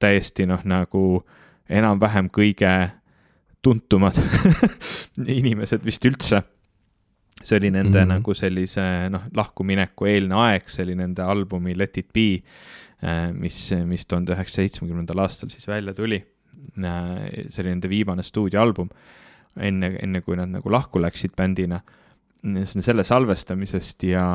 täiesti 0.01 0.47
noh, 0.49 0.63
nagu 0.67 1.21
enam-vähem 1.71 2.31
kõige 2.33 2.71
tuntumad 3.61 4.17
inimesed 5.41 5.85
vist 5.85 6.05
üldse. 6.09 6.41
see 7.41 7.57
oli 7.57 7.71
nende 7.71 7.97
mm 7.97 8.03
-hmm. 8.03 8.13
nagu 8.13 8.33
sellise 8.33 9.09
noh, 9.09 9.23
lahkumineku 9.33 10.05
eelne 10.05 10.35
aeg, 10.35 10.69
see 10.69 10.83
oli 10.83 10.95
nende 10.95 11.23
albumi 11.23 11.73
Let 11.77 11.97
it 11.97 12.13
be, 12.13 12.43
äh, 13.01 13.31
mis, 13.33 13.71
mis 13.85 14.05
tuhande 14.05 14.33
üheksasaja 14.33 14.67
seitsmekümnendal 14.67 15.17
aastal 15.17 15.49
siis 15.49 15.67
välja 15.67 15.93
tuli. 15.93 16.23
Äh, 16.77 17.49
see 17.49 17.63
oli 17.63 17.69
nende 17.69 17.89
viimane 17.89 18.23
stuudioalbum 18.23 18.89
enne, 19.59 19.95
enne 20.01 20.21
kui 20.25 20.37
nad 20.39 20.51
nagu 20.51 20.71
lahku 20.71 21.01
läksid 21.01 21.35
bändina 21.37 21.81
selle 22.65 23.03
salvestamisest 23.05 24.03
ja, 24.09 24.25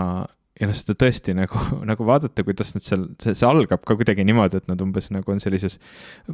ja 0.61 0.69
noh, 0.69 0.77
seda 0.77 0.95
tõesti 1.01 1.35
nagu, 1.37 1.61
nagu 1.91 2.07
vaadata, 2.07 2.45
kuidas 2.47 2.75
nad 2.77 2.85
seal, 2.87 3.07
see, 3.23 3.35
see 3.35 3.49
algab 3.49 3.83
ka 3.87 3.97
kuidagi 3.99 4.27
niimoodi, 4.27 4.61
et 4.61 4.69
nad 4.71 4.83
umbes 4.85 5.11
nagu 5.15 5.33
on 5.33 5.43
sellises 5.43 5.81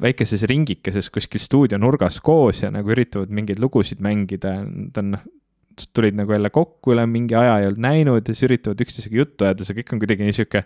väikeses 0.03 0.45
ringikeses 0.51 1.11
kuskil 1.15 1.43
stuudio 1.43 1.81
nurgas 1.81 2.21
koos 2.25 2.63
ja 2.65 2.73
nagu 2.75 2.93
üritavad 2.93 3.33
mingeid 3.33 3.63
lugusid 3.63 4.05
mängida, 4.05 4.59
nad 4.69 5.01
on 5.01 5.15
noh, 5.17 5.25
tulid 5.95 6.17
nagu 6.19 6.35
jälle 6.35 6.51
kokku 6.51 6.95
üle 6.95 7.05
mingi 7.11 7.37
aja, 7.39 7.59
ei 7.61 7.69
olnud 7.71 7.83
näinud 7.83 8.29
ja 8.29 8.35
siis 8.35 8.47
üritavad 8.49 8.81
üksteisega 8.85 9.17
juttu 9.17 9.47
ajada, 9.47 9.67
see 9.67 9.79
kõik 9.81 9.93
on 9.95 10.03
kuidagi 10.03 10.27
nii 10.27 10.37
sihuke, 10.37 10.65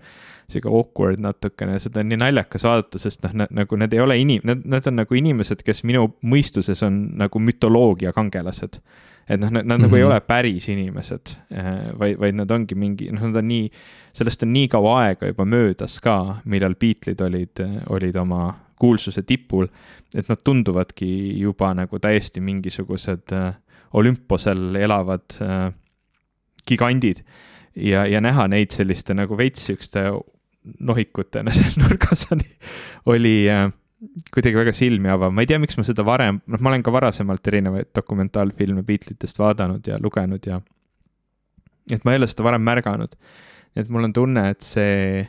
sihuke 0.53 0.71
awkward 0.71 1.23
natukene, 1.23 1.79
seda 1.83 2.03
on 2.03 2.11
nii 2.13 2.21
naljakas 2.23 2.67
vaadata, 2.69 3.01
sest 3.03 3.27
noh, 3.27 3.49
nagu 3.61 3.81
need 3.81 3.97
ei 3.97 4.05
ole 4.05 4.19
inim-, 4.23 4.47
nad, 4.49 4.65
nad 4.69 4.89
on 4.91 5.01
nagu 5.03 5.21
inimesed, 5.23 5.65
kes 5.67 5.85
minu 5.89 6.09
mõistuses 6.27 6.83
on 6.87 7.03
nagu 7.23 7.43
mütoloogia 7.43 8.15
kangelased 8.17 8.81
et 9.27 9.41
noh, 9.41 9.51
nad, 9.51 9.65
nad 9.65 9.65
mm 9.65 9.71
-hmm. 9.71 9.83
nagu 9.83 9.97
ei 9.97 10.03
mhm. 10.03 10.11
ole 10.11 10.21
päris 10.21 10.69
inimesed, 10.69 11.37
äh, 11.53 11.99
vaid, 11.99 12.19
vaid 12.19 12.35
nad 12.35 12.51
ongi 12.51 12.75
mingi, 12.75 13.11
noh, 13.13 13.23
nad 13.23 13.37
on 13.43 13.49
nii, 13.49 13.71
sellest 14.13 14.43
on 14.43 14.53
nii 14.53 14.69
kaua 14.69 15.01
aega 15.01 15.27
juba 15.27 15.45
möödas 15.45 16.01
ka, 16.01 16.37
millal 16.45 16.75
Beatlesid 16.75 17.21
olid, 17.21 17.65
olid 17.89 18.17
oma 18.17 18.55
kuulsuse 18.79 19.23
tipul, 19.23 19.67
et 20.15 20.29
nad 20.29 20.39
tunduvadki 20.45 21.09
juba 21.41 21.75
nagu 21.75 21.99
täiesti 21.99 22.41
mingisugused 22.41 23.33
äh, 23.33 23.55
olümposel 23.97 24.77
elavad 24.81 25.39
äh, 25.45 25.71
gigandid 26.69 27.23
ja, 27.77 28.05
ja 28.09 28.21
näha 28.25 28.47
neid 28.53 28.75
selliste 28.75 29.17
nagu 29.17 29.39
veits 29.39 29.67
siukeste 29.69 30.09
nohikutena 30.81 31.55
seal 31.57 31.77
nurgas 31.81 32.27
oli, 32.35 32.49
oli 33.13 33.35
äh, 33.53 33.69
kuidagi 34.35 34.59
väga 34.59 34.75
silmi 34.77 35.11
avav, 35.13 35.33
ma 35.33 35.45
ei 35.45 35.51
tea, 35.51 35.61
miks 35.63 35.79
ma 35.79 35.85
seda 35.87 36.05
varem, 36.07 36.41
noh, 36.47 36.61
ma 36.61 36.73
olen 36.73 36.85
ka 36.85 36.93
varasemalt 36.95 37.49
erinevaid 37.49 37.93
dokumentaalfilme 37.97 38.85
Beatlesitest 38.87 39.41
vaadanud 39.41 39.87
ja 39.89 40.01
lugenud 40.03 40.45
ja 40.47 40.61
et 41.93 42.05
ma 42.05 42.13
ei 42.13 42.21
ole 42.21 42.29
seda 42.29 42.45
varem 42.47 42.65
märganud. 42.67 43.15
et 43.77 43.89
mul 43.93 44.09
on 44.09 44.13
tunne, 44.13 44.43
et 44.51 44.65
see, 44.65 45.25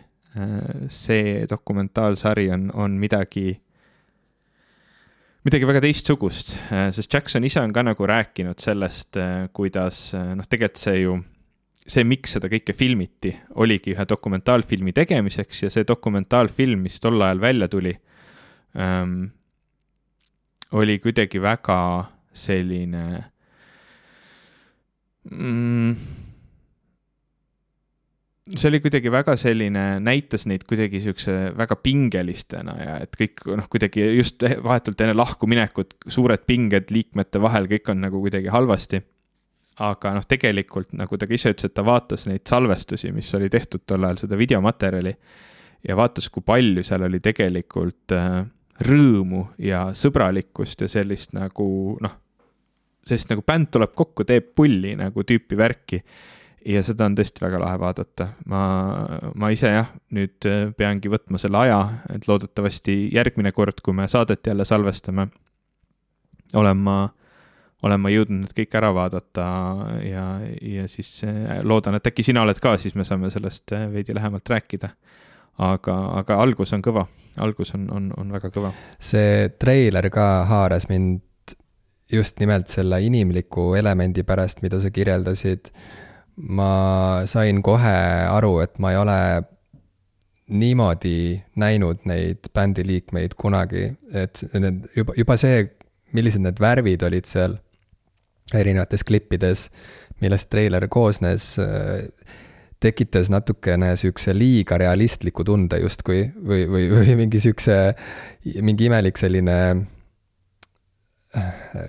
see 0.92 1.46
dokumentaalsari 1.50 2.48
on, 2.56 2.70
on 2.74 2.96
midagi, 3.00 3.50
midagi 5.48 5.68
väga 5.70 5.80
teistsugust, 5.80 6.54
sest 6.92 7.14
Jackson 7.14 7.46
ise 7.48 7.62
on 7.64 7.72
ka 7.72 7.86
nagu 7.88 8.08
rääkinud 8.10 8.60
sellest, 8.60 9.16
kuidas 9.56 10.12
noh, 10.12 10.44
tegelikult 10.44 10.82
see 10.82 11.02
ju 11.06 11.18
see, 11.88 12.04
miks 12.04 12.36
seda 12.36 12.50
kõike 12.52 12.76
filmiti, 12.76 13.32
oligi 13.64 13.94
ühe 13.96 14.06
dokumentaalfilmi 14.10 14.94
tegemiseks 14.96 15.64
ja 15.64 15.72
see 15.72 15.88
dokumentaalfilm, 15.88 16.84
mis 16.84 17.00
tol 17.00 17.22
ajal 17.24 17.42
välja 17.42 17.70
tuli 17.72 17.94
ähm, 18.76 19.30
oli 20.76 20.98
kuidagi 21.00 21.40
väga 21.42 21.80
selline 22.36 23.04
mm, 25.32 25.96
see 28.56 28.70
oli 28.70 28.80
kuidagi 28.84 29.12
väga 29.12 29.36
selline, 29.40 29.84
näitas 30.04 30.46
neid 30.50 30.64
kuidagi 30.70 31.02
siukse 31.04 31.36
väga 31.58 31.78
pingelistena 31.84 32.76
ja 32.80 32.96
et 33.04 33.18
kõik 33.20 33.44
noh, 33.58 33.68
kuidagi 33.72 34.06
just 34.18 34.44
vahetult 34.64 35.02
enne 35.04 35.16
lahkuminekut 35.18 35.96
suured 36.08 36.46
pinged 36.48 36.94
liikmete 36.94 37.42
vahel, 37.44 37.70
kõik 37.72 37.92
on 37.94 38.04
nagu 38.08 38.22
kuidagi 38.24 38.52
halvasti. 38.54 39.02
aga 39.78 40.14
noh, 40.16 40.26
tegelikult 40.26 40.94
nagu 40.98 41.18
ta 41.18 41.28
ka 41.30 41.36
ise 41.38 41.52
ütles, 41.54 41.70
et 41.70 41.74
ta 41.78 41.84
vaatas 41.86 42.26
neid 42.26 42.48
salvestusi, 42.50 43.12
mis 43.14 43.28
oli 43.38 43.50
tehtud 43.50 43.84
tol 43.86 44.08
ajal, 44.08 44.24
seda 44.24 44.38
videomaterjali 44.40 45.14
ja 45.88 45.96
vaatas, 45.96 46.30
kui 46.34 46.42
palju 46.42 46.84
seal 46.84 47.06
oli 47.06 47.20
tegelikult 47.22 48.16
äh, 48.16 48.42
rõõmu 48.88 49.44
ja 49.62 49.88
sõbralikkust 49.98 50.82
ja 50.86 50.90
sellist 50.92 51.34
nagu 51.38 51.98
noh, 52.02 52.16
sellist 53.08 53.30
nagu 53.32 53.44
bänd 53.48 53.72
tuleb 53.74 53.94
kokku, 53.98 54.26
teeb 54.28 54.52
pulli 54.56 54.96
nagu 55.00 55.24
tüüpi 55.24 55.58
värki. 55.58 56.02
Ja 56.66 56.84
seda 56.84 57.08
on 57.08 57.16
tõesti 57.18 57.44
väga 57.44 57.60
lahe 57.62 57.80
vaadata, 57.82 58.30
ma, 58.50 58.62
ma 59.36 59.52
ise 59.54 59.72
jah, 59.72 59.92
nüüd 60.16 60.48
äh, 60.50 60.70
peangi 60.78 61.12
võtma 61.12 61.40
selle 61.42 61.62
aja, 61.66 61.82
et 62.16 62.28
loodetavasti 62.28 62.98
järgmine 63.16 63.54
kord, 63.56 63.84
kui 63.84 63.96
me 63.98 64.08
saadet 64.12 64.48
jälle 64.48 64.66
salvestame, 64.66 65.30
olen 66.56 66.84
ma 66.84 66.98
olen 67.86 68.02
ma 68.02 68.10
jõudnud 68.10 68.42
need 68.42 68.54
kõik 68.58 68.72
ära 68.80 68.88
vaadata 68.90 69.44
ja, 70.02 70.24
ja 70.66 70.88
siis 70.90 71.12
äh, 71.28 71.60
loodan, 71.62 72.00
et 72.00 72.10
äkki 72.10 72.26
sina 72.26 72.42
oled 72.42 72.58
ka, 72.62 72.74
siis 72.82 72.98
me 72.98 73.06
saame 73.06 73.30
sellest 73.30 73.74
äh, 73.78 73.86
veidi 73.94 74.16
lähemalt 74.18 74.50
rääkida 74.50 74.90
aga, 75.58 75.96
aga 76.22 76.40
algus 76.42 76.74
on 76.74 76.84
kõva, 76.86 77.06
algus 77.44 77.74
on, 77.78 77.88
on, 77.94 78.10
on 78.18 78.34
väga 78.34 78.52
kõva. 78.54 78.74
see 79.00 79.48
treiler 79.60 80.10
ka 80.14 80.28
haaras 80.50 80.88
mind 80.90 81.22
just 82.12 82.40
nimelt 82.40 82.72
selle 82.72 83.02
inimliku 83.04 83.74
elemendi 83.76 84.24
pärast, 84.24 84.62
mida 84.64 84.80
sa 84.82 84.92
kirjeldasid. 84.94 85.72
Ma 86.38 87.26
sain 87.26 87.62
kohe 87.66 88.00
aru, 88.30 88.60
et 88.62 88.78
ma 88.80 88.94
ei 88.94 89.00
ole 89.02 89.20
niimoodi 90.48 91.44
näinud 91.60 92.06
neid 92.08 92.50
bändi 92.56 92.86
liikmeid 92.88 93.36
kunagi, 93.40 93.90
et 94.14 94.44
need 94.54 94.86
juba, 94.96 95.16
juba 95.18 95.38
see, 95.40 95.66
millised 96.16 96.44
need 96.44 96.62
värvid 96.64 97.04
olid 97.04 97.28
seal 97.28 97.58
erinevates 98.56 99.04
klippides, 99.04 99.68
millest 100.24 100.50
treiler 100.50 100.88
koosnes 100.88 101.56
tekitas 102.80 103.32
natukene 103.34 103.96
sihukese 103.98 104.36
liiga 104.38 104.78
realistliku 104.80 105.44
tunde 105.44 105.82
justkui 105.82 106.28
või, 106.38 106.64
või, 106.70 106.88
või 106.94 107.16
mingi 107.24 107.42
sihukese, 107.42 107.78
mingi 108.62 108.88
imelik 108.88 109.18
selline 109.20 109.58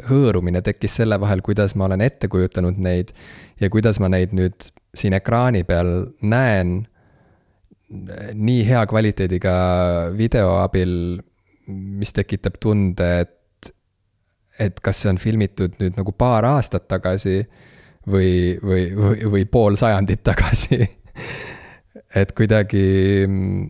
hõõrumine 0.08 0.62
tekkis 0.64 0.98
selle 1.00 1.18
vahel, 1.20 1.42
kuidas 1.44 1.74
ma 1.78 1.86
olen 1.88 2.02
ette 2.04 2.28
kujutanud 2.30 2.78
neid 2.82 3.12
ja 3.60 3.70
kuidas 3.72 4.00
ma 4.02 4.10
neid 4.12 4.34
nüüd 4.36 4.70
siin 4.96 5.16
ekraani 5.18 5.64
peal 5.68 5.92
näen. 6.22 6.80
Nii 7.88 8.66
hea 8.68 8.84
kvaliteediga 8.88 9.54
video 10.16 10.58
abil, 10.60 10.92
mis 11.68 12.12
tekitab 12.12 12.58
tunde, 12.60 13.08
et, 13.24 13.72
et 14.60 14.80
kas 14.84 15.00
see 15.02 15.12
on 15.14 15.20
filmitud 15.20 15.78
nüüd 15.80 15.96
nagu 15.96 16.12
paar 16.12 16.44
aastat 16.48 16.84
tagasi 16.90 17.40
või, 18.08 18.58
või, 18.62 18.84
või, 18.96 19.32
või 19.32 19.48
pool 19.48 19.80
sajandit 19.80 20.24
tagasi. 20.26 20.82
Et 22.16 22.30
kuidagi 22.32 22.84
mm, 23.26 23.64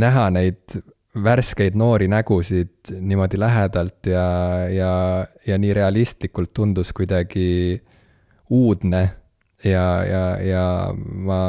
näha 0.00 0.28
neid 0.32 0.78
värskeid 1.24 1.76
noori 1.78 2.08
nägusid 2.08 2.92
niimoodi 3.00 3.38
lähedalt 3.40 4.06
ja, 4.06 4.24
ja, 4.72 4.92
ja 5.46 5.58
nii 5.58 5.74
realistlikult 5.74 6.52
tundus 6.54 6.92
kuidagi 6.96 7.82
uudne 8.50 9.02
ja, 9.64 9.86
ja, 10.04 10.24
ja 10.42 10.64
ma 10.94 11.42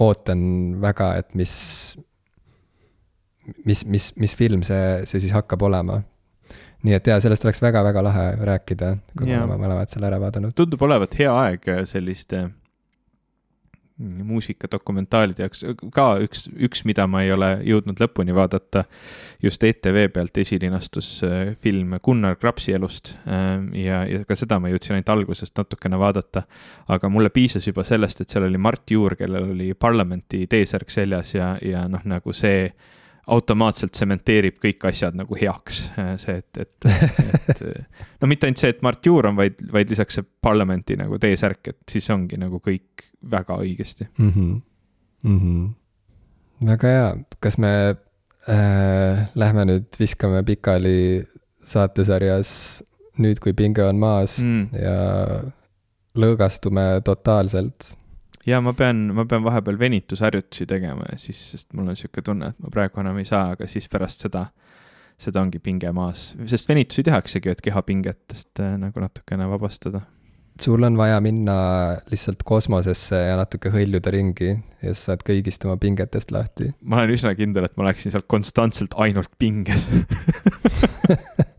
ootan 0.00 0.40
väga, 0.82 1.12
et 1.20 1.34
mis, 1.38 1.54
mis, 3.66 3.84
mis, 3.86 4.10
mis 4.18 4.34
film 4.36 4.64
see, 4.66 5.04
see 5.06 5.22
siis 5.22 5.34
hakkab 5.34 5.62
olema. 5.62 6.02
nii 6.84 6.92
et 6.98 7.06
jaa, 7.08 7.20
sellest 7.22 7.46
oleks 7.46 7.62
väga-väga 7.64 8.02
lahe 8.04 8.24
rääkida, 8.44 8.90
kui 9.16 9.30
me 9.30 9.38
oleme 9.38 9.56
mõlemad 9.62 9.92
selle 9.92 10.10
ära 10.10 10.20
vaadanud. 10.20 10.52
tundub 10.56 10.82
olevat 10.84 11.16
hea 11.18 11.32
aeg 11.44 11.70
selliste 11.88 12.48
muusikadokumentaalide 13.98 15.44
jaoks, 15.44 15.60
ka 15.94 16.06
üks, 16.24 16.48
üks, 16.66 16.82
mida 16.88 17.06
ma 17.06 17.22
ei 17.22 17.30
ole 17.30 17.50
jõudnud 17.62 18.00
lõpuni 18.02 18.34
vaadata, 18.34 18.84
just 19.42 19.62
ETV 19.62 20.08
pealt 20.16 20.38
esilinastus 20.42 21.10
äh, 21.26 21.52
film 21.62 21.94
Gunnar 22.02 22.34
Krapsi 22.40 22.74
elust 22.74 23.12
äh, 23.22 23.60
ja, 23.78 24.02
ja 24.10 24.24
ka 24.26 24.34
seda 24.38 24.58
ma 24.58 24.72
jõudsin 24.72 24.96
ainult 24.96 25.14
algusest 25.14 25.54
natukene 25.58 26.00
vaadata, 26.00 26.42
aga 26.90 27.12
mulle 27.12 27.30
piisas 27.34 27.68
juba 27.70 27.86
sellest, 27.86 28.24
et 28.24 28.34
seal 28.34 28.48
oli 28.48 28.58
Mart 28.58 28.90
Juur, 28.90 29.14
kellel 29.20 29.52
oli 29.54 29.70
parlamenti 29.78 30.42
T-särk 30.50 30.90
seljas 30.90 31.34
ja, 31.36 31.54
ja 31.62 31.86
noh, 31.90 32.02
nagu 32.10 32.34
see 32.34 32.66
automaatselt 33.26 33.94
tsementeerib 33.94 34.58
kõik 34.62 34.84
asjad 34.90 35.16
nagu 35.16 35.36
heaks, 35.38 35.80
äh, 36.00 36.12
see, 36.20 36.36
et, 36.42 36.60
et, 36.60 36.88
et 37.48 37.62
no 38.20 38.28
mitte 38.30 38.48
ainult 38.48 38.60
see, 38.60 38.74
et 38.74 38.82
Mart 38.84 39.06
Juur 39.06 39.30
on, 39.30 39.38
vaid, 39.38 39.62
vaid 39.72 39.92
lisaks 39.92 40.20
see 40.20 40.26
parlamenti 40.44 40.98
nagu 41.00 41.18
T-särk, 41.20 41.72
et 41.72 41.94
siis 41.94 42.08
ongi 42.12 42.38
nagu 42.40 42.60
kõik 42.64 43.06
väga 43.30 43.58
õigesti 43.64 44.08
mm. 44.18 44.30
-hmm. 44.30 44.60
Mm 45.24 45.38
-hmm. 45.40 46.68
väga 46.68 46.88
hea, 46.88 47.16
kas 47.40 47.58
me 47.58 47.72
äh, 48.48 49.28
lähme 49.34 49.64
nüüd 49.64 50.00
viskame 50.00 50.42
pikali 50.44 51.24
saatesarjas 51.64 52.84
nüüd, 53.18 53.40
kui 53.40 53.52
pinge 53.52 53.84
on 53.84 53.98
maas 53.98 54.38
mm. 54.42 54.68
ja 54.82 55.42
lõõgastume 56.18 57.00
totaalselt? 57.04 57.94
Ja 58.46 58.60
ma 58.64 58.74
pean, 58.76 59.06
ma 59.16 59.24
pean 59.28 59.44
vahepeal 59.44 59.78
venitusharjutusi 59.80 60.66
tegema 60.70 61.08
ja 61.12 61.18
siis, 61.20 61.40
sest 61.54 61.72
mul 61.76 61.90
on 61.92 61.98
sihuke 61.98 62.24
tunne, 62.24 62.52
et 62.52 62.60
ma 62.62 62.72
praegu 62.72 63.02
enam 63.02 63.20
ei 63.20 63.28
saa, 63.28 63.54
aga 63.56 63.68
siis 63.70 63.88
pärast 63.92 64.26
seda, 64.26 64.46
seda 65.20 65.44
ongi 65.44 65.60
pinge 65.62 65.92
maas, 65.96 66.32
sest 66.50 66.68
venitusi 66.68 67.06
tehaksegi, 67.06 67.54
et 67.54 67.64
kehapingetest 67.64 68.62
äh, 68.64 68.76
nagu 68.80 69.04
natukene 69.04 69.48
vabastada. 69.50 70.04
Sul 70.60 70.86
on 70.86 70.94
vaja 70.94 71.16
minna 71.18 71.54
lihtsalt 72.12 72.44
kosmosesse 72.46 73.18
ja 73.18 73.34
natuke 73.40 73.72
hõljuda 73.74 74.12
ringi 74.14 74.52
ja 74.52 74.92
sa 74.92 75.10
saad 75.10 75.24
kõigist 75.26 75.66
oma 75.66 75.74
pingetest 75.82 76.30
lahti. 76.30 76.70
ma 76.80 77.00
olen 77.00 77.16
üsna 77.16 77.34
kindel, 77.34 77.66
et 77.66 77.74
ma 77.74 77.88
oleksin 77.88 78.14
seal 78.14 78.22
konstantselt 78.30 78.94
ainult 79.02 79.32
pinges 79.38 79.88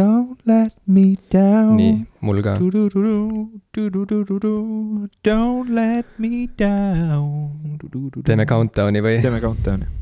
Don't 0.00 0.40
let 0.48 0.72
me 0.86 1.06
down. 1.28 1.76
nii, 1.76 2.06
mul 2.24 2.40
ka. 2.42 2.56
Don't 5.28 5.68
let 5.80 6.06
me 6.18 6.48
down. 6.56 7.78
teeme 8.24 8.46
countdown'i 8.48 9.02
või? 9.04 9.18
teeme 9.20 9.40
countdown'i 9.44 10.00